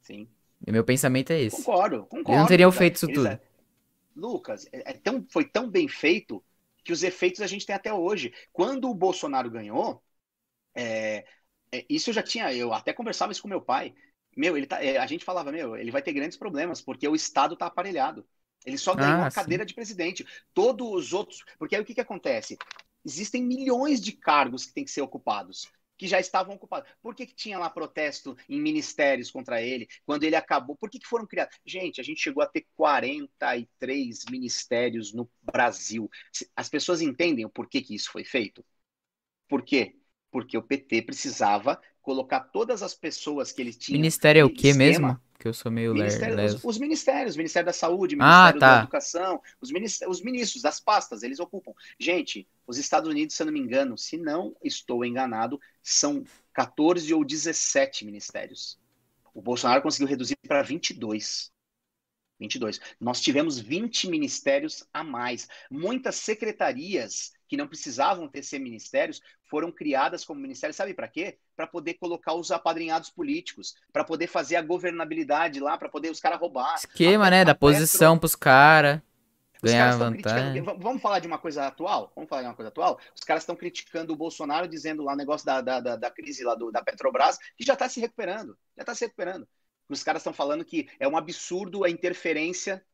Sim. 0.00 0.28
E 0.66 0.72
meu 0.72 0.84
pensamento 0.84 1.32
é 1.32 1.40
esse. 1.40 1.56
Concordo, 1.56 2.06
concordo. 2.06 2.30
Eles 2.30 2.38
não 2.40 2.46
teriam 2.46 2.72
cara. 2.72 2.72
feito 2.72 2.96
isso 2.96 3.08
Eles 3.08 3.24
tudo. 3.24 3.26
é- 3.26 3.40
Lucas, 4.16 4.66
é- 4.72 4.92
é 4.92 4.94
tão, 4.94 5.26
foi 5.30 5.44
tão 5.46 5.70
bem 5.70 5.88
feito 5.88 6.44
que 6.84 6.92
os 6.92 7.02
efeitos 7.02 7.42
a 7.42 7.48
gente 7.48 7.66
tem 7.66 7.76
até 7.76 7.92
hoje. 7.94 8.34
Quando 8.52 8.90
o 8.90 8.94
Bolsonaro 8.94 9.50
ganhou, 9.50 10.02
é, 10.74 11.26
é, 11.72 11.86
isso 11.88 12.10
eu 12.10 12.14
já 12.14 12.22
tinha, 12.22 12.54
eu 12.54 12.72
até 12.72 12.92
conversava 12.92 13.32
isso 13.32 13.42
com 13.42 13.48
meu 13.48 13.62
pai. 13.62 13.94
Meu, 14.36 14.56
ele 14.56 14.66
tá, 14.66 14.82
é, 14.84 14.98
a 14.98 15.06
gente 15.06 15.24
falava, 15.24 15.52
meu, 15.52 15.76
ele 15.76 15.90
vai 15.90 16.02
ter 16.02 16.12
grandes 16.12 16.38
problemas, 16.38 16.80
porque 16.82 17.08
o 17.08 17.14
Estado 17.14 17.56
tá 17.56 17.66
aparelhado. 17.66 18.26
Ele 18.66 18.78
só 18.78 18.94
ganhou 18.94 19.22
Ah, 19.22 19.26
a 19.26 19.30
sim. 19.30 19.40
cadeira 19.42 19.66
de 19.66 19.74
presidente. 19.74 20.26
Todos 20.54 20.88
os 20.88 21.12
outros. 21.12 21.44
Porque 21.58 21.76
aí 21.76 21.82
o 21.82 21.84
que, 21.84 21.94
que 21.94 22.00
acontece? 22.00 22.58
Existem 23.04 23.42
milhões 23.42 24.00
de 24.00 24.12
cargos 24.12 24.66
que 24.66 24.72
têm 24.72 24.84
que 24.84 24.90
ser 24.90 25.02
ocupados, 25.02 25.68
que 25.96 26.06
já 26.06 26.18
estavam 26.18 26.54
ocupados. 26.54 26.90
Por 27.00 27.14
que, 27.14 27.26
que 27.26 27.34
tinha 27.34 27.58
lá 27.58 27.70
protesto 27.70 28.36
em 28.48 28.60
ministérios 28.60 29.30
contra 29.30 29.62
ele? 29.62 29.88
Quando 30.04 30.24
ele 30.24 30.36
acabou, 30.36 30.76
por 30.76 30.90
que, 30.90 30.98
que 30.98 31.06
foram 31.06 31.26
criados? 31.26 31.56
Gente, 31.64 32.00
a 32.00 32.04
gente 32.04 32.20
chegou 32.20 32.42
a 32.42 32.46
ter 32.46 32.66
43 32.76 34.24
ministérios 34.30 35.12
no 35.12 35.30
Brasil. 35.42 36.10
As 36.56 36.68
pessoas 36.68 37.00
entendem 37.00 37.44
o 37.44 37.50
porquê 37.50 37.80
que 37.80 37.94
isso 37.94 38.10
foi 38.10 38.24
feito? 38.24 38.64
Por 39.48 39.62
quê? 39.62 39.96
Porque 40.30 40.56
o 40.56 40.62
PT 40.62 41.02
precisava 41.02 41.80
colocar 42.00 42.40
todas 42.40 42.82
as 42.82 42.94
pessoas 42.94 43.52
que 43.52 43.62
eles 43.62 43.76
tinham. 43.76 44.00
Ministério 44.00 44.40
é 44.40 44.44
o 44.44 44.52
esquema, 44.52 44.78
mesmo? 44.78 45.20
Que 45.42 45.48
eu 45.48 45.52
sou 45.52 45.72
meio 45.72 45.92
ler- 45.92 46.04
Ministério- 46.04 46.36
leso. 46.36 46.56
os, 46.58 46.64
os 46.64 46.78
ministérios, 46.78 47.36
Ministério 47.36 47.66
da 47.66 47.72
Saúde, 47.72 48.14
Ah, 48.20 48.44
Ministério 48.44 48.60
tá. 48.60 48.74
da 48.76 48.82
Educação, 48.82 49.42
os, 49.60 49.72
minis- 49.72 50.00
os 50.06 50.22
ministros 50.22 50.62
das 50.62 50.78
pastas, 50.78 51.24
eles 51.24 51.40
ocupam. 51.40 51.72
Gente, 51.98 52.46
os 52.64 52.78
Estados 52.78 53.10
Unidos, 53.10 53.34
se 53.34 53.42
eu 53.42 53.46
não 53.46 53.52
me 53.52 53.58
engano, 53.58 53.98
se 53.98 54.16
não 54.16 54.54
estou 54.62 55.04
enganado, 55.04 55.60
são 55.82 56.22
14 56.52 57.12
ou 57.12 57.24
17 57.24 58.04
ministérios. 58.04 58.78
O 59.34 59.42
Bolsonaro 59.42 59.82
conseguiu 59.82 60.06
reduzir 60.06 60.36
para 60.46 60.62
22. 60.62 61.50
22. 62.42 62.80
Nós 63.00 63.20
tivemos 63.20 63.58
20 63.58 64.08
ministérios 64.08 64.84
a 64.92 65.02
mais. 65.02 65.48
Muitas 65.70 66.16
secretarias 66.16 67.32
que 67.48 67.56
não 67.56 67.68
precisavam 67.68 68.28
ter 68.28 68.42
ser 68.42 68.58
ministérios 68.58 69.20
foram 69.44 69.70
criadas 69.70 70.24
como 70.24 70.40
ministérios, 70.40 70.76
sabe 70.76 70.94
para 70.94 71.06
quê? 71.06 71.36
Para 71.54 71.66
poder 71.66 71.94
colocar 71.94 72.32
os 72.32 72.50
apadrinhados 72.50 73.10
políticos, 73.10 73.74
para 73.92 74.02
poder 74.02 74.26
fazer 74.26 74.56
a 74.56 74.62
governabilidade 74.62 75.60
lá, 75.60 75.76
para 75.76 75.90
poder 75.90 76.10
os 76.10 76.18
caras 76.18 76.40
roubar. 76.40 76.74
Esquema, 76.76 77.26
a, 77.26 77.30
né? 77.30 77.44
Da 77.44 77.54
posição 77.54 78.18
para 78.18 78.26
os 78.26 78.34
caras. 78.34 79.00
Ganhar 79.62 79.96
vantagem. 79.96 80.62
Vamos 80.62 81.00
falar 81.00 81.20
de 81.20 81.28
uma 81.28 81.38
coisa 81.38 81.66
atual? 81.66 82.10
Vamos 82.16 82.28
falar 82.28 82.42
de 82.42 82.48
uma 82.48 82.54
coisa 82.54 82.68
atual? 82.70 82.98
Os 83.14 83.22
caras 83.22 83.42
estão 83.44 83.54
criticando 83.54 84.12
o 84.12 84.16
Bolsonaro, 84.16 84.66
dizendo 84.66 85.04
lá 85.04 85.12
o 85.12 85.16
negócio 85.16 85.46
da, 85.46 85.60
da, 85.60 85.78
da, 85.78 85.96
da 85.96 86.10
crise 86.10 86.42
lá 86.42 86.56
do, 86.56 86.72
da 86.72 86.82
Petrobras, 86.82 87.38
que 87.56 87.64
já 87.64 87.74
está 87.74 87.88
se 87.88 88.00
recuperando. 88.00 88.58
Já 88.76 88.82
está 88.82 88.94
se 88.94 89.04
recuperando. 89.04 89.46
Os 89.92 90.02
caras 90.02 90.20
estão 90.20 90.32
falando 90.32 90.64
que 90.64 90.88
é 90.98 91.06
um 91.06 91.16
absurdo 91.16 91.84
a 91.84 91.90
interferência 91.90 92.84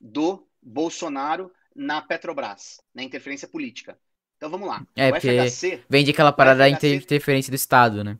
do 0.00 0.46
Bolsonaro 0.62 1.52
na 1.74 2.00
Petrobras, 2.02 2.80
na 2.94 3.02
interferência 3.02 3.48
política. 3.48 3.98
Então 4.36 4.50
vamos 4.50 4.68
lá. 4.68 4.86
É, 4.94 5.08
o 5.08 5.12
porque 5.12 5.48
FHC, 5.48 5.84
vem 5.88 6.08
aquela 6.08 6.32
parada 6.32 6.64
FHC, 6.68 6.80
da 6.80 6.94
interferência 6.94 7.50
do 7.50 7.56
Estado, 7.56 8.04
né? 8.04 8.18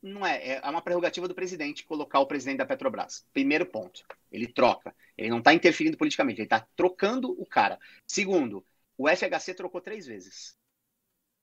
Não 0.00 0.24
é, 0.24 0.60
é 0.62 0.70
uma 0.70 0.82
prerrogativa 0.82 1.26
do 1.26 1.34
presidente 1.34 1.84
colocar 1.84 2.20
o 2.20 2.26
presidente 2.26 2.58
da 2.58 2.66
Petrobras. 2.66 3.26
Primeiro 3.32 3.66
ponto, 3.66 4.04
ele 4.30 4.46
troca. 4.46 4.94
Ele 5.16 5.30
não 5.30 5.38
está 5.38 5.54
interferindo 5.54 5.96
politicamente, 5.96 6.40
ele 6.40 6.46
está 6.46 6.66
trocando 6.76 7.30
o 7.40 7.46
cara. 7.46 7.78
Segundo, 8.06 8.64
o 8.96 9.08
FHC 9.08 9.54
trocou 9.54 9.80
três 9.80 10.06
vezes. 10.06 10.56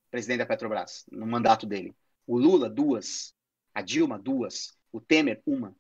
Presidente 0.09 0.39
da 0.39 0.45
Petrobras, 0.45 1.05
no 1.11 1.26
mandato 1.26 1.65
dele. 1.65 1.95
O 2.27 2.38
Lula, 2.38 2.69
duas. 2.69 3.34
A 3.73 3.81
Dilma, 3.81 4.19
duas. 4.19 4.77
O 4.91 5.01
Temer, 5.01 5.41
uma. 5.45 5.76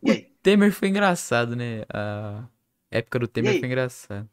O 0.00 0.14
Temer 0.42 0.72
foi 0.72 0.88
engraçado, 0.88 1.54
né? 1.54 1.82
A 1.92 2.48
época 2.90 3.18
do 3.18 3.28
Temer 3.28 3.58
foi 3.58 3.66
engraçado. 3.66 4.28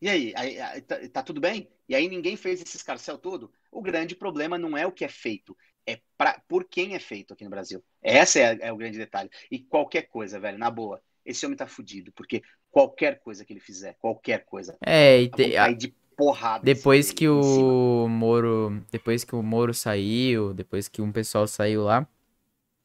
E 0.00 0.08
aí, 0.08 0.32
aí, 0.36 0.60
aí 0.60 0.80
tá, 0.82 0.96
tá, 1.12 1.22
tudo 1.22 1.40
bem? 1.40 1.68
E 1.88 1.94
aí 1.94 2.08
ninguém 2.08 2.36
fez 2.36 2.60
esse 2.60 2.76
escarcel 2.76 3.16
todo? 3.16 3.50
O 3.72 3.80
grande 3.80 4.14
problema 4.14 4.58
não 4.58 4.76
é 4.76 4.86
o 4.86 4.92
que 4.92 5.04
é 5.04 5.08
feito, 5.08 5.56
é 5.86 5.98
pra, 6.16 6.40
por 6.46 6.64
quem 6.64 6.94
é 6.94 6.98
feito 6.98 7.32
aqui 7.32 7.44
no 7.44 7.50
Brasil. 7.50 7.82
Esse 8.02 8.40
é, 8.40 8.58
é, 8.60 8.72
o 8.72 8.76
grande 8.76 8.98
detalhe. 8.98 9.30
E 9.50 9.60
qualquer 9.60 10.02
coisa, 10.02 10.38
velho, 10.38 10.58
na 10.58 10.70
boa, 10.70 11.00
esse 11.24 11.44
homem 11.46 11.56
tá 11.56 11.66
fudido, 11.66 12.12
porque 12.12 12.42
qualquer 12.70 13.18
coisa 13.20 13.44
que 13.44 13.52
ele 13.52 13.60
fizer, 13.60 13.96
qualquer 13.98 14.44
coisa, 14.44 14.76
é, 14.84 15.22
e 15.22 15.28
te, 15.30 15.56
a, 15.56 15.72
de 15.72 15.88
porrada. 16.16 16.64
Depois 16.64 17.10
que 17.10 17.28
o 17.28 18.06
Moro, 18.08 18.84
depois 18.90 19.24
que 19.24 19.34
o 19.34 19.42
Moro 19.42 19.72
saiu, 19.72 20.52
depois 20.52 20.88
que 20.88 21.00
um 21.00 21.12
pessoal 21.12 21.46
saiu 21.46 21.82
lá, 21.84 22.06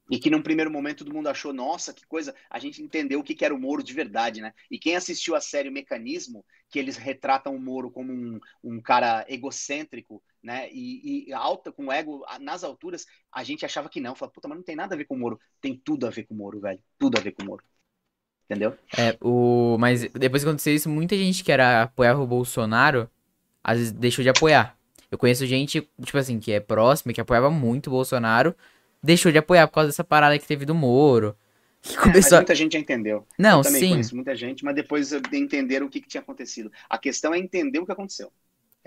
e 0.10 0.18
que 0.18 0.30
num 0.30 0.42
primeiro 0.42 0.72
momento 0.72 1.06
todo 1.06 1.14
mundo 1.14 1.28
achou, 1.28 1.54
nossa, 1.54 1.94
que 1.94 2.06
coisa, 2.08 2.34
a 2.50 2.58
gente 2.58 2.82
entendeu 2.82 3.20
o 3.20 3.24
que 3.24 3.46
era 3.46 3.54
o 3.54 3.60
Moro 3.60 3.84
de 3.84 3.94
verdade, 3.94 4.42
né? 4.42 4.54
E 4.70 4.80
quem 4.80 4.96
assistiu 4.96 5.36
a 5.36 5.42
série 5.42 5.70
Mecanismo, 5.70 6.44
que 6.70 6.80
eles 6.80 6.98
retratam 6.98 7.56
o 7.56 7.60
Moro 7.60 7.92
como 7.92 8.12
um, 8.12 8.40
um 8.64 8.82
cara 8.82 9.26
egocêntrico, 9.30 10.22
né? 10.42 10.68
E, 10.72 11.28
e, 11.28 11.34
alta, 11.34 11.72
com 11.72 11.92
ego 11.92 12.26
nas 12.42 12.64
alturas, 12.64 13.06
a 13.32 13.44
gente 13.44 13.66
achava 13.66 13.90
que 13.90 14.00
não. 14.00 14.16
Falava, 14.16 14.34
puta, 14.34 14.48
mas 14.48 14.58
não 14.58 14.64
tem 14.64 14.76
nada 14.76 14.96
a 14.96 14.98
ver 14.98 15.06
com 15.06 15.16
o 15.16 15.20
Moro. 15.20 15.40
Tem 15.62 15.76
tudo 15.78 16.08
a 16.08 16.10
ver 16.10 16.24
com 16.24 16.34
o 16.34 16.38
Moro, 16.38 16.60
velho. 16.60 16.80
Tudo 16.98 17.18
a 17.18 17.22
ver 17.22 17.32
com 17.34 17.44
o 17.44 17.46
Moro. 17.46 17.64
Entendeu? 18.46 18.76
É, 18.98 19.16
o... 19.22 19.78
mas 19.80 20.02
depois 20.12 20.44
que 20.44 20.50
aconteceu 20.50 20.74
isso, 20.74 20.90
muita 20.90 21.16
gente 21.16 21.44
que 21.44 21.52
era 21.52 21.84
apoiava 21.84 22.20
o 22.20 22.26
Bolsonaro, 22.26 23.08
às 23.64 23.78
vezes 23.78 23.92
deixou 23.92 24.24
de 24.24 24.30
apoiar. 24.30 24.76
Eu 25.12 25.18
conheço 25.18 25.46
gente, 25.46 25.88
tipo 26.04 26.18
assim, 26.18 26.40
que 26.40 26.52
é 26.52 26.60
próxima, 26.60 27.14
que 27.14 27.22
apoiava 27.22 27.52
muito 27.52 27.88
o 27.88 27.92
Bolsonaro, 27.92 28.56
deixou 29.02 29.32
de 29.32 29.38
apoiar 29.38 29.68
por 29.68 29.76
causa 29.76 29.90
dessa 29.90 30.04
parada 30.04 30.38
que 30.38 30.48
teve 30.48 30.66
do 30.66 30.76
Moro. 30.76 31.36
Que 31.82 31.96
é, 31.96 32.02
começou... 32.02 32.38
muita 32.38 32.56
gente 32.56 32.74
já 32.74 32.80
entendeu. 32.80 33.26
Não, 33.38 33.60
eu 33.60 33.64
também 33.64 33.80
sim. 33.80 33.90
conheço 33.92 34.16
muita 34.16 34.36
gente, 34.36 34.66
mas 34.66 34.76
depois 34.76 35.12
entenderam 35.32 35.88
o 35.88 35.90
que, 35.90 36.02
que 36.02 36.08
tinha 36.08 36.22
acontecido. 36.22 36.72
A 36.90 36.98
questão 36.98 37.34
é 37.34 37.40
entender 37.40 37.80
o 37.80 37.86
que 37.86 37.92
aconteceu. 37.92 38.32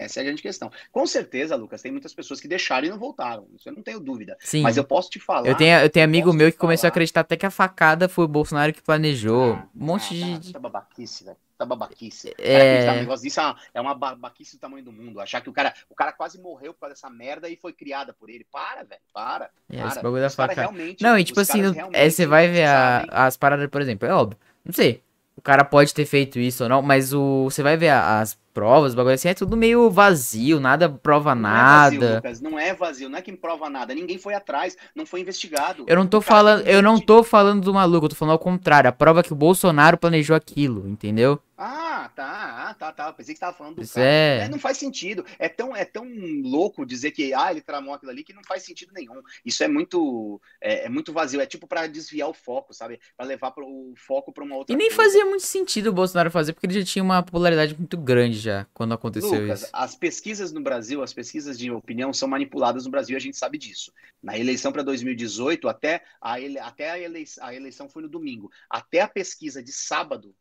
Essa 0.05 0.21
é 0.21 0.23
a 0.23 0.25
grande 0.25 0.43
questão. 0.43 0.71
Com 0.91 1.07
certeza, 1.07 1.57
Lucas, 1.57 1.83
tem 1.83 1.93
muitas 1.93 2.15
pessoas 2.15 2.41
que 2.41 2.49
deixaram 2.49 2.87
e 2.87 2.91
não 2.91 2.99
voltaram. 2.99 3.47
Isso 3.55 3.69
eu 3.69 3.73
não 3.73 3.83
tenho 3.83 4.01
dúvida. 4.01 4.37
Sim. 4.41 4.63
Mas 4.63 4.77
eu 4.77 4.85
posso 4.85 5.11
te 5.11 5.19
falar. 5.19 5.49
Eu 5.49 5.57
tenho, 5.57 5.79
eu 5.79 5.91
tenho 5.91 6.05
amigo 6.05 6.33
meu 6.33 6.51
que 6.51 6.59
começou 6.59 6.87
a 6.87 6.91
acreditar 6.91 7.21
até 7.21 7.37
que 7.37 7.47
a 7.47 7.51
facada 7.51 8.09
foi 8.09 8.25
o 8.25 8.29
Bolsonaro 8.29 8.73
que 8.73 8.83
planejou. 8.83 9.55
Ah, 9.55 9.69
um 9.75 9.85
monte 9.87 10.23
ah, 10.23 10.39
de. 10.39 10.53
Tá, 10.53 10.59
tá 10.59 10.59
babaquice, 10.59 11.25
velho 11.25 11.37
da 11.63 11.67
babaquice. 11.67 12.35
É... 12.39 12.91
Um 12.91 12.95
negócio 12.97 13.25
disso 13.25 13.41
é, 13.41 13.55
é 13.75 13.81
uma 13.81 13.95
babaquice 13.95 14.57
do 14.57 14.61
tamanho 14.61 14.85
do 14.85 14.93
mundo. 14.93 15.21
Achar 15.21 15.41
que 15.41 15.49
o 15.49 15.53
cara, 15.53 15.73
o 15.89 15.95
cara 15.95 16.13
quase 16.13 16.41
morreu 16.41 16.75
por 16.75 16.81
causa 16.81 16.95
dessa 16.95 17.11
merda 17.11 17.49
e 17.49 17.57
foi 17.57 17.73
criada 17.73 18.13
por 18.13 18.29
ele. 18.29 18.47
Para, 18.51 18.85
velho, 18.85 19.01
para. 19.13 19.51
É, 19.71 19.79
para. 19.79 19.89
esse 19.89 20.03
bagulho 20.03 20.23
da 20.23 20.31
facada. 20.31 20.73
Não, 21.01 21.19
e 21.19 21.25
tipo 21.25 21.41
assim, 21.41 21.61
é, 21.93 22.11
você 22.11 22.27
vai 22.27 22.49
ver 22.49 22.65
a, 22.65 23.05
as 23.11 23.37
paradas, 23.37 23.69
por 23.69 23.81
exemplo, 23.81 24.07
é 24.07 24.13
óbvio. 24.13 24.39
Não 24.65 24.73
sei. 24.73 25.03
O 25.37 25.41
cara 25.41 25.65
pode 25.65 25.95
ter 25.95 26.05
feito 26.05 26.39
isso 26.39 26.65
ou 26.65 26.69
não, 26.69 26.83
mas 26.83 27.13
o 27.15 27.45
você 27.45 27.63
vai 27.63 27.77
ver 27.77 27.89
as 27.89 28.39
provas, 28.53 28.95
bagulho 28.95 29.15
assim, 29.15 29.29
é 29.29 29.35
tudo 29.35 29.57
meio 29.57 29.91
vazio, 29.91 30.61
nada 30.61 30.89
prova 30.89 31.35
não 31.35 31.43
nada. 31.43 31.95
É 31.95 31.99
vazio, 31.99 32.15
Lucas, 32.17 32.41
não 32.41 32.59
é 32.59 32.75
vazio, 32.75 33.09
não 33.09 33.19
é 33.19 33.23
que 33.23 33.33
prova 33.33 33.69
nada, 33.69 33.95
ninguém 33.95 34.19
foi 34.19 34.35
atrás, 34.35 34.77
não 34.95 35.07
foi 35.07 35.21
investigado. 35.21 35.85
Eu 35.87 35.97
não 35.97 36.07
tô 36.07 36.21
falando, 36.21 36.67
eu 36.67 36.83
não 36.83 37.01
tô 37.01 37.23
falando 37.23 37.63
do 37.63 37.75
maluco, 37.75 38.07
eu 38.07 38.11
tô 38.11 38.17
falando 38.17 38.33
ao 38.33 38.39
contrário, 38.39 38.89
a 38.89 38.93
prova 38.93 39.21
é 39.21 39.23
que 39.23 39.33
o 39.33 39.37
Bolsonaro 39.37 39.97
planejou 39.97 40.37
aquilo, 40.37 40.89
entendeu? 40.89 41.41
Ah, 41.65 42.11
tá, 42.17 42.71
ah, 42.71 42.75
tá, 42.75 42.93
tá. 42.93 43.13
Pensei 43.13 43.35
que 43.35 43.39
você 43.39 43.45
tava 43.45 43.57
falando 43.57 43.77
do 43.77 43.83
Isso 43.83 43.95
cara. 43.95 44.05
É... 44.05 44.39
é... 44.39 44.49
Não 44.49 44.59
faz 44.59 44.79
sentido. 44.79 45.25
É 45.39 45.49
tão, 45.49 45.77
é 45.77 45.85
tão 45.85 46.05
louco 46.43 46.85
dizer 46.85 47.13
que 47.13 47.33
ah, 47.33 47.53
ele 47.53 47.61
tramou 47.61 47.95
aquilo 47.95 48.11
ali 48.11 48.25
que 48.25 48.33
não 48.33 48.43
faz 48.43 48.65
sentido 48.65 48.93
nenhum. 48.93 49.23
Isso 49.45 49.63
é 49.63 49.69
muito, 49.69 50.41
é, 50.61 50.87
é 50.87 50.89
muito 50.89 51.13
vazio. 51.13 51.41
É 51.41 51.47
tipo 51.47 51.69
para 51.69 51.87
desviar 51.87 52.29
o 52.29 52.35
foco, 52.35 52.75
sabe? 52.75 52.99
Para 53.17 53.27
levar 53.27 53.53
pro, 53.53 53.65
o 53.65 53.95
foco 53.97 54.33
para 54.33 54.43
uma 54.43 54.57
outra. 54.57 54.75
E 54.75 54.77
nem 54.77 54.89
coisa. 54.89 55.03
fazia 55.05 55.25
muito 55.25 55.45
sentido 55.45 55.91
o 55.91 55.93
Bolsonaro 55.93 56.33
fazer, 56.33 56.53
porque 56.53 56.67
ele 56.67 56.81
já 56.81 56.85
tinha 56.85 57.03
uma 57.03 57.23
popularidade 57.23 57.77
muito 57.79 57.97
grande 57.97 58.41
já 58.43 58.67
quando 58.75 58.95
aconteceu 58.95 59.41
Lucas, 59.41 59.63
isso. 59.63 59.71
As 59.73 59.95
pesquisas 59.95 60.53
no 60.53 60.61
Brasil, 60.61 61.03
as 61.03 61.13
pesquisas 61.13 61.59
de 61.59 61.71
opinião 61.71 62.13
são 62.13 62.29
manipuladas 62.29 62.85
no 62.85 62.91
Brasil, 62.91 63.17
a 63.17 63.21
gente 63.21 63.37
sabe 63.37 63.57
disso. 63.57 63.93
Na 64.23 64.39
eleição 64.39 64.73
para 64.73 64.83
2018, 64.83 65.69
até, 65.69 66.03
a, 66.21 66.41
ele, 66.41 66.59
até 66.59 66.91
a, 66.91 66.99
eleição, 66.99 67.45
a 67.45 67.55
eleição 67.55 67.89
foi 67.89 68.03
no 68.03 68.09
domingo. 68.09 68.51
Até 68.69 69.01
a 69.01 69.09
pesquisa 69.09 69.63
de 69.63 69.73
sábado 69.73 70.35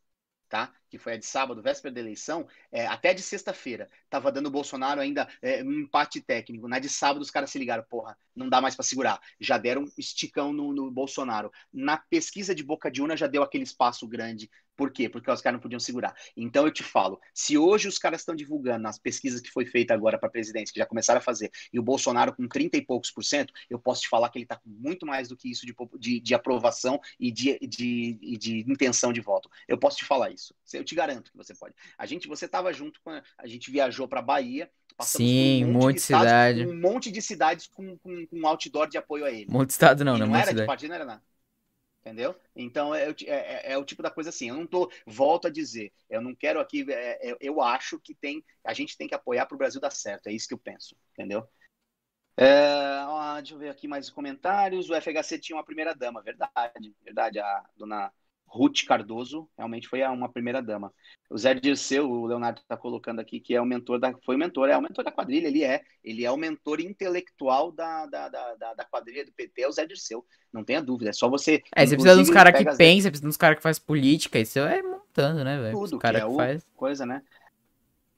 tá? 0.51 0.73
Que 0.91 0.97
foi 0.97 1.13
a 1.13 1.17
de 1.17 1.25
sábado, 1.25 1.61
véspera 1.61 1.93
da 1.93 2.01
eleição, 2.01 2.45
é, 2.69 2.85
até 2.85 3.13
de 3.13 3.21
sexta-feira, 3.21 3.87
tava 4.09 4.29
dando 4.29 4.47
o 4.47 4.51
Bolsonaro 4.51 4.99
ainda 4.99 5.25
é, 5.41 5.63
um 5.63 5.71
empate 5.79 6.19
técnico. 6.19 6.67
Na 6.67 6.79
de 6.79 6.89
sábado, 6.89 7.21
os 7.21 7.31
caras 7.31 7.49
se 7.49 7.57
ligaram, 7.57 7.83
porra, 7.89 8.17
não 8.35 8.49
dá 8.49 8.59
mais 8.59 8.75
para 8.75 8.83
segurar. 8.83 9.19
Já 9.39 9.57
deram 9.57 9.83
um 9.83 9.91
esticão 9.97 10.51
no, 10.51 10.73
no, 10.73 10.91
Bolsonaro. 10.91 11.49
Na 11.71 11.97
pesquisa 11.97 12.53
de 12.53 12.61
boca 12.61 12.91
de 12.91 13.01
urna 13.01 13.15
já 13.15 13.25
deu 13.25 13.41
aquele 13.41 13.63
espaço 13.63 14.05
grande. 14.05 14.49
Por 14.75 14.91
quê? 14.91 15.07
Porque 15.07 15.29
os 15.29 15.41
caras 15.41 15.57
não 15.57 15.61
podiam 15.61 15.79
segurar. 15.79 16.15
Então 16.35 16.65
eu 16.65 16.73
te 16.73 16.81
falo, 16.81 17.19
se 17.33 17.57
hoje 17.57 17.87
os 17.87 17.99
caras 17.99 18.21
estão 18.21 18.35
divulgando 18.35 18.81
nas 18.81 18.97
pesquisas 18.97 19.39
que 19.39 19.51
foi 19.51 19.65
feita 19.65 19.93
agora 19.93 20.17
para 20.17 20.29
presidência, 20.29 20.73
que 20.73 20.79
já 20.79 20.85
começaram 20.85 21.19
a 21.19 21.21
fazer, 21.21 21.51
e 21.71 21.79
o 21.79 21.83
Bolsonaro 21.83 22.33
com 22.33 22.47
30 22.47 22.77
e 22.77 22.81
poucos 22.81 23.11
por 23.11 23.23
cento, 23.23 23.53
eu 23.69 23.77
posso 23.77 24.01
te 24.01 24.09
falar 24.09 24.29
que 24.29 24.39
ele 24.39 24.45
tá 24.45 24.55
com 24.55 24.69
muito 24.69 25.05
mais 25.05 25.27
do 25.27 25.37
que 25.37 25.51
isso 25.51 25.65
de, 25.65 25.75
de, 25.99 26.19
de 26.19 26.33
aprovação 26.33 26.99
e 27.19 27.31
de, 27.31 27.59
de, 27.59 28.37
de 28.37 28.59
intenção 28.61 29.13
de 29.13 29.21
voto. 29.21 29.49
Eu 29.67 29.77
posso 29.77 29.97
te 29.97 30.05
falar 30.05 30.31
isso. 30.31 30.55
Eu 30.81 30.85
te 30.85 30.95
garanto 30.95 31.31
que 31.31 31.37
você 31.37 31.53
pode. 31.53 31.75
A 31.97 32.05
gente, 32.07 32.27
você 32.27 32.45
estava 32.45 32.73
junto 32.73 32.99
com 33.01 33.11
a, 33.11 33.21
a 33.37 33.47
gente 33.47 33.69
viajou 33.69 34.07
para 34.07 34.21
Bahia, 34.21 34.69
Sim, 34.99 35.65
um 35.65 35.71
monte 35.73 35.95
de 35.95 36.01
cidade, 36.01 36.67
um 36.67 36.79
monte 36.79 37.11
de 37.11 37.21
cidades 37.21 37.67
com, 37.67 37.97
com, 37.99 38.27
com 38.27 38.47
outdoor 38.47 38.87
de 38.87 38.97
apoio 38.97 39.25
a 39.25 39.31
ele. 39.31 39.49
Monte 39.49 39.67
de 39.67 39.73
estado 39.73 40.03
não, 40.03 40.15
e 40.15 40.19
não, 40.19 40.27
não 40.27 40.35
era 40.35 40.47
cidade. 40.47 40.61
de 40.61 40.67
partido, 40.67 40.89
não 40.89 40.95
era 40.95 41.05
nada. 41.05 41.23
Entendeu? 41.99 42.35
Então 42.55 42.95
é, 42.95 43.09
é, 43.09 43.15
é, 43.27 43.73
é, 43.73 43.77
o 43.77 43.85
tipo 43.85 44.01
da 44.01 44.09
coisa 44.09 44.31
assim. 44.31 44.49
Eu 44.49 44.55
não 44.55 44.65
tô, 44.65 44.91
volto 45.05 45.47
a 45.47 45.51
dizer, 45.51 45.93
eu 46.09 46.19
não 46.19 46.33
quero 46.33 46.59
aqui. 46.59 46.83
É, 46.91 47.29
é 47.29 47.37
eu 47.39 47.61
acho 47.61 47.99
que 47.99 48.15
tem, 48.15 48.43
a 48.63 48.73
gente 48.73 48.97
tem 48.97 49.07
que 49.07 49.13
apoiar 49.13 49.45
para 49.45 49.55
o 49.55 49.57
Brasil 49.57 49.79
dar 49.79 49.91
certo. 49.91 50.27
É 50.27 50.33
isso 50.33 50.47
que 50.47 50.53
eu 50.55 50.59
penso, 50.59 50.95
entendeu? 51.13 51.47
É, 52.35 53.05
ó, 53.05 53.35
deixa 53.35 53.53
eu 53.53 53.59
ver 53.59 53.69
aqui 53.69 53.87
mais 53.87 54.09
comentários. 54.09 54.89
O 54.89 54.95
FHC 54.95 55.37
tinha 55.37 55.55
uma 55.55 55.63
primeira 55.63 55.93
dama, 55.93 56.23
verdade, 56.23 56.95
verdade. 57.03 57.39
A 57.39 57.69
dona 57.77 58.11
Ruth 58.51 58.83
Cardoso 58.85 59.49
realmente 59.57 59.87
foi 59.87 60.03
uma 60.03 60.27
primeira 60.27 60.61
dama. 60.61 60.93
O 61.29 61.37
Zé 61.37 61.53
Dirceu, 61.53 62.09
o 62.09 62.25
Leonardo 62.25 62.59
está 62.59 62.75
colocando 62.75 63.21
aqui, 63.21 63.39
que 63.39 63.55
é 63.55 63.61
o 63.61 63.65
mentor 63.65 63.97
da. 63.97 64.13
Foi 64.25 64.35
o 64.35 64.37
mentor, 64.37 64.69
é 64.69 64.77
o 64.77 64.81
mentor 64.81 65.05
da 65.05 65.11
quadrilha, 65.11 65.47
ele 65.47 65.63
é. 65.63 65.81
Ele 66.03 66.25
é 66.25 66.31
o 66.31 66.35
mentor 66.35 66.81
intelectual 66.81 67.71
da, 67.71 68.05
da, 68.05 68.27
da, 68.27 68.73
da 68.73 68.85
quadrilha 68.85 69.25
do 69.25 69.31
PT, 69.31 69.61
é 69.61 69.67
o 69.69 69.71
Zé 69.71 69.85
Dirceu. 69.85 70.25
Não 70.51 70.65
tenha 70.65 70.81
dúvida. 70.81 71.11
É 71.11 71.13
só 71.13 71.29
você. 71.29 71.63
É, 71.73 71.85
você 71.85 71.95
precisa 71.95 72.15
de 72.15 72.21
uns 72.21 72.29
caras 72.29 72.57
que 72.57 72.65
pensam, 72.65 73.09
precisa 73.09 73.21
de 73.21 73.27
uns 73.27 73.37
caras 73.37 73.55
que 73.55 73.63
faz 73.63 73.79
política, 73.79 74.37
isso 74.37 74.59
é 74.59 74.81
montando, 74.81 75.45
né, 75.45 75.57
velho? 75.57 75.79
Tudo, 75.79 75.97
cara 75.97 76.19
que, 76.19 76.25
é 76.25 76.29
que 76.29 76.35
faz. 76.35 76.67
coisa, 76.75 77.05
né? 77.05 77.23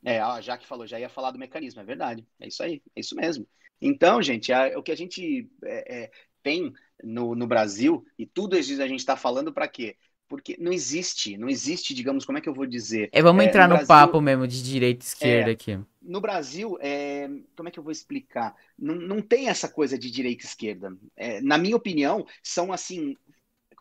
É, 0.03 0.19
já 0.41 0.57
que 0.57 0.65
falou, 0.65 0.87
já 0.87 0.99
ia 0.99 1.09
falar 1.09 1.29
do 1.29 1.39
mecanismo, 1.39 1.79
é 1.79 1.83
verdade. 1.83 2.27
É 2.39 2.47
isso 2.47 2.63
aí, 2.63 2.81
é 2.95 2.99
isso 2.99 3.15
mesmo. 3.15 3.47
Então, 3.79 4.21
gente, 4.21 4.51
é, 4.51 4.75
o 4.77 4.81
que 4.81 4.91
a 4.91 4.97
gente 4.97 5.47
é, 5.63 6.03
é, 6.03 6.11
tem 6.41 6.73
no, 7.03 7.35
no 7.35 7.45
Brasil, 7.45 8.03
e 8.17 8.25
tudo 8.25 8.57
isso 8.57 8.81
a 8.81 8.87
gente 8.87 8.99
está 8.99 9.15
falando 9.15 9.53
para 9.53 9.67
quê? 9.67 9.95
Porque 10.27 10.57
não 10.59 10.71
existe, 10.71 11.37
não 11.37 11.49
existe, 11.49 11.93
digamos, 11.93 12.25
como 12.25 12.37
é 12.37 12.41
que 12.41 12.49
eu 12.49 12.53
vou 12.53 12.65
dizer? 12.65 13.09
É, 13.11 13.21
vamos 13.21 13.43
é, 13.43 13.47
entrar 13.47 13.67
no, 13.67 13.75
no 13.75 13.85
Brasil, 13.85 13.87
papo 13.87 14.21
mesmo 14.21 14.47
de 14.47 14.63
direita 14.63 15.03
e 15.03 15.07
esquerda 15.07 15.51
é, 15.51 15.53
aqui. 15.53 15.79
No 16.01 16.19
Brasil, 16.19 16.77
é, 16.81 17.29
como 17.55 17.69
é 17.69 17.71
que 17.71 17.77
eu 17.77 17.83
vou 17.83 17.91
explicar? 17.91 18.55
Não, 18.77 18.95
não 18.95 19.21
tem 19.21 19.49
essa 19.49 19.69
coisa 19.69 19.97
de 19.97 20.09
direita 20.09 20.43
e 20.43 20.47
esquerda. 20.47 20.95
É, 21.15 21.39
na 21.41 21.57
minha 21.57 21.75
opinião, 21.75 22.25
são 22.41 22.73
assim, 22.73 23.15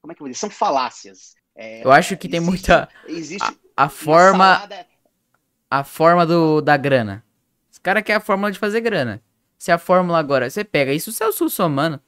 como 0.01 0.13
é 0.13 0.15
que 0.15 0.21
eu 0.21 0.25
vou 0.25 0.31
dizer? 0.31 0.41
São 0.41 0.51
falácias. 0.51 1.35
É, 1.55 1.85
eu 1.85 1.93
acho 1.93 2.17
que 2.17 2.27
existe, 2.27 2.31
tem 2.31 2.41
muita. 2.41 2.89
Existe 3.07 3.59
a, 3.77 3.85
a 3.85 3.89
forma. 3.89 4.55
Salada... 4.55 4.87
A 5.71 5.85
forma 5.85 6.27
do, 6.27 6.61
da 6.61 6.77
grana. 6.77 7.25
Os 7.71 7.79
cara 7.79 8.03
quer 8.03 8.17
a 8.17 8.21
fórmula 8.21 8.53
de 8.53 8.59
fazer 8.59 8.83
grana. 8.83 9.23
Se 9.57 9.73
a 9.73 9.79
fórmula 9.79 10.19
agora, 10.19 10.51
você 10.51 10.65
pega 10.65 10.93
isso, 10.93 11.13
se 11.13 11.23
é 11.23 11.27
o 11.27 11.33
somando. 11.33 11.99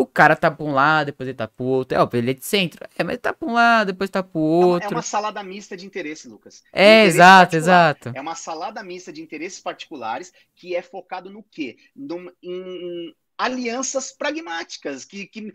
O 0.00 0.06
cara 0.06 0.34
tá 0.34 0.50
pra 0.50 0.64
um 0.64 0.72
lado, 0.72 1.06
depois 1.06 1.28
ele 1.28 1.36
tá 1.36 1.46
pro 1.46 1.62
outro. 1.66 1.98
É, 1.98 2.16
ele 2.16 2.30
é 2.30 2.34
de 2.34 2.44
centro. 2.44 2.88
É, 2.96 3.04
mas 3.04 3.12
ele 3.12 3.18
tá 3.18 3.34
pra 3.34 3.46
um 3.46 3.52
lado, 3.52 3.88
depois 3.88 4.08
tá 4.08 4.22
pro 4.22 4.40
outro. 4.40 4.86
É 4.86 4.88
uma, 4.88 4.94
é 4.94 4.96
uma 4.96 5.02
salada 5.02 5.42
mista 5.42 5.76
de 5.76 5.84
interesse, 5.84 6.26
Lucas. 6.26 6.62
É, 6.72 7.00
interesse 7.00 7.16
exato, 7.16 7.50
particular. 7.50 7.90
exato. 7.90 8.12
É 8.14 8.20
uma 8.20 8.34
salada 8.34 8.82
mista 8.82 9.12
de 9.12 9.20
interesses 9.20 9.60
particulares 9.60 10.32
que 10.56 10.74
é 10.74 10.80
focado 10.80 11.28
no 11.28 11.42
quê? 11.42 11.76
Num, 11.94 12.30
em, 12.42 13.14
alianças 13.36 14.10
pragmáticas 14.12 15.04
que, 15.04 15.26
que, 15.26 15.52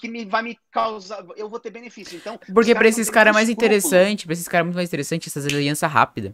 que 0.00 0.08
me, 0.08 0.24
vai 0.24 0.42
me 0.42 0.58
causar. 0.72 1.24
Eu 1.36 1.48
vou 1.48 1.60
ter 1.60 1.70
benefício. 1.70 2.16
Então, 2.16 2.36
Porque 2.52 2.74
para 2.74 2.88
esses 2.88 3.08
caras 3.08 3.30
é 3.30 3.34
mais 3.34 3.48
interessante, 3.48 4.24
para 4.24 4.32
esses 4.32 4.48
caras 4.48 4.62
é 4.62 4.66
muito 4.66 4.76
mais 4.76 4.88
interessante 4.88 5.28
essas 5.28 5.46
alianças 5.46 5.90
rápidas. 5.90 6.32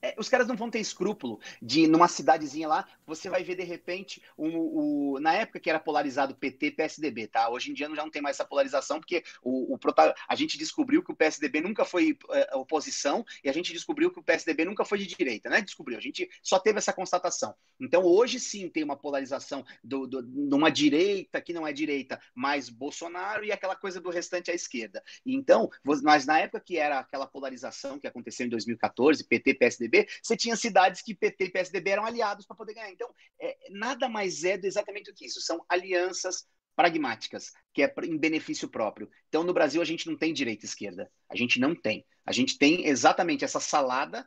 É, 0.00 0.14
os 0.18 0.28
caras 0.28 0.46
não 0.46 0.56
vão 0.56 0.70
ter 0.70 0.80
escrúpulo 0.80 1.40
de, 1.60 1.86
numa 1.86 2.08
cidadezinha 2.08 2.68
lá, 2.68 2.86
você 3.06 3.28
vai 3.28 3.42
ver 3.42 3.56
de 3.56 3.64
repente, 3.64 4.22
o, 4.36 5.14
o 5.14 5.20
na 5.20 5.34
época 5.34 5.60
que 5.60 5.70
era 5.70 5.80
polarizado 5.80 6.34
PT 6.34 6.72
PSDB, 6.72 7.26
tá? 7.26 7.48
Hoje 7.48 7.70
em 7.70 7.74
dia 7.74 7.88
já 7.88 8.02
não 8.02 8.10
tem 8.10 8.22
mais 8.22 8.36
essa 8.36 8.44
polarização, 8.44 9.00
porque 9.00 9.24
o, 9.42 9.74
o 9.74 9.78
a 10.28 10.34
gente 10.34 10.58
descobriu 10.58 11.02
que 11.02 11.10
o 11.10 11.16
PSDB 11.16 11.60
nunca 11.60 11.84
foi 11.84 12.16
é, 12.30 12.56
oposição 12.56 13.24
e 13.42 13.48
a 13.48 13.52
gente 13.52 13.72
descobriu 13.72 14.10
que 14.10 14.20
o 14.20 14.22
PSDB 14.22 14.64
nunca 14.64 14.84
foi 14.84 14.98
de 14.98 15.06
direita, 15.06 15.48
né? 15.48 15.60
Descobriu, 15.60 15.96
a 15.96 16.00
gente 16.00 16.28
só 16.42 16.58
teve 16.58 16.78
essa 16.78 16.92
constatação. 16.92 17.54
Então 17.80 18.02
hoje 18.02 18.38
sim 18.38 18.68
tem 18.68 18.84
uma 18.84 18.96
polarização 18.96 19.64
do, 19.82 20.06
do, 20.06 20.22
de 20.22 20.54
uma 20.54 20.70
direita 20.70 21.40
que 21.40 21.52
não 21.52 21.66
é 21.66 21.72
direita, 21.72 22.20
mais 22.34 22.68
Bolsonaro 22.68 23.44
e 23.44 23.52
aquela 23.52 23.74
coisa 23.74 24.00
do 24.00 24.10
restante 24.10 24.50
à 24.50 24.54
esquerda. 24.54 25.02
Então, 25.24 25.70
mas 26.02 26.26
na 26.26 26.38
época 26.38 26.60
que 26.60 26.76
era 26.76 26.98
aquela 26.98 27.26
polarização 27.26 27.98
que 27.98 28.06
aconteceu 28.06 28.46
em 28.46 28.50
2014, 28.50 29.24
PT 29.24 29.54
PSDB, 29.54 29.87
PSDB, 29.88 30.06
você 30.22 30.36
tinha 30.36 30.56
cidades 30.56 31.02
que 31.02 31.14
PT 31.14 31.46
e 31.46 31.50
PSDB 31.50 31.90
eram 31.90 32.04
aliados 32.04 32.46
para 32.46 32.56
poder 32.56 32.74
ganhar. 32.74 32.90
Então, 32.90 33.08
é, 33.40 33.56
nada 33.70 34.08
mais 34.08 34.44
é 34.44 34.56
do 34.56 34.66
exatamente 34.66 35.10
o 35.10 35.14
que 35.14 35.26
isso. 35.26 35.40
São 35.40 35.64
alianças 35.68 36.46
pragmáticas, 36.76 37.50
que 37.74 37.82
é 37.82 37.92
em 38.04 38.16
benefício 38.16 38.68
próprio. 38.68 39.10
Então, 39.28 39.42
no 39.42 39.52
Brasil, 39.52 39.82
a 39.82 39.84
gente 39.84 40.06
não 40.06 40.16
tem 40.16 40.32
direita 40.32 40.64
e 40.64 40.68
esquerda. 40.68 41.10
A 41.28 41.34
gente 41.34 41.58
não 41.58 41.74
tem. 41.74 42.06
A 42.24 42.32
gente 42.32 42.56
tem 42.56 42.86
exatamente 42.86 43.44
essa 43.44 43.58
salada 43.58 44.24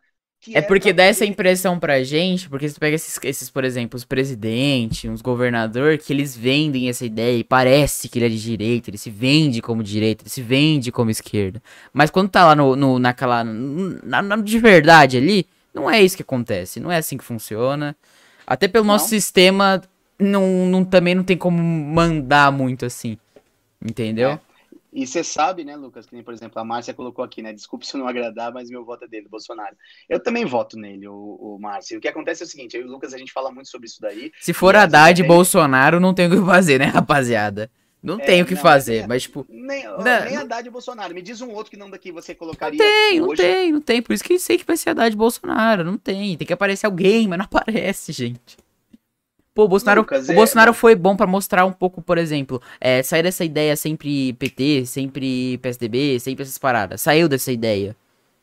é, 0.48 0.58
é 0.58 0.62
porque 0.62 0.92
dá 0.92 1.04
essa 1.04 1.24
impressão 1.24 1.78
pra 1.80 2.04
gente, 2.04 2.50
porque 2.50 2.68
você 2.68 2.80
pega 2.80 2.96
esses, 2.96 3.20
esses 3.24 3.50
por 3.50 3.64
exemplo, 3.64 3.96
os 3.96 4.04
presidentes, 4.04 5.10
os 5.12 5.22
governadores, 5.22 6.04
que 6.04 6.12
eles 6.12 6.36
vendem 6.36 6.90
essa 6.90 7.06
ideia 7.06 7.38
e 7.38 7.44
parece 7.44 8.10
que 8.10 8.18
ele 8.18 8.26
é 8.26 8.30
de 8.30 8.42
direita, 8.42 8.90
ele 8.90 8.98
se 8.98 9.12
vende 9.12 9.62
como 9.62 9.84
direita, 9.84 10.24
ele 10.24 10.30
se 10.32 10.42
vende 10.42 10.92
como 10.92 11.12
esquerda. 11.12 11.62
Mas 11.94 12.10
quando 12.10 12.30
tá 12.30 12.46
lá 12.46 12.56
no, 12.56 12.76
no 12.76 12.98
naquela. 12.98 13.44
Na, 13.44 14.22
na, 14.22 14.36
de 14.38 14.58
verdade 14.58 15.18
ali, 15.18 15.46
não 15.74 15.90
é 15.90 16.02
isso 16.02 16.16
que 16.16 16.24
acontece, 16.24 16.80
não 16.80 16.92
é 16.92 16.98
assim 16.98 17.18
que 17.18 17.24
funciona. 17.24 17.96
Até 18.48 18.68
pelo 18.68 18.86
não. 18.86 18.94
nosso 18.94 19.10
sistema, 19.10 19.80
não, 20.18 20.66
não, 20.66 20.84
também 20.84 21.14
não 21.14 21.24
tem 21.24 21.38
como 21.38 21.62
mandar 21.62 22.52
muito 22.52 22.84
assim. 22.84 23.16
Entendeu? 23.80 24.32
É. 24.32 24.40
E 24.94 25.08
você 25.08 25.24
sabe, 25.24 25.64
né, 25.64 25.76
Lucas, 25.76 26.06
que 26.06 26.14
nem, 26.14 26.24
por 26.24 26.34
exemplo, 26.34 26.60
a 26.60 26.66
Márcia 26.66 26.94
colocou 26.94 27.24
aqui, 27.24 27.42
né? 27.42 27.54
Desculpe 27.54 27.88
se 27.88 27.96
eu 27.96 28.00
não 28.00 28.08
agradar, 28.08 28.52
mas 28.52 28.70
meu 28.70 28.84
voto 28.84 29.06
é 29.06 29.08
dele, 29.08 29.30
Bolsonaro. 29.30 29.76
Eu 30.10 30.22
também 30.22 30.44
voto 30.44 30.78
nele, 30.78 31.08
o, 31.08 31.14
o 31.14 31.58
Márcio. 31.60 31.98
O 31.98 32.02
que 32.02 32.10
acontece 32.10 32.44
é 32.44 32.46
o 32.46 32.50
seguinte, 32.50 32.76
eu 32.76 32.82
e 32.82 32.86
o 32.86 32.92
Lucas, 32.92 33.14
a 33.14 33.18
gente 33.18 33.32
fala 33.32 33.52
muito 33.52 33.70
sobre 33.70 33.88
isso 33.88 34.02
daí. 34.02 34.32
Se 34.42 34.52
for 34.52 34.76
Haddad 34.76 35.22
e 35.22 35.26
Bolsonaro, 35.26 36.00
não 36.00 36.14
tem 36.14 36.28
o 36.28 36.30
que 36.30 36.46
fazer, 36.46 36.80
né, 36.80 36.86
rapaziada? 36.86 37.72
Não 38.04 38.16
é, 38.16 38.26
tem 38.26 38.42
o 38.42 38.46
que 38.46 38.56
não, 38.56 38.62
fazer, 38.62 39.00
nem, 39.00 39.08
mas 39.08 39.24
tipo. 39.24 39.46
Nem, 39.48 39.84
não, 39.86 40.04
nem 40.26 40.36
Haddad 40.36 40.68
e 40.68 40.72
Bolsonaro. 40.72 41.14
Me 41.14 41.22
diz 41.22 41.40
um 41.40 41.52
outro 41.52 41.70
que 41.70 41.78
não 41.78 41.90
daqui 41.90 42.12
você 42.12 42.34
colocaria. 42.34 42.80
Não 42.80 42.86
tem, 42.86 43.22
hoje. 43.22 43.28
não 43.28 43.36
tem, 43.36 43.72
não 43.74 43.82
tem. 43.82 44.02
Por 44.02 44.14
isso 44.14 44.24
que 44.24 44.34
eu 44.34 44.40
sei 44.40 44.58
que 44.58 44.66
vai 44.66 44.76
ser 44.76 44.90
Haddad 44.90 45.14
e 45.14 45.18
Bolsonaro. 45.18 45.84
Não 45.84 45.98
tem. 46.00 46.36
Tem 46.36 46.48
que 46.48 46.54
aparecer 46.54 46.88
alguém, 46.88 47.28
mas 47.28 47.38
não 47.38 47.46
aparece, 47.46 48.12
gente. 48.12 48.58
Pô, 49.54 49.66
o 49.66 49.68
Bolsonaro, 49.68 50.02
Lucas, 50.02 50.30
o 50.30 50.32
é... 50.32 50.36
Bolsonaro 50.36 50.74
foi 50.74 50.96
bom 50.96 51.16
para 51.16 51.28
mostrar 51.28 51.66
um 51.66 51.74
pouco, 51.74 52.02
por 52.02 52.18
exemplo, 52.18 52.62
é, 52.80 53.04
sair 53.04 53.24
dessa 53.24 53.44
ideia 53.44 53.76
sempre 53.76 54.34
PT, 54.34 54.86
sempre 54.86 55.58
PSDB, 55.58 56.20
sempre 56.20 56.44
essas 56.44 56.58
paradas. 56.58 57.02
Saiu 57.02 57.28
dessa 57.28 57.52
ideia, 57.52 57.96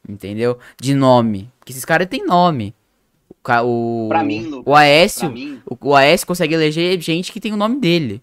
entendeu? 0.07 0.59
De 0.79 0.95
nome. 0.95 1.51
Porque 1.59 1.73
esses 1.73 1.85
caras 1.85 2.09
têm 2.09 2.27
nome. 2.27 2.75
O, 3.65 4.07
o, 4.07 4.09
pra 4.09 4.23
mim, 4.23 4.43
Lucas, 4.43 4.65
o 4.67 4.75
Aécio, 4.75 5.35
o, 5.65 5.89
o 5.89 5.95
Aécio 5.97 6.27
consegue 6.27 6.55
eleger 6.55 7.01
gente 7.01 7.33
que 7.33 7.41
tem 7.41 7.55
o 7.55 7.57
nome 7.57 7.81
dele. 7.81 8.23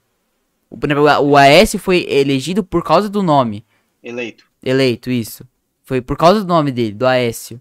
O, 0.70 0.78
o 1.24 1.38
Aécio 1.38 1.80
foi 1.80 2.06
elegido 2.07 2.64
por 2.64 2.84
causa 2.84 3.10
do 3.10 3.24
nome. 3.24 3.66
Eleito. 4.03 4.45
Eleito, 4.64 5.10
isso. 5.10 5.48
Foi 5.84 6.02
por 6.02 6.18
causa 6.18 6.41
do 6.41 6.48
nome 6.48 6.72
dele, 6.72 6.91
do 6.91 7.07
Aécio. 7.07 7.60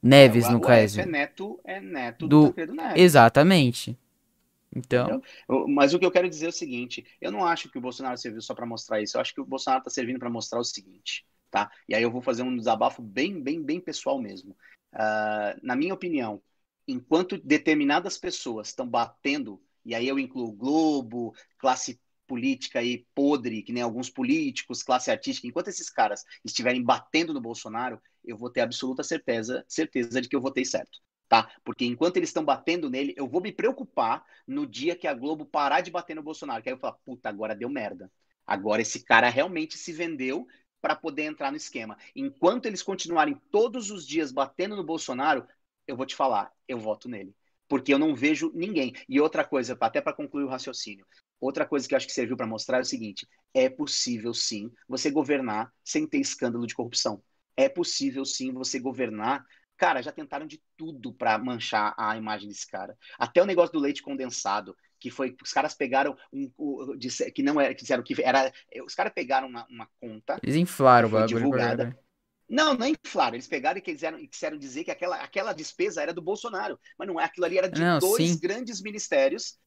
Neves, 0.00 0.44
é, 0.44 0.48
o, 0.48 0.52
no 0.52 0.58
o 0.58 0.60
caso. 0.60 0.72
Aécio 0.74 1.00
é 1.00 1.06
neto, 1.06 1.60
é 1.64 1.80
neto 1.80 2.28
do, 2.28 2.52
do 2.52 2.74
Neves. 2.74 3.02
Exatamente. 3.02 3.98
Então. 5.46 5.66
Mas 5.68 5.94
o 5.94 5.98
que 5.98 6.06
eu 6.06 6.10
quero 6.10 6.28
dizer 6.28 6.46
é 6.46 6.48
o 6.48 6.52
seguinte: 6.52 7.04
eu 7.20 7.30
não 7.30 7.44
acho 7.44 7.70
que 7.70 7.78
o 7.78 7.80
Bolsonaro 7.80 8.16
serviu 8.16 8.40
só 8.40 8.54
para 8.54 8.66
mostrar 8.66 9.00
isso. 9.00 9.16
Eu 9.16 9.20
acho 9.20 9.34
que 9.34 9.40
o 9.40 9.46
Bolsonaro 9.46 9.80
está 9.80 9.90
servindo 9.90 10.18
para 10.18 10.30
mostrar 10.30 10.58
o 10.58 10.64
seguinte, 10.64 11.26
tá? 11.50 11.70
E 11.88 11.94
aí 11.94 12.02
eu 12.02 12.10
vou 12.10 12.22
fazer 12.22 12.42
um 12.42 12.56
desabafo 12.56 13.02
bem, 13.02 13.40
bem, 13.40 13.62
bem 13.62 13.80
pessoal 13.80 14.20
mesmo. 14.20 14.56
Uh, 14.94 15.58
na 15.62 15.76
minha 15.76 15.94
opinião, 15.94 16.42
enquanto 16.86 17.38
determinadas 17.38 18.16
pessoas 18.16 18.68
estão 18.68 18.88
batendo, 18.88 19.60
e 19.84 19.94
aí 19.94 20.08
eu 20.08 20.18
incluo 20.18 20.52
Globo, 20.52 21.34
classe 21.58 22.00
política 22.26 22.78
aí 22.78 23.06
podre, 23.14 23.62
que 23.62 23.72
nem 23.72 23.82
alguns 23.82 24.10
políticos, 24.10 24.82
classe 24.82 25.10
artística, 25.10 25.46
enquanto 25.46 25.68
esses 25.68 25.88
caras 25.88 26.24
estiverem 26.44 26.82
batendo 26.82 27.32
no 27.32 27.40
Bolsonaro, 27.40 28.00
eu 28.24 28.36
vou 28.36 28.50
ter 28.50 28.60
absoluta 28.60 29.02
certeza, 29.02 29.64
certeza 29.66 30.20
de 30.20 30.28
que 30.28 30.36
eu 30.36 30.40
votei 30.40 30.64
certo 30.64 30.98
tá? 31.28 31.50
Porque 31.62 31.84
enquanto 31.84 32.16
eles 32.16 32.30
estão 32.30 32.44
batendo 32.44 32.88
nele, 32.88 33.14
eu 33.16 33.28
vou 33.28 33.40
me 33.40 33.52
preocupar 33.52 34.24
no 34.46 34.66
dia 34.66 34.96
que 34.96 35.06
a 35.06 35.14
Globo 35.14 35.44
parar 35.44 35.80
de 35.82 35.90
bater 35.90 36.16
no 36.16 36.22
Bolsonaro. 36.22 36.62
Que 36.62 36.70
aí 36.70 36.74
eu 36.74 36.78
falo, 36.78 36.98
puta, 37.04 37.28
agora 37.28 37.54
deu 37.54 37.68
merda. 37.68 38.10
Agora 38.46 38.80
esse 38.80 39.04
cara 39.04 39.28
realmente 39.28 39.76
se 39.76 39.92
vendeu 39.92 40.46
para 40.80 40.96
poder 40.96 41.24
entrar 41.24 41.50
no 41.50 41.56
esquema. 41.56 41.98
Enquanto 42.14 42.66
eles 42.66 42.82
continuarem 42.82 43.40
todos 43.50 43.90
os 43.90 44.06
dias 44.06 44.32
batendo 44.32 44.76
no 44.76 44.84
Bolsonaro, 44.84 45.46
eu 45.86 45.96
vou 45.96 46.06
te 46.06 46.16
falar, 46.16 46.52
eu 46.66 46.78
voto 46.78 47.08
nele. 47.08 47.34
Porque 47.68 47.92
eu 47.92 47.98
não 47.98 48.14
vejo 48.14 48.50
ninguém. 48.54 48.94
E 49.08 49.20
outra 49.20 49.44
coisa, 49.44 49.76
até 49.78 50.00
para 50.00 50.14
concluir 50.14 50.44
o 50.44 50.48
raciocínio, 50.48 51.06
outra 51.38 51.66
coisa 51.66 51.86
que 51.86 51.94
eu 51.94 51.96
acho 51.96 52.06
que 52.06 52.12
serviu 52.12 52.36
para 52.36 52.46
mostrar 52.46 52.78
é 52.78 52.80
o 52.80 52.84
seguinte: 52.84 53.28
é 53.52 53.68
possível 53.68 54.32
sim 54.32 54.70
você 54.88 55.10
governar 55.10 55.70
sem 55.84 56.06
ter 56.06 56.18
escândalo 56.18 56.66
de 56.66 56.74
corrupção. 56.74 57.22
É 57.56 57.68
possível 57.68 58.24
sim 58.24 58.52
você 58.52 58.78
governar 58.78 59.44
Cara, 59.78 60.02
já 60.02 60.10
tentaram 60.12 60.46
de 60.46 60.60
tudo 60.76 61.12
para 61.12 61.38
manchar 61.38 61.94
a 61.96 62.16
imagem 62.16 62.48
desse 62.48 62.66
cara. 62.66 62.98
Até 63.16 63.40
o 63.40 63.46
negócio 63.46 63.72
do 63.72 63.78
leite 63.78 64.02
condensado, 64.02 64.76
que 64.98 65.08
foi 65.08 65.36
os 65.40 65.52
caras 65.52 65.72
pegaram 65.72 66.16
um, 66.32 66.50
um 66.58 66.98
que 67.32 67.42
não 67.42 67.60
era, 67.60 67.72
que 67.72 67.82
disseram 67.82 68.02
que 68.02 68.20
era, 68.20 68.52
os 68.84 68.94
caras 68.94 69.12
pegaram 69.14 69.46
uma, 69.46 69.64
uma 69.70 69.88
conta. 70.00 70.38
Eles 70.42 70.56
inflaram 70.56 71.08
o 71.08 71.12
bagulho. 71.12 71.28
Divulgada. 71.28 71.98
Não, 72.48 72.74
não 72.74 72.88
inflaram. 72.88 73.36
Eles 73.36 73.46
pegaram 73.46 73.78
e 73.78 73.82
quiseram, 73.82 74.26
quiseram 74.26 74.58
dizer 74.58 74.82
que 74.82 74.90
aquela, 74.90 75.16
aquela 75.22 75.52
despesa 75.52 76.02
era 76.02 76.12
do 76.12 76.22
Bolsonaro. 76.22 76.78
Mas 76.98 77.06
não 77.06 77.20
é. 77.20 77.24
Aquilo 77.24 77.46
ali 77.46 77.58
era 77.58 77.70
de 77.70 77.80
não, 77.80 78.00
dois 78.00 78.30
sim. 78.30 78.38
grandes 78.40 78.82
ministérios 78.82 79.58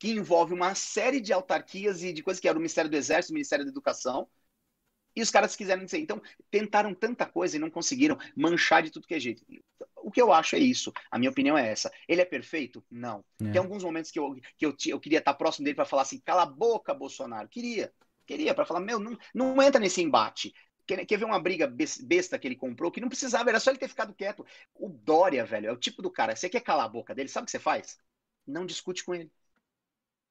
que 0.00 0.10
envolve 0.10 0.52
uma 0.52 0.74
série 0.74 1.20
de 1.20 1.32
autarquias 1.32 2.02
e 2.02 2.12
de 2.12 2.24
coisas 2.24 2.40
que 2.40 2.48
era 2.48 2.58
o 2.58 2.60
Ministério 2.60 2.90
do 2.90 2.96
Exército, 2.96 3.32
o 3.32 3.34
Ministério 3.34 3.64
da 3.64 3.70
Educação, 3.70 4.26
e 5.14 5.22
os 5.22 5.30
caras 5.30 5.54
quiseram 5.54 5.84
dizer. 5.84 5.98
Então, 5.98 6.20
tentaram 6.50 6.94
tanta 6.94 7.26
coisa 7.26 7.56
e 7.56 7.60
não 7.60 7.70
conseguiram 7.70 8.18
manchar 8.36 8.82
de 8.82 8.90
tudo 8.90 9.06
que 9.06 9.14
é 9.14 9.20
jeito. 9.20 9.44
O 9.96 10.10
que 10.10 10.20
eu 10.20 10.32
acho 10.32 10.56
é 10.56 10.58
isso. 10.58 10.92
A 11.10 11.18
minha 11.18 11.30
opinião 11.30 11.56
é 11.56 11.70
essa. 11.70 11.92
Ele 12.08 12.20
é 12.20 12.24
perfeito? 12.24 12.84
Não. 12.90 13.24
É. 13.40 13.50
Tem 13.50 13.58
alguns 13.58 13.84
momentos 13.84 14.10
que 14.10 14.18
eu, 14.18 14.34
que 14.56 14.66
eu, 14.66 14.74
eu 14.86 15.00
queria 15.00 15.18
estar 15.18 15.34
próximo 15.34 15.64
dele 15.64 15.76
para 15.76 15.84
falar 15.84 16.02
assim: 16.02 16.20
cala 16.20 16.42
a 16.42 16.46
boca, 16.46 16.94
Bolsonaro. 16.94 17.48
Queria. 17.48 17.92
Queria, 18.26 18.54
para 18.54 18.64
falar: 18.64 18.80
meu, 18.80 18.98
não, 18.98 19.16
não 19.34 19.62
entra 19.62 19.80
nesse 19.80 20.02
embate. 20.02 20.52
Quer, 20.86 21.04
quer 21.06 21.16
ver 21.16 21.24
uma 21.24 21.38
briga 21.38 21.72
besta 22.02 22.38
que 22.38 22.48
ele 22.48 22.56
comprou 22.56 22.90
que 22.90 23.00
não 23.00 23.08
precisava, 23.08 23.48
era 23.48 23.60
só 23.60 23.70
ele 23.70 23.78
ter 23.78 23.88
ficado 23.88 24.14
quieto. 24.14 24.44
O 24.74 24.88
Dória, 24.88 25.44
velho, 25.44 25.68
é 25.68 25.72
o 25.72 25.76
tipo 25.76 26.02
do 26.02 26.10
cara. 26.10 26.34
Você 26.34 26.48
quer 26.48 26.60
calar 26.60 26.86
a 26.86 26.88
boca 26.88 27.14
dele? 27.14 27.28
Sabe 27.28 27.44
o 27.44 27.46
que 27.46 27.52
você 27.52 27.58
faz? 27.58 27.98
Não 28.46 28.66
discute 28.66 29.04
com 29.04 29.14
ele. 29.14 29.30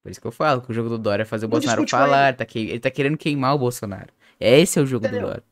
Por 0.03 0.11
isso 0.11 0.19
que 0.19 0.27
eu 0.27 0.31
falo 0.31 0.61
que 0.61 0.71
o 0.71 0.73
jogo 0.73 0.89
do 0.89 0.97
Dória 0.97 1.23
é 1.23 1.25
fazer 1.25 1.45
o 1.45 1.47
não 1.47 1.51
Bolsonaro 1.51 1.87
falar. 1.87 2.29
Ele. 2.29 2.37
Tá 2.37 2.45
que... 2.45 2.59
ele 2.59 2.79
tá 2.79 2.91
querendo 2.91 3.17
queimar 3.17 3.55
o 3.55 3.59
Bolsonaro. 3.59 4.11
Esse 4.41 4.79
é 4.79 4.81
o 4.81 4.85
jogo 4.85 5.05
Entendeu? 5.05 5.21
do 5.21 5.27
Dória. 5.27 5.43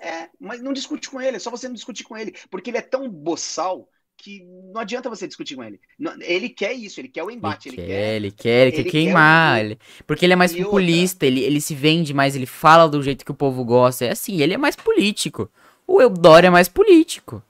É, 0.00 0.28
mas 0.38 0.60
não 0.62 0.72
discute 0.72 1.08
com 1.08 1.20
ele, 1.20 1.36
é 1.36 1.40
só 1.40 1.50
você 1.50 1.68
não 1.68 1.74
discutir 1.74 2.04
com 2.04 2.16
ele. 2.16 2.34
Porque 2.50 2.70
ele 2.70 2.78
é 2.78 2.82
tão 2.82 3.08
boçal 3.08 3.88
que 4.16 4.44
não 4.72 4.80
adianta 4.80 5.08
você 5.08 5.26
discutir 5.26 5.56
com 5.56 5.62
ele. 5.62 5.80
Ele 6.20 6.48
quer 6.48 6.72
isso, 6.72 7.00
ele 7.00 7.08
quer 7.08 7.22
o 7.22 7.30
embate. 7.30 7.68
Ele, 7.68 7.80
ele 7.80 7.86
quer, 7.86 8.16
ele 8.16 8.30
quer, 8.30 8.66
ele 8.66 8.82
quer 8.82 8.90
queimar. 8.90 9.56
Quer 9.56 9.64
ele... 9.64 9.78
Porque 10.06 10.26
ele 10.26 10.32
é 10.32 10.36
mais 10.36 10.52
e 10.52 10.62
populista, 10.62 11.26
ele, 11.26 11.40
ele 11.40 11.60
se 11.60 11.74
vende 11.74 12.12
mais, 12.12 12.34
ele 12.34 12.46
fala 12.46 12.88
do 12.88 13.02
jeito 13.02 13.24
que 13.24 13.30
o 13.30 13.34
povo 13.34 13.64
gosta. 13.64 14.04
É 14.04 14.10
assim, 14.10 14.40
ele 14.40 14.54
é 14.54 14.58
mais 14.58 14.74
político. 14.74 15.50
O 15.86 16.00
Eudório 16.00 16.48
é 16.48 16.50
mais 16.50 16.68
político. 16.68 17.42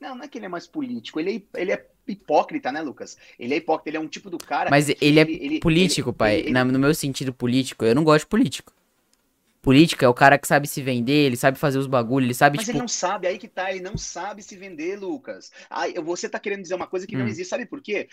Não, 0.00 0.14
não 0.16 0.24
é 0.24 0.28
que 0.28 0.38
ele 0.38 0.46
é 0.46 0.48
mais 0.48 0.66
político, 0.66 1.20
ele 1.20 1.46
é, 1.54 1.60
ele 1.60 1.72
é 1.72 1.86
hipócrita, 2.08 2.72
né, 2.72 2.80
Lucas? 2.80 3.18
Ele 3.38 3.52
é 3.52 3.58
hipócrita, 3.58 3.90
ele 3.90 3.96
é 3.98 4.00
um 4.00 4.08
tipo 4.08 4.30
do 4.30 4.38
cara. 4.38 4.70
Mas 4.70 4.88
ele 4.88 5.20
é 5.20 5.22
ele, 5.22 5.60
político, 5.60 6.08
ele, 6.08 6.16
pai. 6.16 6.36
Ele, 6.40 6.64
no 6.64 6.78
meu 6.78 6.94
sentido 6.94 7.32
político, 7.32 7.84
eu 7.84 7.94
não 7.94 8.02
gosto 8.02 8.24
de 8.24 8.28
político. 8.28 8.72
Política 9.62 10.06
é 10.06 10.08
o 10.08 10.14
cara 10.14 10.38
que 10.38 10.48
sabe 10.48 10.66
se 10.66 10.80
vender, 10.82 11.26
ele 11.26 11.36
sabe 11.36 11.58
fazer 11.58 11.78
os 11.78 11.86
bagulhos, 11.86 12.26
ele 12.26 12.34
sabe, 12.34 12.56
Mas 12.56 12.64
tipo... 12.64 12.76
ele 12.76 12.80
não 12.80 12.88
sabe, 12.88 13.26
aí 13.26 13.38
que 13.38 13.46
tá, 13.46 13.70
ele 13.70 13.80
não 13.80 13.96
sabe 13.96 14.42
se 14.42 14.56
vender, 14.56 14.98
Lucas. 14.98 15.50
Aí, 15.68 15.92
você 15.94 16.30
tá 16.30 16.38
querendo 16.38 16.62
dizer 16.62 16.74
uma 16.74 16.86
coisa 16.86 17.06
que 17.06 17.14
hum. 17.14 17.20
não 17.20 17.28
existe, 17.28 17.50
sabe 17.50 17.66
por 17.66 17.82
quê? 17.82 18.08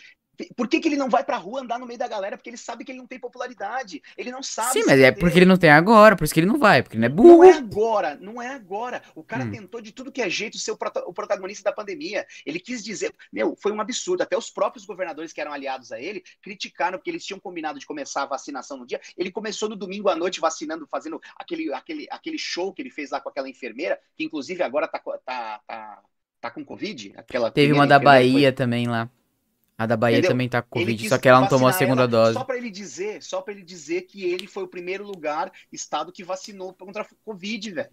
Por 0.55 0.67
que, 0.67 0.79
que, 0.79 0.87
ele 0.87 0.95
não 0.95 1.09
vai 1.09 1.23
pra 1.23 1.37
rua 1.37 1.61
andar 1.61 1.79
no 1.79 1.85
meio 1.85 1.97
da 1.97 2.07
galera? 2.07 2.37
Porque 2.37 2.49
ele 2.49 2.57
sabe 2.57 2.85
que 2.85 2.91
ele 2.91 2.99
não 2.99 3.07
tem 3.07 3.19
popularidade. 3.19 4.01
Ele 4.15 4.31
não 4.31 4.43
sabe. 4.43 4.73
Sim, 4.73 4.83
mas 4.85 4.99
é 4.99 5.11
porque 5.11 5.39
ele 5.39 5.45
não 5.45 5.57
tem 5.57 5.69
agora, 5.69 6.15
por 6.15 6.23
isso 6.23 6.33
que 6.33 6.39
ele 6.39 6.47
não 6.47 6.59
vai, 6.59 6.83
porque 6.83 6.95
ele 6.95 7.01
não 7.01 7.07
é 7.07 7.09
burro. 7.09 7.37
Não 7.37 7.43
é 7.43 7.53
agora, 7.53 8.15
não 8.21 8.41
é 8.41 8.49
agora. 8.49 9.01
O 9.15 9.23
cara 9.23 9.45
hum. 9.45 9.51
tentou 9.51 9.81
de 9.81 9.91
tudo 9.91 10.11
que 10.11 10.21
é 10.21 10.29
jeito 10.29 10.57
ser 10.57 10.71
o, 10.71 10.77
o 11.07 11.13
protagonista 11.13 11.69
da 11.69 11.75
pandemia. 11.75 12.25
Ele 12.45 12.59
quis 12.59 12.83
dizer. 12.83 13.13
Meu, 13.31 13.55
foi 13.59 13.71
um 13.71 13.81
absurdo. 13.81 14.21
Até 14.21 14.37
os 14.37 14.49
próprios 14.49 14.85
governadores 14.85 15.33
que 15.33 15.41
eram 15.41 15.53
aliados 15.53 15.91
a 15.91 15.99
ele 15.99 16.23
criticaram 16.41 16.97
porque 16.97 17.09
eles 17.09 17.25
tinham 17.25 17.39
combinado 17.39 17.79
de 17.79 17.85
começar 17.85 18.23
a 18.23 18.25
vacinação 18.25 18.77
no 18.77 18.85
dia. 18.85 19.01
Ele 19.17 19.31
começou 19.31 19.67
no 19.67 19.75
domingo 19.75 20.09
à 20.09 20.15
noite 20.15 20.39
vacinando, 20.39 20.87
fazendo 20.87 21.19
aquele, 21.35 21.73
aquele, 21.73 22.07
aquele 22.11 22.37
show 22.37 22.73
que 22.73 22.81
ele 22.81 22.91
fez 22.91 23.11
lá 23.11 23.19
com 23.19 23.29
aquela 23.29 23.49
enfermeira, 23.49 23.99
que 24.15 24.23
inclusive 24.23 24.61
agora 24.61 24.87
tá, 24.87 24.99
tá, 24.99 25.61
tá, 25.65 26.01
tá 26.39 26.51
com 26.51 26.63
Covid. 26.63 27.13
Aquela 27.17 27.51
Teve 27.51 27.73
uma 27.73 27.87
da 27.87 27.99
Bahia 27.99 28.49
foi... 28.49 28.51
também 28.51 28.87
lá. 28.87 29.09
A 29.77 29.85
da 29.85 29.95
Bahia 29.95 30.17
Entendeu? 30.17 30.31
também 30.31 30.49
tá 30.49 30.61
com 30.61 30.79
Covid, 30.79 31.07
só 31.07 31.17
que 31.19 31.29
ela 31.29 31.41
não 31.41 31.47
tomou 31.47 31.69
a 31.69 31.73
segunda 31.73 32.07
dose. 32.07 32.33
Só 32.33 32.43
para 32.43 32.57
ele 32.57 32.71
dizer, 32.71 33.21
só 33.21 33.41
para 33.41 33.53
ele 33.53 33.63
dizer 33.63 34.03
que 34.03 34.23
ele 34.25 34.47
foi 34.47 34.63
o 34.63 34.67
primeiro 34.67 35.03
lugar, 35.03 35.51
estado 35.71 36.11
que 36.11 36.23
vacinou 36.23 36.73
contra 36.73 37.03
a 37.03 37.07
Covid, 37.23 37.71
velho. 37.71 37.91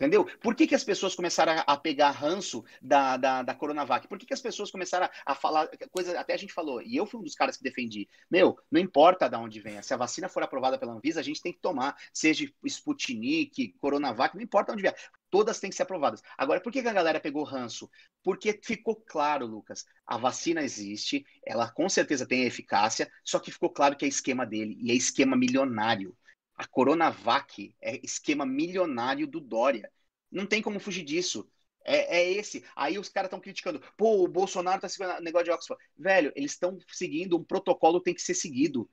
Entendeu? 0.00 0.24
Por 0.40 0.54
que, 0.54 0.66
que 0.66 0.74
as 0.74 0.82
pessoas 0.82 1.14
começaram 1.14 1.62
a, 1.64 1.76
pegar 1.76 2.10
ranço 2.10 2.64
da, 2.80 3.18
da, 3.18 3.42
da 3.42 3.54
Coronavac? 3.54 4.08
Por 4.08 4.18
que, 4.18 4.24
que 4.24 4.32
as 4.32 4.40
pessoas 4.40 4.70
começaram 4.70 5.04
a, 5.04 5.32
a 5.32 5.34
falar 5.34 5.68
coisa, 5.90 6.18
até 6.18 6.32
a 6.32 6.38
gente 6.38 6.54
falou, 6.54 6.80
e 6.80 6.96
eu 6.96 7.04
fui 7.04 7.20
um 7.20 7.22
dos 7.22 7.34
caras 7.34 7.58
que 7.58 7.62
defendi, 7.62 8.08
meu, 8.30 8.58
não 8.70 8.80
importa 8.80 9.28
de 9.28 9.36
onde 9.36 9.60
venha, 9.60 9.82
se 9.82 9.92
a 9.92 9.98
vacina 9.98 10.26
for 10.26 10.42
aprovada 10.42 10.78
pela 10.78 10.94
Anvisa, 10.94 11.20
a 11.20 11.22
gente 11.22 11.42
tem 11.42 11.52
que 11.52 11.60
tomar, 11.60 11.94
seja 12.14 12.50
Sputnik, 12.64 13.74
Coronavac, 13.78 14.34
não 14.34 14.42
importa 14.42 14.72
onde 14.72 14.80
vier, 14.80 14.96
todas 15.30 15.60
têm 15.60 15.70
que 15.70 15.76
ser 15.76 15.84
aprovadas. 15.84 16.22
Agora, 16.36 16.60
por 16.60 16.72
que, 16.72 16.80
a 16.80 16.92
galera 16.92 17.20
pegou 17.20 17.44
ranço? 17.44 17.90
Porque 18.22 18.58
ficou 18.62 18.96
claro, 18.96 19.46
Lucas, 19.46 19.84
a 20.06 20.18
vacina 20.18 20.62
existe, 20.62 21.24
ela 21.46 21.70
com 21.70 21.88
certeza 21.88 22.26
tem 22.26 22.44
eficácia, 22.44 23.10
só 23.24 23.38
que 23.38 23.52
ficou 23.52 23.70
claro 23.70 23.96
que 23.96 24.04
é 24.04 24.08
esquema 24.08 24.44
dele, 24.44 24.76
e 24.80 24.90
é 24.90 24.94
esquema 24.94 25.36
milionário. 25.36 26.16
A 26.54 26.66
Coronavac 26.66 27.74
é 27.80 27.98
esquema 28.04 28.44
milionário 28.44 29.26
do 29.26 29.40
Dória. 29.40 29.90
Não 30.30 30.44
tem 30.46 30.60
como 30.60 30.78
fugir 30.78 31.04
disso. 31.04 31.48
É, 31.84 32.18
é 32.18 32.32
esse. 32.32 32.64
Aí 32.76 32.98
os 32.98 33.08
caras 33.08 33.28
estão 33.28 33.40
criticando. 33.40 33.80
Pô, 33.96 34.22
o 34.22 34.28
Bolsonaro 34.28 34.80
tá 34.80 34.88
seguindo 34.88 35.20
negócio 35.22 35.46
de 35.46 35.50
Oxford. 35.52 35.82
Velho, 35.96 36.32
eles 36.36 36.52
estão 36.52 36.78
seguindo 36.88 37.38
um 37.38 37.44
protocolo 37.44 38.00
tem 38.00 38.14
que 38.14 38.20
ser 38.22 38.34
seguido. 38.34 38.88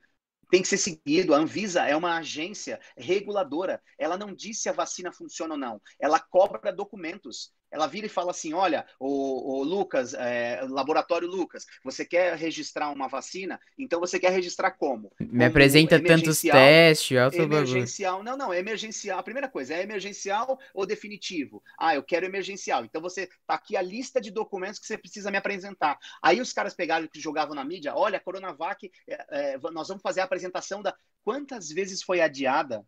Tem 0.50 0.62
que 0.62 0.68
ser 0.68 0.78
seguido. 0.78 1.34
A 1.34 1.38
Anvisa 1.38 1.84
é 1.84 1.94
uma 1.94 2.16
agência 2.16 2.80
reguladora. 2.96 3.82
Ela 3.98 4.16
não 4.16 4.34
diz 4.34 4.60
se 4.62 4.68
a 4.68 4.72
vacina 4.72 5.12
funciona 5.12 5.54
ou 5.54 5.60
não. 5.60 5.80
Ela 6.00 6.18
cobra 6.18 6.72
documentos 6.72 7.52
ela 7.70 7.86
vira 7.86 8.06
e 8.06 8.10
fala 8.10 8.30
assim: 8.30 8.52
olha, 8.52 8.86
o, 8.98 9.58
o 9.58 9.62
Lucas, 9.62 10.14
é, 10.14 10.60
laboratório 10.68 11.28
Lucas, 11.28 11.66
você 11.84 12.04
quer 12.04 12.36
registrar 12.36 12.90
uma 12.90 13.08
vacina? 13.08 13.60
Então 13.78 14.00
você 14.00 14.18
quer 14.18 14.30
registrar 14.32 14.72
como? 14.72 15.12
Me 15.18 15.28
como 15.28 15.44
apresenta 15.44 16.02
tantos 16.02 16.40
testes, 16.40 17.16
emergencial. 17.38 18.22
Não, 18.22 18.36
não, 18.36 18.52
é 18.52 18.58
emergencial. 18.58 19.18
A 19.18 19.22
primeira 19.22 19.48
coisa 19.48 19.74
é 19.74 19.82
emergencial 19.82 20.58
ou 20.72 20.86
definitivo? 20.86 21.62
Ah, 21.78 21.94
eu 21.94 22.02
quero 22.02 22.26
emergencial. 22.26 22.84
Então 22.84 23.00
você 23.00 23.28
tá 23.46 23.54
aqui 23.54 23.76
a 23.76 23.82
lista 23.82 24.20
de 24.20 24.30
documentos 24.30 24.78
que 24.78 24.86
você 24.86 24.96
precisa 24.96 25.30
me 25.30 25.36
apresentar. 25.36 25.98
Aí 26.22 26.40
os 26.40 26.52
caras 26.52 26.74
pegaram 26.74 27.08
que 27.08 27.20
jogavam 27.20 27.54
na 27.54 27.64
mídia: 27.64 27.94
olha, 27.94 28.20
Coronavac, 28.20 28.90
é, 29.06 29.54
é, 29.54 29.58
nós 29.70 29.88
vamos 29.88 30.02
fazer 30.02 30.20
a 30.20 30.24
apresentação 30.24 30.82
da. 30.82 30.96
Quantas 31.22 31.68
vezes 31.68 32.02
foi 32.02 32.20
adiada 32.20 32.84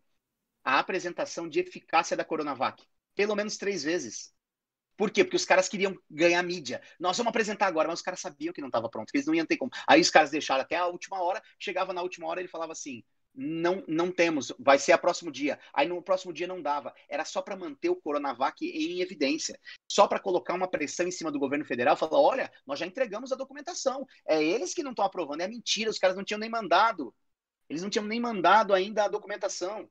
a 0.63 0.79
apresentação 0.79 1.47
de 1.47 1.59
eficácia 1.59 2.17
da 2.17 2.25
Coronavac? 2.25 2.83
Pelo 3.15 3.35
menos 3.35 3.57
três 3.57 3.83
vezes. 3.83 4.33
Por 5.01 5.09
quê? 5.09 5.23
Porque 5.23 5.35
os 5.35 5.45
caras 5.45 5.67
queriam 5.67 5.97
ganhar 6.11 6.43
mídia. 6.43 6.79
Nós 6.99 7.17
vamos 7.17 7.31
apresentar 7.31 7.65
agora, 7.65 7.87
mas 7.87 7.97
os 7.97 8.05
caras 8.05 8.19
sabiam 8.19 8.53
que 8.53 8.61
não 8.61 8.67
estava 8.67 8.87
pronto, 8.87 9.11
que 9.11 9.17
eles 9.17 9.25
não 9.25 9.33
iam 9.33 9.47
ter 9.47 9.57
como. 9.57 9.71
Aí 9.87 9.99
os 9.99 10.11
caras 10.11 10.29
deixaram 10.29 10.61
até 10.61 10.75
a 10.75 10.85
última 10.85 11.19
hora, 11.19 11.41
chegava 11.57 11.91
na 11.91 12.03
última 12.03 12.27
hora 12.27 12.39
ele 12.39 12.47
falava 12.47 12.73
assim: 12.73 13.03
não, 13.33 13.83
não 13.87 14.11
temos, 14.11 14.53
vai 14.59 14.77
ser 14.77 14.91
a 14.91 14.99
próximo 14.99 15.31
dia. 15.31 15.59
Aí 15.73 15.87
no 15.87 16.03
próximo 16.03 16.31
dia 16.31 16.45
não 16.45 16.61
dava. 16.61 16.93
Era 17.09 17.25
só 17.25 17.41
para 17.41 17.55
manter 17.55 17.89
o 17.89 17.95
Coronavac 17.95 18.63
em 18.63 19.01
evidência. 19.01 19.59
Só 19.89 20.05
para 20.05 20.19
colocar 20.19 20.53
uma 20.53 20.69
pressão 20.69 21.07
em 21.07 21.11
cima 21.11 21.31
do 21.31 21.39
governo 21.39 21.65
federal, 21.65 21.97
falar: 21.97 22.21
olha, 22.21 22.51
nós 22.63 22.77
já 22.77 22.85
entregamos 22.85 23.31
a 23.31 23.35
documentação. 23.35 24.05
É 24.27 24.43
eles 24.43 24.71
que 24.71 24.83
não 24.83 24.91
estão 24.91 25.03
aprovando, 25.03 25.41
é 25.41 25.47
mentira, 25.47 25.89
os 25.89 25.97
caras 25.97 26.15
não 26.15 26.23
tinham 26.23 26.39
nem 26.39 26.47
mandado. 26.47 27.11
Eles 27.67 27.81
não 27.81 27.89
tinham 27.89 28.05
nem 28.05 28.19
mandado 28.19 28.71
ainda 28.71 29.05
a 29.05 29.07
documentação. 29.07 29.89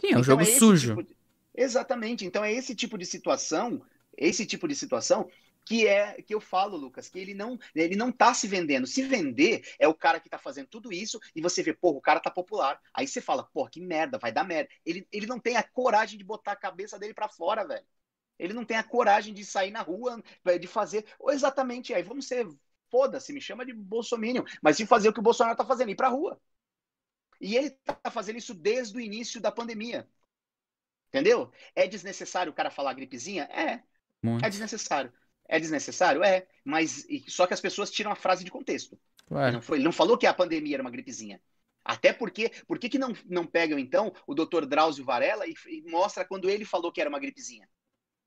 Sim, 0.00 0.08
é 0.08 0.08
um 0.08 0.10
então, 0.10 0.24
jogo 0.24 0.42
é 0.42 0.44
sujo. 0.44 0.88
Tipo 0.88 1.04
de... 1.04 1.16
Exatamente. 1.54 2.26
Então 2.26 2.44
é 2.44 2.52
esse 2.52 2.74
tipo 2.74 2.98
de 2.98 3.06
situação 3.06 3.80
esse 4.18 4.46
tipo 4.46 4.68
de 4.68 4.74
situação 4.74 5.28
que 5.64 5.86
é 5.86 6.22
que 6.22 6.34
eu 6.34 6.40
falo, 6.40 6.76
Lucas, 6.78 7.08
que 7.10 7.18
ele 7.18 7.34
não 7.34 7.58
ele 7.74 7.94
não 7.96 8.10
tá 8.10 8.32
se 8.34 8.48
vendendo. 8.48 8.86
Se 8.86 9.02
vender 9.02 9.62
é 9.78 9.86
o 9.86 9.94
cara 9.94 10.18
que 10.20 10.28
tá 10.28 10.38
fazendo 10.38 10.66
tudo 10.68 10.92
isso 10.92 11.20
e 11.36 11.42
você 11.42 11.62
vê, 11.62 11.74
pô, 11.74 11.90
o 11.90 12.00
cara 12.00 12.20
tá 12.20 12.30
popular. 12.30 12.80
Aí 12.94 13.06
você 13.06 13.20
fala, 13.20 13.44
pô, 13.52 13.68
que 13.68 13.80
merda, 13.80 14.18
vai 14.18 14.32
dar 14.32 14.44
merda. 14.44 14.70
Ele, 14.84 15.06
ele 15.12 15.26
não 15.26 15.38
tem 15.38 15.56
a 15.56 15.62
coragem 15.62 16.18
de 16.18 16.24
botar 16.24 16.52
a 16.52 16.56
cabeça 16.56 16.98
dele 16.98 17.14
para 17.14 17.28
fora, 17.28 17.66
velho. 17.66 17.84
Ele 18.38 18.54
não 18.54 18.64
tem 18.64 18.76
a 18.76 18.84
coragem 18.84 19.34
de 19.34 19.44
sair 19.44 19.70
na 19.70 19.82
rua, 19.82 20.22
de 20.60 20.66
fazer. 20.66 21.04
Ou 21.18 21.30
exatamente 21.32 21.92
aí, 21.94 22.02
vamos 22.02 22.26
ser 22.28 22.46
foda-se, 22.90 23.32
me 23.32 23.40
chama 23.40 23.66
de 23.66 23.72
bolsominion, 23.74 24.44
mas 24.62 24.76
de 24.78 24.86
fazer 24.86 25.08
o 25.08 25.12
que 25.12 25.20
o 25.20 25.22
Bolsonaro 25.22 25.56
tá 25.56 25.64
fazendo, 25.66 25.90
ir 25.90 25.96
pra 25.96 26.08
rua. 26.08 26.40
E 27.40 27.56
ele 27.56 27.70
tá 27.70 28.10
fazendo 28.10 28.38
isso 28.38 28.54
desde 28.54 28.96
o 28.96 29.00
início 29.00 29.40
da 29.40 29.50
pandemia. 29.52 30.08
Entendeu? 31.08 31.50
É 31.74 31.86
desnecessário 31.86 32.52
o 32.52 32.54
cara 32.54 32.70
falar 32.70 32.92
gripezinha? 32.94 33.44
É. 33.44 33.82
Muito. 34.22 34.44
É 34.44 34.50
desnecessário. 34.50 35.12
É 35.48 35.58
desnecessário? 35.58 36.22
É. 36.22 36.46
Mas 36.64 37.06
só 37.28 37.46
que 37.46 37.54
as 37.54 37.60
pessoas 37.60 37.90
tiram 37.90 38.12
a 38.12 38.16
frase 38.16 38.44
de 38.44 38.50
contexto. 38.50 38.98
Ele 39.30 39.52
não, 39.52 39.62
foi, 39.62 39.78
não 39.78 39.92
falou 39.92 40.16
que 40.16 40.26
a 40.26 40.34
pandemia 40.34 40.76
era 40.76 40.82
uma 40.82 40.90
gripezinha. 40.90 41.40
Até 41.84 42.12
porque, 42.12 42.50
por 42.66 42.78
que, 42.78 42.88
que 42.88 42.98
não, 42.98 43.14
não 43.26 43.46
pegam, 43.46 43.78
então, 43.78 44.12
o 44.26 44.34
doutor 44.34 44.66
Drauzio 44.66 45.04
Varela 45.04 45.46
e, 45.46 45.54
e, 45.68 45.82
mostra 45.90 46.24
quando 46.24 46.50
ele 46.50 46.64
falou 46.64 46.92
que 46.92 47.00
era 47.00 47.08
uma 47.08 47.18
gripezinha? 47.18 47.68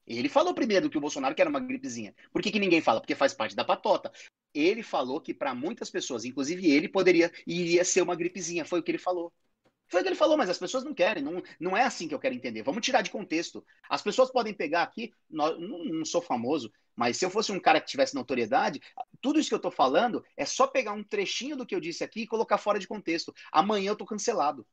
Ele 0.06 0.28
falou 0.28 0.54
primeiro 0.54 0.90
que 0.90 0.98
o 0.98 1.02
Bolsonaro 1.02 1.36
que 1.36 1.42
era 1.42 1.50
uma 1.50 1.60
gripezinha. 1.60 2.16
Por 2.32 2.42
que, 2.42 2.52
que 2.52 2.60
ninguém 2.60 2.82
fala? 2.82 3.00
Porque 3.00 3.14
faz 3.14 3.34
parte 3.34 3.56
da 3.56 3.64
patota. 3.64 4.12
Ele 4.54 4.82
falou 4.82 5.22
que 5.22 5.34
para 5.34 5.54
muitas 5.54 5.90
pessoas, 5.92 6.26
inclusive 6.26 6.70
ele, 6.70 6.90
poderia 6.90 7.32
iria 7.46 7.86
ser 7.86 8.02
uma 8.02 8.16
gripezinha. 8.16 8.66
Foi 8.66 8.80
o 8.80 8.84
que 8.84 8.92
ele 8.92 8.98
falou. 8.98 9.32
Foi 9.92 10.00
o 10.00 10.04
que 10.04 10.08
ele 10.08 10.16
falou, 10.16 10.38
mas 10.38 10.50
as 10.50 10.58
pessoas 10.58 10.86
não 10.86 10.94
querem, 10.94 11.22
não, 11.22 11.44
não 11.60 11.76
é 11.76 11.84
assim 11.84 12.08
que 12.08 12.16
eu 12.16 12.20
quero 12.20 12.34
entender. 12.34 12.64
Vamos 12.64 12.82
tirar 12.82 13.02
de 13.02 13.12
contexto. 13.12 13.62
As 13.90 14.02
pessoas 14.02 14.32
podem 14.32 14.54
pegar 14.54 14.84
aqui, 14.84 15.14
não, 15.30 15.60
não 15.60 16.06
sou 16.06 16.22
famoso, 16.22 16.72
mas 16.96 17.18
se 17.18 17.26
eu 17.26 17.30
fosse 17.30 17.52
um 17.52 17.60
cara 17.60 17.82
que 17.82 17.88
tivesse 17.88 18.16
notoriedade, 18.16 18.82
tudo 19.20 19.38
isso 19.38 19.50
que 19.50 19.54
eu 19.54 19.58
estou 19.58 19.70
falando 19.70 20.24
é 20.38 20.46
só 20.46 20.66
pegar 20.66 20.94
um 20.94 21.04
trechinho 21.04 21.58
do 21.58 21.66
que 21.66 21.76
eu 21.76 21.82
disse 21.82 22.06
aqui 22.06 22.22
e 22.22 22.28
colocar 22.28 22.58
fora 22.58 22.80
de 22.80 22.88
contexto. 22.88 23.34
Amanhã 23.52 23.90
eu 23.90 23.94
estou 23.94 24.08
cancelado. 24.08 24.66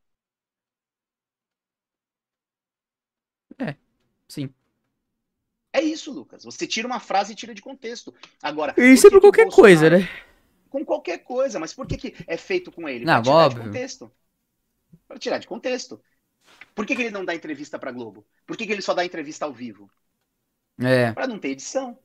É, 3.58 3.74
sim. 4.28 4.54
É 5.72 5.82
isso, 5.82 6.12
Lucas. 6.12 6.44
Você 6.44 6.64
tira 6.64 6.86
uma 6.86 7.00
frase 7.00 7.32
e 7.32 7.36
tira 7.36 7.52
de 7.52 7.60
contexto. 7.60 8.14
Agora. 8.40 8.72
Isso 8.78 9.08
é 9.08 9.10
por 9.10 9.20
qualquer 9.20 9.48
coisa, 9.50 9.90
né? 9.90 10.08
Com 10.70 10.84
qualquer 10.84 11.18
coisa, 11.18 11.58
mas 11.58 11.74
por 11.74 11.88
que, 11.88 11.96
que 11.96 12.24
é 12.24 12.36
feito 12.36 12.70
com 12.70 12.88
ele? 12.88 13.04
Não, 13.04 13.20
óbvio. 13.26 13.62
De 13.62 13.66
contexto 13.66 14.12
para 15.08 15.18
tirar 15.18 15.38
de 15.38 15.46
contexto. 15.46 16.00
Por 16.74 16.86
que, 16.86 16.94
que 16.94 17.02
ele 17.02 17.10
não 17.10 17.24
dá 17.24 17.34
entrevista 17.34 17.78
para 17.78 17.90
Globo? 17.90 18.24
Por 18.46 18.56
que, 18.56 18.66
que 18.66 18.72
ele 18.72 18.82
só 18.82 18.94
dá 18.94 19.04
entrevista 19.04 19.46
ao 19.46 19.52
vivo? 19.52 19.90
É. 20.78 21.12
Para 21.12 21.26
não 21.26 21.38
ter 21.38 21.48
edição. 21.48 21.98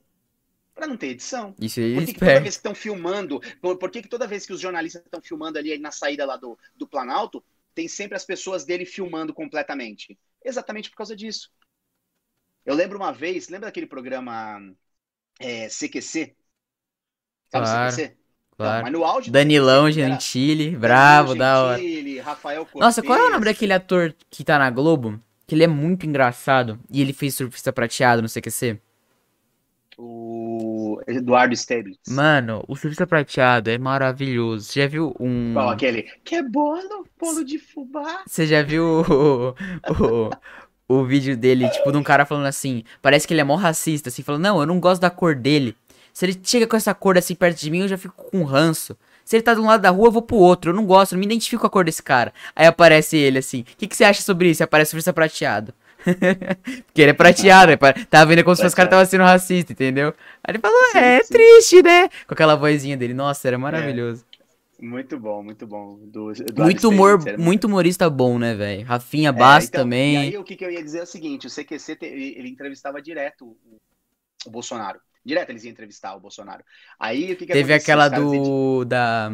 Para 0.74 0.88
não 0.88 0.98
ter 0.98 1.08
edição. 1.08 1.54
Isso 1.60 1.80
aí. 1.80 1.94
Por 1.94 2.06
que, 2.06 2.14
que 2.14 2.20
toda 2.20 2.40
vez 2.40 2.56
que 2.56 2.60
estão 2.60 2.74
filmando, 2.74 3.40
por, 3.62 3.78
por, 3.78 3.92
que, 3.92 4.02
que 4.02 4.10
toda 4.10 4.26
vez 4.26 4.46
que 4.46 4.54
os 4.54 4.60
jornalistas 4.60 5.04
estão 5.04 5.22
filmando 5.22 5.60
ali 5.60 5.78
na 5.78 5.92
saída 5.92 6.26
lá 6.26 6.38
do, 6.38 6.58
do 6.76 6.88
Planalto, 6.88 7.44
tem 7.76 7.88
sempre 7.88 8.16
as 8.16 8.26
pessoas 8.26 8.66
dele 8.66 8.86
filmando 8.86 9.34
completamente? 9.34 10.18
Exatamente 10.44 10.90
por 10.90 10.98
causa 10.98 11.16
disso. 11.16 11.52
Eu 12.66 12.74
lembro 12.74 12.98
uma 12.98 13.12
vez, 13.12 13.50
lembra 13.50 13.68
daquele 13.68 13.86
programa 13.86 14.60
é, 15.40 15.68
CQC? 15.68 16.36
Sabe 17.52 17.66
claro. 17.66 17.96
CQC? 17.96 18.18
Claro. 18.58 18.84
Mas 18.84 18.94
no 18.94 19.04
áudio. 19.04 19.32
Danilão 19.32 19.90
Gentili, 19.90 20.76
bravo, 20.76 21.36
da 21.36 21.64
hora. 21.64 21.82
Rafael 22.24 22.66
Cortez. 22.66 22.82
Nossa, 22.82 23.02
qual 23.02 23.18
é 23.18 23.28
o 23.28 23.32
nome 23.32 23.46
daquele 23.46 23.74
ator 23.74 24.14
que 24.30 24.44
tá 24.44 24.60
na 24.60 24.70
Globo? 24.70 25.20
Que 25.46 25.56
ele 25.56 25.64
é 25.64 25.68
muito 25.68 26.06
engraçado 26.06 26.80
e 26.90 27.02
ele 27.02 27.14
fez 27.14 27.36
surfista 27.36 27.74
prateado 27.74 28.22
no 28.22 28.30
CQC. 28.30 28.80
O 29.98 31.00
Eduardo 31.08 31.54
Stables. 31.54 31.98
Mano, 32.08 32.64
o 32.68 32.76
surfista 32.76 33.06
prateado 33.06 33.70
é 33.70 33.78
maravilhoso. 33.78 34.66
Você 34.66 34.82
já 34.82 34.88
viu 34.88 35.16
um. 35.20 35.54
Qual 35.54 35.70
aquele? 35.70 36.04
Que 36.24 36.36
é 36.36 36.44
bolo? 36.44 37.08
Bolo 37.20 37.44
de 37.44 37.60
fubá? 37.60 38.24
Você 38.26 38.48
já 38.48 38.64
viu 38.64 38.84
o, 38.84 39.50
o, 40.90 40.98
o 41.00 41.06
vídeo 41.06 41.38
dele, 41.38 41.70
tipo, 41.70 41.92
de 41.92 41.98
um 41.98 42.04
cara 42.04 42.26
falando 42.26 42.46
assim. 42.46 42.84
Parece 43.02 43.28
que 43.28 43.34
ele 43.34 43.42
é 43.42 43.44
mó 43.44 43.56
racista, 43.56 44.10
assim, 44.10 44.24
falando, 44.24 44.44
não, 44.44 44.60
eu 44.60 44.66
não 44.66 44.80
gosto 44.80 45.02
da 45.02 45.10
cor 45.10 45.36
dele. 45.36 45.76
Se 46.14 46.26
ele 46.26 46.40
chega 46.44 46.68
com 46.68 46.78
essa 46.78 46.94
cor 46.94 47.18
assim 47.18 47.34
perto 47.34 47.60
de 47.60 47.72
mim, 47.72 47.80
eu 47.80 47.88
já 47.88 47.98
fico 47.98 48.14
com 48.14 48.44
ranço. 48.44 48.96
Se 49.26 49.36
ele 49.36 49.44
tá 49.44 49.54
de 49.54 49.60
um 49.60 49.66
lado 49.66 49.82
da 49.82 49.90
rua, 49.90 50.08
eu 50.08 50.12
vou 50.12 50.22
pro 50.22 50.36
outro. 50.36 50.72
Eu 50.72 50.76
não 50.76 50.86
gosto, 50.86 51.14
não 51.14 51.20
me 51.20 51.26
identifico 51.26 51.62
com 51.62 51.68
a 51.68 51.70
cor 51.70 51.84
desse 51.84 52.04
cara. 52.04 52.32
Aí 52.56 52.68
aparece 52.68 53.18
ele 53.18 53.40
assim. 53.40 53.62
O 53.62 53.64
que, 53.64 53.88
que 53.88 53.96
você 53.96 54.04
acha 54.04 54.22
sobre 54.22 54.50
isso? 54.50 54.64
Aparece 54.64 54.90
o 54.90 54.92
surfista 54.92 55.12
prateado. 55.12 55.74
Porque 56.86 57.02
ele 57.02 57.12
é 57.12 57.14
prateado, 57.14 57.72
né? 57.72 57.78
Tava 58.10 58.26
vendo 58.28 58.44
como 58.44 58.56
se 58.56 58.66
os 58.66 58.76
caras 58.76 58.92
tava 58.92 59.06
sendo 59.06 59.24
racista, 59.24 59.72
entendeu? 59.72 60.14
Aí 60.44 60.52
ele 60.52 60.60
falou, 60.60 60.78
sim, 60.92 60.98
é, 60.98 61.24
sim. 61.24 61.34
triste, 61.34 61.82
né? 61.82 62.10
Com 62.28 62.34
aquela 62.34 62.56
vozinha 62.56 62.96
dele. 62.96 63.14
Nossa, 63.14 63.48
era 63.48 63.58
maravilhoso. 63.58 64.24
É. 64.40 64.44
Muito 64.86 65.18
bom, 65.18 65.42
muito 65.42 65.66
bom. 65.66 65.98
Do, 66.04 66.34
do 66.34 66.62
muito 66.62 66.90
humor, 66.90 67.18
muito 67.40 67.64
humorista 67.66 68.10
bom, 68.10 68.38
né, 68.38 68.54
velho? 68.54 68.86
Rafinha 68.86 69.32
Bass 69.32 69.64
é, 69.64 69.68
então, 69.68 69.82
também. 69.82 70.16
E 70.16 70.18
aí 70.18 70.38
o 70.38 70.44
que, 70.44 70.58
que 70.58 70.66
eu 70.66 70.70
ia 70.70 70.84
dizer 70.84 71.00
é 71.00 71.04
o 71.04 71.08
seguinte, 71.08 71.48
o 71.48 71.50
CQC, 71.50 71.98
ele 72.02 72.50
entrevistava 72.50 73.02
direto 73.02 73.46
o, 73.46 73.80
o 74.46 74.52
Bolsonaro. 74.52 75.00
Direto 75.26 75.50
eles 75.50 75.64
iam 75.64 75.72
entrevistar 75.72 76.16
o 76.16 76.20
Bolsonaro. 76.20 76.64
Aí 77.00 77.34
o 77.34 77.38
que, 77.38 77.46
que 77.46 77.54
Teve 77.54 77.74
aquela 77.74 78.10
do. 78.10 78.84
Da. 78.86 79.32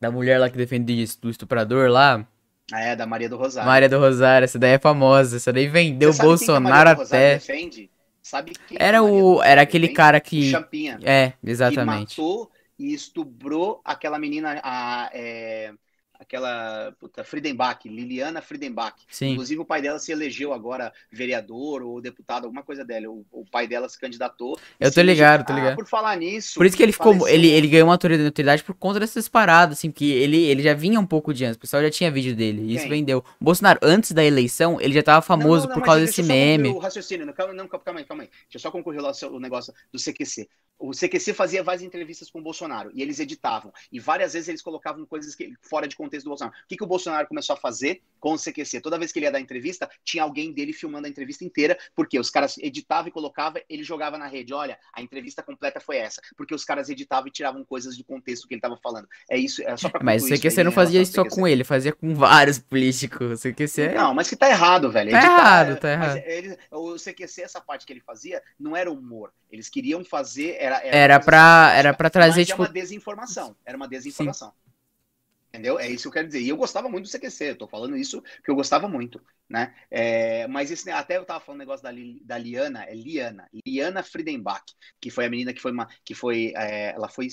Da 0.00 0.10
mulher 0.10 0.38
lá 0.38 0.48
que 0.48 0.56
defende 0.56 1.04
do 1.20 1.28
estuprador 1.28 1.90
lá. 1.90 2.26
Ah, 2.72 2.80
é, 2.80 2.96
da 2.96 3.06
Maria 3.06 3.28
do 3.28 3.36
Rosário. 3.36 3.68
Maria 3.68 3.88
do 3.88 3.98
Rosário, 3.98 4.44
essa 4.44 4.58
daí 4.58 4.72
é 4.72 4.78
famosa. 4.78 5.36
Essa 5.36 5.52
daí 5.52 5.66
vendeu 5.66 6.10
o 6.10 6.16
Bolsonaro 6.16 7.02
até. 7.02 7.34
Defende? 7.34 7.90
Sabe 8.22 8.52
quem 8.66 8.78
era 8.80 9.02
o. 9.02 9.42
Era 9.42 9.62
aquele 9.62 9.88
defende? 9.88 9.96
cara 9.96 10.20
que. 10.20 10.50
Champinha. 10.50 10.98
É, 11.02 11.34
exatamente. 11.44 12.14
Que 12.14 12.22
matou 12.22 12.50
e 12.78 12.94
estuprou 12.94 13.80
aquela 13.84 14.18
menina. 14.18 14.60
A, 14.62 15.10
é 15.12 15.74
aquela 16.20 16.92
puta, 17.00 17.24
Friedenbach, 17.24 17.88
Liliana 17.88 18.42
Friedenbach. 18.42 18.94
Sim. 19.10 19.30
Inclusive 19.30 19.62
o 19.62 19.64
pai 19.64 19.80
dela 19.80 19.98
se 19.98 20.12
elegeu 20.12 20.52
agora 20.52 20.92
vereador 21.10 21.82
ou 21.82 22.00
deputado, 22.00 22.44
alguma 22.44 22.62
coisa 22.62 22.84
dela. 22.84 23.08
O, 23.08 23.24
o 23.32 23.44
pai 23.50 23.66
dela 23.66 23.88
se 23.88 23.98
candidatou. 23.98 24.58
Eu 24.78 24.92
tô 24.92 25.00
ligado, 25.00 25.46
tô 25.46 25.54
ligado. 25.54 25.72
Ah, 25.72 25.76
por 25.76 25.86
falar 25.86 26.16
nisso. 26.18 26.54
Por 26.54 26.66
isso 26.66 26.76
que 26.76 26.82
ele 26.82 26.92
ficou, 26.92 27.26
ele, 27.26 27.48
ele 27.48 27.66
ganhou 27.66 27.88
uma 27.88 27.94
autoridade 27.94 28.62
por 28.62 28.74
conta 28.74 29.00
dessas 29.00 29.28
paradas, 29.28 29.78
assim, 29.78 29.90
que 29.90 30.12
ele, 30.12 30.44
ele 30.44 30.62
já 30.62 30.74
vinha 30.74 31.00
um 31.00 31.06
pouco 31.06 31.32
de 31.32 31.44
antes, 31.44 31.56
o 31.56 31.60
pessoal 31.60 31.82
já 31.82 31.90
tinha 31.90 32.10
vídeo 32.10 32.36
dele, 32.36 32.62
e 32.62 32.74
isso 32.74 32.88
vendeu. 32.88 33.24
O 33.40 33.44
Bolsonaro, 33.44 33.80
antes 33.82 34.12
da 34.12 34.22
eleição, 34.22 34.78
ele 34.80 34.92
já 34.92 35.02
tava 35.02 35.22
famoso 35.22 35.62
não, 35.62 35.62
não, 35.62 35.68
não, 35.68 35.74
por 35.74 35.84
causa 35.84 36.04
desse 36.04 36.22
meme. 36.22 36.68
O 36.68 36.78
raciocínio, 36.78 37.24
não, 37.24 37.32
calma, 37.32 37.54
não, 37.54 37.66
calma 37.66 38.00
aí, 38.00 38.04
calma 38.04 38.22
aí. 38.24 38.28
Deixa 38.28 38.56
eu 38.56 38.60
só 38.60 38.70
concluir 38.70 39.00
lá 39.00 39.12
o 39.30 39.40
negócio 39.40 39.72
do 39.90 39.98
CQC. 39.98 40.48
O 40.80 40.92
CQC 40.92 41.34
fazia 41.34 41.62
várias 41.62 41.82
entrevistas 41.82 42.30
com 42.30 42.38
o 42.38 42.42
Bolsonaro 42.42 42.90
e 42.94 43.02
eles 43.02 43.20
editavam. 43.20 43.70
E 43.92 44.00
várias 44.00 44.32
vezes 44.32 44.48
eles 44.48 44.62
colocavam 44.62 45.04
coisas 45.04 45.34
que, 45.34 45.52
fora 45.60 45.86
de 45.86 45.94
contexto 45.94 46.09
do 46.18 46.30
Bolsonaro. 46.30 46.56
O 46.56 46.68
que, 46.68 46.76
que 46.76 46.84
o 46.84 46.86
Bolsonaro 46.86 47.26
começou 47.26 47.54
a 47.54 47.56
fazer 47.56 48.02
com 48.18 48.34
o 48.34 48.38
CQC? 48.38 48.80
Toda 48.80 48.98
vez 48.98 49.12
que 49.12 49.18
ele 49.18 49.26
ia 49.26 49.32
dar 49.32 49.40
entrevista, 49.40 49.88
tinha 50.04 50.22
alguém 50.22 50.52
dele 50.52 50.72
filmando 50.72 51.06
a 51.06 51.10
entrevista 51.10 51.44
inteira, 51.44 51.78
porque 51.94 52.18
os 52.18 52.30
caras 52.30 52.58
editavam 52.58 53.08
e 53.08 53.10
colocavam, 53.10 53.60
ele 53.68 53.82
jogava 53.82 54.18
na 54.18 54.26
rede. 54.26 54.52
Olha, 54.52 54.78
a 54.92 55.02
entrevista 55.02 55.42
completa 55.42 55.80
foi 55.80 55.96
essa. 55.96 56.20
Porque 56.36 56.54
os 56.54 56.64
caras 56.64 56.88
editavam 56.88 57.28
e 57.28 57.30
tiravam 57.30 57.64
coisas 57.64 57.96
do 57.96 58.04
contexto 58.04 58.46
que 58.46 58.54
ele 58.54 58.58
estava 58.58 58.76
falando. 58.82 59.08
É 59.30 59.36
isso, 59.36 59.62
é 59.62 59.76
só 59.76 59.88
pra 59.88 60.02
Mas 60.02 60.24
o 60.24 60.28
CQC 60.28 60.64
não 60.64 60.72
fazia 60.72 61.00
isso 61.00 61.12
só 61.12 61.24
com 61.24 61.46
ele, 61.46 61.64
fazia 61.64 61.92
com 61.92 62.14
vários 62.14 62.58
políticos. 62.58 63.44
O 63.44 63.48
CQC. 63.48 63.82
É... 63.82 63.94
Não, 63.94 64.14
mas 64.14 64.28
que 64.28 64.36
tá 64.36 64.48
errado, 64.48 64.90
velho. 64.90 65.10
Tá 65.10 65.18
Editar, 65.18 65.36
errado, 65.36 65.80
tá 65.80 65.92
errado. 65.92 66.16
Ele, 66.24 66.58
o 66.70 66.96
CQC, 66.96 67.42
essa 67.42 67.60
parte 67.60 67.86
que 67.86 67.92
ele 67.92 68.00
fazia, 68.00 68.42
não 68.58 68.76
era 68.76 68.90
humor. 68.90 69.32
Eles 69.50 69.68
queriam 69.68 70.04
fazer. 70.04 70.56
Era, 70.58 70.76
era, 70.78 70.96
era 70.96 71.20
pra, 71.20 71.72
era 71.74 71.94
pra 71.94 72.10
trazer, 72.10 72.44
tipo. 72.44 72.62
Era 72.62 72.70
uma 72.70 72.74
desinformação. 72.74 73.56
Era 73.64 73.76
uma 73.76 73.88
desinformação. 73.88 74.48
Sim. 74.48 74.69
Entendeu? 75.52 75.80
É 75.80 75.88
isso 75.88 76.02
que 76.02 76.08
eu 76.08 76.12
quero 76.12 76.28
dizer. 76.28 76.40
E 76.40 76.48
eu 76.48 76.56
gostava 76.56 76.88
muito 76.88 77.06
do 77.06 77.10
CQC, 77.10 77.50
eu 77.50 77.58
tô 77.58 77.66
falando 77.66 77.96
isso 77.96 78.22
porque 78.22 78.52
eu 78.52 78.54
gostava 78.54 78.88
muito, 78.88 79.20
né? 79.48 79.74
É, 79.90 80.46
mas 80.46 80.70
esse, 80.70 80.88
até 80.90 81.16
eu 81.16 81.24
tava 81.24 81.40
falando 81.40 81.58
um 81.58 81.64
negócio 81.64 81.82
da, 81.82 81.90
da 82.22 82.38
Liana, 82.38 82.84
é 82.84 82.94
Liana, 82.94 83.48
Liana 83.66 84.02
Friedenbach, 84.04 84.62
que 85.00 85.10
foi 85.10 85.26
a 85.26 85.30
menina 85.30 85.52
que 85.52 85.60
foi 85.60 85.72
uma. 85.72 85.88
que 86.04 86.14
foi. 86.14 86.52
É, 86.56 86.94
ela 86.94 87.08
foi. 87.08 87.26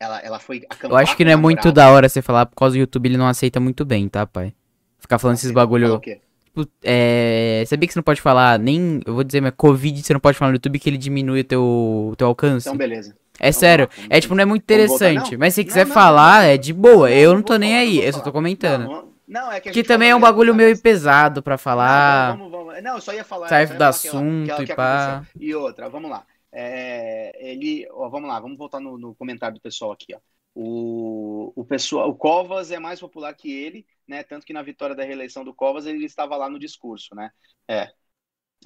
Ela, 0.00 0.20
ela 0.20 0.38
foi 0.40 0.62
Eu 0.82 0.96
acho 0.96 1.14
que 1.16 1.24
não 1.24 1.32
é 1.32 1.36
muito 1.36 1.70
da 1.70 1.90
hora 1.90 2.08
você 2.08 2.22
falar, 2.22 2.46
por 2.46 2.56
causa 2.56 2.74
do 2.74 2.80
YouTube 2.80 3.06
ele 3.06 3.18
não 3.18 3.28
aceita 3.28 3.60
muito 3.60 3.84
bem, 3.84 4.08
tá, 4.08 4.26
pai? 4.26 4.54
Ficar 4.98 5.18
falando 5.18 5.36
esses 5.36 5.50
bagulho. 5.50 6.00
Tipo, 6.00 6.66
é, 6.82 7.62
sabia 7.66 7.86
que 7.86 7.92
você 7.92 7.98
não 7.98 8.04
pode 8.04 8.22
falar 8.22 8.58
nem. 8.58 9.00
Eu 9.06 9.14
vou 9.14 9.22
dizer, 9.22 9.42
mas 9.42 9.52
Covid 9.54 10.02
você 10.02 10.12
não 10.14 10.20
pode 10.20 10.38
falar 10.38 10.50
no 10.50 10.56
YouTube 10.56 10.78
que 10.78 10.88
ele 10.88 10.98
diminui 10.98 11.40
o 11.40 11.44
teu, 11.44 11.62
o 11.62 12.16
teu 12.16 12.26
alcance. 12.26 12.66
Então, 12.66 12.76
beleza. 12.76 13.14
É 13.40 13.48
então, 13.48 13.60
sério. 13.60 13.88
é 14.08 14.20
tipo, 14.20 14.34
não 14.34 14.42
é 14.42 14.46
muito 14.46 14.62
interessante. 14.62 15.36
Mas 15.36 15.54
se 15.54 15.64
quiser 15.64 15.86
não, 15.86 15.94
falar, 15.94 16.44
é 16.44 16.56
de 16.56 16.72
boa. 16.72 17.10
eu 17.10 17.34
não 17.34 17.42
tô 17.42 17.56
nem 17.56 17.76
aí. 17.76 18.04
Eu 18.04 18.12
só 18.12 18.20
tô 18.20 18.32
comentando. 18.32 19.10
Não, 19.26 19.50
é 19.50 19.60
que, 19.60 19.70
que 19.70 19.82
também 19.82 20.10
é 20.10 20.16
um 20.16 20.20
bagulho 20.20 20.54
meio 20.54 20.78
pesado 20.78 21.42
pra 21.42 21.56
falar. 21.56 22.36
Não, 22.36 22.50
vamos, 22.50 22.66
vamos. 22.66 22.82
não 22.82 22.94
eu 22.96 23.00
só 23.00 23.14
ia 23.14 23.24
falar. 23.24 23.48
Sai 23.48 23.66
do 23.66 23.82
assunto 23.82 24.44
que 24.44 24.50
ela, 24.50 24.64
que 24.64 24.72
ela, 24.72 24.74
e 24.74 24.76
pá. 24.76 25.26
E 25.40 25.54
outra, 25.54 25.88
vamos 25.88 26.10
lá. 26.10 26.26
É, 26.52 27.50
ele, 27.50 27.88
ó, 27.92 28.10
vamos 28.10 28.28
lá, 28.28 28.38
vamos 28.38 28.58
voltar 28.58 28.78
no, 28.78 28.98
no 28.98 29.14
comentário 29.14 29.54
do 29.54 29.60
pessoal 29.60 29.92
aqui, 29.92 30.14
ó. 30.14 30.18
O, 30.54 31.50
o 31.56 31.64
pessoal, 31.64 32.10
o 32.10 32.14
Covas 32.14 32.70
é 32.70 32.78
mais 32.78 33.00
popular 33.00 33.32
que 33.34 33.50
ele, 33.50 33.86
né? 34.06 34.22
Tanto 34.22 34.44
que 34.44 34.52
na 34.52 34.60
vitória 34.60 34.94
da 34.94 35.02
reeleição 35.02 35.42
do 35.44 35.54
Covas 35.54 35.86
ele 35.86 36.04
estava 36.04 36.36
lá 36.36 36.50
no 36.50 36.58
discurso, 36.58 37.14
né? 37.14 37.30
É. 37.66 37.90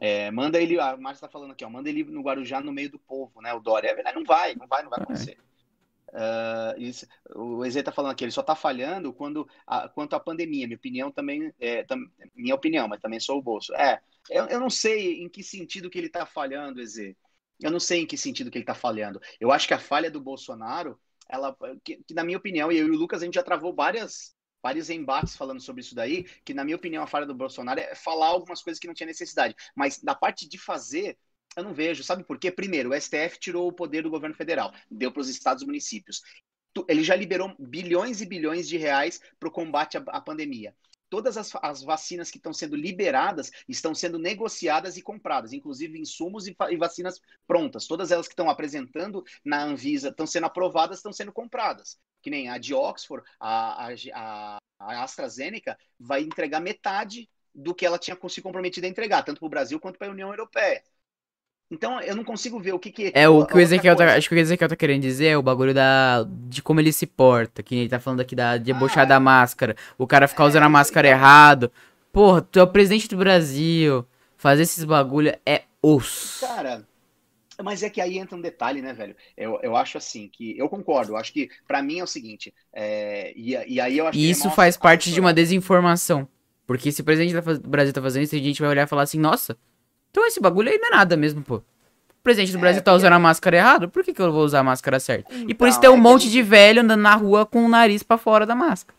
é 0.00 0.30
manda 0.30 0.60
ele, 0.60 0.78
a 0.78 0.96
Márcia 0.96 1.26
está 1.26 1.28
falando 1.28 1.52
aqui, 1.52 1.64
ó, 1.64 1.70
manda 1.70 1.88
ele 1.88 2.04
no 2.04 2.22
Guarujá 2.22 2.60
no 2.60 2.72
meio 2.72 2.90
do 2.90 2.98
povo, 2.98 3.40
né? 3.40 3.52
O 3.54 3.60
Dória. 3.60 3.88
É 3.88 3.94
verdade, 3.94 4.16
não 4.16 4.24
vai, 4.24 4.54
não 4.54 4.66
vai, 4.66 4.82
não 4.82 4.90
vai 4.90 5.00
acontecer. 5.00 5.38
Uh, 6.08 6.80
isso, 6.80 7.06
o 7.34 7.64
Eze 7.64 7.80
está 7.80 7.92
falando 7.92 8.12
aqui, 8.12 8.24
ele 8.24 8.30
só 8.30 8.40
está 8.40 8.54
falhando 8.54 9.12
quando 9.12 9.48
a, 9.66 9.88
quanto 9.88 10.14
à 10.14 10.20
pandemia. 10.20 10.66
Minha 10.66 10.76
opinião 10.76 11.10
também, 11.10 11.52
é, 11.58 11.82
tam, 11.82 11.98
minha 12.34 12.54
opinião, 12.54 12.88
mas 12.88 13.00
também 13.00 13.20
sou 13.20 13.38
o 13.38 13.42
bolso. 13.42 13.74
É, 13.74 14.00
eu, 14.30 14.46
eu 14.46 14.60
não 14.60 14.70
sei 14.70 15.22
em 15.22 15.28
que 15.28 15.42
sentido 15.42 15.90
que 15.90 15.98
ele 15.98 16.06
está 16.06 16.24
falhando, 16.24 16.80
Eze. 16.80 17.16
Eu 17.60 17.70
não 17.70 17.80
sei 17.80 18.02
em 18.02 18.06
que 18.06 18.16
sentido 18.16 18.50
que 18.50 18.58
ele 18.58 18.62
está 18.64 18.74
falhando. 18.74 19.20
Eu 19.40 19.50
acho 19.50 19.66
que 19.66 19.74
a 19.74 19.78
falha 19.78 20.10
do 20.10 20.20
Bolsonaro 20.20 20.98
ela, 21.28 21.56
que, 21.84 22.02
que, 22.04 22.14
na 22.14 22.24
minha 22.24 22.38
opinião, 22.38 22.70
e 22.70 22.78
eu 22.78 22.86
e 22.86 22.90
o 22.90 22.96
Lucas, 22.96 23.22
a 23.22 23.24
gente 23.24 23.34
já 23.34 23.42
travou 23.42 23.74
várias, 23.74 24.34
vários 24.66 24.90
embates 24.90 25.36
falando 25.36 25.60
sobre 25.60 25.80
isso 25.80 25.94
daí, 25.94 26.24
que 26.44 26.52
na 26.52 26.64
minha 26.64 26.76
opinião 26.76 27.04
a 27.04 27.06
falha 27.06 27.24
do 27.24 27.32
Bolsonaro 27.32 27.78
é 27.78 27.94
falar 27.94 28.26
algumas 28.26 28.60
coisas 28.60 28.80
que 28.80 28.88
não 28.88 28.94
tinha 28.94 29.06
necessidade. 29.06 29.54
Mas 29.76 30.02
na 30.02 30.12
parte 30.12 30.48
de 30.48 30.58
fazer, 30.58 31.16
eu 31.56 31.62
não 31.62 31.72
vejo. 31.72 32.02
Sabe 32.02 32.24
por 32.24 32.36
quê? 32.36 32.50
Primeiro, 32.50 32.90
o 32.90 33.00
STF 33.00 33.38
tirou 33.38 33.68
o 33.68 33.72
poder 33.72 34.02
do 34.02 34.10
governo 34.10 34.34
federal, 34.34 34.74
deu 34.90 35.12
para 35.12 35.20
os 35.20 35.28
estados 35.28 35.62
e 35.62 35.66
municípios. 35.66 36.20
Ele 36.88 37.04
já 37.04 37.14
liberou 37.14 37.54
bilhões 37.60 38.20
e 38.20 38.26
bilhões 38.26 38.66
de 38.68 38.76
reais 38.76 39.20
para 39.38 39.48
o 39.48 39.52
combate 39.52 39.96
à, 39.96 40.02
à 40.08 40.20
pandemia 40.20 40.74
todas 41.08 41.36
as, 41.36 41.52
as, 41.62 41.82
vacinas 41.82 42.30
que 42.30 42.38
estão 42.38 42.52
sendo 42.52 42.76
liberadas 42.76 43.50
estão 43.68 43.94
sendo 43.94 44.18
negociadas 44.18 44.96
e 44.96 45.02
compradas, 45.02 45.52
inclusive 45.52 45.98
insumos 45.98 46.46
e, 46.46 46.56
e 46.70 46.76
vacinas 46.76 47.20
prontas. 47.46 47.86
Todas 47.86 48.10
elas 48.10 48.26
que 48.26 48.32
estão 48.32 48.50
apresentando 48.50 49.24
na 49.44 49.62
Anvisa 49.62 50.08
estão 50.08 50.26
sendo 50.26 50.46
aprovadas, 50.46 50.98
estão 50.98 51.12
sendo 51.12 51.32
compradas. 51.32 51.98
Que 52.22 52.30
nem 52.30 52.48
a 52.48 52.58
de 52.58 52.74
Oxford, 52.74 53.24
a, 53.38 53.88
a, 54.14 54.58
a 54.78 55.02
AstraZeneca 55.02 55.78
vai 55.98 56.22
entregar 56.22 56.60
metade 56.60 57.28
do 57.54 57.74
que 57.74 57.86
ela 57.86 57.98
tinha 57.98 58.18
se 58.28 58.42
comprometido 58.42 58.86
a 58.86 58.90
entregar, 58.90 59.22
tanto 59.22 59.38
para 59.38 59.46
o 59.46 59.50
Brasil 59.50 59.80
quanto 59.80 59.98
para 59.98 60.08
a 60.08 60.10
União 60.10 60.28
Europeia. 60.28 60.82
Então 61.70 62.00
eu 62.00 62.14
não 62.14 62.22
consigo 62.22 62.60
ver 62.60 62.72
o 62.72 62.78
que 62.78 62.92
que. 62.92 63.12
É 63.14 63.28
o 63.28 63.44
que 63.44 63.56
o 63.56 63.60
Ezequiel 63.60 63.96
tá, 63.96 64.14
acho 64.14 64.28
que 64.28 64.34
o 64.34 64.38
Ezequiel 64.38 64.68
tá 64.68 64.76
querendo 64.76 65.02
dizer 65.02 65.26
é 65.26 65.36
o 65.36 65.42
bagulho 65.42 65.74
da 65.74 66.24
de 66.28 66.62
como 66.62 66.78
ele 66.78 66.92
se 66.92 67.06
porta, 67.06 67.62
que 67.62 67.74
ele 67.74 67.88
tá 67.88 67.98
falando 67.98 68.20
aqui 68.20 68.36
da 68.36 68.56
debochar 68.56 69.02
ah, 69.02 69.06
da 69.06 69.20
máscara, 69.20 69.74
o 69.98 70.06
cara 70.06 70.28
ficar 70.28 70.44
é, 70.44 70.46
usando 70.46 70.62
a 70.62 70.68
máscara 70.68 71.08
então... 71.08 71.18
errado. 71.18 71.72
Porra, 72.12 72.40
tu 72.40 72.60
é 72.60 72.62
o 72.62 72.68
presidente 72.68 73.08
do 73.08 73.16
Brasil. 73.16 74.06
Fazer 74.36 74.62
esses 74.62 74.84
bagulho 74.84 75.34
é 75.44 75.62
osso. 75.82 76.46
Cara, 76.46 76.86
mas 77.62 77.82
é 77.82 77.90
que 77.90 78.00
aí 78.00 78.18
entra 78.18 78.36
um 78.36 78.40
detalhe, 78.40 78.82
né, 78.82 78.92
velho? 78.92 79.16
Eu, 79.36 79.58
eu 79.62 79.76
acho 79.76 79.98
assim, 79.98 80.28
que 80.28 80.56
eu 80.58 80.68
concordo, 80.68 81.12
eu 81.12 81.16
acho 81.16 81.32
que 81.32 81.50
para 81.66 81.82
mim 81.82 81.98
é 81.98 82.04
o 82.04 82.06
seguinte, 82.06 82.52
é, 82.72 83.32
e, 83.34 83.52
e 83.66 83.80
aí 83.80 83.98
eu 83.98 84.06
acho 84.06 84.18
e 84.18 84.30
isso 84.30 84.50
faz 84.50 84.76
parte 84.76 85.10
de 85.10 85.20
uma 85.20 85.32
desinformação. 85.32 86.28
Porque 86.66 86.90
se 86.90 87.00
o 87.00 87.04
presidente 87.04 87.32
do 87.34 87.68
Brasil 87.68 87.92
tá 87.92 88.02
fazendo 88.02 88.24
isso, 88.24 88.34
a 88.34 88.38
gente 88.38 88.60
vai 88.60 88.70
olhar 88.70 88.84
e 88.84 88.88
falar 88.88 89.02
assim, 89.02 89.18
nossa, 89.18 89.56
então 90.16 90.26
esse 90.26 90.40
bagulho 90.40 90.70
aí 90.70 90.78
não 90.78 90.88
é 90.88 90.90
nada 90.92 91.14
mesmo, 91.14 91.42
pô. 91.42 91.56
O 91.56 91.62
presidente 92.22 92.50
do 92.50 92.58
é, 92.58 92.60
Brasil 92.62 92.80
tá 92.80 92.94
usando 92.94 93.12
a 93.12 93.18
máscara 93.18 93.58
errado, 93.58 93.90
por 93.90 94.02
que, 94.02 94.14
que 94.14 94.22
eu 94.22 94.32
vou 94.32 94.42
usar 94.42 94.60
a 94.60 94.64
máscara 94.64 94.98
certa? 94.98 95.30
Então, 95.30 95.50
e 95.50 95.52
por 95.52 95.68
isso 95.68 95.76
então, 95.76 95.92
tem 95.92 96.00
um 96.00 96.00
é 96.00 96.02
monte 96.02 96.22
que... 96.22 96.30
de 96.30 96.42
velho 96.42 96.80
andando 96.80 97.02
na 97.02 97.14
rua 97.14 97.44
com 97.44 97.66
o 97.66 97.68
nariz 97.68 98.02
para 98.02 98.16
fora 98.16 98.46
da 98.46 98.54
máscara. 98.54 98.96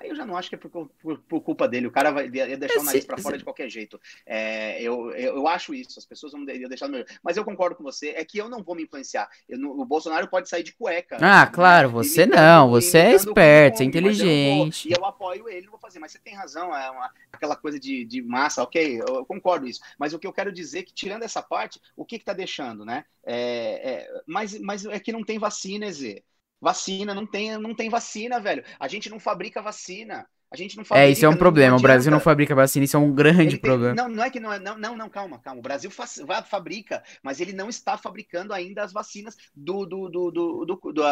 Aí 0.00 0.08
eu 0.08 0.16
já 0.16 0.24
não 0.24 0.34
acho 0.34 0.48
que 0.48 0.54
é 0.54 0.58
por, 0.58 0.88
por, 0.88 1.18
por 1.18 1.40
culpa 1.42 1.68
dele. 1.68 1.86
O 1.86 1.90
cara 1.90 2.10
vai 2.10 2.26
ia 2.26 2.56
deixar 2.56 2.80
o 2.80 2.84
nariz 2.84 3.04
para 3.04 3.18
fora 3.18 3.36
de 3.36 3.44
qualquer 3.44 3.68
jeito. 3.68 4.00
É, 4.24 4.80
eu, 4.82 5.10
eu, 5.10 5.36
eu, 5.36 5.46
acho 5.46 5.74
isso. 5.74 5.98
As 5.98 6.06
pessoas 6.06 6.32
vão 6.32 6.42
deixar 6.42 6.88
no 6.88 6.94
meu. 6.94 7.04
Mas 7.22 7.36
eu 7.36 7.44
concordo 7.44 7.76
com 7.76 7.82
você. 7.82 8.08
É 8.16 8.24
que 8.24 8.38
eu 8.38 8.48
não 8.48 8.62
vou 8.62 8.74
me 8.74 8.84
influenciar. 8.84 9.28
Eu, 9.46 9.60
o 9.60 9.84
Bolsonaro 9.84 10.26
pode 10.26 10.48
sair 10.48 10.62
de 10.62 10.72
cueca. 10.72 11.18
Ah, 11.20 11.44
né? 11.44 11.50
claro. 11.52 11.90
Você 11.90 12.24
não. 12.24 12.70
Você 12.70 12.96
é 12.96 13.12
esperto, 13.12 13.76
você 13.76 13.82
é 13.82 13.86
inteligente. 13.86 14.88
E 14.88 14.92
eu, 14.92 14.96
eu, 15.00 15.04
apoio 15.04 15.46
ele, 15.50 15.66
não 15.66 15.72
vou 15.72 15.80
fazer. 15.80 15.98
Mas 15.98 16.12
você 16.12 16.18
tem 16.18 16.34
razão. 16.34 16.74
É 16.74 16.90
uma, 16.90 17.10
aquela 17.30 17.54
coisa 17.54 17.78
de, 17.78 18.06
de 18.06 18.22
massa, 18.22 18.62
ok. 18.62 19.02
Eu, 19.06 19.26
concordo 19.26 19.68
isso. 19.68 19.80
Mas 19.98 20.14
o 20.14 20.18
que 20.18 20.26
eu 20.26 20.32
quero 20.32 20.50
dizer 20.50 20.78
é 20.78 20.82
que, 20.82 20.94
tirando 20.94 21.24
essa 21.24 21.42
parte, 21.42 21.78
o 21.94 22.06
que 22.06 22.16
está 22.16 22.32
deixando, 22.32 22.86
né? 22.86 23.04
É, 23.22 23.90
é, 23.90 24.22
mas, 24.26 24.58
mas 24.58 24.86
é 24.86 24.98
que 24.98 25.12
não 25.12 25.22
tem 25.22 25.38
vacina, 25.38 25.92
Zé. 25.92 26.22
Vacina, 26.60 27.14
não 27.14 27.26
tem, 27.26 27.56
não 27.58 27.74
tem 27.74 27.88
vacina, 27.88 28.38
velho. 28.38 28.62
A 28.78 28.86
gente 28.86 29.08
não 29.08 29.18
fabrica 29.18 29.62
vacina. 29.62 30.26
A 30.52 30.56
gente 30.56 30.76
não 30.76 30.84
fabrica. 30.84 31.06
É, 31.06 31.10
isso 31.10 31.24
é 31.24 31.28
um 31.28 31.36
problema. 31.36 31.76
O 31.76 31.80
Brasil 31.80 32.10
não 32.10 32.18
fabrica 32.18 32.54
vacina, 32.56 32.84
isso 32.84 32.96
é 32.96 33.00
um 33.00 33.14
grande 33.14 33.56
tem, 33.56 33.60
problema. 33.60 33.94
Não, 33.94 34.08
não 34.08 34.24
é 34.24 34.30
que 34.30 34.40
não 34.40 34.52
é. 34.52 34.58
Não, 34.58 34.76
não, 34.76 34.96
não, 34.96 35.08
calma, 35.08 35.38
calma. 35.38 35.60
O 35.60 35.62
Brasil 35.62 35.90
faz, 35.90 36.20
fabrica, 36.48 37.02
mas 37.22 37.40
ele 37.40 37.52
não 37.52 37.68
está 37.68 37.96
fabricando 37.96 38.52
ainda 38.52 38.82
as 38.82 38.92
vacinas 38.92 39.36
do, 39.54 39.86
do, 39.86 40.08
do, 40.08 40.30
do, 40.30 40.64
do, 40.66 40.92
do 40.92 41.02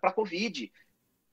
para 0.00 0.12
Covid. 0.12 0.70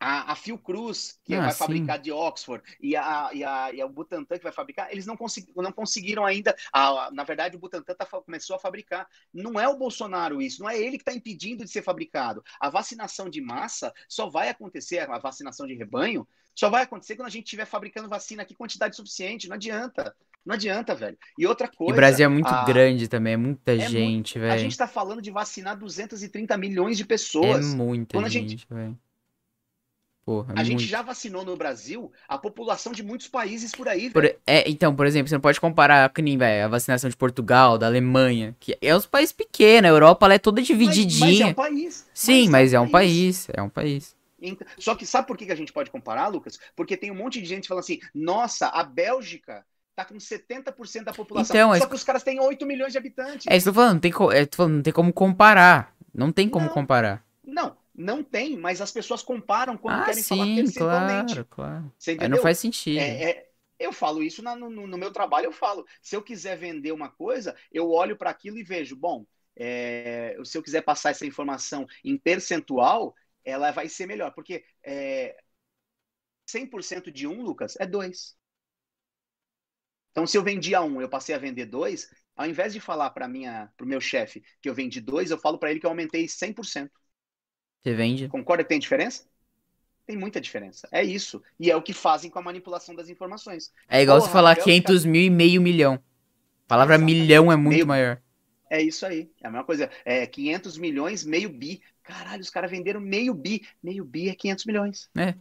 A, 0.01 0.31
a 0.31 0.35
Fiocruz, 0.35 1.19
que 1.23 1.35
ah, 1.35 1.41
vai 1.41 1.51
sim. 1.51 1.57
fabricar 1.59 1.99
de 1.99 2.11
Oxford, 2.11 2.63
e 2.81 2.95
a, 2.95 3.29
e, 3.31 3.43
a, 3.43 3.71
e 3.71 3.81
a 3.81 3.87
Butantan, 3.87 4.37
que 4.37 4.43
vai 4.43 4.51
fabricar, 4.51 4.91
eles 4.91 5.05
não, 5.05 5.15
consegui, 5.15 5.51
não 5.55 5.71
conseguiram 5.71 6.25
ainda. 6.25 6.55
A, 6.73 7.09
na 7.11 7.23
verdade, 7.23 7.55
o 7.55 7.59
Butantan 7.59 7.93
tá, 7.93 8.05
começou 8.05 8.55
a 8.55 8.59
fabricar. 8.59 9.07
Não 9.31 9.59
é 9.59 9.67
o 9.67 9.77
Bolsonaro 9.77 10.41
isso, 10.41 10.61
não 10.61 10.69
é 10.69 10.77
ele 10.77 10.97
que 10.97 11.03
está 11.03 11.13
impedindo 11.13 11.63
de 11.63 11.69
ser 11.69 11.83
fabricado. 11.83 12.43
A 12.59 12.69
vacinação 12.69 13.29
de 13.29 13.39
massa 13.41 13.93
só 14.09 14.27
vai 14.27 14.49
acontecer, 14.49 14.99
a 14.99 15.19
vacinação 15.19 15.67
de 15.67 15.75
rebanho, 15.75 16.27
só 16.55 16.69
vai 16.69 16.83
acontecer 16.83 17.15
quando 17.15 17.27
a 17.27 17.31
gente 17.31 17.45
estiver 17.45 17.65
fabricando 17.65 18.09
vacina 18.09 18.43
aqui 18.43 18.55
quantidade 18.55 18.95
suficiente. 18.95 19.47
Não 19.47 19.55
adianta. 19.55 20.15
Não 20.45 20.55
adianta, 20.55 20.95
velho. 20.95 21.17
E 21.37 21.45
outra 21.45 21.67
coisa. 21.67 21.91
E 21.91 21.93
o 21.93 21.95
Brasil 21.95 22.25
é 22.25 22.29
muito 22.29 22.47
a... 22.47 22.65
grande 22.65 23.07
também, 23.07 23.33
é 23.33 23.37
muita 23.37 23.73
é 23.73 23.79
gente, 23.79 24.37
muito... 24.37 24.39
velho. 24.39 24.53
A 24.53 24.57
gente 24.57 24.71
está 24.71 24.87
falando 24.87 25.21
de 25.21 25.29
vacinar 25.29 25.77
230 25.77 26.57
milhões 26.57 26.97
de 26.97 27.05
pessoas. 27.05 27.71
É 27.71 27.75
muita 27.75 28.17
quando 28.17 28.27
gente, 28.27 28.49
gente... 28.49 28.67
velho. 28.67 28.97
Porra, 30.23 30.53
a 30.55 30.63
gente 30.63 30.85
já 30.85 31.01
vacinou 31.01 31.43
no 31.43 31.57
Brasil 31.57 32.11
a 32.27 32.37
população 32.37 32.93
de 32.93 33.01
muitos 33.01 33.27
países 33.27 33.71
por 33.71 33.87
aí, 33.87 34.11
por, 34.11 34.23
é, 34.23 34.69
Então, 34.69 34.95
por 34.95 35.07
exemplo, 35.07 35.27
você 35.27 35.35
não 35.35 35.41
pode 35.41 35.59
comparar 35.59 36.07
com 36.09 36.21
véio, 36.37 36.65
a 36.65 36.67
vacinação 36.67 37.09
de 37.09 37.17
Portugal, 37.17 37.77
da 37.77 37.87
Alemanha, 37.87 38.55
que 38.59 38.77
é 38.79 38.95
uns 38.95 39.07
países 39.07 39.33
pequenos, 39.33 39.89
a 39.89 39.93
Europa 39.93 40.27
ela 40.27 40.35
é 40.35 40.39
toda 40.39 40.61
divididinha. 40.61 41.27
Mas, 41.27 41.39
mas 41.39 41.41
é 41.41 41.45
um 41.47 41.53
país. 41.53 42.09
Sim, 42.13 42.43
mas, 42.43 42.51
mas 42.51 42.73
é, 42.73 42.79
um, 42.79 42.83
é 42.83 42.85
um 42.85 42.91
país. 42.91 43.47
é 43.51 43.61
um 43.63 43.69
país. 43.69 44.15
Então, 44.39 44.67
só 44.77 44.95
que 44.95 45.05
sabe 45.05 45.27
por 45.27 45.37
que 45.37 45.51
a 45.51 45.55
gente 45.55 45.73
pode 45.73 45.89
comparar, 45.89 46.27
Lucas? 46.27 46.59
Porque 46.75 46.95
tem 46.95 47.11
um 47.11 47.15
monte 47.15 47.41
de 47.41 47.47
gente 47.47 47.67
falando 47.67 47.83
assim, 47.83 47.99
nossa, 48.13 48.67
a 48.67 48.83
Bélgica 48.83 49.65
tá 49.95 50.05
com 50.05 50.15
70% 50.15 51.03
da 51.03 51.13
população, 51.13 51.55
então, 51.55 51.79
só 51.79 51.87
que 51.87 51.95
os 51.95 52.03
caras 52.03 52.23
têm 52.23 52.39
8 52.39 52.65
milhões 52.65 52.91
de 52.91 52.97
habitantes. 52.97 53.45
É, 53.47 53.57
isso 53.57 53.73
falando, 53.73 53.93
não 53.93 53.99
tem, 53.99 54.11
é, 54.11 54.47
falando, 54.51 54.75
não 54.75 54.81
tem 54.81 54.93
como 54.93 55.13
comparar. 55.13 55.93
Não 56.13 56.31
tem 56.31 56.49
como 56.49 56.65
não, 56.65 56.73
comparar. 56.73 57.23
Não, 57.43 57.75
não 58.01 58.23
tem, 58.23 58.57
mas 58.57 58.81
as 58.81 58.91
pessoas 58.91 59.21
comparam 59.21 59.77
quando 59.77 60.01
ah, 60.01 60.05
querem 60.05 60.23
sim, 60.23 60.29
falar 60.29 60.45
percentualmente. 60.55 61.33
Claro, 61.33 61.47
claro. 61.49 61.93
Você 61.97 62.11
entendeu? 62.13 62.25
Aí 62.25 62.35
não 62.35 62.41
faz 62.43 62.59
sentido. 62.59 62.99
É, 62.99 63.23
é, 63.23 63.49
eu 63.79 63.93
falo 63.93 64.21
isso 64.21 64.41
na, 64.41 64.55
no, 64.55 64.69
no, 64.69 64.97
meu 64.97 65.11
trabalho, 65.11 65.45
eu 65.45 65.51
falo. 65.51 65.85
Se 66.01 66.15
eu 66.15 66.21
quiser 66.21 66.57
vender 66.57 66.91
uma 66.91 67.09
coisa, 67.09 67.55
eu 67.71 67.89
olho 67.91 68.17
para 68.17 68.29
aquilo 68.29 68.57
e 68.57 68.63
vejo, 68.63 68.95
bom, 68.95 69.25
é, 69.55 70.37
se 70.43 70.57
eu 70.57 70.63
quiser 70.63 70.81
passar 70.81 71.11
essa 71.11 71.25
informação 71.25 71.87
em 72.03 72.17
percentual, 72.17 73.15
ela 73.43 73.71
vai 73.71 73.87
ser 73.87 74.05
melhor. 74.05 74.31
Porque 74.33 74.63
é, 74.83 75.35
100% 76.47 77.11
de 77.11 77.27
um, 77.27 77.41
Lucas, 77.41 77.75
é 77.79 77.85
dois. 77.85 78.35
Então, 80.11 80.27
se 80.27 80.37
eu 80.37 80.43
vendia 80.43 80.81
um, 80.81 81.01
eu 81.01 81.09
passei 81.09 81.33
a 81.33 81.39
vender 81.39 81.65
dois, 81.65 82.09
ao 82.35 82.45
invés 82.45 82.73
de 82.73 82.79
falar 82.79 83.09
para 83.11 83.27
o 83.27 83.85
meu 83.85 84.01
chefe 84.01 84.43
que 84.61 84.69
eu 84.69 84.73
vendi 84.73 84.99
dois, 84.99 85.31
eu 85.31 85.37
falo 85.37 85.57
para 85.57 85.71
ele 85.71 85.79
que 85.79 85.85
eu 85.85 85.89
aumentei 85.89 86.27
100%. 86.27 86.89
Você 87.81 87.93
vende. 87.93 88.27
Concorda 88.27 88.63
que 88.63 88.69
tem 88.69 88.79
diferença? 88.79 89.25
Tem 90.05 90.17
muita 90.17 90.41
diferença. 90.41 90.87
É 90.91 91.03
isso. 91.03 91.41
E 91.59 91.71
é 91.71 91.75
o 91.75 91.81
que 91.81 91.93
fazem 91.93 92.29
com 92.29 92.39
a 92.39 92.41
manipulação 92.41 92.93
das 92.93 93.09
informações. 93.09 93.71
É 93.87 94.01
igual 94.01 94.17
Porra, 94.17 94.27
você 94.27 94.33
falar 94.33 94.55
500 94.55 95.05
mil 95.05 95.21
e 95.21 95.29
meio 95.29 95.61
milhão. 95.61 95.95
A 95.95 96.67
palavra 96.67 96.95
Exatamente. 96.95 97.19
milhão 97.19 97.51
é 97.51 97.55
muito 97.55 97.75
meio... 97.75 97.87
maior. 97.87 98.21
É 98.69 98.81
isso 98.81 99.05
aí. 99.05 99.29
É 99.41 99.47
a 99.47 99.51
mesma 99.51 99.65
coisa. 99.65 99.89
É 100.05 100.25
500 100.25 100.77
milhões, 100.77 101.25
meio 101.25 101.49
bi. 101.49 101.81
Caralho, 102.03 102.41
os 102.41 102.49
caras 102.49 102.71
venderam 102.71 103.01
meio 103.01 103.33
bi. 103.33 103.61
Meio 103.83 104.05
bi 104.05 104.29
é 104.29 104.35
500 104.35 104.65
milhões. 104.65 105.09
É. 105.17 105.35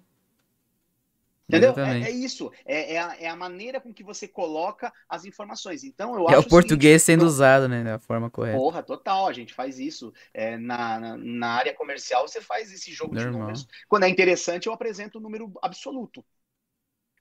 Entendeu? 1.51 1.75
É, 1.77 2.03
é, 2.03 2.11
isso. 2.11 2.53
É, 2.65 2.95
é 2.95 2.99
a, 2.99 3.17
é, 3.21 3.29
a, 3.29 3.35
maneira 3.35 3.81
com 3.81 3.93
que 3.93 4.05
você 4.05 4.29
coloca 4.29 4.93
as 5.09 5.25
informações. 5.25 5.83
Então, 5.83 6.15
eu 6.15 6.29
é 6.31 6.39
o 6.39 6.47
português 6.47 7.03
seguinte, 7.03 7.21
sendo 7.21 7.29
usado, 7.29 7.69
né? 7.69 7.83
Da 7.83 7.99
forma 7.99 8.31
correta. 8.31 8.57
Porra, 8.57 8.83
total. 8.83 9.27
A 9.27 9.33
gente 9.33 9.53
faz 9.53 9.79
isso. 9.79 10.13
É, 10.33 10.57
na, 10.57 11.01
na, 11.01 11.17
na, 11.17 11.49
área 11.49 11.75
comercial, 11.75 12.27
você 12.27 12.41
faz 12.41 12.73
esse 12.73 12.93
jogo 12.93 13.15
Normal. 13.15 13.33
de 13.33 13.39
números. 13.39 13.69
Quando 13.89 14.05
é 14.05 14.09
interessante, 14.09 14.69
eu 14.69 14.73
apresento 14.73 15.19
o 15.19 15.21
um 15.21 15.25
número 15.25 15.53
absoluto. 15.61 16.25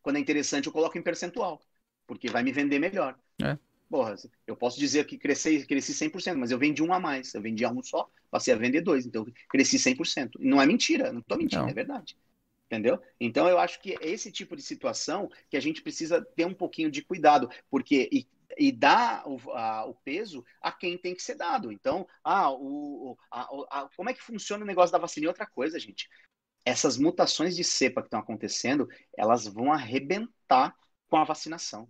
Quando 0.02 0.18
é 0.18 0.20
interessante, 0.20 0.68
eu 0.68 0.74
coloco 0.74 0.98
em 0.98 1.02
percentual. 1.02 1.60
Porque 2.06 2.30
vai 2.30 2.44
me 2.44 2.52
vender 2.52 2.80
melhor. 2.80 3.18
É. 3.42 3.58
Porra, 3.90 4.16
eu 4.46 4.56
posso 4.56 4.80
dizer 4.80 5.06
que 5.06 5.18
cresci, 5.18 5.66
cresci 5.66 5.94
100%, 5.94 6.36
mas 6.36 6.52
eu 6.52 6.60
vendi 6.60 6.84
um 6.84 6.94
a 6.94 7.00
mais. 7.00 7.34
Eu 7.34 7.42
vendia 7.42 7.70
um 7.72 7.82
só, 7.82 8.08
passei 8.30 8.54
a 8.54 8.58
vender 8.58 8.82
dois. 8.82 9.06
Então, 9.06 9.26
cresci 9.50 9.78
100%. 9.78 10.34
Não 10.40 10.62
é 10.62 10.66
mentira, 10.66 11.12
não 11.12 11.22
estou 11.22 11.38
mentindo, 11.38 11.64
não. 11.64 11.70
é 11.70 11.74
verdade. 11.74 12.16
Entendeu? 12.70 13.02
Então 13.20 13.48
eu 13.48 13.58
acho 13.58 13.82
que 13.82 13.94
é 13.94 14.08
esse 14.08 14.32
tipo 14.32 14.56
de 14.56 14.62
situação 14.62 15.28
que 15.50 15.58
a 15.58 15.60
gente 15.60 15.82
precisa 15.82 16.24
ter 16.36 16.46
um 16.46 16.54
pouquinho 16.54 16.92
de 16.92 17.02
cuidado, 17.02 17.50
porque 17.68 18.08
e, 18.12 18.28
e 18.60 18.72
dar 18.72 19.28
o, 19.28 19.40
a, 19.54 19.86
o, 19.88 19.96
peso 19.96 20.46
a 20.62 20.72
quem 20.72 20.96
tem 20.96 21.16
que 21.16 21.24
ser 21.24 21.34
dado. 21.34 21.72
Então, 21.72 22.08
ah, 22.24 22.52
o, 22.52 23.18
a, 23.32 23.42
a, 23.72 23.90
como 23.98 24.12
é 24.12 24.14
que 24.14 24.22
funciona 24.22 24.64
o 24.64 24.68
negócio 24.68 24.92
da 24.92 25.00
vacina? 25.00 25.26
E 25.26 25.28
outra 25.28 25.48
coisa, 25.48 25.80
gente, 25.80 26.08
essas 26.64 26.96
mutações 26.96 27.56
de 27.56 27.64
cepa 27.64 28.02
que 28.02 28.08
estão 28.08 28.20
acontecendo, 28.20 28.88
elas 29.18 29.48
vão 29.48 29.74
arrebentar 29.74 30.76
com 31.08 31.18
a 31.18 31.24
vacinação. 31.24 31.90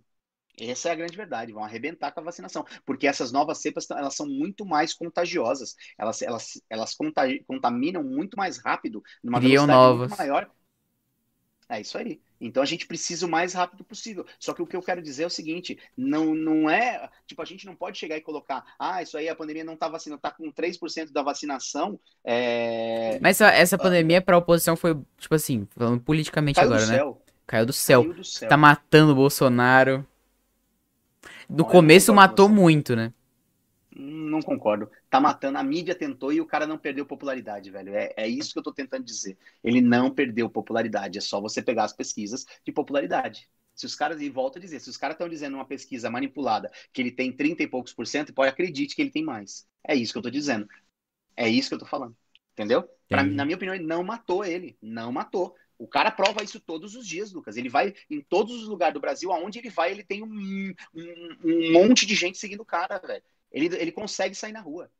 Essa 0.58 0.88
é 0.88 0.92
a 0.92 0.94
grande 0.94 1.16
verdade, 1.16 1.52
vão 1.52 1.64
arrebentar 1.64 2.12
com 2.12 2.20
a 2.20 2.24
vacinação, 2.24 2.64
porque 2.84 3.06
essas 3.06 3.32
novas 3.32 3.58
cepas 3.58 3.88
elas 3.90 4.14
são 4.14 4.26
muito 4.26 4.66
mais 4.66 4.92
contagiosas, 4.92 5.74
elas, 5.98 6.20
elas, 6.22 6.62
elas 6.68 6.94
contaminam 7.46 8.02
muito 8.02 8.36
mais 8.36 8.58
rápido, 8.58 9.02
numa 9.22 9.38
Criam 9.38 9.66
velocidade 9.66 9.78
novas. 9.78 10.08
muito 10.08 10.18
maior, 10.18 10.50
é 11.70 11.80
isso 11.80 11.96
aí. 11.96 12.20
Então 12.40 12.62
a 12.62 12.66
gente 12.66 12.86
precisa 12.86 13.24
o 13.24 13.28
mais 13.28 13.54
rápido 13.54 13.84
possível. 13.84 14.26
Só 14.38 14.52
que 14.52 14.60
o 14.60 14.66
que 14.66 14.74
eu 14.74 14.82
quero 14.82 15.00
dizer 15.00 15.22
é 15.22 15.26
o 15.26 15.30
seguinte: 15.30 15.78
não, 15.96 16.34
não 16.34 16.68
é. 16.68 17.08
Tipo, 17.26 17.40
a 17.42 17.44
gente 17.44 17.64
não 17.64 17.76
pode 17.76 17.96
chegar 17.96 18.16
e 18.16 18.20
colocar, 18.20 18.64
ah, 18.78 19.00
isso 19.02 19.16
aí 19.16 19.28
a 19.28 19.36
pandemia 19.36 19.62
não 19.62 19.76
tá 19.76 19.88
vacinando, 19.88 20.20
tá 20.20 20.32
com 20.32 20.52
3% 20.52 21.12
da 21.12 21.22
vacinação. 21.22 21.98
É... 22.24 23.18
Mas 23.22 23.40
essa, 23.40 23.54
essa 23.54 23.78
pandemia 23.78 24.20
para 24.20 24.34
a 24.34 24.38
oposição 24.38 24.74
foi, 24.74 24.98
tipo 25.16 25.34
assim, 25.34 25.66
falando 25.70 26.00
politicamente 26.00 26.56
Caiu 26.56 26.68
agora, 26.68 26.86
né? 26.86 26.96
Céu. 26.96 27.22
Caiu 27.46 27.66
do 27.66 27.72
céu. 27.72 28.02
Caiu 28.02 28.14
do 28.14 28.24
céu. 28.24 28.48
Tá 28.48 28.56
matando 28.56 29.12
o 29.12 29.16
Bolsonaro. 29.16 30.04
No 31.48 31.58
não, 31.58 31.64
começo 31.64 32.12
matou 32.12 32.48
muito, 32.48 32.96
né? 32.96 33.12
Não 34.00 34.40
concordo. 34.40 34.90
Tá 35.10 35.20
matando, 35.20 35.58
a 35.58 35.62
mídia 35.62 35.94
tentou 35.94 36.32
e 36.32 36.40
o 36.40 36.46
cara 36.46 36.66
não 36.66 36.78
perdeu 36.78 37.04
popularidade, 37.04 37.70
velho. 37.70 37.94
É, 37.94 38.14
é 38.16 38.26
isso 38.26 38.52
que 38.52 38.58
eu 38.58 38.62
tô 38.62 38.72
tentando 38.72 39.04
dizer. 39.04 39.36
Ele 39.62 39.80
não 39.80 40.10
perdeu 40.10 40.48
popularidade. 40.48 41.18
É 41.18 41.20
só 41.20 41.40
você 41.40 41.60
pegar 41.60 41.84
as 41.84 41.92
pesquisas 41.92 42.46
de 42.64 42.72
popularidade. 42.72 43.48
Se 43.74 43.84
os 43.84 43.94
caras, 43.94 44.20
e 44.20 44.30
volto 44.30 44.56
a 44.56 44.60
dizer, 44.60 44.80
se 44.80 44.88
os 44.88 44.96
caras 44.96 45.14
estão 45.14 45.28
dizendo 45.28 45.54
uma 45.54 45.66
pesquisa 45.66 46.10
manipulada 46.10 46.70
que 46.92 47.02
ele 47.02 47.10
tem 47.10 47.30
30 47.30 47.62
e 47.62 47.66
poucos 47.66 47.92
por 47.92 48.06
cento, 48.06 48.32
pode 48.32 48.50
acredite 48.50 48.94
que 48.94 49.02
ele 49.02 49.10
tem 49.10 49.24
mais. 49.24 49.66
É 49.86 49.94
isso 49.94 50.12
que 50.12 50.18
eu 50.18 50.22
tô 50.22 50.30
dizendo. 50.30 50.66
É 51.36 51.48
isso 51.48 51.68
que 51.68 51.74
eu 51.74 51.78
tô 51.78 51.86
falando. 51.86 52.16
Entendeu? 52.52 52.88
Pra, 53.08 53.22
na 53.22 53.44
minha 53.44 53.56
opinião, 53.56 53.74
ele 53.74 53.86
não 53.86 54.02
matou 54.02 54.44
ele. 54.44 54.78
Não 54.80 55.12
matou. 55.12 55.54
O 55.78 55.88
cara 55.88 56.10
prova 56.10 56.42
isso 56.42 56.60
todos 56.60 56.94
os 56.94 57.06
dias, 57.06 57.32
Lucas. 57.32 57.56
Ele 57.56 57.68
vai 57.68 57.94
em 58.08 58.20
todos 58.20 58.54
os 58.62 58.68
lugares 58.68 58.94
do 58.94 59.00
Brasil, 59.00 59.32
aonde 59.32 59.58
ele 59.58 59.70
vai, 59.70 59.90
ele 59.90 60.04
tem 60.04 60.22
um, 60.22 60.74
um, 60.94 61.36
um 61.42 61.72
monte 61.72 62.04
de 62.04 62.14
gente 62.14 62.38
seguindo 62.38 62.60
o 62.60 62.66
cara, 62.66 62.98
velho. 62.98 63.22
Ele, 63.52 63.74
ele 63.76 63.92
consegue 63.92 64.34
sair 64.34 64.52
na 64.52 64.60
rua. 64.60 64.90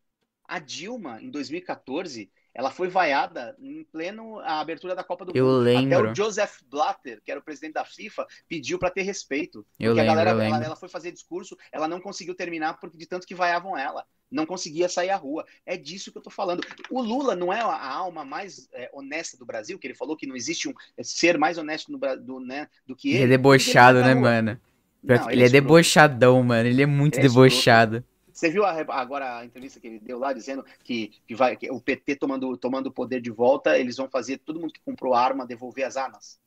A 0.44 0.59
Dilma, 0.59 1.22
em 1.22 1.31
2014, 1.31 2.31
ela 2.52 2.70
foi 2.70 2.89
vaiada 2.89 3.56
em 3.60 3.85
pleno 3.85 4.40
a 4.40 4.60
abertura 4.60 4.94
da 4.94 5.05
Copa 5.05 5.24
do 5.24 5.32
eu 5.35 5.47
Mundo. 5.47 5.60
Lembro. 5.60 5.98
Até 5.98 6.10
o 6.10 6.14
Joseph 6.14 6.60
Blatter, 6.68 7.20
que 7.24 7.31
era 7.31 7.39
o 7.39 7.43
presidente 7.43 7.74
da 7.74 7.85
FIFA, 7.85 8.27
pediu 8.48 8.78
para 8.78 8.90
ter 8.90 9.02
respeito. 9.02 9.64
Eu 9.78 9.93
lembro, 9.93 10.10
a 10.10 10.14
galera, 10.14 10.44
ela, 10.44 10.64
ela, 10.64 10.77
foi 10.77 10.89
fazer 10.89 11.12
discurso, 11.12 11.56
ela 11.70 11.86
não 11.86 12.01
conseguiu 12.01 12.35
terminar 12.35 12.81
porque 12.81 12.98
de 12.98 13.06
tanto 13.06 13.27
que 13.27 13.35
vaiavam 13.35 13.78
ela. 13.78 14.05
Não 14.28 14.47
conseguia 14.47 14.89
sair 14.89 15.10
à 15.10 15.16
rua. 15.16 15.44
É 15.64 15.77
disso 15.77 16.10
que 16.10 16.18
eu 16.18 16.22
tô 16.22 16.31
falando. 16.31 16.62
O 16.89 17.01
Lula 17.01 17.35
não 17.35 17.52
é 17.52 17.60
a 17.60 17.89
alma 17.89 18.24
mais 18.24 18.68
é, 18.72 18.90
honesta 18.93 19.36
do 19.36 19.47
Brasil, 19.47 19.78
que 19.78 19.86
ele 19.86 19.94
falou 19.94 20.16
que 20.16 20.27
não 20.27 20.36
existe 20.36 20.68
um 20.68 20.74
ser 21.02 21.39
mais 21.39 21.59
honesto 21.59 21.90
no, 21.90 21.98
do, 22.16 22.40
né, 22.40 22.68
do 22.86 22.97
que 22.97 23.10
ele. 23.10 23.18
Ele 23.18 23.24
é 23.24 23.36
debochado, 23.36 24.01
né, 24.01 24.14
mano? 24.14 24.60
Não, 25.02 25.31
ele, 25.31 25.32
ele 25.32 25.43
é, 25.43 25.47
é 25.47 25.51
debochadão, 25.51 26.43
mano. 26.43 26.68
Ele 26.68 26.82
é 26.82 26.86
muito 26.86 27.18
ele 27.18 27.27
é 27.27 27.28
debochado. 27.28 28.05
Você 28.40 28.48
viu 28.48 28.64
a, 28.64 28.70
agora 28.70 29.36
a 29.36 29.44
entrevista 29.44 29.78
que 29.78 29.86
ele 29.86 29.98
deu 29.98 30.18
lá 30.18 30.32
dizendo 30.32 30.64
que, 30.82 31.08
que 31.26 31.34
vai 31.34 31.54
que 31.58 31.70
o 31.70 31.78
PT 31.78 32.16
tomando 32.16 32.56
tomando 32.56 32.86
o 32.86 32.92
poder 32.92 33.20
de 33.20 33.30
volta, 33.30 33.78
eles 33.78 33.98
vão 33.98 34.08
fazer 34.08 34.38
todo 34.38 34.58
mundo 34.58 34.72
que 34.72 34.80
comprou 34.80 35.12
arma 35.12 35.46
devolver 35.46 35.84
as 35.84 35.94
armas. 35.98 36.40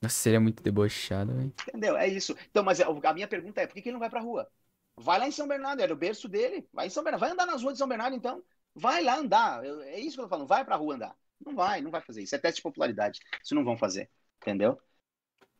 Nossa, 0.00 0.14
seria 0.14 0.38
muito 0.38 0.62
debochado, 0.62 1.34
velho. 1.34 1.52
Entendeu? 1.66 1.96
É 1.96 2.06
isso. 2.06 2.36
Então, 2.48 2.62
mas 2.62 2.80
a 2.80 3.12
minha 3.12 3.26
pergunta 3.26 3.60
é, 3.60 3.66
por 3.66 3.74
que, 3.74 3.82
que 3.82 3.88
ele 3.88 3.94
não 3.94 4.00
vai 4.00 4.08
pra 4.08 4.20
rua? 4.20 4.48
Vai 4.96 5.18
lá 5.18 5.26
em 5.26 5.32
São 5.32 5.48
Bernardo, 5.48 5.82
era 5.82 5.92
o 5.92 5.96
berço 5.96 6.28
dele. 6.28 6.68
Vai 6.72 6.86
em 6.86 6.90
São 6.90 7.02
Bernardo, 7.02 7.20
vai 7.20 7.30
andar 7.32 7.46
nas 7.46 7.62
ruas 7.62 7.74
de 7.74 7.78
São 7.78 7.88
Bernardo, 7.88 8.14
então. 8.14 8.44
Vai 8.72 9.02
lá 9.02 9.18
andar. 9.18 9.64
É 9.64 9.98
isso 9.98 10.14
que 10.14 10.20
eu 10.20 10.24
tô 10.26 10.28
falando. 10.28 10.46
Vai 10.46 10.64
pra 10.64 10.76
rua 10.76 10.94
andar. 10.94 11.16
Não 11.44 11.56
vai, 11.56 11.80
não 11.80 11.90
vai 11.90 12.00
fazer 12.00 12.22
isso. 12.22 12.36
É 12.36 12.38
teste 12.38 12.58
de 12.58 12.62
popularidade. 12.62 13.18
Isso 13.42 13.56
não 13.56 13.64
vão 13.64 13.76
fazer. 13.76 14.08
Entendeu? 14.40 14.80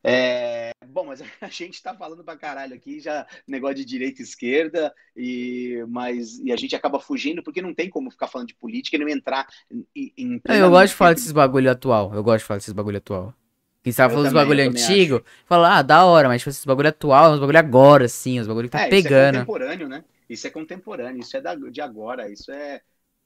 É, 0.02 0.72
bom, 0.86 1.04
mas 1.04 1.20
a 1.40 1.48
gente 1.48 1.82
tá 1.82 1.94
falando 1.94 2.24
pra 2.24 2.36
caralho 2.36 2.74
aqui, 2.74 3.00
já 3.00 3.26
negócio 3.46 3.76
de 3.76 3.84
direita 3.84 4.22
e 4.22 4.24
esquerda, 4.24 4.94
e, 5.16 5.84
mas, 5.88 6.38
e 6.38 6.50
a 6.50 6.56
gente 6.56 6.74
acaba 6.74 6.98
fugindo 6.98 7.42
porque 7.42 7.60
não 7.60 7.74
tem 7.74 7.90
como 7.90 8.10
ficar 8.10 8.26
falando 8.26 8.48
de 8.48 8.54
política 8.54 8.96
e 8.96 9.00
não 9.00 9.08
entrar 9.08 9.46
em. 9.70 10.12
em 10.16 10.40
é, 10.48 10.60
eu 10.60 10.70
gosto 10.70 10.88
de 10.88 10.94
falar 10.94 11.14
desses 11.14 11.32
bagulho 11.32 11.70
atual. 11.70 12.14
Eu 12.14 12.22
gosto 12.22 12.40
de 12.40 12.44
falar 12.46 12.58
desses 12.58 12.72
bagulho 12.72 12.98
atual. 12.98 13.34
Quem 13.82 13.92
sabe 13.92 14.12
falando 14.12 14.26
dos 14.26 14.34
bagulho 14.34 14.62
antigo, 14.62 15.24
fala, 15.46 15.78
ah, 15.78 15.82
da 15.82 16.04
hora, 16.04 16.28
mas 16.28 16.42
tipo, 16.42 16.50
esses 16.50 16.64
bagulho 16.66 16.88
atual, 16.88 17.32
uns 17.32 17.40
bagulho 17.40 17.58
agora, 17.58 18.08
sim, 18.08 18.38
os 18.38 18.46
bagulho 18.46 18.68
que 18.68 18.72
tá 18.72 18.82
é, 18.82 18.90
pegando. 18.90 19.36
Isso 19.36 19.36
é 19.36 19.38
contemporâneo, 19.38 19.88
né? 19.88 20.04
Isso 20.28 20.46
é 20.46 20.50
contemporâneo, 20.50 21.20
isso 21.20 21.36
é 21.36 21.40
da, 21.40 21.54
de 21.54 21.80
agora, 21.80 22.30
isso 22.30 22.52
é. 22.52 22.82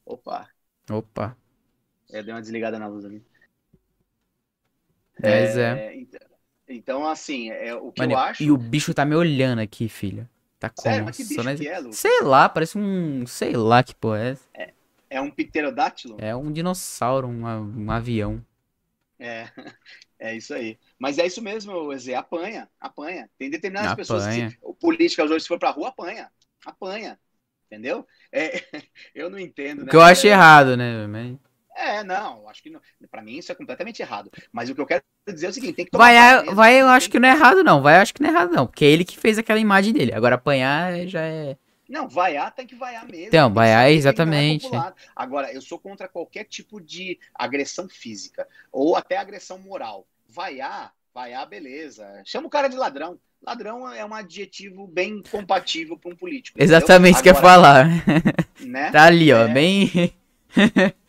Opa. 0.07 0.49
Opa. 0.89 1.37
É, 2.13 2.23
deu 2.23 2.35
uma 2.35 2.41
desligada 2.41 2.79
na 2.79 2.87
luz 2.87 3.05
ali. 3.05 3.21
Mas 5.21 5.57
é. 5.57 5.89
é. 5.89 5.97
Então, 5.97 6.21
então, 6.69 7.07
assim, 7.07 7.51
é 7.51 7.75
o 7.75 7.93
que 7.93 8.01
Mano, 8.01 8.13
eu 8.13 8.19
acho. 8.19 8.43
E 8.43 8.51
o 8.51 8.57
bicho 8.57 8.95
tá 8.95 9.05
me 9.05 9.15
olhando 9.15 9.61
aqui, 9.61 9.89
filho. 9.89 10.29
Tá 10.59 10.71
com. 10.71 10.83
Sério, 10.83 11.05
mas 11.05 11.17
que 11.17 11.25
bicho 11.25 11.57
que 11.57 11.69
é, 11.69 11.79
Lucas? 11.79 11.97
Sei 11.97 12.21
lá, 12.23 12.49
parece 12.49 12.79
um. 12.79 13.27
Sei 13.27 13.53
lá 13.53 13.83
que 13.83 13.95
porra 13.95 14.37
é. 14.55 14.63
É, 14.63 14.73
é 15.11 15.21
um 15.21 15.31
pterodátilo? 15.31 16.17
É 16.19 16.35
um 16.35 16.51
dinossauro, 16.51 17.29
um, 17.29 17.45
um 17.45 17.91
avião. 17.91 18.45
É, 19.19 19.49
é 20.19 20.37
isso 20.37 20.55
aí. 20.55 20.79
Mas 20.99 21.19
é 21.19 21.27
isso 21.27 21.43
mesmo, 21.43 21.97
Zé. 21.99 22.15
Apanha, 22.15 22.69
apanha. 22.81 23.29
Tem 23.39 23.51
determinadas 23.51 23.93
apanha. 23.93 23.97
pessoas 23.97 24.27
que. 24.27 24.75
Políticas 24.81 25.31
hoje, 25.31 25.43
se 25.43 25.49
for 25.49 25.59
pra 25.59 25.71
rua, 25.71 25.89
apanha. 25.89 26.31
Apanha. 26.65 27.19
Entendeu? 27.67 28.07
É, 28.33 28.63
eu 29.15 29.29
não 29.29 29.39
entendo. 29.39 29.81
O 29.81 29.85
né? 29.85 29.91
que 29.91 29.97
eu 29.97 30.03
acho 30.03 30.27
é... 30.27 30.31
errado, 30.31 30.77
né? 30.77 31.07
Mas... 31.07 31.37
É, 31.75 32.05
não, 32.05 32.49
acho 32.49 32.63
que 32.63 32.71
não. 32.71 32.81
Pra 33.11 33.21
mim 33.23 33.37
isso 33.37 33.51
é 33.51 33.55
completamente 33.55 34.01
errado. 34.01 34.31
Mas 34.53 34.71
o 34.71 34.75
que 34.75 34.81
eu 34.81 34.87
quero 34.87 35.03
dizer 35.27 35.47
é 35.47 35.49
o 35.49 35.53
seguinte: 35.53 35.75
tem 35.75 35.85
que 35.85 35.91
tomar. 35.91 36.05
Vai, 36.05 36.55
vai 36.55 36.81
eu 36.81 36.89
acho 36.89 37.11
que 37.11 37.19
não 37.19 37.29
é 37.29 37.33
errado, 37.33 37.65
não. 37.65 37.83
Vai, 37.83 37.97
eu 37.97 38.03
acho 38.03 38.15
que 38.15 38.23
não 38.23 38.31
é 38.31 38.33
errado, 38.33 38.53
não. 38.53 38.67
Porque 38.67 38.85
é 38.85 38.89
ele 38.89 39.05
que 39.05 39.19
fez 39.19 39.39
aquela 39.39 39.59
imagem 39.59 39.93
dele. 39.93 40.15
Agora 40.15 40.37
apanhar 40.37 41.07
já 41.07 41.21
é. 41.23 41.57
Não, 41.89 42.09
vaiar 42.09 42.55
tem 42.55 42.67
que 42.67 42.75
vaiar 42.75 43.07
mesmo. 43.07 43.27
Então, 43.27 43.53
vaiar 43.53 43.91
exatamente. 43.91 44.69
Agora, 45.15 45.53
eu 45.53 45.61
sou 45.61 45.79
contra 45.79 46.09
qualquer 46.09 46.45
tipo 46.45 46.81
de 46.81 47.19
agressão 47.35 47.89
física 47.89 48.49
ou 48.73 48.97
até 48.97 49.17
agressão 49.17 49.59
moral. 49.59 50.07
Vaiar, 50.29 50.95
vaiar, 51.13 51.47
beleza. 51.47 52.23
Chama 52.25 52.47
o 52.47 52.51
cara 52.51 52.69
de 52.69 52.77
ladrão. 52.77 53.19
Ladrão 53.47 53.93
é 53.93 54.03
um 54.05 54.15
adjetivo 54.15 54.87
bem 54.87 55.23
compatível 55.31 55.99
para 55.99 56.11
um 56.11 56.17
político. 56.17 56.61
Exatamente 56.61 57.17
isso 57.17 57.23
que 57.23 57.29
eu 57.29 57.35
ia 57.35 57.41
falar. 57.41 57.87
Né? 58.61 58.91
Tá 58.91 59.05
ali, 59.05 59.31
ó, 59.33 59.43
é... 59.43 59.49
bem. 59.49 59.91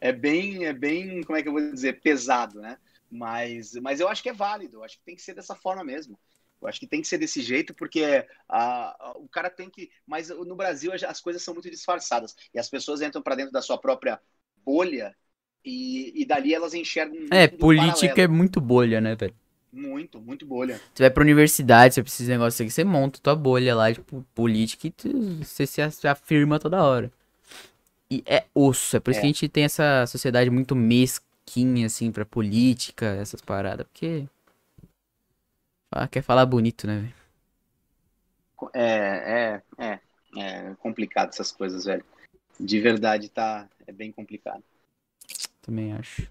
é 0.00 0.12
bem, 0.12 0.64
é 0.64 0.72
bem, 0.72 1.22
como 1.22 1.38
é 1.38 1.42
que 1.42 1.48
eu 1.48 1.52
vou 1.52 1.60
dizer, 1.60 2.00
pesado, 2.00 2.60
né? 2.60 2.78
Mas, 3.10 3.74
mas 3.74 4.00
eu 4.00 4.08
acho 4.08 4.22
que 4.22 4.28
é 4.28 4.32
válido, 4.32 4.78
eu 4.78 4.84
acho 4.84 4.98
que 4.98 5.04
tem 5.04 5.16
que 5.16 5.22
ser 5.22 5.34
dessa 5.34 5.54
forma 5.54 5.84
mesmo. 5.84 6.18
Eu 6.60 6.68
acho 6.68 6.80
que 6.80 6.86
tem 6.86 7.02
que 7.02 7.08
ser 7.08 7.18
desse 7.18 7.42
jeito, 7.42 7.74
porque 7.74 8.26
a, 8.48 9.08
a, 9.08 9.12
o 9.16 9.28
cara 9.28 9.50
tem 9.50 9.68
que. 9.68 9.90
Mas 10.06 10.30
no 10.30 10.56
Brasil 10.56 10.90
as 11.06 11.20
coisas 11.20 11.42
são 11.42 11.54
muito 11.54 11.70
disfarçadas. 11.70 12.34
E 12.52 12.58
as 12.58 12.68
pessoas 12.68 13.02
entram 13.02 13.22
para 13.22 13.34
dentro 13.34 13.52
da 13.52 13.60
sua 13.60 13.78
própria 13.78 14.18
bolha 14.64 15.14
e, 15.64 16.12
e 16.14 16.24
dali 16.24 16.54
elas 16.54 16.72
enxergam. 16.72 17.16
Um 17.16 17.28
é, 17.30 17.46
política 17.46 18.08
paralelo. 18.08 18.20
é 18.20 18.28
muito 18.28 18.60
bolha, 18.60 19.00
né, 19.00 19.14
velho? 19.14 19.34
Muito, 19.70 20.20
muito 20.20 20.46
bolha. 20.46 20.80
Você 20.94 21.02
vai 21.02 21.10
pra 21.10 21.22
universidade, 21.22 21.94
você 21.94 22.02
precisa 22.02 22.24
de 22.24 22.30
negócio 22.30 22.64
aqui, 22.64 22.72
você 22.72 22.82
monta 22.82 23.20
tua 23.20 23.36
bolha 23.36 23.74
lá 23.74 23.92
tipo, 23.92 24.24
política 24.34 24.86
e 24.86 24.90
tu, 24.90 25.44
você 25.44 25.66
se 25.66 25.82
afirma 26.08 26.58
toda 26.58 26.82
hora. 26.82 27.12
E 28.10 28.22
é 28.26 28.46
osso, 28.54 28.96
é 28.96 29.00
por 29.00 29.10
isso 29.10 29.18
é. 29.18 29.22
que 29.22 29.26
a 29.26 29.28
gente 29.28 29.48
tem 29.48 29.64
essa 29.64 30.06
sociedade 30.06 30.48
muito 30.50 30.76
mesquinha, 30.76 31.86
assim, 31.86 32.12
pra 32.12 32.24
política, 32.24 33.06
essas 33.06 33.40
paradas, 33.40 33.86
porque. 33.86 34.26
Ah, 35.90 36.06
quer 36.06 36.22
falar 36.22 36.46
bonito, 36.46 36.86
né, 36.86 37.00
velho? 37.00 37.14
É, 38.74 39.62
é, 39.78 39.84
é. 39.84 40.00
É 40.36 40.74
complicado 40.74 41.30
essas 41.30 41.50
coisas, 41.50 41.84
velho. 41.84 42.04
De 42.60 42.80
verdade, 42.80 43.28
tá. 43.28 43.68
É 43.86 43.92
bem 43.92 44.12
complicado. 44.12 44.62
Também 45.62 45.92
acho. 45.92 46.30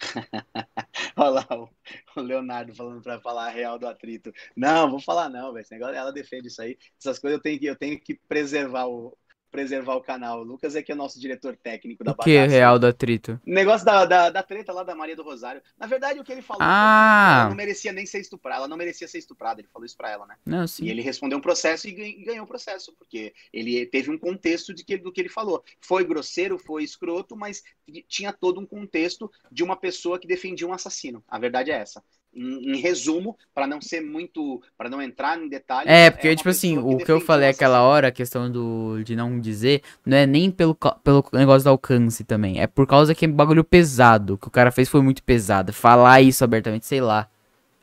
Olha 1.16 1.46
lá 1.48 1.68
o, 2.16 2.20
Leonardo 2.20 2.74
falando 2.74 3.02
para 3.02 3.20
falar 3.20 3.46
a 3.46 3.50
real 3.50 3.78
do 3.78 3.86
atrito. 3.86 4.32
Não, 4.56 4.90
vou 4.90 5.00
falar 5.00 5.28
não, 5.28 5.52
velho. 5.52 5.62
Esse 5.62 5.72
negócio, 5.72 5.94
ela 5.94 6.12
defende 6.12 6.48
isso 6.48 6.62
aí. 6.62 6.78
Essas 6.98 7.18
coisas 7.18 7.38
eu 7.38 7.42
tenho 7.42 7.58
que, 7.58 7.66
eu 7.66 7.76
tenho 7.76 8.00
que 8.00 8.14
preservar 8.14 8.86
o, 8.86 9.16
preservar 9.52 9.94
o 9.94 10.00
canal. 10.00 10.40
O 10.40 10.42
Lucas 10.42 10.74
é 10.74 10.82
que 10.82 10.90
é 10.90 10.94
o 10.94 10.98
nosso 10.98 11.20
diretor 11.20 11.54
técnico 11.54 12.02
da 12.02 12.12
o 12.12 12.16
que 12.16 12.32
é 12.32 12.46
real 12.46 12.78
do 12.78 12.86
atrito? 12.86 13.38
Negócio 13.46 13.84
da, 13.84 14.06
da, 14.06 14.30
da, 14.30 14.42
treta 14.42 14.72
lá 14.72 14.82
da 14.82 14.94
Maria 14.94 15.14
do 15.14 15.22
Rosário. 15.22 15.62
Na 15.78 15.86
verdade, 15.86 16.18
o 16.18 16.24
que 16.24 16.32
ele 16.32 16.40
falou 16.40 16.62
ah. 16.62 17.40
ela 17.40 17.48
não 17.50 17.56
merecia 17.56 17.92
nem 17.92 18.06
ser 18.06 18.20
estuprada. 18.20 18.60
Ela 18.60 18.68
não 18.68 18.76
merecia 18.76 19.06
ser 19.06 19.18
estuprada. 19.18 19.60
Ele 19.60 19.68
falou 19.68 19.84
isso 19.84 19.96
pra 19.96 20.10
ela, 20.10 20.26
né? 20.26 20.36
Não, 20.44 20.66
sim. 20.66 20.84
E 20.84 20.90
ele 20.90 21.02
respondeu 21.02 21.36
um 21.36 21.42
processo 21.42 21.86
e 21.86 21.92
ganhou 22.24 22.44
o 22.44 22.48
processo, 22.48 22.94
porque 22.98 23.34
ele 23.52 23.84
teve 23.86 24.10
um 24.10 24.18
contexto 24.18 24.72
de 24.72 24.82
que, 24.82 24.96
do 24.96 25.12
que 25.12 25.20
ele 25.20 25.28
falou. 25.28 25.62
Foi 25.80 26.02
grosseiro, 26.04 26.58
foi 26.58 26.82
escroto, 26.82 27.36
mas 27.36 27.62
tinha 28.08 28.32
todo 28.32 28.58
um 28.58 28.66
contexto 28.66 29.30
de 29.50 29.62
uma 29.62 29.76
pessoa 29.76 30.18
que 30.18 30.26
defendia 30.26 30.66
um 30.66 30.72
assassino. 30.72 31.22
A 31.28 31.38
verdade 31.38 31.70
é 31.70 31.74
essa 31.74 32.02
em, 32.34 32.72
em 32.72 32.76
resumo, 32.80 33.36
para 33.54 33.66
não 33.66 33.80
ser 33.80 34.00
muito. 34.00 34.62
para 34.76 34.88
não 34.88 35.00
entrar 35.00 35.38
em 35.38 35.48
detalhes. 35.48 35.90
É, 35.90 36.10
porque, 36.10 36.28
é 36.28 36.36
tipo 36.36 36.48
assim, 36.48 36.78
o 36.78 36.96
que 36.98 37.10
eu 37.10 37.20
falei 37.20 37.48
aquela 37.48 37.82
hora, 37.82 38.08
a 38.08 38.12
questão 38.12 38.50
do, 38.50 39.02
de 39.04 39.14
não 39.14 39.38
dizer, 39.38 39.82
não 40.04 40.16
é 40.16 40.26
nem 40.26 40.50
pelo, 40.50 40.74
pelo 40.74 41.24
negócio 41.32 41.64
do 41.64 41.70
alcance 41.70 42.24
também. 42.24 42.60
É 42.60 42.66
por 42.66 42.86
causa 42.86 43.14
que 43.14 43.24
é 43.24 43.28
bagulho 43.28 43.64
pesado. 43.64 44.34
O 44.34 44.38
que 44.38 44.48
o 44.48 44.50
cara 44.50 44.70
fez 44.70 44.88
foi 44.88 45.02
muito 45.02 45.22
pesado. 45.22 45.72
Falar 45.72 46.20
isso 46.22 46.42
abertamente, 46.42 46.86
sei 46.86 47.00
lá. 47.00 47.28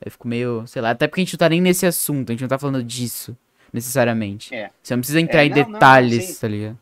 Eu 0.04 0.12
fico 0.12 0.28
meio. 0.28 0.64
sei 0.66 0.82
lá. 0.82 0.92
Até 0.92 1.08
porque 1.08 1.22
a 1.22 1.24
gente 1.24 1.34
não 1.34 1.40
tá 1.40 1.50
nem 1.50 1.62
nesse 1.62 1.86
assunto, 1.86 2.30
a 2.30 2.34
gente 2.34 2.42
não 2.42 2.48
tá 2.48 2.58
falando 2.58 2.84
disso, 2.84 3.38
necessariamente. 3.72 4.54
É. 4.54 4.72
Você 4.82 4.96
não 4.96 5.02
precisa 5.02 5.20
entrar 5.20 5.44
é, 5.44 5.46
em 5.46 5.50
não, 5.50 5.72
detalhes, 5.72 6.26
não, 6.26 6.34
não, 6.34 6.40
tá 6.40 6.48
ligado? 6.48 6.78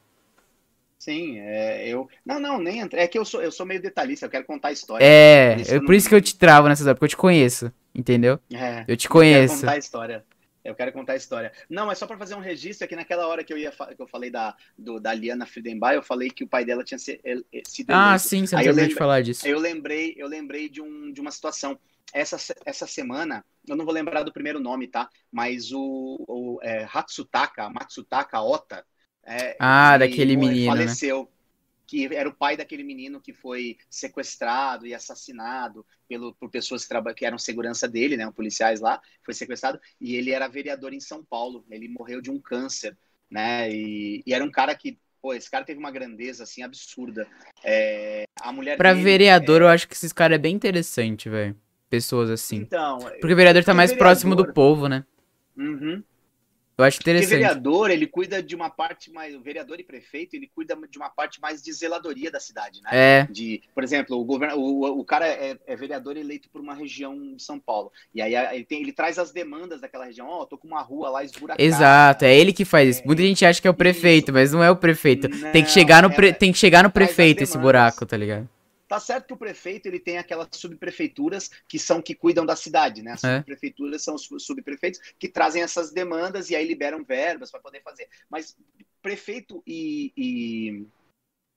Sim, 1.08 1.40
é, 1.40 1.88
eu. 1.88 2.10
Não, 2.26 2.38
não, 2.38 2.60
nem 2.60 2.82
É 2.92 3.08
que 3.08 3.18
eu 3.18 3.24
sou, 3.24 3.42
eu 3.42 3.50
sou 3.50 3.66
meio 3.66 3.82
detalhista, 3.82 4.26
eu 4.26 4.30
quero 4.30 4.44
contar 4.44 4.68
a 4.68 4.72
história. 4.74 5.06
É, 5.06 5.54
por 5.54 5.62
isso, 5.62 5.74
eu, 5.74 5.86
por 5.86 5.96
isso 5.96 6.10
que 6.10 6.16
eu 6.16 6.22
te 6.22 6.36
travo 6.38 6.68
nessas 6.68 6.86
horas, 6.86 7.00
porque 7.00 7.06
eu 7.06 7.16
te 7.16 7.16
conheço, 7.16 7.72
entendeu? 7.96 8.38
É, 8.54 8.84
eu 8.86 8.98
te 8.98 9.08
conheço. 9.08 9.38
Eu 9.38 9.48
quero 9.48 9.62
contar 9.62 9.72
a 9.72 9.78
história. 9.78 10.26
Eu 10.66 10.76
quero 10.76 10.92
contar 10.92 11.14
a 11.14 11.16
história. 11.16 11.54
Não, 11.70 11.90
é 11.90 11.96
só 11.96 12.06
para 12.06 12.18
fazer 12.18 12.36
um 12.36 12.42
registro 12.42 12.84
aqui 12.84 12.94
naquela 12.94 13.26
hora 13.26 13.42
que 13.42 13.54
eu 13.54 13.58
ia 13.58 13.72
que 13.72 14.02
eu 14.02 14.08
falei 14.08 14.30
da, 14.30 14.54
do, 14.78 15.00
da 15.00 15.14
Liana 15.14 15.46
Friedenbach, 15.46 15.96
eu 15.96 16.04
falei 16.04 16.30
que 16.30 16.44
o 16.44 16.48
pai 16.48 16.66
dela 16.66 16.84
tinha 16.84 16.98
se, 16.98 17.22
sido 17.66 17.92
Ah, 17.92 18.10
eleito. 18.10 18.20
sim, 18.20 18.46
você 18.46 18.54
acabou 18.58 18.86
de 18.86 18.94
falar 18.94 19.22
disso. 19.22 19.48
Eu 19.48 19.60
lembrei, 19.60 20.14
eu 20.18 20.28
lembrei 20.28 20.68
de, 20.68 20.82
um, 20.82 21.10
de 21.14 21.22
uma 21.22 21.32
situação. 21.32 21.80
Essa, 22.14 22.36
essa 22.66 22.86
semana, 22.86 23.46
eu 23.66 23.78
não 23.78 23.86
vou 23.86 23.94
lembrar 23.94 24.24
do 24.24 24.34
primeiro 24.34 24.60
nome, 24.60 24.88
tá? 24.88 25.10
Mas 25.32 25.72
o, 25.72 26.18
o 26.28 26.60
é, 26.62 26.86
Hatsutaka, 26.94 27.70
Matsutaka 27.70 28.42
Ota, 28.42 28.86
é, 29.28 29.56
ah, 29.60 29.98
daquele 29.98 30.38
menino, 30.38 30.74
né? 30.74 30.78
faleceu. 30.84 31.24
Né? 31.24 31.28
que 31.88 32.14
era 32.14 32.28
o 32.28 32.36
pai 32.36 32.58
daquele 32.58 32.84
menino 32.84 33.22
que 33.22 33.34
foi 33.34 33.78
sequestrado 33.90 34.86
e 34.86 34.94
assassinado 34.94 35.86
pelo, 36.08 36.34
por 36.36 36.50
pessoas 36.50 36.86
que, 36.86 37.14
que 37.14 37.26
eram 37.26 37.38
segurança 37.38 37.88
dele, 37.88 38.18
né, 38.18 38.30
policiais 38.30 38.82
lá, 38.82 39.02
foi 39.24 39.34
sequestrado, 39.34 39.80
e 40.00 40.16
ele 40.16 40.32
era 40.32 40.50
vereador 40.50 40.94
em 40.94 41.00
São 41.00 41.24
Paulo, 41.24 41.66
ele 41.72 41.88
morreu 41.88 42.22
de 42.22 42.30
um 42.30 42.40
câncer, 42.40 42.96
né, 43.32 43.72
e, 43.72 44.22
e 44.26 44.34
era 44.34 44.44
um 44.44 44.52
cara 44.52 44.76
que, 44.76 45.00
pô, 45.22 45.34
esse 45.34 45.50
cara 45.50 45.64
teve 45.64 45.80
uma 45.80 45.90
grandeza, 45.90 46.44
assim, 46.44 46.62
absurda. 46.62 47.26
É, 47.64 48.26
a 48.42 48.52
mulher 48.52 48.76
Pra 48.76 48.92
dele, 48.92 49.06
vereador, 49.06 49.62
é... 49.62 49.66
eu 49.66 49.70
acho 49.70 49.88
que 49.88 49.94
esses 49.94 50.12
caras 50.12 50.36
é 50.36 50.40
bem 50.40 50.56
interessante, 50.56 51.30
velho, 51.30 51.56
pessoas 51.90 52.30
assim. 52.30 52.58
Então... 52.58 53.00
Porque 53.00 53.34
o 53.34 53.38
vereador 53.38 53.64
tá 53.64 53.74
mais 53.74 53.92
vereador... 53.92 54.12
próximo 54.12 54.36
do 54.36 54.54
povo, 54.54 54.90
né? 54.90 55.06
Uhum. 55.56 56.04
Eu 56.78 56.86
acho 56.86 57.00
interessante. 57.00 57.30
Porque 57.30 57.42
vereador, 57.42 57.90
ele 57.90 58.06
cuida 58.06 58.44
de 58.44 58.56
uma 58.56 58.70
parte 58.70 59.12
mais. 59.12 59.34
O 59.34 59.42
vereador 59.42 59.80
e 59.80 59.84
prefeito, 59.84 60.36
ele 60.36 60.48
cuida 60.54 60.78
de 60.88 60.98
uma 60.98 61.10
parte 61.10 61.42
mais 61.42 61.64
de 61.64 61.74
zeladoria 61.74 62.30
da 62.30 62.40
cidade, 62.40 62.82
né? 62.84 62.90
É. 62.92 63.28
De, 63.32 63.64
por 63.74 63.84
exemplo, 63.84 64.16
o, 64.16 64.24
govern... 64.24 64.54
o, 64.56 65.00
o 65.00 65.04
cara 65.04 65.28
é, 65.28 65.58
é 65.66 65.76
vereador 65.76 66.16
eleito 66.16 66.48
por 66.50 66.62
uma 66.62 66.76
região 66.76 67.36
de 67.36 67.42
São 67.42 67.60
Paulo. 67.60 67.92
E 68.14 68.22
aí 68.22 68.36
ele, 68.36 68.64
tem, 68.64 68.82
ele 68.82 68.92
traz 68.92 69.18
as 69.18 69.32
demandas 69.32 69.82
daquela 69.82 70.06
região. 70.06 70.28
Ó, 70.28 70.44
oh, 70.44 70.46
tô 70.46 70.56
com 70.56 70.68
uma 70.68 70.82
rua 70.84 71.10
lá 71.10 71.24
esburacada. 71.24 71.64
Exato, 71.64 72.26
é 72.26 72.38
ele 72.38 72.54
que 72.54 72.64
faz 72.64 72.98
isso. 72.98 73.08
Muita 73.08 73.24
gente 73.24 73.44
acha 73.44 73.60
que 73.60 73.68
é 73.68 73.72
o 73.72 73.74
prefeito, 73.74 74.26
isso. 74.26 74.34
mas 74.34 74.52
não 74.52 74.64
é 74.64 74.70
o 74.70 74.76
prefeito. 74.76 75.28
Não, 75.28 75.52
tem, 75.52 75.64
que 75.64 75.72
chegar 75.72 76.04
no 76.04 76.12
pre... 76.12 76.28
é, 76.28 76.34
tem 76.34 76.52
que 76.52 76.60
chegar 76.60 76.84
no 76.84 76.92
prefeito 76.92 77.42
esse 77.42 77.58
buraco, 77.58 78.06
tá 78.06 78.16
ligado? 78.16 78.48
Tá 78.88 79.00
certo 79.00 79.28
que 79.28 79.34
o 79.34 79.38
prefeito 79.38 79.88
ele 79.88 80.00
tem 80.00 80.18
aquelas 80.18 80.48
subprefeituras 80.54 81.52
que 81.68 81.78
são 81.78 82.02
que 82.02 82.16
cuidam 82.16 82.46
da 82.46 82.56
cidade, 82.56 83.02
né? 83.02 83.12
As 83.12 83.24
é. 83.24 83.38
subprefeituras 83.38 84.02
são 84.02 84.16
os 84.16 84.30
subprefeitos 84.40 85.00
que 85.20 85.28
trazem 85.28 85.62
essas 85.62 85.92
demandas 85.92 86.50
e 86.50 86.56
aí 86.56 86.68
liberam 86.68 87.04
verbas 87.04 87.52
para 87.52 87.60
poder 87.60 87.82
fazer. 87.82 88.08
Mas 88.30 88.58
prefeito 89.02 89.62
e, 89.68 90.14
e, 90.16 90.86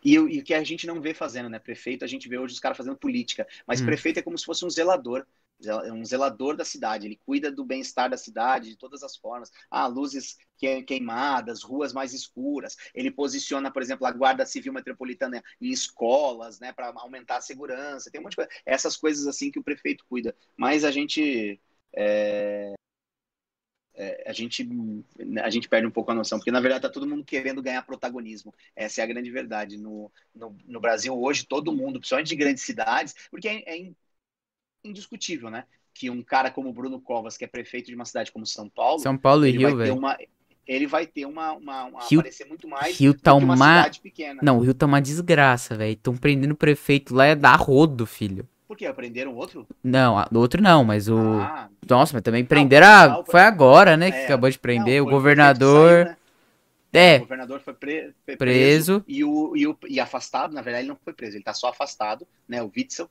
E, 0.04 0.18
o 0.18 0.44
que 0.44 0.54
a 0.54 0.64
gente 0.64 0.86
não 0.86 1.00
vê 1.00 1.14
fazendo, 1.14 1.48
né? 1.48 1.58
Prefeito, 1.58 2.04
a 2.04 2.08
gente 2.08 2.28
vê 2.28 2.38
hoje 2.38 2.54
os 2.54 2.60
caras 2.60 2.76
fazendo 2.76 2.96
política. 2.96 3.46
Mas 3.66 3.80
hum. 3.80 3.86
prefeito 3.86 4.18
é 4.18 4.22
como 4.22 4.36
se 4.36 4.44
fosse 4.44 4.64
um 4.64 4.70
zelador. 4.70 5.24
É 5.64 5.92
um 5.92 6.04
zelador 6.04 6.56
da 6.56 6.64
cidade. 6.64 7.06
Ele 7.06 7.20
cuida 7.26 7.50
do 7.50 7.64
bem-estar 7.64 8.08
da 8.08 8.16
cidade 8.16 8.70
de 8.70 8.76
todas 8.76 9.02
as 9.02 9.16
formas. 9.16 9.50
Ah, 9.70 9.86
luzes 9.86 10.38
queimadas, 10.86 11.62
ruas 11.62 11.92
mais 11.92 12.12
escuras. 12.12 12.76
Ele 12.94 13.10
posiciona, 13.10 13.70
por 13.70 13.82
exemplo, 13.82 14.06
a 14.06 14.10
Guarda 14.10 14.46
Civil 14.46 14.72
Metropolitana 14.72 15.42
em 15.60 15.68
escolas, 15.68 16.60
né? 16.60 16.72
Para 16.72 16.92
aumentar 16.96 17.38
a 17.38 17.42
segurança. 17.42 18.10
Tem 18.10 18.20
um 18.20 18.24
monte 18.24 18.32
de 18.32 18.36
coisa. 18.36 18.50
Essas 18.64 18.96
coisas 18.96 19.26
assim 19.26 19.50
que 19.50 19.58
o 19.58 19.64
prefeito 19.64 20.04
cuida. 20.08 20.34
Mas 20.56 20.84
a 20.84 20.90
gente. 20.90 21.60
É, 21.94 22.74
é, 23.94 24.30
a 24.30 24.32
gente 24.32 24.66
a 25.42 25.50
gente 25.50 25.68
perde 25.68 25.86
um 25.86 25.90
pouco 25.90 26.10
a 26.10 26.14
noção, 26.14 26.38
porque 26.38 26.50
na 26.50 26.60
verdade 26.60 26.86
está 26.86 26.88
todo 26.88 27.06
mundo 27.06 27.22
querendo 27.22 27.62
ganhar 27.62 27.82
protagonismo. 27.82 28.54
Essa 28.74 29.02
é 29.02 29.04
a 29.04 29.06
grande 29.06 29.30
verdade. 29.30 29.76
No, 29.76 30.10
no, 30.34 30.56
no 30.66 30.80
Brasil 30.80 31.14
hoje, 31.20 31.46
todo 31.46 31.72
mundo, 31.72 31.98
principalmente 31.98 32.28
de 32.28 32.36
grandes 32.36 32.62
cidades, 32.62 33.14
porque 33.30 33.48
é, 33.48 33.62
é 33.66 33.92
indiscutível, 34.84 35.50
né? 35.50 35.64
Que 35.94 36.10
um 36.10 36.22
cara 36.22 36.50
como 36.50 36.72
Bruno 36.72 37.00
Covas, 37.00 37.36
que 37.36 37.44
é 37.44 37.48
prefeito 37.48 37.86
de 37.86 37.94
uma 37.94 38.04
cidade 38.04 38.32
como 38.32 38.46
São 38.46 38.68
Paulo, 38.68 39.00
São 39.00 39.16
Paulo 39.16 39.46
e 39.46 39.50
Rio, 39.50 39.76
velho. 39.76 40.00
Ele 40.66 40.86
vai 40.86 41.04
ter 41.04 41.26
uma, 41.26 41.52
uma, 41.52 41.84
uma 41.84 42.06
Rio, 42.08 42.20
aparecer 42.20 42.46
muito 42.46 42.68
mais 42.68 42.96
Rio 42.96 43.12
tá 43.12 43.34
uma, 43.34 43.54
uma 43.54 43.56
cidade 43.56 44.00
pequena. 44.00 44.40
Não, 44.40 44.58
o 44.58 44.60
Rio 44.60 44.72
tá 44.72 44.86
uma 44.86 45.00
desgraça, 45.00 45.74
velho. 45.74 45.92
Estão 45.94 46.16
prendendo 46.16 46.52
o 46.52 46.56
prefeito 46.56 47.12
lá 47.12 47.24
é 47.24 47.34
da 47.34 47.56
rodo, 47.56 48.06
filho. 48.06 48.48
Por 48.68 48.76
quê? 48.76 48.86
Aprenderam 48.86 49.34
outro? 49.34 49.66
não 49.82 50.24
outro 50.34 50.62
não, 50.62 50.84
mas 50.84 51.08
o. 51.08 51.18
Ah. 51.18 51.68
Nossa, 51.88 52.12
mas 52.14 52.22
também 52.22 52.44
prenderam. 52.44 52.86
Não, 52.86 53.24
foi 53.24 53.40
agora, 53.40 53.96
né? 53.96 54.08
É, 54.08 54.10
que 54.12 54.18
acabou 54.18 54.48
de 54.48 54.60
prender. 54.60 55.00
Não, 55.00 55.08
o 55.08 55.10
governador. 55.10 56.04
Saiu, 56.04 56.04
né? 56.04 56.16
É. 56.92 57.16
O 57.16 57.20
governador 57.20 57.60
foi 57.60 57.74
pre... 57.74 58.14
preso. 58.24 58.38
preso. 58.38 59.04
E, 59.08 59.24
o, 59.24 59.56
e, 59.56 59.66
o, 59.66 59.76
e 59.88 59.98
afastado, 59.98 60.54
na 60.54 60.62
verdade, 60.62 60.82
ele 60.82 60.88
não 60.88 60.98
foi 61.04 61.12
preso, 61.12 61.36
ele 61.36 61.42
tá 61.42 61.52
só 61.52 61.68
afastado, 61.68 62.24
né? 62.48 62.62
O 62.62 62.70
Witzel. 62.76 63.10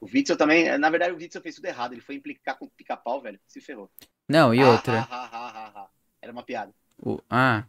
O 0.00 0.06
Witzel 0.06 0.36
também, 0.36 0.78
na 0.78 0.90
verdade, 0.90 1.12
o 1.12 1.16
Witzel 1.16 1.42
fez 1.42 1.56
tudo 1.56 1.66
errado. 1.66 1.92
Ele 1.92 2.00
foi 2.00 2.14
implicar 2.14 2.56
com 2.56 2.66
o 2.66 2.70
pica-pau, 2.70 3.20
velho. 3.20 3.38
Se 3.46 3.60
ferrou. 3.60 3.90
Não, 4.28 4.54
e 4.54 4.60
ah, 4.60 4.70
outra? 4.70 5.08
Ah, 5.10 5.72
ah, 5.74 5.88
Era 6.22 6.32
uma 6.32 6.42
piada. 6.42 6.72
O... 6.98 7.20
Ah, 7.28 7.64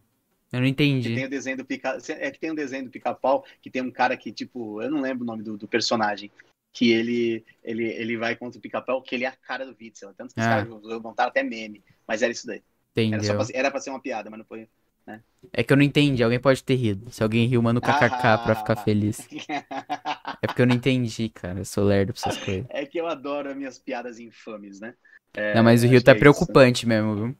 eu 0.51 0.59
não 0.59 0.67
entendi. 0.67 1.09
Que 1.09 1.15
tem 1.15 1.25
o 1.25 1.29
desenho 1.29 1.57
do 1.57 1.65
pica... 1.65 1.97
É 2.09 2.31
que 2.31 2.39
tem 2.39 2.51
um 2.51 2.55
desenho 2.55 2.85
do 2.85 2.91
pica-pau 2.91 3.45
que 3.61 3.69
tem 3.69 3.81
um 3.81 3.91
cara 3.91 4.15
que, 4.15 4.31
tipo, 4.31 4.81
eu 4.81 4.91
não 4.91 5.01
lembro 5.01 5.23
o 5.23 5.27
nome 5.27 5.43
do, 5.43 5.57
do 5.57 5.67
personagem 5.67 6.31
que 6.71 6.91
ele, 6.91 7.43
ele, 7.63 7.85
ele 7.85 8.17
vai 8.17 8.35
contra 8.35 8.59
o 8.59 8.61
pica-pau, 8.61 9.01
que 9.01 9.15
ele 9.15 9.25
é 9.25 9.27
a 9.27 9.35
cara 9.35 9.65
do 9.65 9.75
Witzel. 9.79 10.13
Tanto 10.13 10.33
que 10.33 10.39
ah. 10.39 10.43
os 10.43 10.47
caras 10.47 11.01
montaram 11.01 11.29
até 11.29 11.43
meme, 11.43 11.83
mas 12.07 12.21
era 12.21 12.31
isso 12.31 12.45
daí. 12.45 12.61
Entendeu. 12.95 13.19
Era, 13.19 13.45
pra, 13.45 13.47
era 13.53 13.71
pra 13.71 13.79
ser 13.79 13.89
uma 13.89 14.01
piada, 14.01 14.29
mas 14.29 14.39
não 14.39 14.45
foi. 14.45 14.67
Né? 15.09 15.21
É 15.51 15.63
que 15.63 15.73
eu 15.73 15.77
não 15.77 15.83
entendi, 15.83 16.23
alguém 16.23 16.39
pode 16.39 16.63
ter 16.63 16.75
rido. 16.75 17.09
Se 17.11 17.23
alguém 17.23 17.47
riu, 17.47 17.61
manda 17.61 17.79
o 17.79 17.81
kkk 17.81 18.27
ah. 18.27 18.37
pra 18.37 18.55
ficar 18.55 18.75
feliz. 18.75 19.27
é 19.49 20.47
porque 20.47 20.61
eu 20.61 20.67
não 20.67 20.75
entendi, 20.75 21.29
cara. 21.29 21.59
Eu 21.59 21.65
sou 21.65 21.83
lerdo 21.83 22.13
pra 22.13 22.21
essas 22.21 22.43
coisas. 22.43 22.65
É 22.69 22.85
que 22.85 22.99
eu 22.99 23.07
adoro 23.07 23.49
as 23.49 23.57
minhas 23.57 23.79
piadas 23.79 24.19
infames, 24.19 24.79
né? 24.79 24.93
É, 25.33 25.55
não, 25.55 25.63
mas 25.63 25.83
o 25.83 25.87
Rio 25.87 26.03
tá 26.03 26.11
é 26.11 26.15
preocupante 26.15 26.81
isso. 26.81 26.87
mesmo, 26.87 27.15
viu? 27.15 27.35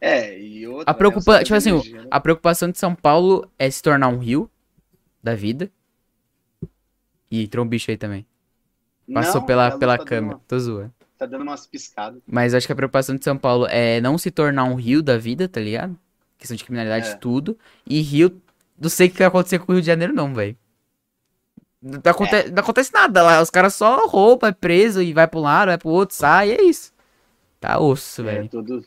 É, 0.00 0.38
e 0.38 0.66
outra. 0.66 0.90
A 0.90 0.94
preocupa... 0.94 1.38
Né, 1.38 1.44
tipo 1.44 1.56
assim, 1.56 1.72
né? 1.92 2.06
a 2.10 2.20
preocupação 2.20 2.70
de 2.70 2.78
São 2.78 2.94
Paulo 2.94 3.50
é 3.58 3.68
se 3.68 3.82
tornar 3.82 4.08
um 4.08 4.18
rio 4.18 4.50
da 5.22 5.34
vida. 5.34 5.70
E 7.30 7.44
entrou 7.44 7.64
um 7.64 7.68
bicho 7.68 7.90
aí 7.90 7.96
também. 7.96 8.26
Passou 9.12 9.40
não, 9.40 9.46
pela, 9.46 9.76
pela 9.76 9.98
tá 9.98 10.04
câmera. 10.04 10.36
Uma, 10.36 10.42
Tô 10.46 10.58
zoando. 10.58 10.94
Tá 11.18 11.26
dando 11.26 11.42
umas 11.42 11.66
piscadas. 11.66 12.22
Mas 12.26 12.54
acho 12.54 12.66
que 12.66 12.72
a 12.72 12.76
preocupação 12.76 13.16
de 13.16 13.24
São 13.24 13.36
Paulo 13.36 13.66
é 13.68 14.00
não 14.00 14.16
se 14.16 14.30
tornar 14.30 14.64
um 14.64 14.74
rio 14.74 15.02
da 15.02 15.18
vida, 15.18 15.48
tá 15.48 15.60
ligado? 15.60 15.98
Questão 16.40 16.56
de 16.56 16.64
criminalidade, 16.64 17.10
é. 17.10 17.14
tudo. 17.16 17.56
E 17.86 18.00
Rio. 18.00 18.40
Não 18.78 18.88
sei 18.88 19.08
o 19.08 19.10
que 19.10 19.18
vai 19.18 19.26
acontecer 19.26 19.58
com 19.58 19.70
o 19.70 19.74
Rio 19.74 19.82
de 19.82 19.86
Janeiro, 19.86 20.14
não, 20.14 20.34
velho. 20.34 20.56
Não, 21.82 22.00
aconte... 22.02 22.34
é. 22.34 22.50
não 22.50 22.62
acontece 22.62 22.92
nada 22.94 23.22
lá. 23.22 23.42
Os 23.42 23.50
caras 23.50 23.74
só 23.74 24.06
rouba, 24.06 24.48
é 24.48 24.52
preso 24.52 25.02
e 25.02 25.12
vai 25.12 25.28
pra 25.28 25.38
um 25.38 25.42
lado, 25.42 25.68
vai 25.68 25.76
pro 25.76 25.90
outro, 25.90 26.16
sai, 26.16 26.48
e 26.48 26.52
é 26.52 26.62
isso. 26.62 26.92
Tá 27.60 27.78
osso, 27.78 28.22
é, 28.22 28.24
velho. 28.24 28.48
Todos, 28.48 28.86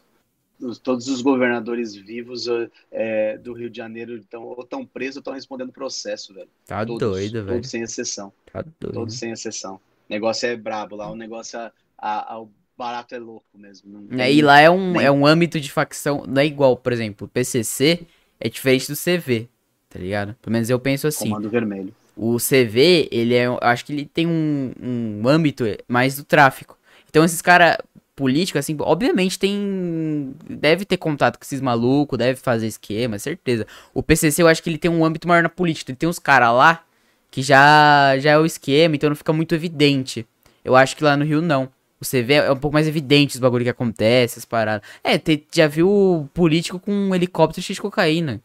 todos 0.80 1.07
os 1.07 1.21
governadores 1.21 1.93
vivos 1.93 2.47
é, 2.91 3.38
do 3.38 3.53
Rio 3.53 3.69
de 3.69 3.77
Janeiro 3.77 4.17
estão 4.17 4.43
ou 4.43 4.61
estão 4.61 4.84
presos 4.84 5.17
ou 5.17 5.19
estão 5.21 5.34
respondendo 5.35 5.71
processo, 5.71 6.34
velho. 6.34 6.49
Tá 6.65 6.84
todos, 6.84 6.99
doido, 6.99 7.34
velho. 7.34 7.57
Todos 7.57 7.69
sem 7.69 7.84
exceção. 7.84 8.34
Tá 8.51 8.63
doido. 8.80 8.95
Todos 8.95 9.13
sem 9.15 9.31
exceção. 9.31 9.75
O 9.75 9.80
negócio 10.09 10.47
é 10.47 10.55
brabo 10.55 10.95
lá, 10.95 11.11
o 11.11 11.15
negócio 11.15 11.59
é, 11.59 11.71
a, 11.99 12.34
a, 12.34 12.41
o 12.41 12.49
barato 12.77 13.15
é 13.15 13.19
louco 13.19 13.45
mesmo. 13.55 14.07
É, 14.11 14.31
e 14.31 14.41
lá 14.41 14.59
é 14.59 14.69
um, 14.69 14.99
é 14.99 15.11
um 15.11 15.25
âmbito 15.25 15.59
de 15.59 15.71
facção, 15.71 16.23
não 16.27 16.41
é 16.41 16.45
igual, 16.45 16.75
por 16.77 16.91
exemplo, 16.91 17.27
o 17.27 17.29
PCC 17.29 18.05
é 18.39 18.49
diferente 18.49 18.91
do 18.91 18.97
CV, 18.97 19.47
tá 19.89 19.99
ligado? 19.99 20.35
Pelo 20.41 20.53
menos 20.53 20.69
eu 20.69 20.79
penso 20.79 21.07
assim. 21.07 21.29
Comando 21.29 21.49
Vermelho. 21.49 21.93
O 22.15 22.37
CV, 22.37 23.07
ele 23.11 23.33
é, 23.33 23.47
eu 23.47 23.57
acho 23.61 23.85
que 23.85 23.93
ele 23.93 24.05
tem 24.05 24.27
um, 24.27 24.71
um 24.79 25.27
âmbito 25.27 25.63
mais 25.87 26.15
do 26.15 26.23
tráfico. 26.23 26.77
Então 27.09 27.23
esses 27.23 27.41
caras 27.41 27.77
políticos, 28.15 28.59
assim, 28.59 28.75
obviamente 28.79 29.39
tem. 29.39 30.35
Deve 30.47 30.85
ter 30.85 30.97
contato 30.97 31.37
com 31.37 31.43
esses 31.43 31.61
malucos, 31.61 32.17
deve 32.17 32.39
fazer 32.39 32.67
esquema, 32.67 33.17
certeza. 33.17 33.65
O 33.93 34.03
PCC 34.03 34.41
eu 34.41 34.47
acho 34.47 34.61
que 34.61 34.69
ele 34.69 34.77
tem 34.77 34.91
um 34.91 35.03
âmbito 35.03 35.27
maior 35.27 35.43
na 35.43 35.49
política. 35.49 35.91
Ele 35.91 35.97
tem 35.97 36.09
uns 36.09 36.19
caras 36.19 36.53
lá 36.53 36.85
que 37.31 37.41
já, 37.41 38.17
já 38.19 38.31
é 38.31 38.37
o 38.37 38.45
esquema, 38.45 38.95
então 38.95 39.09
não 39.09 39.15
fica 39.15 39.33
muito 39.33 39.55
evidente. 39.55 40.25
Eu 40.63 40.75
acho 40.75 40.95
que 40.95 41.03
lá 41.03 41.17
no 41.17 41.25
Rio 41.25 41.41
não. 41.41 41.69
O 42.03 42.05
CV 42.05 42.34
é 42.34 42.51
um 42.51 42.59
pouco 42.59 42.73
mais 42.73 42.85
evidente 42.85 43.35
os 43.35 43.39
bagulho 43.39 43.63
que 43.63 43.69
acontece, 43.69 44.38
as 44.38 44.43
paradas. 44.43 44.85
É, 45.01 45.17
te, 45.17 45.47
já 45.51 45.67
viu 45.67 46.30
político 46.34 46.77
com 46.77 46.91
um 46.91 47.15
helicóptero 47.15 47.65
cheio 47.65 47.75
de 47.75 47.81
cocaína. 47.81 48.43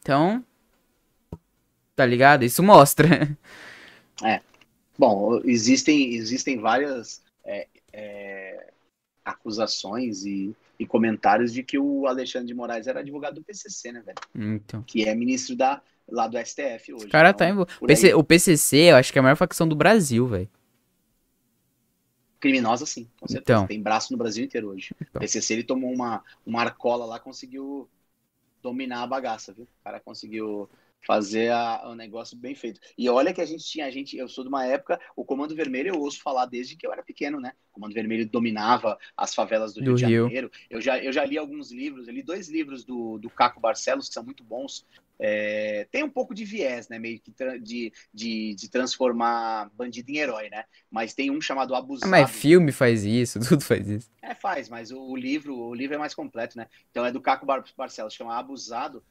Então. 0.00 0.44
Tá 1.96 2.04
ligado? 2.04 2.44
Isso 2.44 2.62
mostra. 2.62 3.36
É. 4.22 4.40
Bom, 4.98 5.40
existem, 5.44 6.14
existem 6.14 6.58
várias 6.58 7.22
é, 7.44 7.66
é, 7.92 8.66
acusações 9.24 10.26
e, 10.26 10.54
e, 10.78 10.84
comentários 10.84 11.52
de 11.52 11.62
que 11.62 11.78
o 11.78 12.06
Alexandre 12.06 12.48
de 12.48 12.54
Moraes 12.54 12.88
era 12.88 13.00
advogado 13.00 13.36
do 13.36 13.44
PCC, 13.44 13.92
né, 13.92 14.02
velho? 14.04 14.18
Então. 14.34 14.82
Que 14.82 15.08
é 15.08 15.14
ministro 15.14 15.54
da, 15.54 15.80
lá 16.08 16.26
do 16.26 16.36
STF 16.36 16.94
hoje. 16.94 17.06
O 17.06 17.10
cara 17.10 17.32
tá 17.32 17.48
então, 17.48 17.64
tá 17.64 17.72
em... 17.80 17.86
PC, 17.86 18.12
o 18.14 18.24
PCC, 18.24 18.76
eu 18.90 18.96
acho 18.96 19.12
que 19.12 19.18
é 19.18 19.20
a 19.20 19.22
maior 19.22 19.36
facção 19.36 19.68
do 19.68 19.76
Brasil, 19.76 20.26
velho. 20.26 20.48
Criminosa, 22.40 22.86
sim, 22.86 23.08
com 23.20 23.26
certeza. 23.26 23.58
Então. 23.58 23.66
Tem 23.66 23.82
braço 23.82 24.12
no 24.12 24.18
Brasil 24.18 24.44
inteiro 24.44 24.68
hoje. 24.68 24.94
Então. 25.00 25.18
O 25.18 25.20
PCC, 25.20 25.54
ele 25.54 25.64
tomou 25.64 25.92
uma, 25.92 26.22
uma 26.46 26.60
arcola 26.60 27.04
lá, 27.04 27.18
conseguiu 27.18 27.88
dominar 28.62 29.02
a 29.02 29.06
bagaça, 29.06 29.52
viu? 29.52 29.64
O 29.64 29.84
cara 29.84 30.00
conseguiu 30.00 30.68
fazer 31.06 31.52
o 31.84 31.92
um 31.92 31.94
negócio 31.94 32.36
bem 32.36 32.54
feito. 32.54 32.80
E 32.96 33.08
olha 33.08 33.32
que 33.32 33.40
a 33.40 33.46
gente 33.46 33.64
tinha, 33.64 33.86
a 33.86 33.90
gente, 33.90 34.16
eu 34.16 34.28
sou 34.28 34.44
de 34.44 34.48
uma 34.48 34.66
época, 34.66 35.00
o 35.16 35.24
Comando 35.24 35.54
Vermelho 35.54 35.94
eu 35.94 36.00
ouço 36.00 36.20
falar 36.22 36.46
desde 36.46 36.76
que 36.76 36.86
eu 36.86 36.92
era 36.92 37.02
pequeno, 37.02 37.40
né? 37.40 37.52
O 37.70 37.74
Comando 37.74 37.94
Vermelho 37.94 38.28
dominava 38.28 38.98
as 39.16 39.34
favelas 39.34 39.72
do, 39.72 39.80
do 39.80 39.84
Rio 39.84 39.94
de 39.94 40.00
Janeiro. 40.00 40.50
Eu 40.68 40.80
já, 40.80 40.98
eu 40.98 41.12
já 41.12 41.24
li 41.24 41.38
alguns 41.38 41.72
livros, 41.72 42.08
eu 42.08 42.14
li 42.14 42.22
dois 42.22 42.48
livros 42.48 42.84
do, 42.84 43.18
do 43.18 43.30
Caco 43.30 43.60
Barcelos, 43.60 44.08
que 44.08 44.14
são 44.14 44.24
muito 44.24 44.44
bons. 44.44 44.84
É, 45.20 45.88
tem 45.90 46.04
um 46.04 46.10
pouco 46.10 46.32
de 46.32 46.44
viés, 46.44 46.88
né? 46.88 46.98
Meio 46.98 47.18
que 47.20 47.32
de, 47.60 47.92
de, 48.14 48.54
de, 48.54 48.70
transformar 48.70 49.68
bandido 49.74 50.10
em 50.10 50.18
herói, 50.18 50.48
né? 50.48 50.64
Mas 50.90 51.12
tem 51.12 51.30
um 51.30 51.40
chamado 51.40 51.74
Abusado. 51.74 52.10
Mas 52.10 52.30
filme 52.30 52.70
faz 52.70 53.04
isso, 53.04 53.40
tudo 53.48 53.64
faz 53.64 53.88
isso. 53.88 54.10
É, 54.22 54.34
faz, 54.34 54.68
mas 54.68 54.92
o, 54.92 55.00
o 55.00 55.16
livro, 55.16 55.56
o 55.56 55.74
livro 55.74 55.96
é 55.96 55.98
mais 55.98 56.14
completo, 56.14 56.56
né? 56.56 56.68
Então 56.90 57.04
é 57.04 57.10
do 57.10 57.20
Caco 57.20 57.46
Barcelos, 57.76 58.14
chama 58.14 58.38
Abusado 58.38 59.02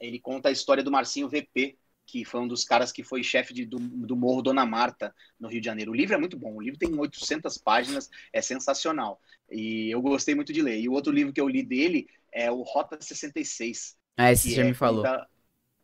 ele 0.00 0.18
conta 0.18 0.48
a 0.48 0.52
história 0.52 0.82
do 0.82 0.90
Marcinho 0.90 1.28
VP, 1.28 1.76
que 2.06 2.24
foi 2.24 2.40
um 2.40 2.48
dos 2.48 2.64
caras 2.64 2.92
que 2.92 3.02
foi 3.02 3.22
chefe 3.22 3.54
de, 3.54 3.64
do, 3.64 3.78
do, 3.78 4.16
Morro 4.16 4.42
Dona 4.42 4.66
Marta, 4.66 5.14
no 5.38 5.48
Rio 5.48 5.60
de 5.60 5.66
Janeiro. 5.66 5.92
O 5.92 5.94
livro 5.94 6.14
é 6.14 6.18
muito 6.18 6.36
bom, 6.36 6.54
o 6.54 6.60
livro 6.60 6.78
tem 6.78 6.92
800 6.98 7.56
páginas, 7.58 8.10
é 8.32 8.42
sensacional. 8.42 9.20
E 9.50 9.90
eu 9.90 10.02
gostei 10.02 10.34
muito 10.34 10.52
de 10.52 10.60
ler. 10.60 10.80
E 10.80 10.88
o 10.88 10.92
outro 10.92 11.12
livro 11.12 11.32
que 11.32 11.40
eu 11.40 11.48
li 11.48 11.62
dele 11.62 12.06
é 12.32 12.50
o 12.50 12.62
Rota 12.62 12.98
66. 13.00 13.96
Ah, 14.16 14.32
esse 14.32 14.52
já 14.54 14.62
é, 14.62 14.66
me 14.66 14.74
falou. 14.74 15.02
Conta, 15.02 15.26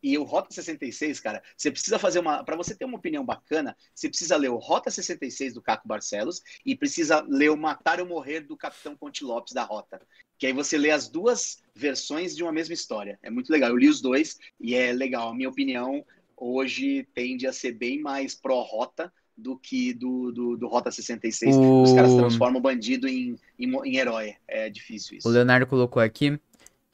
e 0.03 0.17
o 0.17 0.23
Rota 0.23 0.55
66, 0.55 1.19
cara, 1.19 1.43
você 1.57 1.71
precisa 1.71 1.99
fazer 1.99 2.21
uma. 2.21 2.45
Para 2.45 2.57
você 2.57 2.75
ter 2.75 2.85
uma 2.85 2.99
opinião 2.99 3.25
bacana, 3.25 3.77
você 3.95 4.09
precisa 4.09 4.37
ler 4.37 4.49
o 4.49 4.57
Rota 4.57 4.91
66 4.91 5.55
do 5.55 5.63
Caco 5.63 5.89
Barcelos 5.89 6.41
e 6.65 6.77
precisa 6.77 7.21
ler 7.29 7.51
o 7.51 7.57
Matar 7.57 8.01
ou 8.01 8.07
Morrer 8.07 8.41
do 8.41 8.57
Capitão 8.57 8.97
Conte 8.97 9.25
Lopes 9.25 9.53
da 9.53 9.65
Rota. 9.65 10.01
Que 10.39 10.47
aí 10.47 10.53
você 10.53 10.79
lê 10.79 10.91
as 10.91 11.09
duas 11.09 11.63
versões 11.75 12.35
de 12.35 12.43
uma 12.43 12.53
mesma 12.53 12.75
história. 12.75 13.19
É 13.23 13.31
muito 13.31 13.51
legal. 13.51 13.71
Eu 13.71 13.77
li 13.77 13.89
os 13.89 14.01
dois 14.01 14.39
e 14.61 14.75
é 14.75 14.93
legal. 14.93 15.31
A 15.31 15.35
minha 15.35 15.49
opinião 15.49 16.05
hoje 16.37 17.07
tende 17.15 17.47
a 17.47 17.53
ser 17.53 17.73
bem 17.73 18.01
mais 18.01 18.35
pró-Rota 18.35 19.13
do 19.37 19.57
que 19.57 19.93
do, 19.93 20.33
do, 20.33 20.57
do 20.57 20.69
Rota 20.69 20.91
66. 20.91 21.57
O... 21.57 21.83
Os 21.83 21.93
caras 21.93 22.15
transformam 22.15 22.59
o 22.59 22.63
bandido 22.63 23.09
em, 23.09 23.37
em, 23.59 23.73
em 23.85 23.97
herói. 23.97 24.35
É 24.47 24.71
difícil 24.71 25.19
isso. 25.19 25.29
O 25.29 25.31
Leonardo 25.31 25.67
colocou 25.67 26.03
aqui 26.03 26.39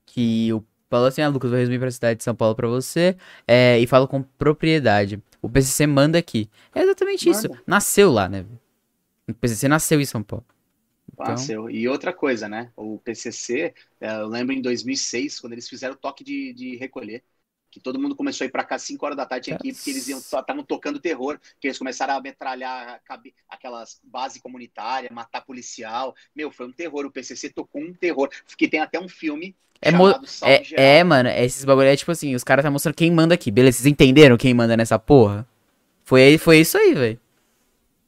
que 0.07 0.53
o 0.53 0.65
Falou 0.95 1.09
assim, 1.09 1.23
ah, 1.23 1.29
Lucas, 1.29 1.51
vou 1.51 1.59
resumir 1.59 1.81
pra 1.81 1.91
cidade 1.91 2.19
de 2.19 2.23
São 2.23 2.37
Paulo 2.37 2.55
pra 2.55 2.69
você. 2.69 3.17
É, 3.49 3.81
e 3.81 3.87
falo 3.87 4.07
com 4.07 4.23
propriedade. 4.23 5.21
O 5.43 5.49
PCC 5.49 5.89
manda 5.89 6.17
aqui. 6.17 6.49
É 6.73 6.83
exatamente 6.83 7.27
manda. 7.27 7.37
isso. 7.37 7.49
Nasceu 7.67 8.13
lá, 8.13 8.29
né? 8.29 8.45
O 9.29 9.35
PCC 9.35 9.67
nasceu 9.67 10.01
em 10.01 10.05
São 10.05 10.23
Paulo. 10.23 10.45
Então... 11.23 11.71
E 11.71 11.89
outra 11.89 12.13
coisa, 12.13 12.49
né? 12.49 12.71
O 12.77 12.99
PCC, 12.99 13.75
é, 14.01 14.17
eu 14.17 14.29
lembro 14.29 14.55
em 14.55 14.61
2006, 14.61 15.41
quando 15.41 15.53
eles 15.53 15.69
fizeram 15.69 15.95
o 15.95 15.99
toque 15.99 16.25
de, 16.25 16.53
de 16.53 16.77
recolher 16.77 17.23
que 17.75 17.81
todo 17.81 17.99
mundo 17.99 18.15
começou 18.15 18.45
a 18.45 18.47
ir 18.47 18.53
para 18.53 18.63
cá 18.63 18.77
às 18.77 18.83
5 18.83 19.05
horas 19.05 19.17
da 19.17 19.27
tarde, 19.27 19.47
tinha 19.47 19.59
que 19.59 19.71
ir, 19.71 19.75
porque 19.75 19.91
eles 19.91 20.07
estavam 20.07 20.63
tocando 20.63 21.01
terror, 21.01 21.41
que 21.59 21.67
eles 21.67 21.77
começaram 21.77 22.15
a 22.15 22.21
metralhar 22.21 23.01
aquelas 23.49 24.01
bases 24.05 24.41
comunitárias, 24.41 25.11
matar 25.11 25.41
policial. 25.45 26.15
Meu, 26.37 26.53
foi 26.53 26.69
um 26.69 26.73
terror. 26.73 27.05
O 27.05 27.11
PCC 27.11 27.51
tocou 27.51 27.83
um 27.83 27.93
terror. 27.93 28.31
Que 28.57 28.69
tem 28.69 28.79
até 28.79 29.01
um 29.01 29.09
filme 29.09 29.57
é, 29.83 29.91
é, 30.77 30.99
é, 30.99 31.05
mano, 31.05 31.29
esses 31.29 31.65
bagulho 31.65 31.89
é 31.89 31.97
tipo 31.97 32.11
assim, 32.11 32.35
os 32.35 32.45
caras 32.45 32.63
tá 32.63 32.71
mostrando 32.71 32.95
quem 32.95 33.11
manda 33.11 33.35
aqui, 33.35 33.51
beleza? 33.51 33.79
Vocês 33.79 33.87
entenderam 33.87 34.37
quem 34.37 34.55
manda 34.55 34.77
nessa 34.77 34.99
porra? 34.99 35.47
Foi, 36.05 36.39
foi 36.39 36.61
isso 36.61 36.79
aí, 36.79 36.95
velho. 36.95 37.21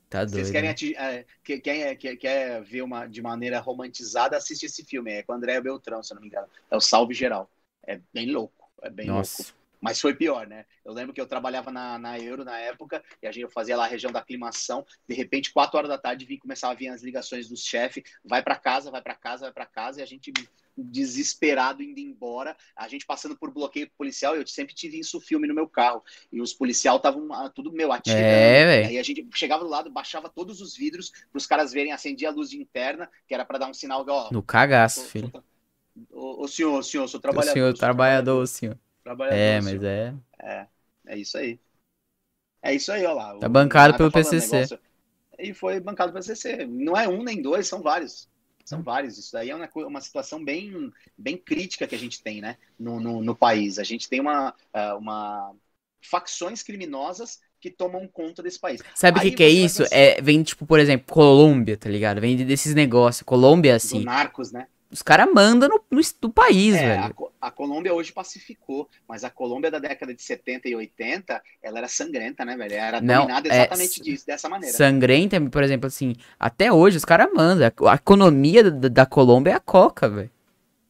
Tá 0.08 0.24
doido. 0.24 0.34
Vocês 0.34 0.50
querem 0.50 0.70
é, 0.70 1.24
quer, 1.42 1.96
quer, 1.96 2.16
quer 2.16 2.62
ver 2.62 2.82
uma, 2.82 3.06
de 3.06 3.20
maneira 3.20 3.58
romantizada, 3.58 4.36
assiste 4.36 4.66
esse 4.66 4.84
filme. 4.84 5.12
É 5.12 5.22
com 5.22 5.32
o 5.32 5.36
André 5.36 5.60
Beltrão, 5.60 6.02
se 6.02 6.12
eu 6.12 6.16
não 6.16 6.22
me 6.22 6.28
engano. 6.28 6.48
É 6.70 6.76
o 6.76 6.80
Salve 6.80 7.14
Geral. 7.14 7.50
É 7.84 8.00
bem 8.12 8.30
louco. 8.30 8.70
É 8.82 8.90
bem 8.90 9.06
Nossa. 9.06 9.42
louco. 9.42 9.65
Mas 9.80 10.00
foi 10.00 10.14
pior, 10.14 10.46
né? 10.46 10.64
Eu 10.84 10.92
lembro 10.92 11.12
que 11.12 11.20
eu 11.20 11.26
trabalhava 11.26 11.70
na, 11.70 11.98
na 11.98 12.18
Euro 12.18 12.44
na 12.44 12.58
época, 12.58 13.02
e 13.22 13.26
a 13.26 13.32
gente 13.32 13.50
fazia 13.52 13.76
lá 13.76 13.84
a 13.84 13.88
região 13.88 14.12
da 14.12 14.20
aclimação. 14.20 14.84
De 15.08 15.14
repente, 15.14 15.52
quatro 15.52 15.76
horas 15.78 15.88
da 15.88 15.98
tarde, 15.98 16.24
vi, 16.24 16.38
começava 16.38 16.72
a 16.72 16.76
vir 16.76 16.88
as 16.88 17.02
ligações 17.02 17.48
dos 17.48 17.64
chefes: 17.64 18.04
vai 18.24 18.42
para 18.42 18.56
casa, 18.56 18.90
vai 18.90 19.02
para 19.02 19.14
casa, 19.14 19.46
vai 19.46 19.52
para 19.52 19.66
casa, 19.66 20.00
e 20.00 20.02
a 20.02 20.06
gente 20.06 20.32
desesperado 20.76 21.82
indo 21.82 21.98
embora, 21.98 22.56
a 22.76 22.86
gente 22.86 23.06
passando 23.06 23.36
por 23.36 23.50
bloqueio 23.50 23.90
policial, 23.96 24.36
eu 24.36 24.46
sempre 24.46 24.74
tive 24.74 24.98
isso 24.98 25.20
filme 25.20 25.48
no 25.48 25.54
meu 25.54 25.66
carro, 25.66 26.02
e 26.30 26.40
os 26.40 26.52
policiais 26.52 26.96
estavam 26.96 27.32
ah, 27.32 27.48
tudo 27.48 27.72
meu 27.72 27.92
atirando, 27.92 28.22
é, 28.22 28.84
aí 28.86 28.98
a 28.98 29.02
gente 29.02 29.26
chegava 29.34 29.64
do 29.64 29.70
lado, 29.70 29.90
baixava 29.90 30.28
todos 30.28 30.60
os 30.60 30.76
vidros 30.76 31.10
para 31.30 31.38
os 31.38 31.46
caras 31.46 31.72
verem, 31.72 31.92
acendia 31.92 32.28
a 32.28 32.32
luz 32.32 32.52
interna, 32.52 33.10
que 33.26 33.34
era 33.34 33.44
para 33.44 33.58
dar 33.58 33.68
um 33.68 33.74
sinal, 33.74 34.04
ó, 34.06 34.30
no 34.30 34.42
cagaço, 34.42 35.02
tô, 35.02 35.08
filho. 35.08 35.32
Ô, 36.12 36.44
ô, 36.44 36.48
senhor, 36.48 36.82
senhor, 36.82 37.08
sou 37.08 37.18
trabalhador. 37.18 37.52
O 37.52 37.54
senhor, 37.54 37.74
trabalhador, 37.74 38.22
trabalhador, 38.24 38.46
senhor. 38.46 38.78
Trabalhador, 39.06 39.38
é, 39.38 39.60
mas 39.60 39.84
é. 39.84 40.14
É, 40.42 40.66
é 41.06 41.16
isso 41.16 41.38
aí. 41.38 41.60
É 42.60 42.74
isso 42.74 42.90
aí, 42.90 43.06
ó 43.06 43.12
lá. 43.12 43.38
Tá 43.38 43.48
bancado 43.48 43.96
pelo 43.96 44.10
PCC. 44.10 44.52
Negócio, 44.52 44.80
e 45.38 45.54
foi 45.54 45.78
bancado 45.78 46.10
pelo 46.10 46.24
PCC. 46.24 46.66
Não 46.66 46.96
é 46.96 47.06
um 47.06 47.22
nem 47.22 47.40
dois, 47.40 47.68
são 47.68 47.80
vários. 47.80 48.28
São 48.64 48.82
vários. 48.82 49.16
Isso 49.16 49.32
daí 49.32 49.50
é 49.50 49.54
uma, 49.54 49.70
uma 49.76 50.00
situação 50.00 50.44
bem, 50.44 50.92
bem 51.16 51.36
crítica 51.36 51.86
que 51.86 51.94
a 51.94 51.98
gente 51.98 52.20
tem, 52.20 52.40
né? 52.40 52.56
No, 52.76 52.98
no, 52.98 53.22
no 53.22 53.36
país. 53.36 53.78
A 53.78 53.84
gente 53.84 54.08
tem 54.08 54.18
uma, 54.18 54.52
é, 54.72 54.92
uma 54.94 55.54
facções 56.02 56.64
criminosas 56.64 57.38
que 57.60 57.70
tomam 57.70 58.08
conta 58.08 58.42
desse 58.42 58.58
país. 58.58 58.82
Sabe 58.96 59.20
o 59.20 59.22
que, 59.22 59.30
que 59.30 59.44
é 59.44 59.48
isso? 59.48 59.84
É, 59.92 60.20
vem, 60.20 60.42
tipo, 60.42 60.66
por 60.66 60.80
exemplo, 60.80 61.06
Colômbia, 61.14 61.76
tá 61.76 61.88
ligado? 61.88 62.20
Vem 62.20 62.44
desses 62.44 62.74
negócios. 62.74 63.22
Colômbia, 63.22 63.76
assim. 63.76 64.00
Do 64.00 64.04
narcos, 64.04 64.50
né? 64.50 64.66
Os 64.90 65.02
caras 65.02 65.28
mandam 65.32 65.68
no, 65.68 65.82
no, 65.90 66.00
no, 66.22 66.32
país, 66.32 66.74
é, 66.74 66.88
velho. 66.88 67.30
A, 67.40 67.48
a, 67.48 67.50
Colômbia 67.50 67.92
hoje 67.92 68.12
pacificou, 68.12 68.88
mas 69.06 69.24
a 69.24 69.30
Colômbia 69.30 69.70
da 69.70 69.78
década 69.78 70.14
de 70.14 70.22
70 70.22 70.68
e 70.68 70.76
80, 70.76 71.42
ela 71.60 71.78
era 71.78 71.88
sangrenta, 71.88 72.44
né, 72.44 72.56
velho? 72.56 72.74
Era 72.74 73.00
Não, 73.00 73.22
dominada 73.22 73.48
é 73.48 73.52
exatamente 73.52 74.00
é, 74.00 74.04
disso, 74.04 74.26
dessa 74.26 74.48
maneira. 74.48 74.76
Sangrenta, 74.76 75.40
por 75.50 75.62
exemplo, 75.62 75.88
assim, 75.88 76.14
até 76.38 76.72
hoje 76.72 76.96
os 76.96 77.04
caras 77.04 77.28
mandam. 77.34 77.66
A, 77.66 77.92
a, 77.92 77.94
economia 77.96 78.70
da, 78.70 78.88
da 78.88 79.06
Colômbia 79.06 79.52
é 79.52 79.54
a 79.54 79.60
coca, 79.60 80.08
velho. 80.08 80.30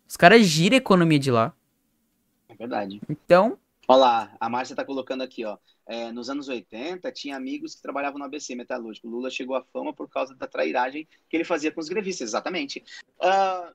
Os 0.07 0.17
caras 0.17 0.45
giram 0.45 0.77
a 0.77 0.79
economia 0.79 1.19
de 1.19 1.31
lá. 1.31 1.53
É 2.49 2.55
verdade. 2.55 3.01
Então. 3.09 3.59
Olha 3.89 3.99
lá, 3.99 4.37
a 4.39 4.49
Márcia 4.49 4.77
tá 4.77 4.85
colocando 4.85 5.23
aqui, 5.23 5.45
ó. 5.45 5.57
É, 5.89 6.11
nos 6.11 6.29
anos 6.29 6.49
80, 6.49 7.13
tinha 7.13 7.37
amigos 7.37 7.77
que 7.77 7.83
trabalhavam 7.83 8.19
no 8.19 8.25
ABC 8.25 8.57
Metalúrgico. 8.57 9.07
Lula 9.07 9.31
chegou 9.31 9.55
à 9.55 9.63
fama 9.63 9.93
por 9.93 10.09
causa 10.09 10.35
da 10.35 10.47
trairagem 10.49 11.07
que 11.29 11.37
ele 11.37 11.45
fazia 11.45 11.71
com 11.71 11.81
os 11.81 11.89
grevistas, 11.89 12.31
exatamente. 12.31 12.83
Uh, 13.21 13.73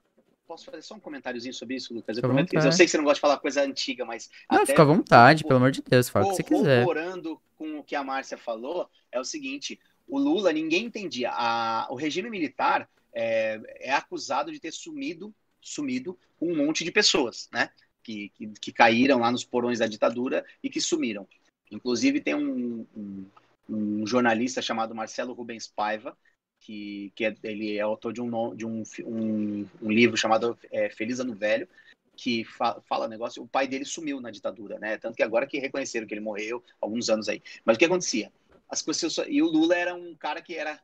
Posso 0.52 0.66
fazer 0.66 0.82
só 0.82 0.96
um 0.96 1.00
comentáriozinho 1.00 1.54
sobre 1.54 1.78
isso, 1.78 1.94
Lucas? 1.94 2.18
Eu, 2.18 2.24
prometo, 2.24 2.54
eu 2.54 2.72
sei 2.74 2.86
que 2.86 2.92
você 2.92 2.98
não 2.98 3.06
gosta 3.06 3.16
de 3.16 3.22
falar 3.22 3.38
coisa 3.38 3.64
antiga, 3.64 4.04
mas. 4.04 4.30
Não, 4.52 4.66
fica 4.66 4.82
à 4.82 4.86
vontade, 4.86 5.46
pelo 5.46 5.56
amor 5.56 5.72
de 5.72 5.82
Deus, 5.82 6.10
fala 6.10 6.26
o 6.26 6.30
que 6.32 6.36
você 6.36 6.44
quiser. 6.44 6.84
Corroborando 6.84 7.42
com 7.58 7.80
o 7.80 7.84
que 7.86 7.96
a 7.96 8.04
Márcia 8.04 8.38
falou, 8.38 8.90
é 9.14 9.18
o 9.18 9.24
seguinte: 9.24 9.80
o 10.06 10.20
Lula, 10.20 10.52
ninguém 10.52 10.84
entendia. 10.84 11.32
A, 11.32 11.88
o 11.90 11.96
regime 11.96 12.30
militar 12.30 12.90
é, 13.14 13.62
é 13.80 13.94
acusado 13.94 14.52
de 14.52 14.60
ter 14.60 14.74
sumido, 14.74 15.34
sumido 15.62 16.20
um 16.42 16.54
monte 16.54 16.84
de 16.84 16.92
pessoas, 16.92 17.48
né? 17.54 17.70
Que, 18.04 18.28
que, 18.36 18.48
que, 18.60 18.74
caíram 18.74 19.20
lá 19.20 19.32
nos 19.32 19.46
porões 19.46 19.80
da 19.80 19.88
ditadura 19.88 20.44
e 20.62 20.70
que 20.70 20.82
sumiram. 20.82 21.26
Inclusive, 21.72 22.20
tem 22.20 22.36
um, 22.36 22.86
um, 22.94 23.26
um 23.70 24.06
jornalista 24.06 24.62
chamado 24.62 24.94
Marcelo 24.94 25.32
Rubens 25.32 25.66
Paiva, 25.66 26.14
que, 26.62 27.12
que 27.16 27.26
é, 27.26 27.36
ele 27.44 27.78
é 27.78 27.82
autor 27.82 28.14
de 28.14 28.22
um, 28.22 28.56
de 28.56 28.66
um, 28.66 28.84
um, 29.04 29.68
um 29.82 29.92
livro 29.92 30.16
chamado 30.16 30.58
é, 30.72 30.90
Feliz 30.90 31.20
Ano 31.20 31.36
Velho, 31.36 31.68
que 32.16 32.46
fa 32.46 32.80
fala 32.82 33.08
negócio. 33.08 33.44
O 33.44 33.48
pai 33.48 33.68
dele 33.68 33.84
sumiu 33.84 34.22
na 34.22 34.32
ditadura, 34.32 34.78
né? 34.80 34.98
Tanto 34.98 35.16
que 35.16 35.24
agora 35.24 35.48
que 35.48 35.60
reconheceram 35.60 36.08
que 36.08 36.14
ele 36.14 36.22
morreu 36.22 36.64
alguns 36.80 37.10
anos 37.10 37.28
aí. 37.28 37.42
Mas 37.66 37.76
o 37.76 37.80
que 37.80 37.86
acontecia? 37.86 38.32
As 38.70 38.82
pessoas 38.82 39.28
e 39.28 39.42
o 39.42 39.48
Lula 39.48 39.76
era 39.76 39.94
um 39.96 40.16
cara 40.16 40.42
que 40.42 40.56
era 40.56 40.80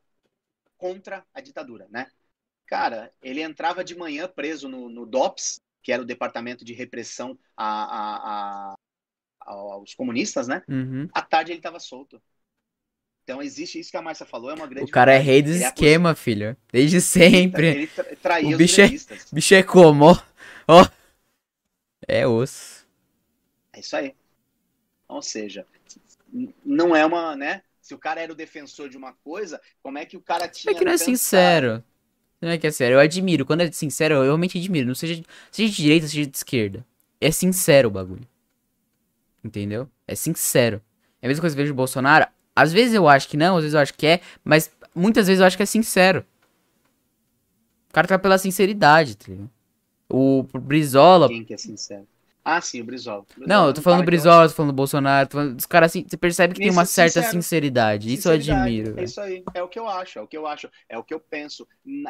contra 0.77 1.25
a 1.33 1.39
ditadura, 1.39 1.87
né? 1.89 2.11
Cara, 2.65 3.13
ele 3.21 3.41
entrava 3.41 3.83
de 3.83 3.95
manhã 3.95 4.27
preso 4.27 4.67
no, 4.67 4.89
no 4.89 5.05
DOPS, 5.05 5.61
que 5.81 5.91
era 5.91 6.01
o 6.01 6.05
Departamento 6.05 6.65
de 6.65 6.73
Repressão 6.73 7.37
a, 7.55 7.83
a, 7.83 8.73
a, 8.73 8.75
aos 9.45 9.93
comunistas, 9.93 10.47
né? 10.47 10.63
Uhum. 10.67 11.07
À 11.13 11.21
tarde 11.21 11.51
ele 11.51 11.59
estava 11.59 11.79
solto. 11.79 12.21
Então 13.27 13.41
existe 13.41 13.77
isso 13.77 13.91
que 13.91 13.97
a 13.97 14.01
Márcia 14.01 14.25
falou, 14.25 14.49
é 14.49 14.53
uma 14.53 14.65
grande. 14.65 14.89
O 14.89 14.89
cara 14.89 15.11
é 15.11 15.17
rei 15.17 15.41
do 15.41 15.49
ele 15.49 15.61
esquema, 15.61 16.11
é 16.11 16.15
filho. 16.15 16.55
Desde 16.71 17.01
sempre. 17.01 17.67
Ele, 17.67 17.87
tra 17.87 18.05
traía 18.23 18.55
o 18.55 18.57
bicho 18.57 18.79
é, 18.79 18.87
bicho 19.33 19.53
é 19.53 19.61
como, 19.61 20.05
ó. 20.05 20.17
ó. 20.65 20.87
É 22.07 22.25
osso. 22.25 22.87
É 23.73 23.81
isso 23.81 23.97
aí. 23.97 24.15
Ou 25.09 25.21
seja, 25.21 25.65
não 26.63 26.95
é 26.95 27.05
uma, 27.05 27.35
né? 27.35 27.63
Se 27.81 27.93
o 27.93 27.97
cara 27.97 28.21
era 28.21 28.31
o 28.31 28.35
defensor 28.35 28.87
de 28.87 28.95
uma 28.95 29.11
coisa, 29.11 29.59
como 29.83 29.97
é 29.97 30.05
que 30.05 30.15
o 30.15 30.21
cara 30.21 30.47
tinha. 30.47 30.71
É 30.71 30.77
que 30.77 30.85
não 30.85 30.93
é 30.93 30.97
sincero. 30.97 31.83
Não 32.39 32.49
é 32.49 32.57
que 32.57 32.65
é 32.65 32.71
sério. 32.71 32.95
Eu 32.95 33.01
admiro. 33.01 33.45
Quando 33.45 33.59
é 33.59 33.71
sincero, 33.73 34.15
eu 34.15 34.23
realmente 34.23 34.57
admiro. 34.57 34.87
Não 34.87 34.95
seja, 34.95 35.21
seja 35.51 35.69
de 35.69 35.75
direita, 35.75 36.07
seja 36.07 36.25
de 36.25 36.37
esquerda. 36.37 36.85
É 37.19 37.29
sincero 37.29 37.89
o 37.89 37.91
bagulho. 37.91 38.25
Entendeu? 39.43 39.89
É 40.07 40.15
sincero. 40.15 40.81
É 41.21 41.25
a 41.25 41.27
mesma 41.27 41.41
coisa 41.41 41.53
que 41.53 41.59
eu 41.59 41.65
vejo 41.65 41.73
o 41.73 41.75
Bolsonaro. 41.75 42.36
Às 42.57 42.73
vezes 42.73 42.95
eu 42.95 43.07
acho 43.07 43.29
que 43.29 43.37
não, 43.37 43.55
às 43.57 43.61
vezes 43.61 43.75
eu 43.75 43.79
acho 43.79 43.93
que 43.93 44.07
é, 44.07 44.19
mas 44.43 44.71
muitas 44.95 45.27
vezes 45.27 45.39
eu 45.39 45.45
acho 45.45 45.55
que 45.55 45.61
é 45.61 45.65
sincero. 45.67 46.25
O 47.87 47.93
cara 47.93 48.07
tá 48.07 48.17
pela 48.17 48.39
sinceridade, 48.39 49.15
tá 49.15 49.25
ligado? 49.27 49.51
O 50.09 50.41
Brizola. 50.59 51.27
Quem 51.27 51.45
que 51.45 51.53
é 51.53 51.57
sincero? 51.57 52.07
Ah, 52.43 52.59
sim, 52.59 52.81
o 52.81 52.83
Brizola. 52.83 53.23
Brizola 53.29 53.47
não, 53.47 53.67
eu 53.67 53.73
tô 53.75 53.81
falando 53.83 54.01
do 54.01 54.05
Brizola, 54.05 54.45
eu 54.45 54.49
tô 54.49 54.55
falando 54.55 54.71
do 54.71 54.75
Bolsonaro, 54.75 55.29
tô 55.29 55.37
falando 55.37 55.55
dos 55.55 55.67
caras 55.67 55.91
assim, 55.91 56.03
você 56.09 56.17
percebe 56.17 56.55
que 56.55 56.61
tem 56.61 56.71
uma 56.71 56.85
certa 56.85 57.21
sincero, 57.21 57.33
sinceridade. 57.33 58.11
Isso 58.11 58.27
eu 58.27 58.33
admiro. 58.33 58.99
É 58.99 59.03
isso 59.03 59.21
aí, 59.21 59.43
é 59.53 59.61
o 59.61 59.67
que 59.67 59.77
eu 59.77 59.87
acho, 59.87 60.17
é 60.17 60.21
o 60.23 60.27
que 60.27 60.37
eu 60.37 60.47
acho, 60.47 60.67
é 60.89 60.97
o 60.97 61.03
que 61.03 61.13
eu 61.13 61.19
penso. 61.19 61.67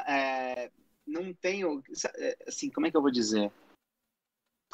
É, 0.08 0.72
não 1.06 1.34
tenho, 1.34 1.84
é, 2.16 2.38
assim, 2.48 2.70
como 2.70 2.88
é 2.88 2.92
que 2.92 2.96
eu 2.96 3.02
vou 3.02 3.12
dizer? 3.12 3.52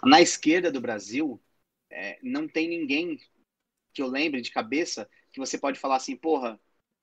Na 0.04 0.22
esquerda 0.22 0.72
do 0.72 0.80
Brasil, 0.80 1.42
é, 1.90 2.20
não 2.22 2.48
tem 2.48 2.68
ninguém 2.70 3.20
que 3.92 4.04
eu 4.04 4.08
lembre 4.08 4.40
de 4.40 4.52
cabeça 4.52 5.10
que 5.34 5.40
você 5.40 5.58
pode 5.58 5.80
falar 5.80 5.96
assim, 5.96 6.16
porra, 6.16 6.60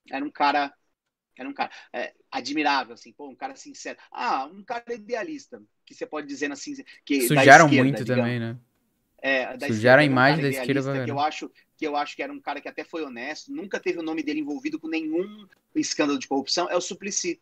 era 0.09 0.23
um 0.23 0.31
cara, 0.31 0.73
era 1.37 1.47
um 1.47 1.53
cara 1.53 1.69
é, 1.93 2.13
admirável, 2.31 2.93
assim, 2.93 3.11
pô, 3.11 3.27
um 3.27 3.35
cara 3.35 3.55
sincero. 3.55 3.99
Ah, 4.09 4.45
um 4.45 4.63
cara 4.63 4.83
idealista, 4.93 5.61
que 5.85 5.93
você 5.93 6.05
pode 6.05 6.25
dizer 6.27 6.49
assim, 6.51 6.73
que 7.05 7.27
sujaram 7.27 7.65
esquerda, 7.65 7.83
muito 7.83 8.03
digamos. 8.03 8.23
também, 8.23 8.39
né? 8.39 8.57
É, 9.23 9.55
da 9.55 9.67
Sujaram 9.67 10.01
a 10.01 10.05
imagem 10.05 10.39
um 10.39 10.41
da 10.41 10.49
esquerda. 10.49 11.05
Que 11.05 11.11
eu 11.11 11.19
acho 11.19 11.51
que 11.77 11.85
eu 11.85 11.95
acho 11.95 12.15
que 12.15 12.23
era 12.23 12.31
um 12.31 12.39
cara 12.39 12.61
que 12.61 12.69
até 12.69 12.83
foi 12.83 13.03
honesto, 13.03 13.51
nunca 13.51 13.79
teve 13.79 13.99
o 13.99 14.03
nome 14.03 14.23
dele 14.23 14.39
envolvido 14.39 14.79
com 14.79 14.87
nenhum 14.87 15.47
escândalo 15.75 16.17
de 16.17 16.27
corrupção, 16.27 16.69
é 16.69 16.75
o 16.75 16.81
Suplicy, 16.81 17.41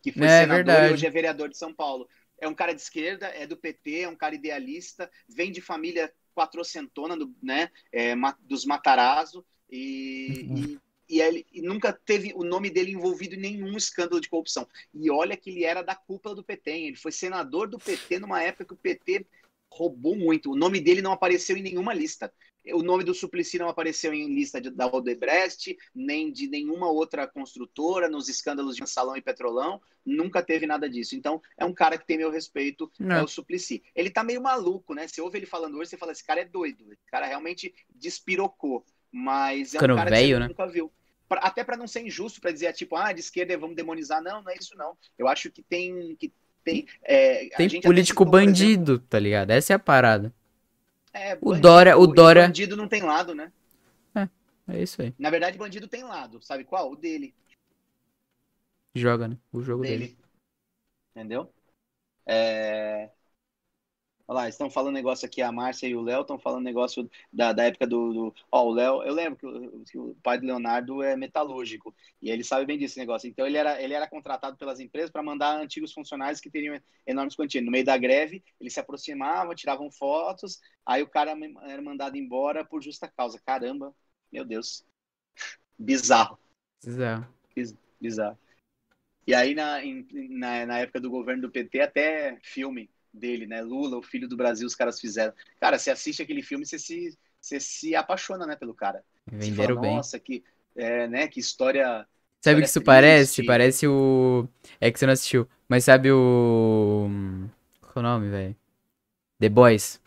que 0.00 0.12
foi 0.12 0.26
é, 0.26 0.42
senador 0.42 0.64
verdade. 0.64 0.90
e 0.90 0.94
hoje 0.94 1.06
é 1.06 1.10
vereador 1.10 1.48
de 1.48 1.56
São 1.56 1.74
Paulo. 1.74 2.08
É 2.38 2.48
um 2.48 2.54
cara 2.54 2.72
de 2.72 2.80
esquerda, 2.80 3.26
é 3.26 3.46
do 3.46 3.56
PT, 3.56 4.02
é 4.02 4.08
um 4.08 4.16
cara 4.16 4.34
idealista, 4.34 5.10
vem 5.28 5.52
de 5.52 5.60
família 5.60 6.12
quatrocentona, 6.34 7.16
do, 7.16 7.34
né, 7.42 7.70
é, 7.92 8.14
dos 8.40 8.64
Matarazzo, 8.64 9.44
e, 9.70 10.46
uhum. 10.48 10.56
e, 10.56 11.16
e, 11.16 11.20
ele, 11.20 11.46
e 11.52 11.62
nunca 11.62 11.92
teve 11.92 12.32
o 12.34 12.44
nome 12.44 12.70
dele 12.70 12.92
envolvido 12.92 13.34
em 13.34 13.40
nenhum 13.40 13.76
escândalo 13.76 14.20
de 14.20 14.28
corrupção. 14.28 14.66
E 14.92 15.10
olha 15.10 15.36
que 15.36 15.50
ele 15.50 15.64
era 15.64 15.82
da 15.82 15.94
cúpula 15.94 16.34
do 16.34 16.44
PT, 16.44 16.70
hein? 16.70 16.86
ele 16.88 16.96
foi 16.96 17.12
senador 17.12 17.68
do 17.68 17.78
PT 17.78 18.18
numa 18.18 18.42
época 18.42 18.64
que 18.64 18.74
o 18.74 18.76
PT 18.76 19.26
roubou 19.72 20.16
muito. 20.16 20.50
O 20.50 20.56
nome 20.56 20.80
dele 20.80 21.00
não 21.00 21.12
apareceu 21.12 21.56
em 21.56 21.62
nenhuma 21.62 21.94
lista. 21.94 22.32
O 22.74 22.82
nome 22.82 23.04
do 23.04 23.14
Suplicy 23.14 23.58
não 23.58 23.68
apareceu 23.68 24.12
em 24.12 24.34
lista 24.34 24.60
de, 24.60 24.68
da 24.70 24.86
Odebrecht, 24.86 25.78
nem 25.94 26.30
de 26.30 26.46
nenhuma 26.46 26.90
outra 26.90 27.26
construtora, 27.26 28.08
nos 28.08 28.28
escândalos 28.28 28.76
de 28.76 28.86
Salão 28.86 29.16
e 29.16 29.22
Petrolão. 29.22 29.80
Nunca 30.04 30.42
teve 30.42 30.66
nada 30.66 30.88
disso. 30.88 31.16
Então, 31.16 31.40
é 31.56 31.64
um 31.64 31.72
cara 31.72 31.96
que 31.96 32.06
tem 32.06 32.18
meu 32.18 32.30
respeito, 32.30 32.90
não. 32.98 33.16
é 33.16 33.22
o 33.22 33.28
Suplicy. 33.28 33.82
Ele 33.94 34.10
tá 34.10 34.22
meio 34.22 34.42
maluco, 34.42 34.92
né? 34.92 35.08
Você 35.08 35.22
ouve 35.22 35.38
ele 35.38 35.46
falando 35.46 35.78
hoje, 35.78 35.90
você 35.90 35.96
fala, 35.96 36.12
esse 36.12 36.24
cara 36.24 36.40
é 36.40 36.44
doido. 36.44 36.92
Esse 36.92 37.06
cara 37.06 37.26
realmente 37.26 37.74
despirocou. 37.88 38.84
Mas 39.12 39.74
é 39.74 39.78
um 39.78 39.80
cara 39.80 40.10
velho, 40.10 40.26
que 40.26 40.34
você 40.34 40.38
né? 40.38 40.48
nunca 40.48 40.66
viu. 40.66 40.92
Pra, 41.28 41.40
até 41.40 41.62
para 41.62 41.76
não 41.76 41.86
ser 41.86 42.06
injusto, 42.06 42.40
para 42.40 42.52
dizer, 42.52 42.72
tipo, 42.72 42.96
ah, 42.96 43.12
de 43.12 43.20
esquerda 43.20 43.56
vamos 43.56 43.76
demonizar. 43.76 44.22
Não, 44.22 44.42
não 44.42 44.50
é 44.50 44.54
isso, 44.54 44.76
não. 44.76 44.96
Eu 45.18 45.28
acho 45.28 45.50
que 45.50 45.62
tem. 45.62 46.16
Que 46.16 46.32
tem 46.62 46.86
é, 47.02 47.48
tem 47.56 47.80
político 47.80 48.24
citou, 48.24 48.32
bandido, 48.32 48.92
exemplo, 48.92 49.06
tá 49.08 49.18
ligado? 49.18 49.50
Essa 49.50 49.72
é 49.72 49.76
a 49.76 49.78
parada. 49.78 50.32
É, 51.12 51.36
O 51.40 51.54
Dória- 51.54 51.96
o 51.96 52.06
Dória- 52.06 52.46
Bandido 52.46 52.76
não 52.76 52.86
tem 52.86 53.02
lado, 53.02 53.34
né? 53.34 53.50
É 54.72 54.82
isso 54.82 55.02
aí. 55.02 55.12
Na 55.18 55.30
verdade, 55.30 55.58
bandido 55.58 55.88
tem 55.88 56.04
lado. 56.04 56.40
Sabe 56.42 56.64
qual? 56.64 56.92
O 56.92 56.96
dele. 56.96 57.34
Joga, 58.94 59.28
né? 59.28 59.36
O 59.52 59.60
jogo 59.62 59.82
dele. 59.82 60.08
dele. 60.08 60.18
Entendeu? 61.10 61.52
É... 62.24 63.10
Olha 64.30 64.42
lá, 64.42 64.48
estão 64.48 64.70
falando 64.70 64.94
negócio 64.94 65.26
aqui, 65.26 65.42
a 65.42 65.50
Márcia 65.50 65.88
e 65.88 65.96
o 65.96 66.02
Léo 66.02 66.20
estão 66.20 66.38
falando 66.38 66.62
negócio 66.62 67.10
da, 67.32 67.52
da 67.52 67.64
época 67.64 67.84
do, 67.84 68.12
do- 68.12 68.34
Ó, 68.52 68.68
o 68.68 68.72
Léo, 68.72 69.02
eu 69.02 69.12
lembro 69.12 69.36
que 69.36 69.44
o, 69.44 69.84
que 69.84 69.98
o 69.98 70.14
pai 70.22 70.38
do 70.38 70.46
Leonardo 70.46 71.02
é 71.02 71.16
metalúrgico, 71.16 71.92
e 72.22 72.30
ele 72.30 72.44
sabe 72.44 72.64
bem 72.64 72.78
desse 72.78 72.96
negócio. 72.96 73.28
Então 73.28 73.44
ele 73.44 73.56
era, 73.56 73.82
ele 73.82 73.92
era 73.92 74.06
contratado 74.06 74.56
pelas 74.56 74.78
empresas 74.78 75.10
para 75.10 75.20
mandar 75.20 75.60
antigos 75.60 75.92
funcionários 75.92 76.40
que 76.40 76.48
teriam 76.48 76.80
enormes 77.04 77.34
quantias. 77.34 77.64
No 77.64 77.72
meio 77.72 77.84
da 77.84 77.98
greve, 77.98 78.40
eles 78.60 78.72
se 78.72 78.78
aproximavam, 78.78 79.52
tiravam 79.52 79.90
fotos, 79.90 80.60
aí 80.86 81.02
o 81.02 81.08
cara 81.08 81.32
era 81.64 81.82
mandado 81.82 82.16
embora 82.16 82.64
por 82.64 82.80
justa 82.80 83.08
causa. 83.08 83.36
Caramba, 83.44 83.92
meu 84.30 84.44
Deus. 84.44 84.86
Bizarro. 85.76 86.38
Bizarro. 86.84 87.26
Bizarro. 88.00 88.38
E 89.26 89.34
aí, 89.34 89.54
na, 89.54 89.78
na, 90.30 90.66
na 90.66 90.78
época 90.78 91.00
do 91.00 91.10
governo 91.10 91.42
do 91.42 91.50
PT, 91.50 91.80
até 91.80 92.38
filme 92.42 92.90
dele, 93.12 93.46
né? 93.46 93.62
Lula, 93.62 93.98
o 93.98 94.02
filho 94.02 94.28
do 94.28 94.36
Brasil, 94.36 94.66
os 94.66 94.74
caras 94.74 95.00
fizeram. 95.00 95.32
Cara, 95.60 95.78
você 95.78 95.90
assiste 95.90 96.22
aquele 96.22 96.42
filme, 96.42 96.64
você 96.64 96.78
se, 96.78 97.16
você 97.40 97.58
se 97.60 97.94
apaixona, 97.94 98.46
né, 98.46 98.56
pelo 98.56 98.74
cara. 98.74 99.02
Venderam 99.26 99.76
fala, 99.76 99.86
bem. 99.86 99.96
Nossa, 99.96 100.18
que, 100.18 100.44
é, 100.76 101.06
né, 101.08 101.28
que 101.28 101.40
história. 101.40 102.06
Sabe 102.40 102.60
o 102.60 102.62
que 102.62 102.68
isso 102.68 102.80
triste. 102.80 102.86
parece? 102.86 103.44
Parece 103.44 103.86
o. 103.86 104.48
É 104.80 104.90
que 104.90 104.98
você 104.98 105.06
não 105.06 105.12
assistiu. 105.12 105.48
Mas 105.68 105.84
sabe 105.84 106.10
o. 106.10 107.08
Qual 107.80 107.92
é 107.96 107.98
o 107.98 108.02
nome, 108.02 108.30
velho? 108.30 108.56
The 109.38 109.48
Boys. 109.48 110.00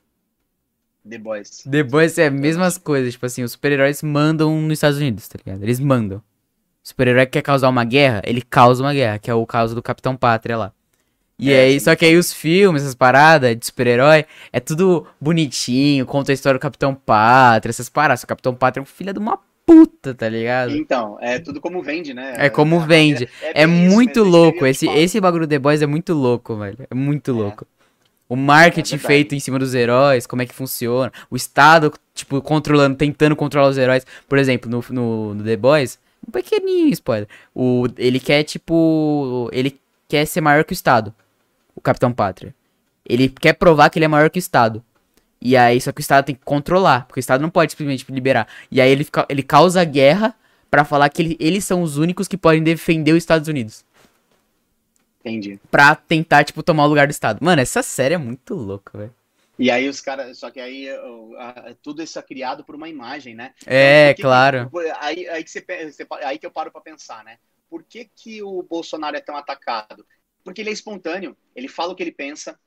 The 1.08 1.18
Boys. 1.18 1.64
The 1.70 1.84
Boys 1.84 2.18
é 2.18 2.28
as 2.28 2.34
mesmas 2.34 2.78
coisas. 2.78 3.14
Tipo 3.14 3.26
assim, 3.26 3.44
os 3.44 3.52
super-heróis 3.52 4.02
mandam 4.02 4.62
nos 4.62 4.74
Estados 4.74 4.98
Unidos, 4.98 5.28
tá 5.28 5.38
ligado? 5.44 5.62
Eles 5.64 5.80
mandam. 5.80 6.20
O 6.20 6.88
super-herói 6.88 7.26
que 7.26 7.34
quer 7.34 7.42
causar 7.42 7.70
uma 7.70 7.84
guerra, 7.84 8.22
ele 8.26 8.42
causa 8.42 8.84
uma 8.84 8.94
guerra, 8.94 9.20
que 9.20 9.30
é 9.30 9.34
o 9.34 9.46
caso 9.46 9.76
do 9.76 9.82
Capitão 9.82 10.18
Pátria 10.18 10.58
lá. 10.58 10.74
E 11.40 11.52
É, 11.52 11.62
aí, 11.66 11.80
só 11.80 11.96
que 11.96 12.06
aí 12.06 12.16
os 12.16 12.32
filmes, 12.32 12.84
essas 12.84 12.96
paradas 12.96 13.56
de 13.58 13.66
super-herói, 13.66 14.26
é 14.52 14.60
tudo 14.60 15.08
bonitinho, 15.20 16.06
conta 16.06 16.32
a 16.32 16.34
história 16.34 16.60
do 16.60 16.62
Capitão 16.62 16.94
Pátria, 16.94 17.72
essas 17.72 17.90
paradas. 17.90 18.24
O 18.24 18.28
Capitão 18.28 18.54
Pátria 18.54 18.82
é 18.82 18.84
um 18.84 18.86
filho 18.86 19.12
de 19.14 19.20
uma 19.20 19.40
puta, 19.66 20.14
tá 20.14 20.30
ligado? 20.30 20.76
Então, 20.76 21.18
é 21.22 21.40
tudo 21.40 21.60
como 21.60 21.82
vende, 21.82 22.14
né? 22.14 22.34
É 22.38 22.50
como 22.50 22.80
a 22.80 22.86
vende. 22.86 23.28
É 23.42 23.64
isso 23.64 23.70
muito 23.70 24.20
mesmo, 24.24 24.32
louco. 24.32 24.66
Esse, 24.66 24.88
esse 24.88 25.20
bagulho 25.20 25.48
do 25.48 25.50
The 25.50 25.60
Boys 25.60 25.82
é 25.82 25.88
muito 25.88 26.14
louco, 26.14 26.56
velho. 26.56 26.78
É 26.90 26.94
muito 26.96 27.32
É. 27.32 27.34
louco. 27.34 27.66
O 28.30 28.36
marketing 28.36 28.96
É 28.96 28.98
feito 29.00 29.36
em 29.36 29.40
cima 29.40 29.60
dos 29.60 29.74
heróis, 29.76 30.26
como 30.26 30.42
é 30.42 30.46
que 30.46 30.54
funciona. 30.56 31.12
O 31.30 31.36
Estado, 31.36 31.92
tipo, 32.16 32.42
controlando, 32.42 32.96
tentando 32.96 33.36
controlar 33.36 33.68
os 33.70 33.78
heróis. 33.78 34.06
Por 34.28 34.38
exemplo, 34.38 34.70
no, 34.70 34.84
no, 34.90 35.34
no 35.36 35.44
The 35.44 35.56
Boys, 35.58 36.00
um 36.28 36.32
pequenininho 36.32 36.90
spoiler. 36.94 37.28
O, 37.54 37.86
ele 37.98 38.20
quer, 38.20 38.44
tipo. 38.44 39.50
Ele 39.52 39.80
quer 40.08 40.26
ser 40.26 40.42
maior 40.42 40.64
que 40.64 40.74
o 40.74 40.76
Estado. 40.76 41.14
Capitão 41.84 42.14
Pátria. 42.14 42.56
Ele 43.08 43.30
quer 43.30 43.54
provar 43.54 43.90
que 43.90 44.00
ele 44.00 44.06
é 44.06 44.08
maior 44.10 44.30
que 44.30 44.38
o 44.38 44.42
Estado. 44.42 44.84
E 45.42 45.58
aí, 45.58 45.80
só 45.82 45.92
que 45.92 46.00
o 46.00 46.02
Estado 46.04 46.26
tem 46.26 46.36
que 46.36 46.46
controlar. 46.46 47.06
Porque 47.08 47.20
o 47.20 47.22
Estado 47.22 47.42
não 47.42 47.50
pode 47.50 47.74
simplesmente 47.74 48.12
liberar. 48.12 48.48
E 48.72 48.82
aí 48.82 48.92
ele, 48.92 49.04
fica, 49.04 49.26
ele 49.30 49.44
causa 49.44 49.84
guerra 49.84 50.36
pra 50.72 50.86
falar 50.86 51.10
que 51.10 51.22
ele- 51.22 51.38
eles 51.40 51.66
são 51.66 51.82
os 51.84 51.98
únicos 51.98 52.28
que 52.28 52.38
podem 52.38 52.64
defender 52.64 53.12
os 53.14 53.20
Estados 53.20 53.48
Unidos. 53.48 53.86
Entendi. 55.24 55.60
Pra 55.72 55.96
tentar, 55.96 56.44
tipo, 56.44 56.62
tomar 56.62 56.86
o 56.86 56.88
lugar 56.88 57.08
do 57.08 57.12
Estado. 57.12 57.40
Mano, 57.42 57.62
essa 57.62 57.82
série 57.82 58.14
é 58.16 58.18
muito 58.18 58.54
louca, 58.54 58.98
velho. 58.98 59.14
E 59.58 59.70
aí 59.70 59.88
os 59.88 60.02
caras, 60.02 60.38
só 60.40 60.50
que 60.50 60.60
aí 60.60 60.88
tudo 61.82 62.02
isso 62.02 62.18
é 62.18 62.22
criado 62.24 62.64
por 62.64 62.76
uma 62.76 62.90
imagem, 62.90 63.36
né? 63.36 63.54
É, 63.66 64.14
Então, 64.14 64.16
que 64.16 64.22
claro. 64.24 64.72
aí, 65.00 65.28
aí, 65.30 65.44
que 65.44 65.50
você, 65.52 65.66
aí 66.24 66.40
que 66.40 66.46
eu 66.46 66.52
paro 66.52 66.72
pra 66.72 66.82
pensar, 66.82 67.24
né? 67.24 67.38
Por 67.70 67.84
que, 67.84 68.06
que 68.06 68.42
o 68.44 68.64
Bolsonaro 68.64 69.16
é 69.16 69.22
tão 69.22 69.36
atacado? 69.36 70.06
Porque 70.44 70.62
ele 70.62 70.70
é 70.70 70.74
espontâneo, 70.74 71.38
ele 71.56 71.68
fala 71.68 71.94
o 71.94 71.96
que 71.96 72.04
ele 72.04 72.12
pensa, 72.12 72.60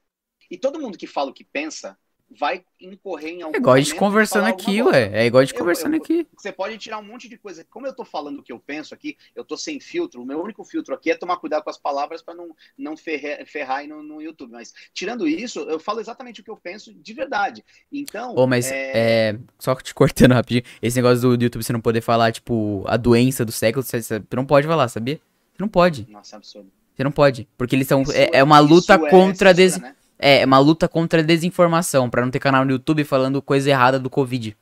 e 0.50 0.56
todo 0.56 0.80
mundo 0.80 0.98
que 0.98 1.06
fala 1.06 1.30
o 1.30 1.34
que 1.34 1.44
pensa 1.44 1.98
vai 2.28 2.64
incorrer 2.80 3.34
em 3.34 3.42
algum 3.42 3.54
É 3.54 3.58
igual 3.60 3.76
a 3.76 3.80
gente 3.80 3.94
conversando 3.94 4.46
aqui, 4.48 4.82
ué. 4.82 5.10
É 5.12 5.26
igual 5.26 5.42
a 5.42 5.44
gente 5.44 5.54
Eu- 5.54 5.60
conversando 5.60 5.94
eu- 5.94 6.02
aqui. 6.02 6.26
Você 6.36 6.50
pode 6.50 6.76
tirar 6.76 6.98
um 6.98 7.02
monte 7.04 7.28
de 7.28 7.38
coisa. 7.38 7.64
Como 7.70 7.86
eu 7.86 7.94
tô 7.94 8.04
falando 8.04 8.40
o 8.40 8.42
que 8.42 8.52
eu 8.52 8.58
penso 8.58 8.92
aqui, 8.92 9.16
eu 9.34 9.44
tô 9.44 9.56
sem 9.56 9.78
filtro. 9.78 10.20
O 10.20 10.26
meu 10.26 10.42
único 10.42 10.64
filtro 10.64 10.92
aqui 10.92 11.12
é 11.12 11.16
tomar 11.16 11.36
cuidado 11.36 11.62
com 11.62 11.70
as 11.70 11.78
palavras 11.78 12.22
para 12.22 12.34
não, 12.34 12.48
não 12.76 12.96
ferre- 12.96 13.46
ferrar 13.46 13.78
aí 13.78 13.86
no, 13.86 14.02
no 14.02 14.20
YouTube. 14.20 14.50
Mas 14.50 14.72
tirando 14.92 15.28
isso, 15.28 15.60
eu 15.60 15.78
falo 15.78 16.00
exatamente 16.00 16.40
o 16.40 16.44
que 16.44 16.50
eu 16.50 16.56
penso 16.56 16.92
de 16.92 17.14
verdade. 17.14 17.64
Então. 17.92 18.34
Ô, 18.34 18.44
mas, 18.44 18.72
é, 18.72 19.30
é... 19.30 19.38
Só 19.58 19.74
te 19.76 19.94
cortando 19.94 20.32
rapidinho. 20.32 20.64
Esse 20.82 20.96
negócio 20.96 21.20
do, 21.20 21.36
do 21.36 21.44
YouTube 21.44 21.62
você 21.62 21.72
não 21.72 21.80
poder 21.80 22.00
falar, 22.00 22.32
tipo, 22.32 22.82
a 22.88 22.96
doença 22.96 23.44
do 23.44 23.52
século, 23.52 23.84
você, 23.84 24.02
você 24.02 24.20
não 24.34 24.44
pode 24.44 24.66
falar, 24.66 24.88
sabia? 24.88 25.16
Você 25.16 25.60
não 25.62 25.68
pode. 25.68 26.10
Nossa, 26.10 26.34
é 26.34 26.38
absurdo. 26.38 26.72
Você 26.96 27.04
não 27.04 27.10
pode. 27.12 27.46
Porque 27.58 27.76
eles 27.76 27.86
são. 27.86 28.02
Isso 28.02 28.12
É, 28.12 28.30
é 28.32 28.42
uma 28.42 28.58
luta 28.58 28.94
é 28.94 29.10
contra 29.10 29.50
a 29.50 29.52
des... 29.52 29.78
né? 29.78 29.94
É, 30.18 30.40
é 30.40 30.46
uma 30.46 30.58
luta 30.58 30.88
contra 30.88 31.20
a 31.20 31.22
desinformação, 31.22 32.08
pra 32.08 32.22
não 32.22 32.30
ter 32.30 32.38
canal 32.38 32.64
no 32.64 32.70
YouTube 32.70 33.04
falando 33.04 33.42
coisa 33.42 33.68
errada 33.68 33.98
do 33.98 34.08
Covid. 34.08 34.56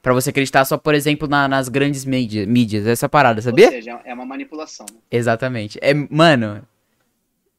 Pra 0.00 0.14
você 0.14 0.30
acreditar 0.30 0.64
só, 0.64 0.78
por 0.78 0.94
exemplo, 0.94 1.26
na- 1.26 1.48
nas 1.48 1.68
grandes 1.68 2.04
mídia- 2.04 2.46
mídias, 2.46 2.86
essa 2.86 3.08
parada, 3.08 3.42
sabia? 3.42 3.66
Ou 3.66 3.72
seja, 3.72 4.00
é 4.04 4.14
uma 4.14 4.24
manipulação. 4.24 4.86
né? 4.88 4.98
Exatamente. 5.10 5.78
É, 5.82 5.92
mano, 5.92 6.62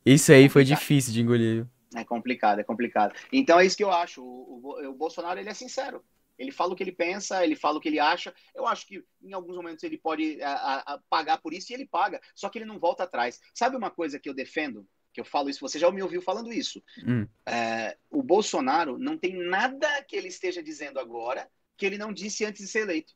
isso 0.06 0.32
aí 0.32 0.48
foi 0.50 0.64
difícil 0.64 1.14
de 1.14 1.22
engolir. 1.22 1.66
É 1.94 2.04
complicado, 2.06 2.60
é 2.60 2.64
complicado. 2.64 3.14
Então 3.34 3.60
é 3.60 3.66
isso 3.66 3.76
que 3.76 3.84
eu 3.84 3.92
acho. 3.92 4.22
O, 4.24 4.62
o 4.64 4.90
o 4.90 4.94
Bolsonaro 4.94 5.38
ele 5.40 5.50
é 5.50 5.54
sincero. 5.54 6.02
Ele 6.42 6.52
fala 6.52 6.74
o 6.74 6.76
que 6.76 6.84
ele 6.84 6.92
pensa, 6.92 7.44
ele 7.44 7.56
fala 7.56 7.78
o 7.78 7.82
que 7.82 7.88
ele 7.88 8.00
acha. 8.00 8.34
Eu 8.56 8.66
acho 8.66 8.88
que 8.88 9.04
em 9.22 9.34
alguns 9.34 9.56
momentos 9.56 9.84
ele 9.84 9.98
pode 9.98 10.42
a- 10.42 10.54
a- 10.54 10.94
a 10.94 10.98
pagar 11.10 11.38
por 11.40 11.54
isso 11.54 11.72
e 11.72 11.76
ele 11.76 11.86
paga. 11.86 12.20
Só 12.36 12.50
que 12.50 12.58
ele 12.58 12.66
não 12.66 12.80
volta 12.80 13.04
atrás. 13.04 13.40
Sabe 13.54 13.78
uma 13.78 13.92
coisa 13.92 14.20
que 14.20 14.28
eu 14.28 14.34
defendo? 14.34 14.88
Que 15.14 15.22
eu 15.22 15.26
falo 15.26 15.50
isso, 15.50 15.60
você 15.60 15.78
já 15.78 15.92
me 15.92 16.02
ouviu 16.02 16.22
falando 16.22 16.52
isso. 16.52 16.82
Hum. 17.06 17.28
É, 17.46 17.98
o 18.10 18.24
Bolsonaro 18.24 18.98
não 18.98 19.18
tem 19.18 19.36
nada 19.36 20.04
que 20.04 20.16
ele 20.16 20.30
esteja 20.30 20.64
dizendo 20.64 21.00
agora 21.00 21.50
que 21.78 21.86
ele 21.86 21.98
não 21.98 22.12
disse 22.14 22.44
antes 22.46 22.62
de 22.64 22.68
ser 22.72 22.82
eleito. 22.82 23.14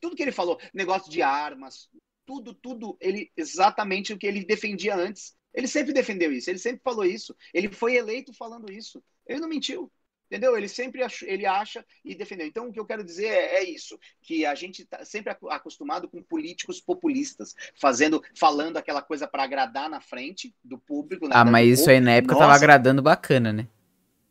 Tudo 0.00 0.16
que 0.16 0.22
ele 0.22 0.32
falou, 0.32 0.58
negócio 0.74 1.10
de 1.10 1.22
armas, 1.22 1.88
tudo, 2.24 2.52
tudo, 2.54 2.96
ele 3.00 3.30
exatamente 3.36 4.12
o 4.12 4.18
que 4.18 4.26
ele 4.26 4.44
defendia 4.44 4.96
antes. 4.96 5.36
Ele 5.54 5.68
sempre 5.68 5.92
defendeu 5.92 6.32
isso, 6.32 6.50
ele 6.50 6.58
sempre 6.58 6.80
falou 6.82 7.04
isso. 7.04 7.34
Ele 7.54 7.68
foi 7.72 7.96
eleito 7.96 8.32
falando 8.34 8.70
isso. 8.70 9.02
Ele 9.26 9.40
não 9.40 9.48
mentiu. 9.48 9.90
Entendeu? 10.26 10.56
Ele 10.56 10.68
sempre 10.68 11.02
ach, 11.02 11.22
ele 11.22 11.46
acha 11.46 11.84
e 12.04 12.14
defendeu. 12.14 12.46
Então, 12.46 12.68
o 12.68 12.72
que 12.72 12.80
eu 12.80 12.86
quero 12.86 13.04
dizer 13.04 13.26
é, 13.26 13.56
é 13.56 13.64
isso: 13.64 13.98
que 14.20 14.44
a 14.44 14.54
gente 14.54 14.82
está 14.82 15.04
sempre 15.04 15.30
ac- 15.32 15.40
acostumado 15.50 16.08
com 16.08 16.22
políticos 16.22 16.80
populistas, 16.80 17.54
fazendo, 17.80 18.22
falando 18.36 18.76
aquela 18.76 19.02
coisa 19.02 19.26
para 19.28 19.44
agradar 19.44 19.88
na 19.88 20.00
frente 20.00 20.54
do 20.64 20.78
público. 20.78 21.28
né, 21.28 21.34
Ah, 21.34 21.44
do 21.44 21.50
mas 21.50 21.68
isso 21.80 21.90
aí 21.90 22.00
na 22.00 22.12
época 22.12 22.34
tava 22.36 22.52
Nossa. 22.52 22.56
agradando 22.56 23.02
bacana, 23.02 23.52
né? 23.52 23.68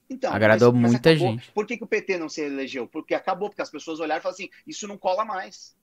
Então, 0.09 0.31
Agradou 0.34 0.72
muita 0.73 1.09
acabou. 1.09 1.17
gente. 1.17 1.51
Por 1.53 1.65
que, 1.65 1.77
que 1.77 1.84
o 1.84 1.88
PT 1.88 2.17
não 2.17 2.30
se 2.30 2.41
elegeu? 2.41 2.88
Porque 2.88 3.13
acabou, 3.15 3.49
porque 3.49 3.61
as 3.61 3.72
pessoas 3.72 3.99
olharam 3.99 4.19
e 4.19 4.23
falaram 4.23 4.35
assim: 4.35 4.49
isso 4.67 4.88
não 4.88 4.97
cola 4.97 5.26
mais. 5.26 5.76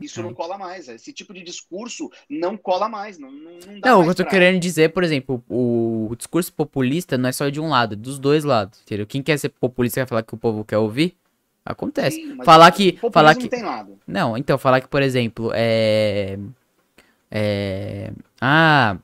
Isso 0.00 0.20
É. 0.20 0.22
não 0.22 0.34
cola 0.34 0.58
mais. 0.58 0.88
Esse 0.88 1.12
tipo 1.12 1.32
de 1.32 1.42
discurso 1.42 2.10
não 2.28 2.56
cola 2.56 2.88
mais. 2.88 3.18
Não, 3.18 3.30
não, 3.30 3.52
não 3.52 3.80
dá 3.80 3.90
Não, 3.90 3.96
o 4.00 4.04
mais 4.04 4.06
que 4.06 4.10
eu 4.10 4.14
tô 4.14 4.22
pra- 4.24 4.30
querendo 4.30 4.58
dizer, 4.60 4.88
por 4.92 5.04
exemplo, 5.04 5.44
o, 5.48 6.08
o 6.10 6.16
discurso 6.16 6.52
populista 6.52 7.16
não 7.18 7.28
é 7.28 7.32
só 7.32 7.48
de 7.48 7.60
um 7.60 7.68
lado, 7.68 7.94
é 7.94 7.96
dos 7.96 8.18
dois 8.18 8.42
lados, 8.42 8.80
entendeu? 8.82 9.06
Quem 9.06 9.22
quer 9.22 9.38
ser 9.38 9.50
populista 9.50 10.00
quer 10.00 10.06
falar 10.08 10.22
que 10.22 10.34
o 10.34 10.38
povo 10.38 10.64
quer 10.64 10.78
ouvir, 10.78 11.16
acontece. 11.64 12.16
Sim, 12.16 12.36
falar 12.44 12.70
que, 12.72 12.98
falar 13.12 13.34
não 13.34 13.40
que, 13.40 13.48
tem 13.48 13.62
lado. 13.62 13.98
não, 14.06 14.36
então 14.36 14.58
falar 14.58 14.80
que, 14.80 14.88
por 14.88 15.02
exemplo, 15.02 15.52
é, 15.54 16.36
é, 17.30 18.12
ah, 18.40 18.96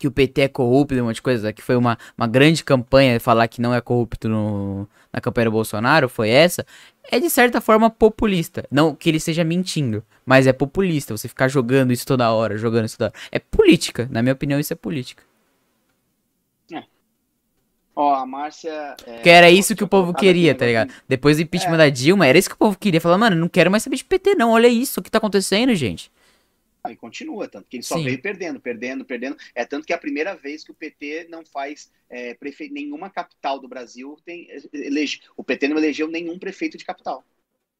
que 0.00 0.08
o 0.08 0.10
PT 0.10 0.40
é 0.40 0.48
corrupto, 0.48 0.94
um 0.94 1.04
monte 1.04 1.16
de 1.16 1.22
coisa, 1.22 1.52
que 1.52 1.60
foi 1.60 1.76
uma, 1.76 1.98
uma 2.16 2.26
grande 2.26 2.64
campanha 2.64 3.20
falar 3.20 3.46
que 3.48 3.60
não 3.60 3.74
é 3.74 3.82
corrupto 3.82 4.30
no, 4.30 4.88
na 5.12 5.20
campanha 5.20 5.44
do 5.44 5.50
Bolsonaro, 5.50 6.08
foi 6.08 6.30
essa, 6.30 6.64
é 7.12 7.20
de 7.20 7.28
certa 7.28 7.60
forma 7.60 7.90
populista. 7.90 8.66
Não 8.70 8.94
que 8.94 9.10
ele 9.10 9.18
esteja 9.18 9.44
mentindo, 9.44 10.02
mas 10.24 10.46
é 10.46 10.54
populista, 10.54 11.14
você 11.14 11.28
ficar 11.28 11.48
jogando 11.48 11.92
isso 11.92 12.06
toda 12.06 12.32
hora, 12.32 12.56
jogando 12.56 12.86
isso 12.86 12.96
toda 12.96 13.10
hora. 13.10 13.20
É 13.30 13.38
política, 13.38 14.08
na 14.10 14.22
minha 14.22 14.32
opinião 14.32 14.58
isso 14.58 14.72
é 14.72 14.76
política. 14.76 15.22
Ó, 17.94 18.14
a 18.14 18.24
Márcia. 18.24 18.96
é, 19.06 19.12
Porque 19.14 19.28
era 19.28 19.50
isso 19.50 19.76
que 19.76 19.84
o 19.84 19.88
povo 19.88 20.14
queria, 20.14 20.54
tá 20.54 20.64
um 20.64 20.68
ligado? 20.68 20.92
Depois 21.06 21.36
do 21.36 21.42
impeachment 21.42 21.74
É. 21.74 21.78
da 21.78 21.88
Dilma, 21.90 22.26
era 22.26 22.38
isso 22.38 22.48
que 22.48 22.54
o 22.54 22.58
povo 22.58 22.78
queria. 22.78 23.00
Falar, 23.00 23.18
mano, 23.18 23.36
não 23.36 23.48
quero 23.48 23.70
mais 23.70 23.82
saber 23.82 23.96
de 23.96 24.04
PT, 24.04 24.36
não. 24.36 24.52
Olha 24.52 24.68
isso, 24.68 25.00
o 25.00 25.02
que 25.02 25.10
tá 25.10 25.18
acontecendo, 25.18 25.74
gente. 25.74 26.10
Aí 26.90 26.96
continua, 26.96 27.48
tanto 27.48 27.68
que 27.68 27.76
ele 27.76 27.84
só 27.84 27.96
Sim. 27.96 28.04
veio 28.04 28.20
perdendo, 28.20 28.60
perdendo, 28.60 29.04
perdendo. 29.04 29.36
É 29.54 29.64
tanto 29.64 29.86
que 29.86 29.92
é 29.92 29.96
a 29.96 30.00
primeira 30.00 30.34
vez 30.34 30.64
que 30.64 30.70
o 30.70 30.74
PT 30.74 31.28
não 31.30 31.44
faz 31.44 31.90
é, 32.08 32.34
prefe... 32.34 32.68
nenhuma 32.68 33.08
capital 33.08 33.58
do 33.58 33.68
Brasil 33.68 34.16
tem 34.24 34.48
elege... 34.72 35.22
o 35.36 35.44
PT 35.44 35.68
não 35.68 35.78
elegeu 35.78 36.08
nenhum 36.08 36.38
prefeito 36.38 36.76
de 36.76 36.84
capital. 36.84 37.24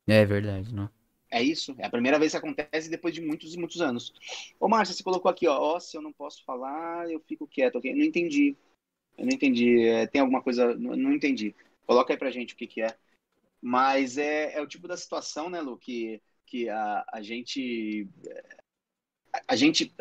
É 0.06 0.24
verdade, 0.24 0.74
não. 0.74 0.90
É 1.30 1.42
isso. 1.42 1.74
É 1.78 1.86
a 1.86 1.90
primeira 1.90 2.18
vez 2.18 2.32
que 2.32 2.38
acontece 2.38 2.90
depois 2.90 3.14
de 3.14 3.20
muitos 3.20 3.54
e 3.54 3.58
muitos 3.58 3.80
anos. 3.80 4.12
Ô, 4.58 4.68
Márcia, 4.68 4.94
você 4.94 5.02
colocou 5.02 5.30
aqui, 5.30 5.46
ó, 5.46 5.56
ó, 5.56 5.80
se 5.80 5.96
eu 5.96 6.02
não 6.02 6.12
posso 6.12 6.44
falar, 6.44 7.08
eu 7.10 7.20
fico 7.20 7.46
quieto, 7.46 7.76
ok? 7.76 7.94
Não 7.94 8.04
entendi. 8.04 8.56
Eu 9.16 9.26
não 9.26 9.32
entendi. 9.32 9.86
É, 9.86 10.06
tem 10.06 10.20
alguma 10.20 10.42
coisa. 10.42 10.74
Não, 10.74 10.96
não 10.96 11.12
entendi. 11.12 11.54
Coloca 11.86 12.12
aí 12.12 12.18
pra 12.18 12.30
gente 12.30 12.54
o 12.54 12.56
que, 12.56 12.66
que 12.66 12.82
é. 12.82 12.96
Mas 13.62 14.18
é, 14.18 14.54
é 14.54 14.62
o 14.62 14.66
tipo 14.66 14.88
da 14.88 14.96
situação, 14.96 15.48
né, 15.48 15.60
Lu, 15.60 15.76
que, 15.76 16.20
que 16.46 16.68
a, 16.68 17.04
a 17.12 17.22
gente. 17.22 18.08
A 19.47 19.57
gente, 19.57 19.93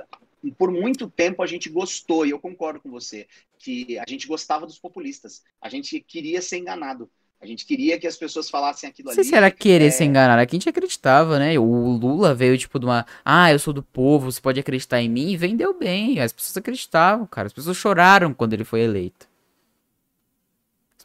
por 0.58 0.72
muito 0.72 1.10
tempo, 1.10 1.44
a 1.44 1.48
gente 1.48 1.70
gostou, 1.70 2.26
e 2.26 2.32
eu 2.32 2.40
concordo 2.40 2.80
com 2.80 2.90
você, 2.90 3.28
que 3.58 3.98
a 4.00 4.06
gente 4.08 4.28
gostava 4.28 4.66
dos 4.66 4.80
populistas. 4.80 5.44
A 5.62 5.70
gente 5.70 6.00
queria 6.00 6.42
ser 6.42 6.58
enganado. 6.58 7.10
A 7.42 7.46
gente 7.46 7.66
queria 7.66 7.98
que 7.98 8.06
as 8.06 8.18
pessoas 8.18 8.50
falassem 8.50 8.90
aquilo 8.90 9.06
Não 9.08 9.14
ali. 9.14 9.24
sei 9.24 9.24
se 9.24 9.36
era 9.36 9.50
querer 9.50 9.86
é, 9.86 9.92
se 9.92 10.04
enganar, 10.04 10.38
aqui 10.38 10.58
a 10.58 10.60
gente 10.60 10.68
acreditava, 10.68 11.40
né? 11.40 11.58
O 11.58 11.64
Lula 11.98 12.36
veio 12.36 12.58
tipo 12.58 12.78
de 12.78 12.86
uma, 12.86 13.06
ah, 13.24 13.50
eu 13.50 13.58
sou 13.58 13.74
do 13.74 13.82
povo, 13.82 14.30
você 14.30 14.42
pode 14.42 14.60
acreditar 14.60 15.02
em 15.02 15.08
mim, 15.08 15.30
e 15.32 15.38
vendeu 15.38 15.74
bem. 15.78 16.20
As 16.20 16.34
pessoas 16.34 16.58
acreditavam, 16.58 17.26
cara. 17.26 17.48
As 17.48 17.54
pessoas 17.54 17.78
choraram 17.78 18.34
quando 18.34 18.54
ele 18.54 18.66
foi 18.66 18.82
eleito. 18.82 19.29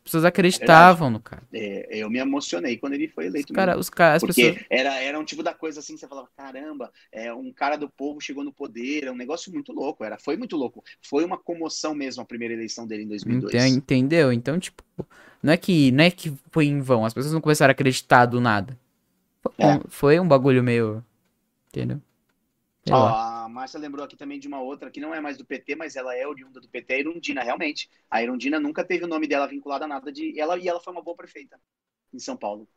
As 0.07 0.11
pessoas 0.11 0.25
acreditavam 0.27 1.09
no 1.09 1.19
cara. 1.19 1.43
é, 1.51 1.89
eu 1.99 2.11
me 2.11 2.19
emocionei 2.19 2.77
quando 2.77 2.93
ele 2.93 3.09
foi 3.09 3.25
Os 3.27 3.31
eleito. 3.33 3.55
cara, 3.55 3.73
mesmo. 3.73 3.81
os 3.81 3.89
cara, 3.89 4.21
Porque 4.21 4.53
pessoas. 4.53 4.67
era, 4.69 5.01
era 5.01 5.19
um 5.19 5.25
tipo 5.25 5.43
da 5.43 5.55
coisa 5.55 5.81
assim, 5.81 5.97
você 5.97 6.07
falava, 6.07 6.29
caramba, 6.37 6.93
é, 7.11 7.33
um 7.33 7.51
cara 7.51 7.77
do 7.77 7.89
povo 7.89 8.21
chegou 8.21 8.45
no 8.45 8.53
poder, 8.53 9.05
é 9.05 9.11
um 9.11 9.17
negócio 9.17 9.51
muito 9.51 9.73
louco, 9.73 10.05
era, 10.05 10.19
foi 10.19 10.37
muito 10.37 10.57
louco. 10.57 10.85
Foi 11.01 11.25
uma 11.25 11.39
comoção 11.39 11.95
mesmo 11.95 12.23
a 12.23 12.27
primeira 12.27 12.53
eleição 12.53 12.87
dele 12.87 13.05
em 13.05 13.09
2002. 13.09 13.55
Ente- 13.55 13.77
Entendeu? 13.79 14.31
Então, 14.31 14.59
tipo, 14.59 14.83
não 15.43 15.53
é 15.55 15.57
que 15.57 15.91
não 15.93 16.05
é 16.05 16.11
que 16.11 16.35
foi 16.51 16.67
em 16.67 16.81
vão, 16.81 17.07
as 17.07 17.15
pessoas 17.15 17.33
não 17.33 17.41
começaram 17.41 17.71
a 17.71 17.73
acreditar 17.73 18.27
do 18.27 18.43
nada. 18.43 18.79
Foi, 19.43 19.53
É. 19.59 19.75
um, 19.75 19.81
foi 19.89 20.21
um 20.21 20.29
bagulho 20.29 20.63
meio. 20.63 21.03
Entendeu? 21.69 22.01
Ó, 22.91 23.09
a 23.09 23.49
Márcia 23.49 23.81
lembrou 23.81 24.05
aqui 24.05 24.17
também 24.17 24.39
de 24.39 24.47
uma 24.47 24.61
outra 24.61 24.91
que 24.91 25.01
não 25.01 25.15
é 25.15 25.21
mais 25.21 25.39
do 25.39 25.45
PT, 25.45 25.75
mas 25.75 25.97
ela 25.97 26.15
é 26.17 26.27
oriunda 26.27 26.61
do 26.61 26.69
PT, 26.69 26.95
a 26.95 26.99
Irundina, 26.99 27.43
realmente. 27.43 27.89
A 28.11 28.23
Irundina 28.23 28.61
nunca 28.61 28.85
teve 28.85 29.05
o 29.05 29.09
nome 29.09 29.27
dela 29.27 29.47
vinculado 29.47 29.85
a 29.85 29.89
nada 29.89 30.13
de. 30.13 30.39
Ela, 30.39 30.59
e 30.59 30.69
ela 30.69 30.81
foi 30.81 30.93
uma 30.93 31.03
boa 31.03 31.17
prefeita 31.17 31.59
em 32.13 32.19
São 32.19 32.37
Paulo. 32.37 32.69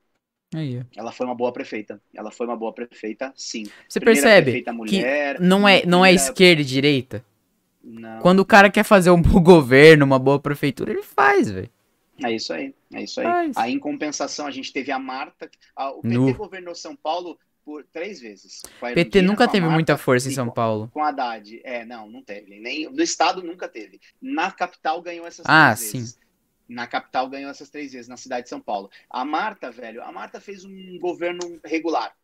Aí. 0.55 0.81
Ela 0.95 1.11
foi 1.11 1.25
uma 1.25 1.35
boa 1.35 1.51
prefeita. 1.51 2.01
Ela 2.13 2.31
foi 2.31 2.47
uma 2.47 2.55
boa 2.55 2.73
prefeita, 2.73 3.33
sim. 3.35 3.63
Você 3.87 3.99
Primeira 3.99 4.41
percebe 4.41 4.71
mulher, 4.71 5.39
não 5.41 5.67
é, 5.67 5.85
não 5.85 6.05
é 6.05 6.13
esquerda 6.13 6.61
e 6.61 6.65
direita? 6.65 7.25
Não. 7.83 8.19
Quando 8.19 8.39
o 8.39 8.45
cara 8.45 8.69
quer 8.69 8.83
fazer 8.83 9.11
um 9.11 9.21
bom 9.21 9.39
governo, 9.43 10.05
uma 10.05 10.19
boa 10.19 10.39
prefeitura, 10.39 10.91
ele 10.91 11.03
faz, 11.03 11.49
velho. 11.49 11.69
É 12.23 12.31
isso 12.31 12.51
aí, 12.51 12.73
é 12.93 13.03
isso 13.03 13.19
aí. 13.19 13.25
Faz. 13.27 13.57
Aí, 13.57 13.73
em 13.73 13.79
compensação, 13.79 14.47
a 14.47 14.51
gente 14.51 14.73
teve 14.73 14.91
a 14.91 14.97
Marta. 14.97 15.49
a- 15.75 15.91
o 15.91 16.01
PT 16.01 16.15
Nu. 16.17 16.33
governou 16.33 16.73
São 16.73 16.95
Paulo 16.95 17.37
por 17.67 17.83
três 17.83 18.21
vezes. 18.21 18.61
PT 18.79 19.21
nunca 19.21 19.45
teve 19.45 19.59
Marta 19.59 19.73
muita 19.73 19.97
força 19.97 20.29
em 20.29 20.31
São 20.31 20.49
Paulo. 20.49 20.89
Com 20.93 21.03
Haddad. 21.03 21.59
É, 21.65 21.83
não, 21.83 22.09
não 22.09 22.23
teve. 22.23 22.57
Nem, 22.61 22.89
no 22.89 23.03
estado 23.03 23.43
nunca 23.43 23.67
teve. 23.67 23.99
Na 24.21 24.49
capital 24.49 25.01
ganhou 25.01 25.27
essas 25.27 25.45
Ah, 25.45 25.75
três 25.75 25.91
sim. 25.91 25.97
vezes. 25.99 26.19
Na 26.69 26.87
capital 26.87 27.27
ganhou 27.27 27.51
essas 27.51 27.69
três 27.69 27.91
vezes, 27.91 28.07
na 28.07 28.15
cidade 28.15 28.43
de 28.43 28.49
São 28.49 28.61
Paulo. 28.61 28.89
A 29.09 29.25
Marta, 29.25 29.69
velho, 29.69 30.01
a 30.01 30.13
Marta 30.13 30.39
fez 30.39 30.63
um 30.63 30.97
governo 30.97 31.59
regular. 31.65 32.15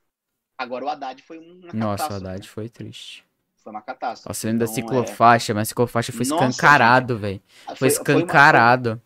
Agora 0.58 0.86
o 0.86 0.90
Haddad 0.90 1.22
foi 1.24 1.40
uma 1.40 1.74
Nossa, 1.74 2.06
o. 2.06 2.16
Haddad 2.16 2.40
né? 2.48 2.48
foi 2.48 2.70
triste. 2.70 3.26
Foi 3.58 3.72
uma 3.74 3.82
catástrofe. 3.82 4.30
Nossa, 4.30 4.48
eu 4.48 4.52
lembro 4.52 4.66
da 4.66 4.72
Então, 4.72 4.84
é- 5.02 5.06
ciclofaixa, 5.06 5.54
mas 5.54 5.68
a 5.68 5.70
ciclofaixa 5.70 6.12
foi 6.14 6.26
Nossa, 6.26 6.48
escancarado, 6.48 7.18
velho. 7.18 7.42
Foi, 7.66 7.76
foi 7.76 7.88
escancarado. 7.90 9.02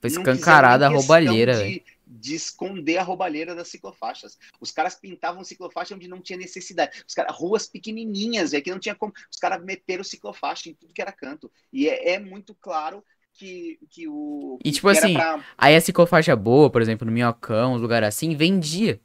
Foi 0.00 0.10
não 0.10 0.22
escancarada 0.22 0.86
a 0.86 0.88
roubalheira, 0.88 1.56
velho. 1.56 1.82
De, 2.10 2.30
de 2.30 2.34
esconder 2.34 2.98
a 2.98 3.02
roubalheira 3.02 3.54
das 3.54 3.68
ciclofaixas. 3.68 4.36
Os 4.60 4.70
caras 4.72 4.94
pintavam 4.94 5.44
ciclofaixa 5.44 5.94
onde 5.94 6.08
não 6.08 6.20
tinha 6.20 6.38
necessidade. 6.38 7.04
Os 7.06 7.14
caras, 7.14 7.36
ruas 7.36 7.66
pequenininhas, 7.68 8.52
é 8.52 8.60
que 8.60 8.70
não 8.70 8.78
tinha 8.80 8.94
como. 8.94 9.12
Os 9.30 9.38
caras 9.38 9.64
meteram 9.64 10.04
ciclofaixa 10.04 10.68
em 10.68 10.74
tudo 10.74 10.92
que 10.94 11.02
era 11.02 11.12
canto. 11.12 11.50
E 11.72 11.88
é, 11.88 12.14
é 12.14 12.18
muito 12.18 12.54
claro 12.54 13.04
que, 13.32 13.78
que 13.90 14.08
o. 14.08 14.58
E, 14.64 14.72
tipo 14.72 14.88
assim, 14.88 15.14
pra- 15.14 15.44
Aí 15.56 15.74
a 15.74 15.80
ciclofaixa 15.80 16.34
boa, 16.36 16.70
por 16.70 16.82
exemplo, 16.82 17.06
no 17.06 17.12
Minhocão, 17.12 17.74
uns 17.74 17.82
lugares 17.82 18.08
assim, 18.08 18.34
vendia. 18.34 19.00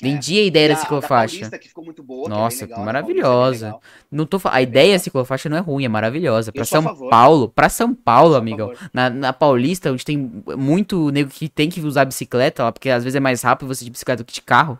Vendia 0.00 0.42
a 0.42 0.44
ideia 0.46 0.66
e 0.66 0.68
da 0.68 0.74
a- 0.74 0.76
ciclofaixa. 0.76 1.36
Paulista, 1.38 1.58
que 1.58 1.68
ficou 1.68 1.84
muito 1.84 2.02
boa. 2.02 2.26
é 2.28 2.28
Nossa, 2.28 2.66
bem 2.66 2.68
legal, 2.68 2.84
maravilhosa. 2.84 3.68
É. 3.68 3.80
Não 4.10 4.26
tô 4.26 4.38
A 4.44 4.60
É 4.60 4.62
ideia 4.62 4.94
da 4.94 4.98
ciclofaixa 4.98 5.48
não 5.48 5.56
é 5.56 5.60
ruim, 5.60 5.84
é 5.84 5.88
maravilhosa. 5.88 6.52
Pra 6.52 6.62
Eu 6.62 6.66
sou 6.66 6.76
a 6.76 6.82
São 6.82 6.82
favor. 6.82 7.10
Paulo, 7.10 7.48
pra 7.48 7.68
São 7.68 7.94
Paulo, 7.94 8.34
amigão. 8.34 8.72
Na, 8.92 9.08
na 9.10 9.32
Paulista, 9.32 9.90
onde 9.92 10.04
tem 10.04 10.16
muito 10.56 11.10
nego 11.10 11.30
que 11.30 11.48
tem 11.48 11.70
que 11.70 11.80
usar 11.80 12.04
bicicleta 12.04 12.64
lá, 12.64 12.72
porque 12.72 12.90
às 12.90 13.04
vezes 13.04 13.16
é 13.16 13.20
mais 13.20 13.42
rápido 13.42 13.68
você 13.68 13.84
de 13.84 13.90
bicicleta 13.90 14.22
do 14.22 14.26
que 14.26 14.34
de 14.34 14.42
carro. 14.42 14.78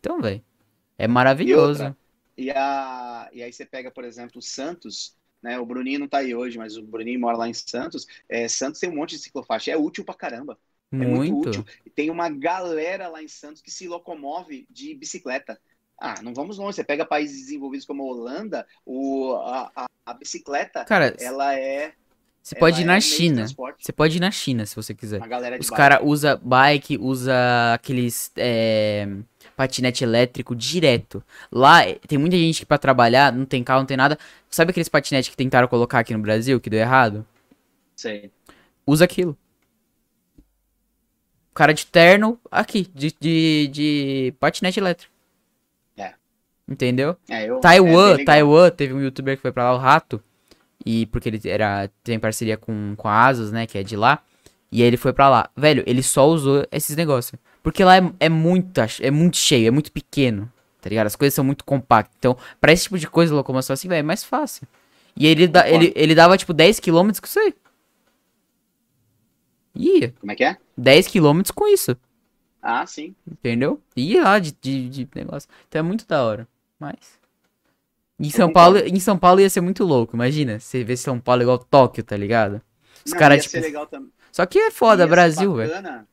Então, 0.00 0.20
velho, 0.20 0.42
é 0.98 1.08
maravilhoso. 1.08 1.84
outra? 1.84 1.96
E, 2.36 2.50
a, 2.50 3.28
e 3.32 3.42
aí 3.42 3.52
você 3.52 3.66
pega, 3.66 3.90
por 3.90 4.04
exemplo, 4.04 4.38
o 4.38 4.42
Santos, 4.42 5.16
né? 5.42 5.58
O 5.58 5.66
Bruninho 5.66 6.00
não 6.00 6.08
tá 6.08 6.18
aí 6.18 6.34
hoje, 6.34 6.58
mas 6.58 6.76
o 6.76 6.82
Bruninho 6.82 7.20
mora 7.20 7.36
lá 7.36 7.48
em 7.48 7.54
Santos. 7.54 8.06
É, 8.28 8.48
Santos 8.48 8.80
tem 8.80 8.90
um 8.90 8.96
monte 8.96 9.10
de 9.16 9.18
ciclofaixa. 9.22 9.70
É 9.70 9.76
útil 9.76 10.04
pra 10.04 10.14
caramba. 10.14 10.58
É 10.92 10.96
muito 10.96 11.32
Muito. 11.32 11.48
útil. 11.48 11.66
Tem 11.94 12.10
uma 12.10 12.28
galera 12.28 13.08
lá 13.08 13.22
em 13.22 13.28
Santos 13.28 13.62
que 13.62 13.70
se 13.70 13.88
locomove 13.88 14.66
de 14.70 14.94
bicicleta. 14.94 15.58
Ah, 15.98 16.20
não 16.22 16.34
vamos 16.34 16.58
longe. 16.58 16.76
Você 16.76 16.84
pega 16.84 17.04
países 17.06 17.42
desenvolvidos 17.42 17.86
como 17.86 18.02
a 18.02 18.06
Holanda, 18.06 18.66
o, 18.84 19.34
a, 19.36 19.70
a, 19.74 19.86
a 20.04 20.14
bicicleta, 20.14 20.84
Cara, 20.84 21.14
ela 21.20 21.56
é. 21.56 21.92
você 22.42 22.56
pode 22.56 22.80
ir 22.80 22.84
é 22.84 22.86
na 22.86 23.00
China. 23.00 23.46
Você 23.78 23.92
pode 23.92 24.16
ir 24.16 24.20
na 24.20 24.30
China, 24.30 24.66
se 24.66 24.74
você 24.74 24.94
quiser. 24.94 25.20
Os 25.60 25.70
caras 25.70 26.00
usa 26.02 26.36
bike, 26.36 26.98
usa 26.98 27.34
aqueles 27.72 28.32
é, 28.36 29.08
patinete 29.56 30.02
elétrico 30.04 30.54
direto. 30.56 31.22
Lá 31.50 31.82
tem 32.06 32.18
muita 32.18 32.36
gente 32.36 32.60
que 32.60 32.66
pra 32.66 32.78
trabalhar 32.78 33.32
não 33.32 33.46
tem 33.46 33.62
carro, 33.62 33.80
não 33.80 33.86
tem 33.86 33.96
nada. 33.96 34.18
Sabe 34.50 34.72
aqueles 34.72 34.88
patinetes 34.88 35.30
que 35.30 35.36
tentaram 35.36 35.68
colocar 35.68 36.00
aqui 36.00 36.12
no 36.12 36.20
Brasil, 36.20 36.60
que 36.60 36.68
deu 36.68 36.80
errado? 36.80 37.24
Sei. 37.96 38.30
Usa 38.86 39.04
aquilo. 39.04 39.38
Cara 41.54 41.74
de 41.74 41.86
terno 41.86 42.38
aqui, 42.50 42.88
de, 42.94 43.14
de, 43.20 43.68
de 43.72 44.34
patinete 44.40 44.80
elétrico. 44.80 45.12
É. 45.96 46.14
Entendeu? 46.68 47.16
É, 47.28 47.48
eu, 47.48 47.58
é 47.58 47.60
Taiwan, 47.60 48.10
legal. 48.12 48.24
Taiwan, 48.24 48.70
teve 48.70 48.94
um 48.94 49.00
youtuber 49.00 49.36
que 49.36 49.42
foi 49.42 49.52
pra 49.52 49.64
lá, 49.64 49.74
o 49.74 49.78
Rato. 49.78 50.22
E 50.84 51.06
porque 51.06 51.28
ele 51.28 51.40
era, 51.44 51.90
tem 52.02 52.18
parceria 52.18 52.56
com, 52.56 52.94
com 52.96 53.08
a 53.08 53.26
Asus, 53.26 53.52
né, 53.52 53.66
que 53.66 53.78
é 53.78 53.82
de 53.82 53.96
lá. 53.96 54.20
E 54.70 54.80
aí 54.80 54.88
ele 54.88 54.96
foi 54.96 55.12
pra 55.12 55.28
lá. 55.28 55.50
Velho, 55.56 55.84
ele 55.86 56.02
só 56.02 56.26
usou 56.26 56.66
esses 56.72 56.96
negócios. 56.96 57.38
Porque 57.62 57.84
lá 57.84 57.98
é, 57.98 58.12
é, 58.18 58.28
muito, 58.28 58.80
é 59.00 59.10
muito 59.10 59.36
cheio, 59.36 59.68
é 59.68 59.70
muito 59.70 59.92
pequeno. 59.92 60.50
Tá 60.80 60.88
ligado? 60.88 61.06
As 61.06 61.14
coisas 61.14 61.34
são 61.34 61.44
muito 61.44 61.64
compactas. 61.64 62.14
Então, 62.18 62.36
pra 62.60 62.72
esse 62.72 62.84
tipo 62.84 62.98
de 62.98 63.06
coisa, 63.06 63.34
locomoção 63.34 63.74
assim, 63.74 63.86
velho, 63.86 64.00
é 64.00 64.02
mais 64.02 64.24
fácil. 64.24 64.66
E 65.16 65.26
ele, 65.26 65.46
da, 65.46 65.68
ele, 65.68 65.92
ele 65.94 66.14
dava, 66.14 66.36
tipo, 66.36 66.52
10km 66.52 67.20
com 67.20 67.26
isso 67.26 67.38
aí. 67.38 67.54
Ia. 69.74 70.12
Como 70.20 70.32
é 70.32 70.34
que 70.34 70.44
é? 70.44 70.56
10km 70.78 71.52
com 71.54 71.66
isso. 71.66 71.96
Ah, 72.60 72.86
sim. 72.86 73.14
Entendeu? 73.28 73.80
Ia 73.96 74.22
lá 74.22 74.38
de, 74.38 74.52
de, 74.52 74.88
de 74.88 75.08
negócio. 75.14 75.48
Então 75.68 75.80
é 75.80 75.82
muito 75.82 76.06
da 76.06 76.22
hora. 76.22 76.46
Mas. 76.78 77.20
Em 78.18 78.30
São. 78.30 78.52
Paulo, 78.52 78.78
em 78.78 79.00
São 79.00 79.18
Paulo 79.18 79.40
ia 79.40 79.50
ser 79.50 79.60
muito 79.60 79.84
louco. 79.84 80.14
Imagina, 80.14 80.60
você 80.60 80.84
vê 80.84 80.96
São 80.96 81.18
Paulo 81.18 81.42
igual 81.42 81.58
Tóquio, 81.58 82.04
tá 82.04 82.16
ligado? 82.16 82.62
Os 83.04 83.12
caras, 83.12 83.44
tipo. 83.44 83.58
Só 84.30 84.46
que 84.46 84.58
é 84.58 84.70
foda, 84.70 85.02
Ia 85.02 85.08
Brasil, 85.08 85.54
velho. 85.54 86.06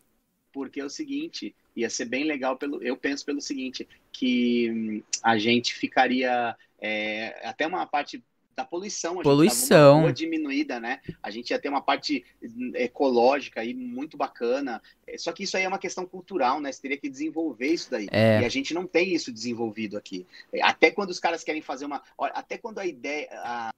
Porque 0.52 0.82
é 0.82 0.86
o 0.86 0.90
seguinte, 0.90 1.56
ia 1.76 1.90
ser 1.90 2.06
bem 2.06 2.24
legal 2.24 2.58
pelo. 2.58 2.82
Eu 2.82 2.98
penso 2.98 3.24
pelo 3.24 3.40
seguinte, 3.40 3.88
que 4.12 4.72
hum, 4.72 5.04
a 5.24 5.38
gente 5.38 5.76
ficaria 5.76 6.56
é, 6.82 7.48
até 7.48 7.68
uma 7.68 7.86
parte 7.86 8.24
da 8.56 8.66
poluição, 8.66 9.14
a 9.14 9.16
gente 9.18 9.24
Poluição. 9.24 10.12
diminuída, 10.12 10.80
né? 10.80 11.00
A 11.24 11.32
gente 11.32 11.52
ia 11.52 11.60
ter 11.60 11.70
uma 11.70 11.82
parte 11.82 12.26
hum, 12.44 12.72
ecológica 12.76 13.62
aí 13.62 13.74
muito 13.74 14.18
bacana. 14.18 14.82
É, 15.08 15.18
Só 15.18 15.32
que 15.32 15.44
isso 15.44 15.56
aí 15.56 15.64
é 15.64 15.68
uma 15.68 15.80
questão 15.80 16.06
cultural, 16.06 16.60
né? 16.60 16.72
Você 16.72 16.82
teria 16.82 16.98
que 16.98 17.10
desenvolver 17.10 17.68
isso 17.68 17.90
daí. 17.90 18.08
É. 18.12 18.42
E 18.42 18.46
a 18.46 18.50
gente 18.50 18.74
não 18.74 18.86
tem 18.86 19.14
isso 19.14 19.32
desenvolvido 19.32 19.98
aqui. 19.98 20.28
É, 20.52 20.62
Até 20.62 20.92
quando 20.92 21.10
os 21.10 21.20
caras 21.20 21.44
querem 21.44 21.62
fazer 21.62 21.86
uma. 21.86 22.04
Até 22.18 22.58
quando 22.58 22.80
a 22.80 22.86
ideia. 22.86 23.30
a- 23.32 23.74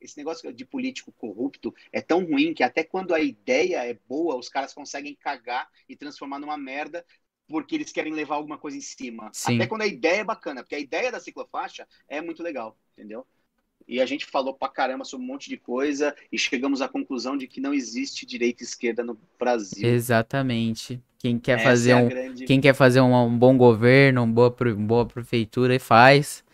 esse 0.00 0.18
negócio 0.18 0.52
de 0.52 0.64
político 0.64 1.12
corrupto 1.12 1.72
é 1.92 2.00
tão 2.00 2.24
ruim 2.24 2.52
que 2.52 2.64
até 2.64 2.82
quando 2.82 3.14
a 3.14 3.20
ideia 3.20 3.86
é 3.86 3.94
boa, 4.08 4.36
os 4.36 4.48
caras 4.48 4.74
conseguem 4.74 5.14
cagar 5.14 5.68
e 5.88 5.94
transformar 5.96 6.40
numa 6.40 6.58
merda 6.58 7.04
porque 7.46 7.76
eles 7.76 7.92
querem 7.92 8.12
levar 8.12 8.34
alguma 8.36 8.58
coisa 8.58 8.76
em 8.76 8.80
cima. 8.80 9.30
Sim. 9.32 9.56
Até 9.56 9.66
quando 9.66 9.82
a 9.82 9.86
ideia 9.86 10.22
é 10.22 10.24
bacana, 10.24 10.62
porque 10.62 10.74
a 10.74 10.78
ideia 10.80 11.12
da 11.12 11.20
ciclofaixa 11.20 11.86
é 12.08 12.20
muito 12.20 12.42
legal, 12.42 12.76
entendeu? 12.96 13.26
E 13.88 14.00
a 14.00 14.06
gente 14.06 14.26
falou 14.26 14.54
pra 14.54 14.68
caramba 14.68 15.04
sobre 15.04 15.24
um 15.24 15.28
monte 15.28 15.48
de 15.48 15.56
coisa 15.56 16.14
e 16.30 16.38
chegamos 16.38 16.80
à 16.80 16.88
conclusão 16.88 17.36
de 17.36 17.46
que 17.46 17.60
não 17.60 17.74
existe 17.74 18.24
direita 18.26 18.62
e 18.62 18.66
esquerda 18.66 19.02
no 19.04 19.18
Brasil. 19.38 19.88
Exatamente. 19.88 21.00
Quem 21.18 21.38
quer 21.38 21.54
Essa 21.58 21.64
fazer 21.64 21.90
é 21.92 21.96
um. 21.96 22.08
grande... 22.08 22.44
Quem 22.44 22.60
quer 22.60 22.74
fazer 22.74 23.00
um, 23.00 23.14
um 23.14 23.38
bom 23.38 23.56
governo, 23.56 24.22
uma 24.22 24.32
boa, 24.32 24.50
pre- 24.50 24.74
boa 24.74 25.06
prefeitura 25.06 25.74
e 25.74 25.78
faz. 25.78 26.44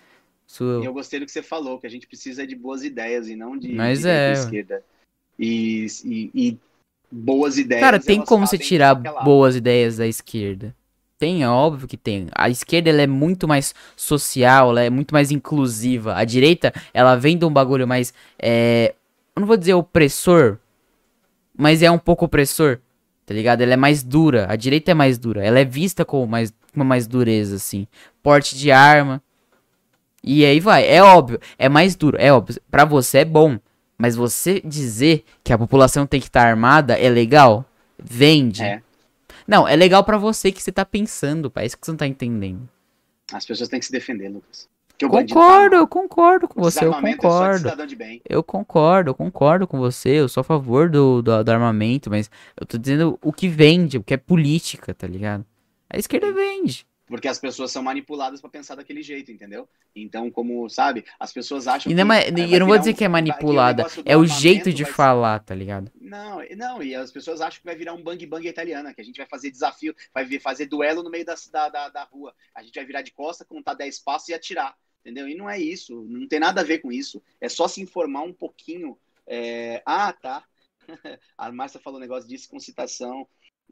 Isso 0.46 0.80
E 0.82 0.84
eu 0.86 0.92
gostei 0.92 1.20
do 1.20 1.26
que 1.26 1.32
você 1.32 1.42
falou, 1.42 1.78
que 1.78 1.86
a 1.86 1.90
gente 1.90 2.06
precisa 2.06 2.46
de 2.46 2.54
boas 2.54 2.82
ideias 2.82 3.28
e 3.28 3.36
não 3.36 3.56
de 3.56 3.68
Mas 3.72 4.04
é. 4.04 4.30
e 4.30 4.32
esquerda. 4.32 4.84
E, 5.38 5.86
e- 6.04 6.30
e 6.34 6.58
boas 7.10 7.58
ideias. 7.58 7.80
Cara, 7.80 8.00
tem 8.00 8.22
como 8.24 8.46
você 8.46 8.58
tirar 8.58 8.94
boas 8.94 9.56
ideias 9.56 9.96
da 9.98 10.06
esquerda. 10.06 10.74
Tem, 11.18 11.42
é 11.42 11.48
óbvio 11.48 11.88
que 11.88 11.96
tem. 11.96 12.28
A 12.32 12.48
esquerda 12.48 12.90
ela 12.90 13.02
é 13.02 13.06
muito 13.06 13.48
mais 13.48 13.74
social, 13.96 14.70
ela 14.70 14.82
é 14.82 14.90
muito 14.90 15.12
mais 15.12 15.32
inclusiva. 15.32 16.14
A 16.14 16.24
direita, 16.24 16.72
ela 16.94 17.16
vem 17.16 17.36
de 17.36 17.44
um 17.44 17.50
bagulho 17.50 17.88
mais. 17.88 18.14
É, 18.38 18.94
eu 19.34 19.40
não 19.40 19.46
vou 19.46 19.56
dizer 19.56 19.74
opressor, 19.74 20.58
mas 21.56 21.82
é 21.82 21.90
um 21.90 21.98
pouco 21.98 22.24
opressor. 22.24 22.78
Tá 23.26 23.34
ligado? 23.34 23.60
Ela 23.60 23.74
é 23.74 23.76
mais 23.76 24.02
dura. 24.02 24.46
A 24.48 24.54
direita 24.54 24.92
é 24.92 24.94
mais 24.94 25.18
dura. 25.18 25.44
Ela 25.44 25.58
é 25.58 25.64
vista 25.64 26.04
com 26.04 26.24
mais, 26.24 26.52
uma 26.74 26.84
mais 26.84 27.06
dureza, 27.06 27.56
assim. 27.56 27.86
Porte 28.22 28.56
de 28.56 28.70
arma. 28.70 29.20
E 30.22 30.46
aí 30.46 30.60
vai. 30.60 30.88
É 30.88 31.02
óbvio. 31.02 31.40
É 31.58 31.68
mais 31.68 31.96
duro. 31.96 32.16
É 32.18 32.32
óbvio. 32.32 32.60
Pra 32.70 32.84
você 32.84 33.18
é 33.18 33.24
bom. 33.24 33.58
Mas 33.98 34.14
você 34.14 34.62
dizer 34.64 35.24
que 35.42 35.52
a 35.52 35.58
população 35.58 36.06
tem 36.06 36.20
que 36.20 36.28
estar 36.28 36.42
tá 36.42 36.48
armada 36.48 36.94
é 36.94 37.10
legal? 37.10 37.64
Vende. 37.98 38.62
É. 38.62 38.80
Não, 39.48 39.66
é 39.66 39.74
legal 39.74 40.04
para 40.04 40.18
você 40.18 40.52
que 40.52 40.62
você 40.62 40.70
tá 40.70 40.84
pensando, 40.84 41.50
pai. 41.50 41.64
É 41.64 41.66
isso 41.66 41.78
que 41.78 41.86
você 41.86 41.90
não 41.90 41.96
tá 41.96 42.06
entendendo. 42.06 42.68
As 43.32 43.46
pessoas 43.46 43.70
têm 43.70 43.80
que 43.80 43.86
se 43.86 43.92
defender, 43.92 44.28
Lucas. 44.28 44.68
Concordo, 45.00 45.76
eu 45.76 45.86
concordo 45.86 46.48
com 46.48 46.60
você, 46.60 46.84
eu 46.84 46.92
é 46.92 47.00
concordo. 47.00 47.68
É 47.68 48.18
eu 48.28 48.42
concordo, 48.42 49.10
eu 49.10 49.14
concordo 49.14 49.66
com 49.66 49.78
você, 49.78 50.10
eu 50.10 50.28
sou 50.28 50.40
a 50.40 50.44
favor 50.44 50.90
do, 50.90 51.22
do, 51.22 51.44
do, 51.44 51.50
armamento, 51.52 52.10
mas 52.10 52.28
eu 52.60 52.66
tô 52.66 52.76
dizendo 52.76 53.16
o 53.22 53.32
que 53.32 53.46
vende, 53.46 53.96
o 53.96 54.02
que 54.02 54.14
é 54.14 54.16
política, 54.16 54.92
tá 54.92 55.06
ligado? 55.06 55.44
A 55.88 55.96
esquerda 55.96 56.32
vende 56.32 56.84
porque 57.08 57.26
as 57.26 57.38
pessoas 57.38 57.72
são 57.72 57.82
manipuladas 57.82 58.40
para 58.40 58.50
pensar 58.50 58.74
daquele 58.74 59.02
jeito, 59.02 59.32
entendeu? 59.32 59.68
Então, 59.96 60.30
como, 60.30 60.68
sabe, 60.68 61.04
as 61.18 61.32
pessoas 61.32 61.66
acham 61.66 61.90
e 61.90 61.94
não 61.94 62.12
é 62.12 62.30
que. 62.30 62.40
eu 62.40 62.60
não 62.60 62.66
vou 62.66 62.78
dizer 62.78 62.92
um, 62.92 62.94
que 62.94 63.04
é 63.04 63.08
manipulada, 63.08 63.86
é 64.04 64.16
o 64.16 64.26
jeito 64.26 64.72
de 64.72 64.84
falar, 64.84 65.40
tá 65.40 65.54
ligado? 65.54 65.90
Não, 66.00 66.40
não, 66.56 66.82
e 66.82 66.94
as 66.94 67.10
pessoas 67.10 67.40
acham 67.40 67.60
que 67.60 67.66
vai 67.66 67.74
virar 67.74 67.94
um 67.94 68.02
bang 68.02 68.24
bang 68.26 68.46
italiana, 68.46 68.94
que 68.94 69.00
a 69.00 69.04
gente 69.04 69.16
vai 69.16 69.26
fazer 69.26 69.50
desafio, 69.50 69.94
vai 70.12 70.26
fazer 70.38 70.66
duelo 70.66 71.02
no 71.02 71.10
meio 71.10 71.24
da, 71.24 71.34
da, 71.68 71.88
da 71.88 72.04
rua. 72.04 72.34
A 72.54 72.62
gente 72.62 72.74
vai 72.74 72.84
virar 72.84 73.02
de 73.02 73.10
costa, 73.10 73.44
contar 73.44 73.74
10 73.74 73.98
passos 74.00 74.28
e 74.28 74.34
atirar, 74.34 74.76
entendeu? 75.00 75.28
E 75.28 75.34
não 75.34 75.48
é 75.48 75.58
isso, 75.58 76.04
não 76.08 76.28
tem 76.28 76.38
nada 76.38 76.60
a 76.60 76.64
ver 76.64 76.78
com 76.78 76.92
isso. 76.92 77.22
É 77.40 77.48
só 77.48 77.66
se 77.66 77.80
informar 77.80 78.22
um 78.22 78.32
pouquinho. 78.32 78.98
É... 79.26 79.82
Ah, 79.84 80.12
tá. 80.12 80.44
A 81.36 81.52
Márcia 81.52 81.80
falou 81.80 81.98
um 81.98 82.02
negócio 82.02 82.28
disso 82.28 82.48
com 82.48 82.58
citação 82.58 83.26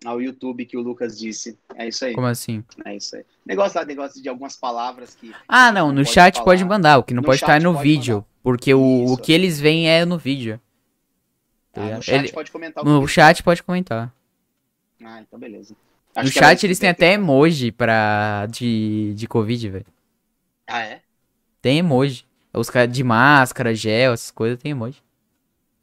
ao 0.04 0.20
YouTube 0.20 0.64
que 0.66 0.76
o 0.76 0.80
Lucas 0.80 1.18
disse. 1.18 1.58
É 1.74 1.88
isso 1.88 2.04
aí. 2.04 2.14
Como 2.14 2.26
assim? 2.26 2.62
É 2.84 2.96
isso 2.96 3.16
aí. 3.16 3.24
Negócio 3.44 3.78
lá, 3.78 3.86
negócio 3.86 4.22
de 4.22 4.28
algumas 4.28 4.56
palavras 4.56 5.14
que. 5.14 5.32
Ah, 5.48 5.72
não, 5.72 5.92
no 5.92 6.04
chat 6.04 6.34
falar. 6.34 6.44
pode 6.44 6.64
mandar, 6.64 6.98
o 6.98 7.02
que 7.02 7.14
não 7.14 7.22
no 7.22 7.26
pode 7.26 7.40
estar 7.40 7.56
é 7.56 7.60
no 7.60 7.76
vídeo. 7.78 8.16
Mandar. 8.16 8.28
Porque 8.42 8.72
o, 8.72 9.12
o 9.12 9.16
que 9.16 9.32
eles 9.32 9.58
veem 9.58 9.88
é 9.88 10.04
no 10.04 10.18
vídeo. 10.18 10.60
Ah, 11.74 11.96
no 11.96 12.02
chat 12.02 12.24
Ele... 12.24 12.32
pode 12.32 12.50
comentar. 12.50 12.84
No 12.84 13.08
chat 13.08 13.42
pode 13.42 13.62
comentar. 13.62 14.14
Ah, 15.02 15.20
então 15.20 15.38
beleza. 15.38 15.76
Acho 16.14 16.26
no 16.26 16.32
chat 16.32 16.64
eles 16.64 16.78
têm 16.78 16.88
até 16.88 17.12
emoji 17.12 17.70
pra... 17.70 18.46
de, 18.46 19.12
de 19.14 19.26
Covid, 19.26 19.68
velho. 19.68 19.86
Ah, 20.66 20.80
é? 20.80 21.02
Tem 21.60 21.78
emoji. 21.78 22.24
Os 22.54 22.70
caras 22.70 22.90
de 22.90 23.04
máscara, 23.04 23.74
gel, 23.74 24.14
essas 24.14 24.30
coisas 24.30 24.58
tem 24.58 24.70
emoji. 24.70 25.02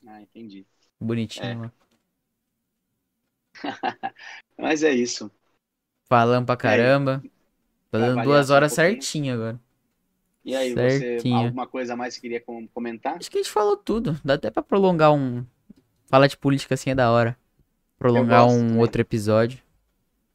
Ah, 0.07 0.21
entendi. 0.21 0.65
Bonitinho, 0.99 1.45
é. 1.45 1.55
mano. 1.55 1.71
Mas 4.57 4.83
é 4.83 4.91
isso. 4.91 5.31
Falando 6.07 6.45
pra 6.45 6.57
caramba. 6.57 7.23
Tô 7.91 7.99
dando 7.99 8.23
duas 8.23 8.49
horas 8.49 8.71
um 8.71 8.75
certinho 8.75 9.33
agora. 9.33 9.59
E 10.43 10.55
aí, 10.55 10.73
certinho. 10.73 11.37
você 11.37 11.45
alguma 11.45 11.67
coisa 11.67 11.95
mais 11.95 12.15
que 12.15 12.21
queria 12.21 12.43
comentar? 12.73 13.17
Acho 13.17 13.31
que 13.31 13.37
a 13.37 13.41
gente 13.41 13.51
falou 13.51 13.77
tudo. 13.77 14.19
Dá 14.23 14.33
até 14.33 14.49
pra 14.49 14.61
prolongar 14.61 15.13
um. 15.13 15.45
Falar 16.07 16.27
de 16.27 16.37
política 16.37 16.73
assim 16.73 16.89
é 16.89 16.95
da 16.95 17.11
hora. 17.11 17.37
Prolongar 17.97 18.45
um 18.47 18.59
também. 18.59 18.79
outro 18.79 19.01
episódio. 19.01 19.59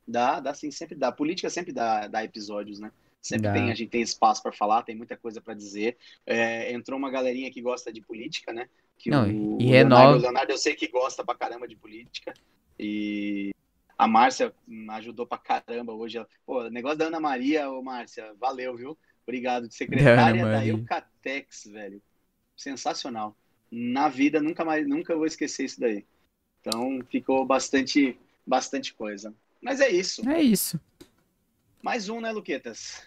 Dá, 0.07 0.41
dá 0.41 0.55
sim, 0.55 0.71
sempre 0.71 0.95
dá. 0.95 1.13
Política 1.13 1.51
sempre 1.51 1.73
dá, 1.73 2.07
dá 2.07 2.25
episódios, 2.25 2.81
né? 2.81 2.91
Sempre 3.21 3.53
tem, 3.53 3.71
a 3.71 3.75
gente 3.75 3.91
tem 3.91 4.01
espaço 4.01 4.43
para 4.43 4.53
falar, 4.53 4.83
tem 4.83 4.97
muita 4.97 5.17
coisa 5.17 5.41
para 5.41 5.53
dizer. 5.53 5.99
É, 6.25 6.73
entrou 6.73 6.99
uma 6.99 7.11
galerinha 7.11 7.51
que 7.51 7.61
gosta 7.61 7.93
de 7.93 8.01
política, 8.01 8.53
né? 8.53 8.69
Que 8.97 9.11
Não, 9.11 9.25
o, 9.25 9.61
e 9.61 9.67
o 9.67 9.69
renova... 9.69 10.03
Leonardo, 10.03 10.19
o 10.19 10.23
Leonardo 10.23 10.53
eu 10.53 10.59
sei 10.59 10.75
que 10.75 10.89
gosta 10.89 11.25
pra 11.25 11.35
caramba 11.35 11.69
de 11.69 11.77
política. 11.77 12.33
E 12.79 13.51
a 13.97 14.07
Márcia 14.07 14.55
ajudou 14.91 15.27
pra 15.27 15.39
caramba 15.39 15.93
hoje. 15.93 16.25
Pô, 16.47 16.69
negócio 16.71 16.99
da 16.99 17.07
Ana 17.07 17.19
Maria, 17.19 17.69
ô 17.69 17.83
Márcia, 17.83 18.33
valeu, 18.39 18.77
viu? 18.77 18.99
Obrigado. 19.27 19.69
De 19.69 19.75
secretária 19.75 20.45
da 20.45 20.65
Eucatex, 20.65 21.67
velho. 21.67 22.01
Sensacional. 22.57 23.37
Na 23.71 24.09
vida, 24.09 24.41
nunca 24.41 24.65
mais, 24.65 24.87
nunca 24.87 25.15
vou 25.15 25.27
esquecer 25.27 25.65
isso 25.65 25.81
daí. 25.81 26.07
Então, 26.61 27.01
ficou 27.11 27.45
bastante, 27.45 28.19
bastante 28.47 28.95
coisa. 28.95 29.35
Mas 29.61 29.81
é 29.81 29.89
isso. 29.89 30.29
É 30.29 30.41
isso. 30.41 30.81
Mais 31.83 32.09
um, 32.09 32.21
né, 32.21 32.31
Luquetas? 32.31 33.03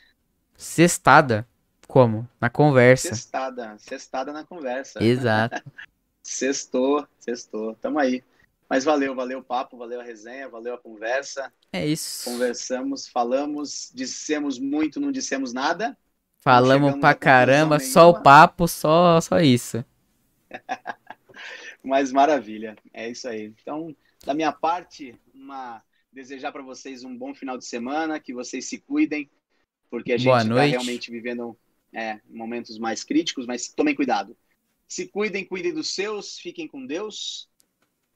Sextada. 0.55 1.47
Como? 1.87 2.27
Na 2.39 2.49
conversa. 2.49 3.09
Sextada. 3.09 3.77
Sextada 3.79 4.31
na 4.31 4.43
conversa. 4.43 5.03
Exato. 5.03 5.61
sextou, 6.21 7.07
sextou. 7.19 7.75
Tamo 7.75 7.99
aí. 7.99 8.23
Mas 8.71 8.85
valeu, 8.85 9.13
valeu 9.13 9.39
o 9.39 9.43
papo, 9.43 9.75
valeu 9.75 9.99
a 9.99 10.03
resenha, 10.03 10.47
valeu 10.47 10.73
a 10.73 10.77
conversa. 10.77 11.51
É 11.73 11.85
isso. 11.85 12.23
Conversamos, 12.23 13.05
falamos, 13.05 13.91
dissemos 13.93 14.57
muito, 14.57 14.97
não 14.97 15.11
dissemos 15.11 15.51
nada. 15.51 15.97
Falamos 16.37 16.97
pra 16.97 17.13
caramba, 17.13 17.81
só 17.81 18.09
o 18.09 18.23
papo, 18.23 18.69
só, 18.69 19.19
só 19.19 19.41
isso. 19.41 19.83
Mas 21.83 22.13
maravilha, 22.13 22.77
é 22.93 23.09
isso 23.09 23.27
aí. 23.27 23.53
Então, 23.61 23.93
da 24.25 24.33
minha 24.33 24.53
parte, 24.53 25.19
uma 25.35 25.83
desejar 26.09 26.53
para 26.53 26.63
vocês 26.63 27.03
um 27.03 27.13
bom 27.13 27.35
final 27.35 27.57
de 27.57 27.65
semana, 27.65 28.21
que 28.21 28.33
vocês 28.33 28.69
se 28.69 28.77
cuidem, 28.77 29.29
porque 29.89 30.13
a 30.13 30.17
gente 30.17 30.33
está 30.33 30.63
realmente 30.63 31.11
vivendo 31.11 31.57
é, 31.91 32.21
momentos 32.29 32.79
mais 32.79 33.03
críticos, 33.03 33.45
mas 33.45 33.67
tomem 33.67 33.93
cuidado. 33.93 34.33
Se 34.87 35.07
cuidem, 35.07 35.43
cuidem 35.43 35.73
dos 35.73 35.93
seus, 35.93 36.39
fiquem 36.39 36.69
com 36.69 36.85
Deus 36.85 37.50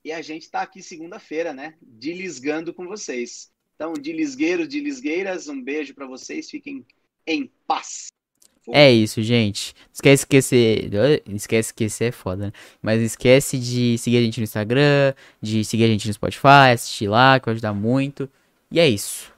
e 0.05 0.11
a 0.11 0.21
gente 0.21 0.43
está 0.43 0.61
aqui 0.61 0.83
segunda-feira, 0.83 1.51
né? 1.51 1.73
Dilisgando 1.81 2.71
com 2.71 2.85
vocês. 2.85 3.51
Então, 3.75 3.91
dilisgueiros, 3.93 4.67
dilisgueiras, 4.67 5.47
um 5.47 5.59
beijo 5.59 5.95
para 5.95 6.05
vocês. 6.05 6.47
Fiquem 6.47 6.85
em 7.25 7.49
paz. 7.65 8.09
É 8.71 8.91
isso, 8.91 9.23
gente. 9.23 9.73
Esquece 9.91 10.21
esquecer. 10.21 10.91
Esquece 11.25 11.69
esquecer 11.69 12.05
é 12.05 12.11
foda, 12.11 12.45
né? 12.45 12.51
Mas 12.83 13.01
esquece 13.01 13.57
de 13.57 13.97
seguir 13.97 14.17
a 14.17 14.21
gente 14.21 14.39
no 14.39 14.43
Instagram, 14.43 15.15
de 15.41 15.65
seguir 15.65 15.85
a 15.85 15.87
gente 15.87 16.07
no 16.07 16.13
Spotify, 16.13 16.71
assistir 16.71 17.07
lá, 17.07 17.39
que 17.39 17.47
vai 17.47 17.53
ajudar 17.53 17.73
muito. 17.73 18.29
E 18.69 18.79
é 18.79 18.87
isso. 18.87 19.33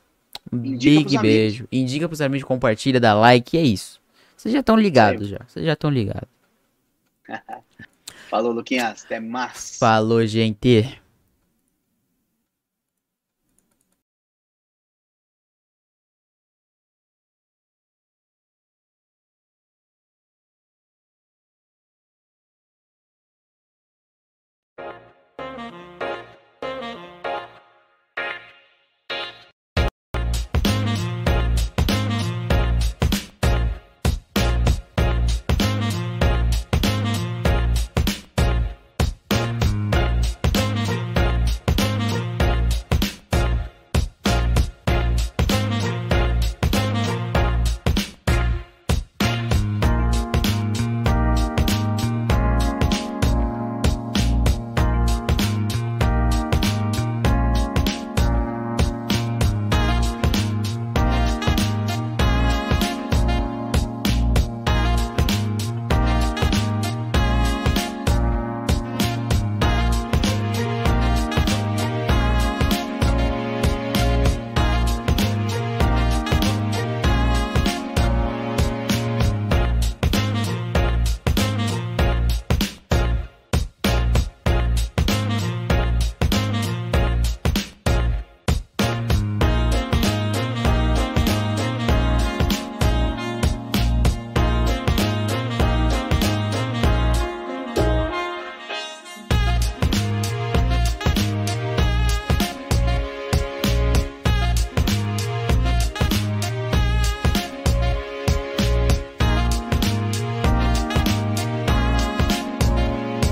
Um 0.52 0.58
Indica 0.58 0.98
big 0.98 1.18
beijo. 1.20 1.56
Amigos. 1.64 1.70
Indica 1.72 2.10
pros 2.10 2.22
amigos, 2.22 2.46
compartilha, 2.46 3.00
dá 3.00 3.14
like, 3.14 3.56
e 3.56 3.60
é 3.60 3.64
isso. 3.64 4.02
Vocês 4.36 4.54
já 4.54 4.60
estão 4.60 4.76
ligados 4.76 5.30
já. 5.30 5.40
Vocês 5.48 5.66
já 5.66 5.74
estão 5.74 5.90
ligados. 5.90 6.28
Falou, 8.30 8.52
Luquinhas. 8.52 9.04
Até 9.06 9.20
mais. 9.20 9.78
Falou, 9.80 10.26
gente. 10.26 11.00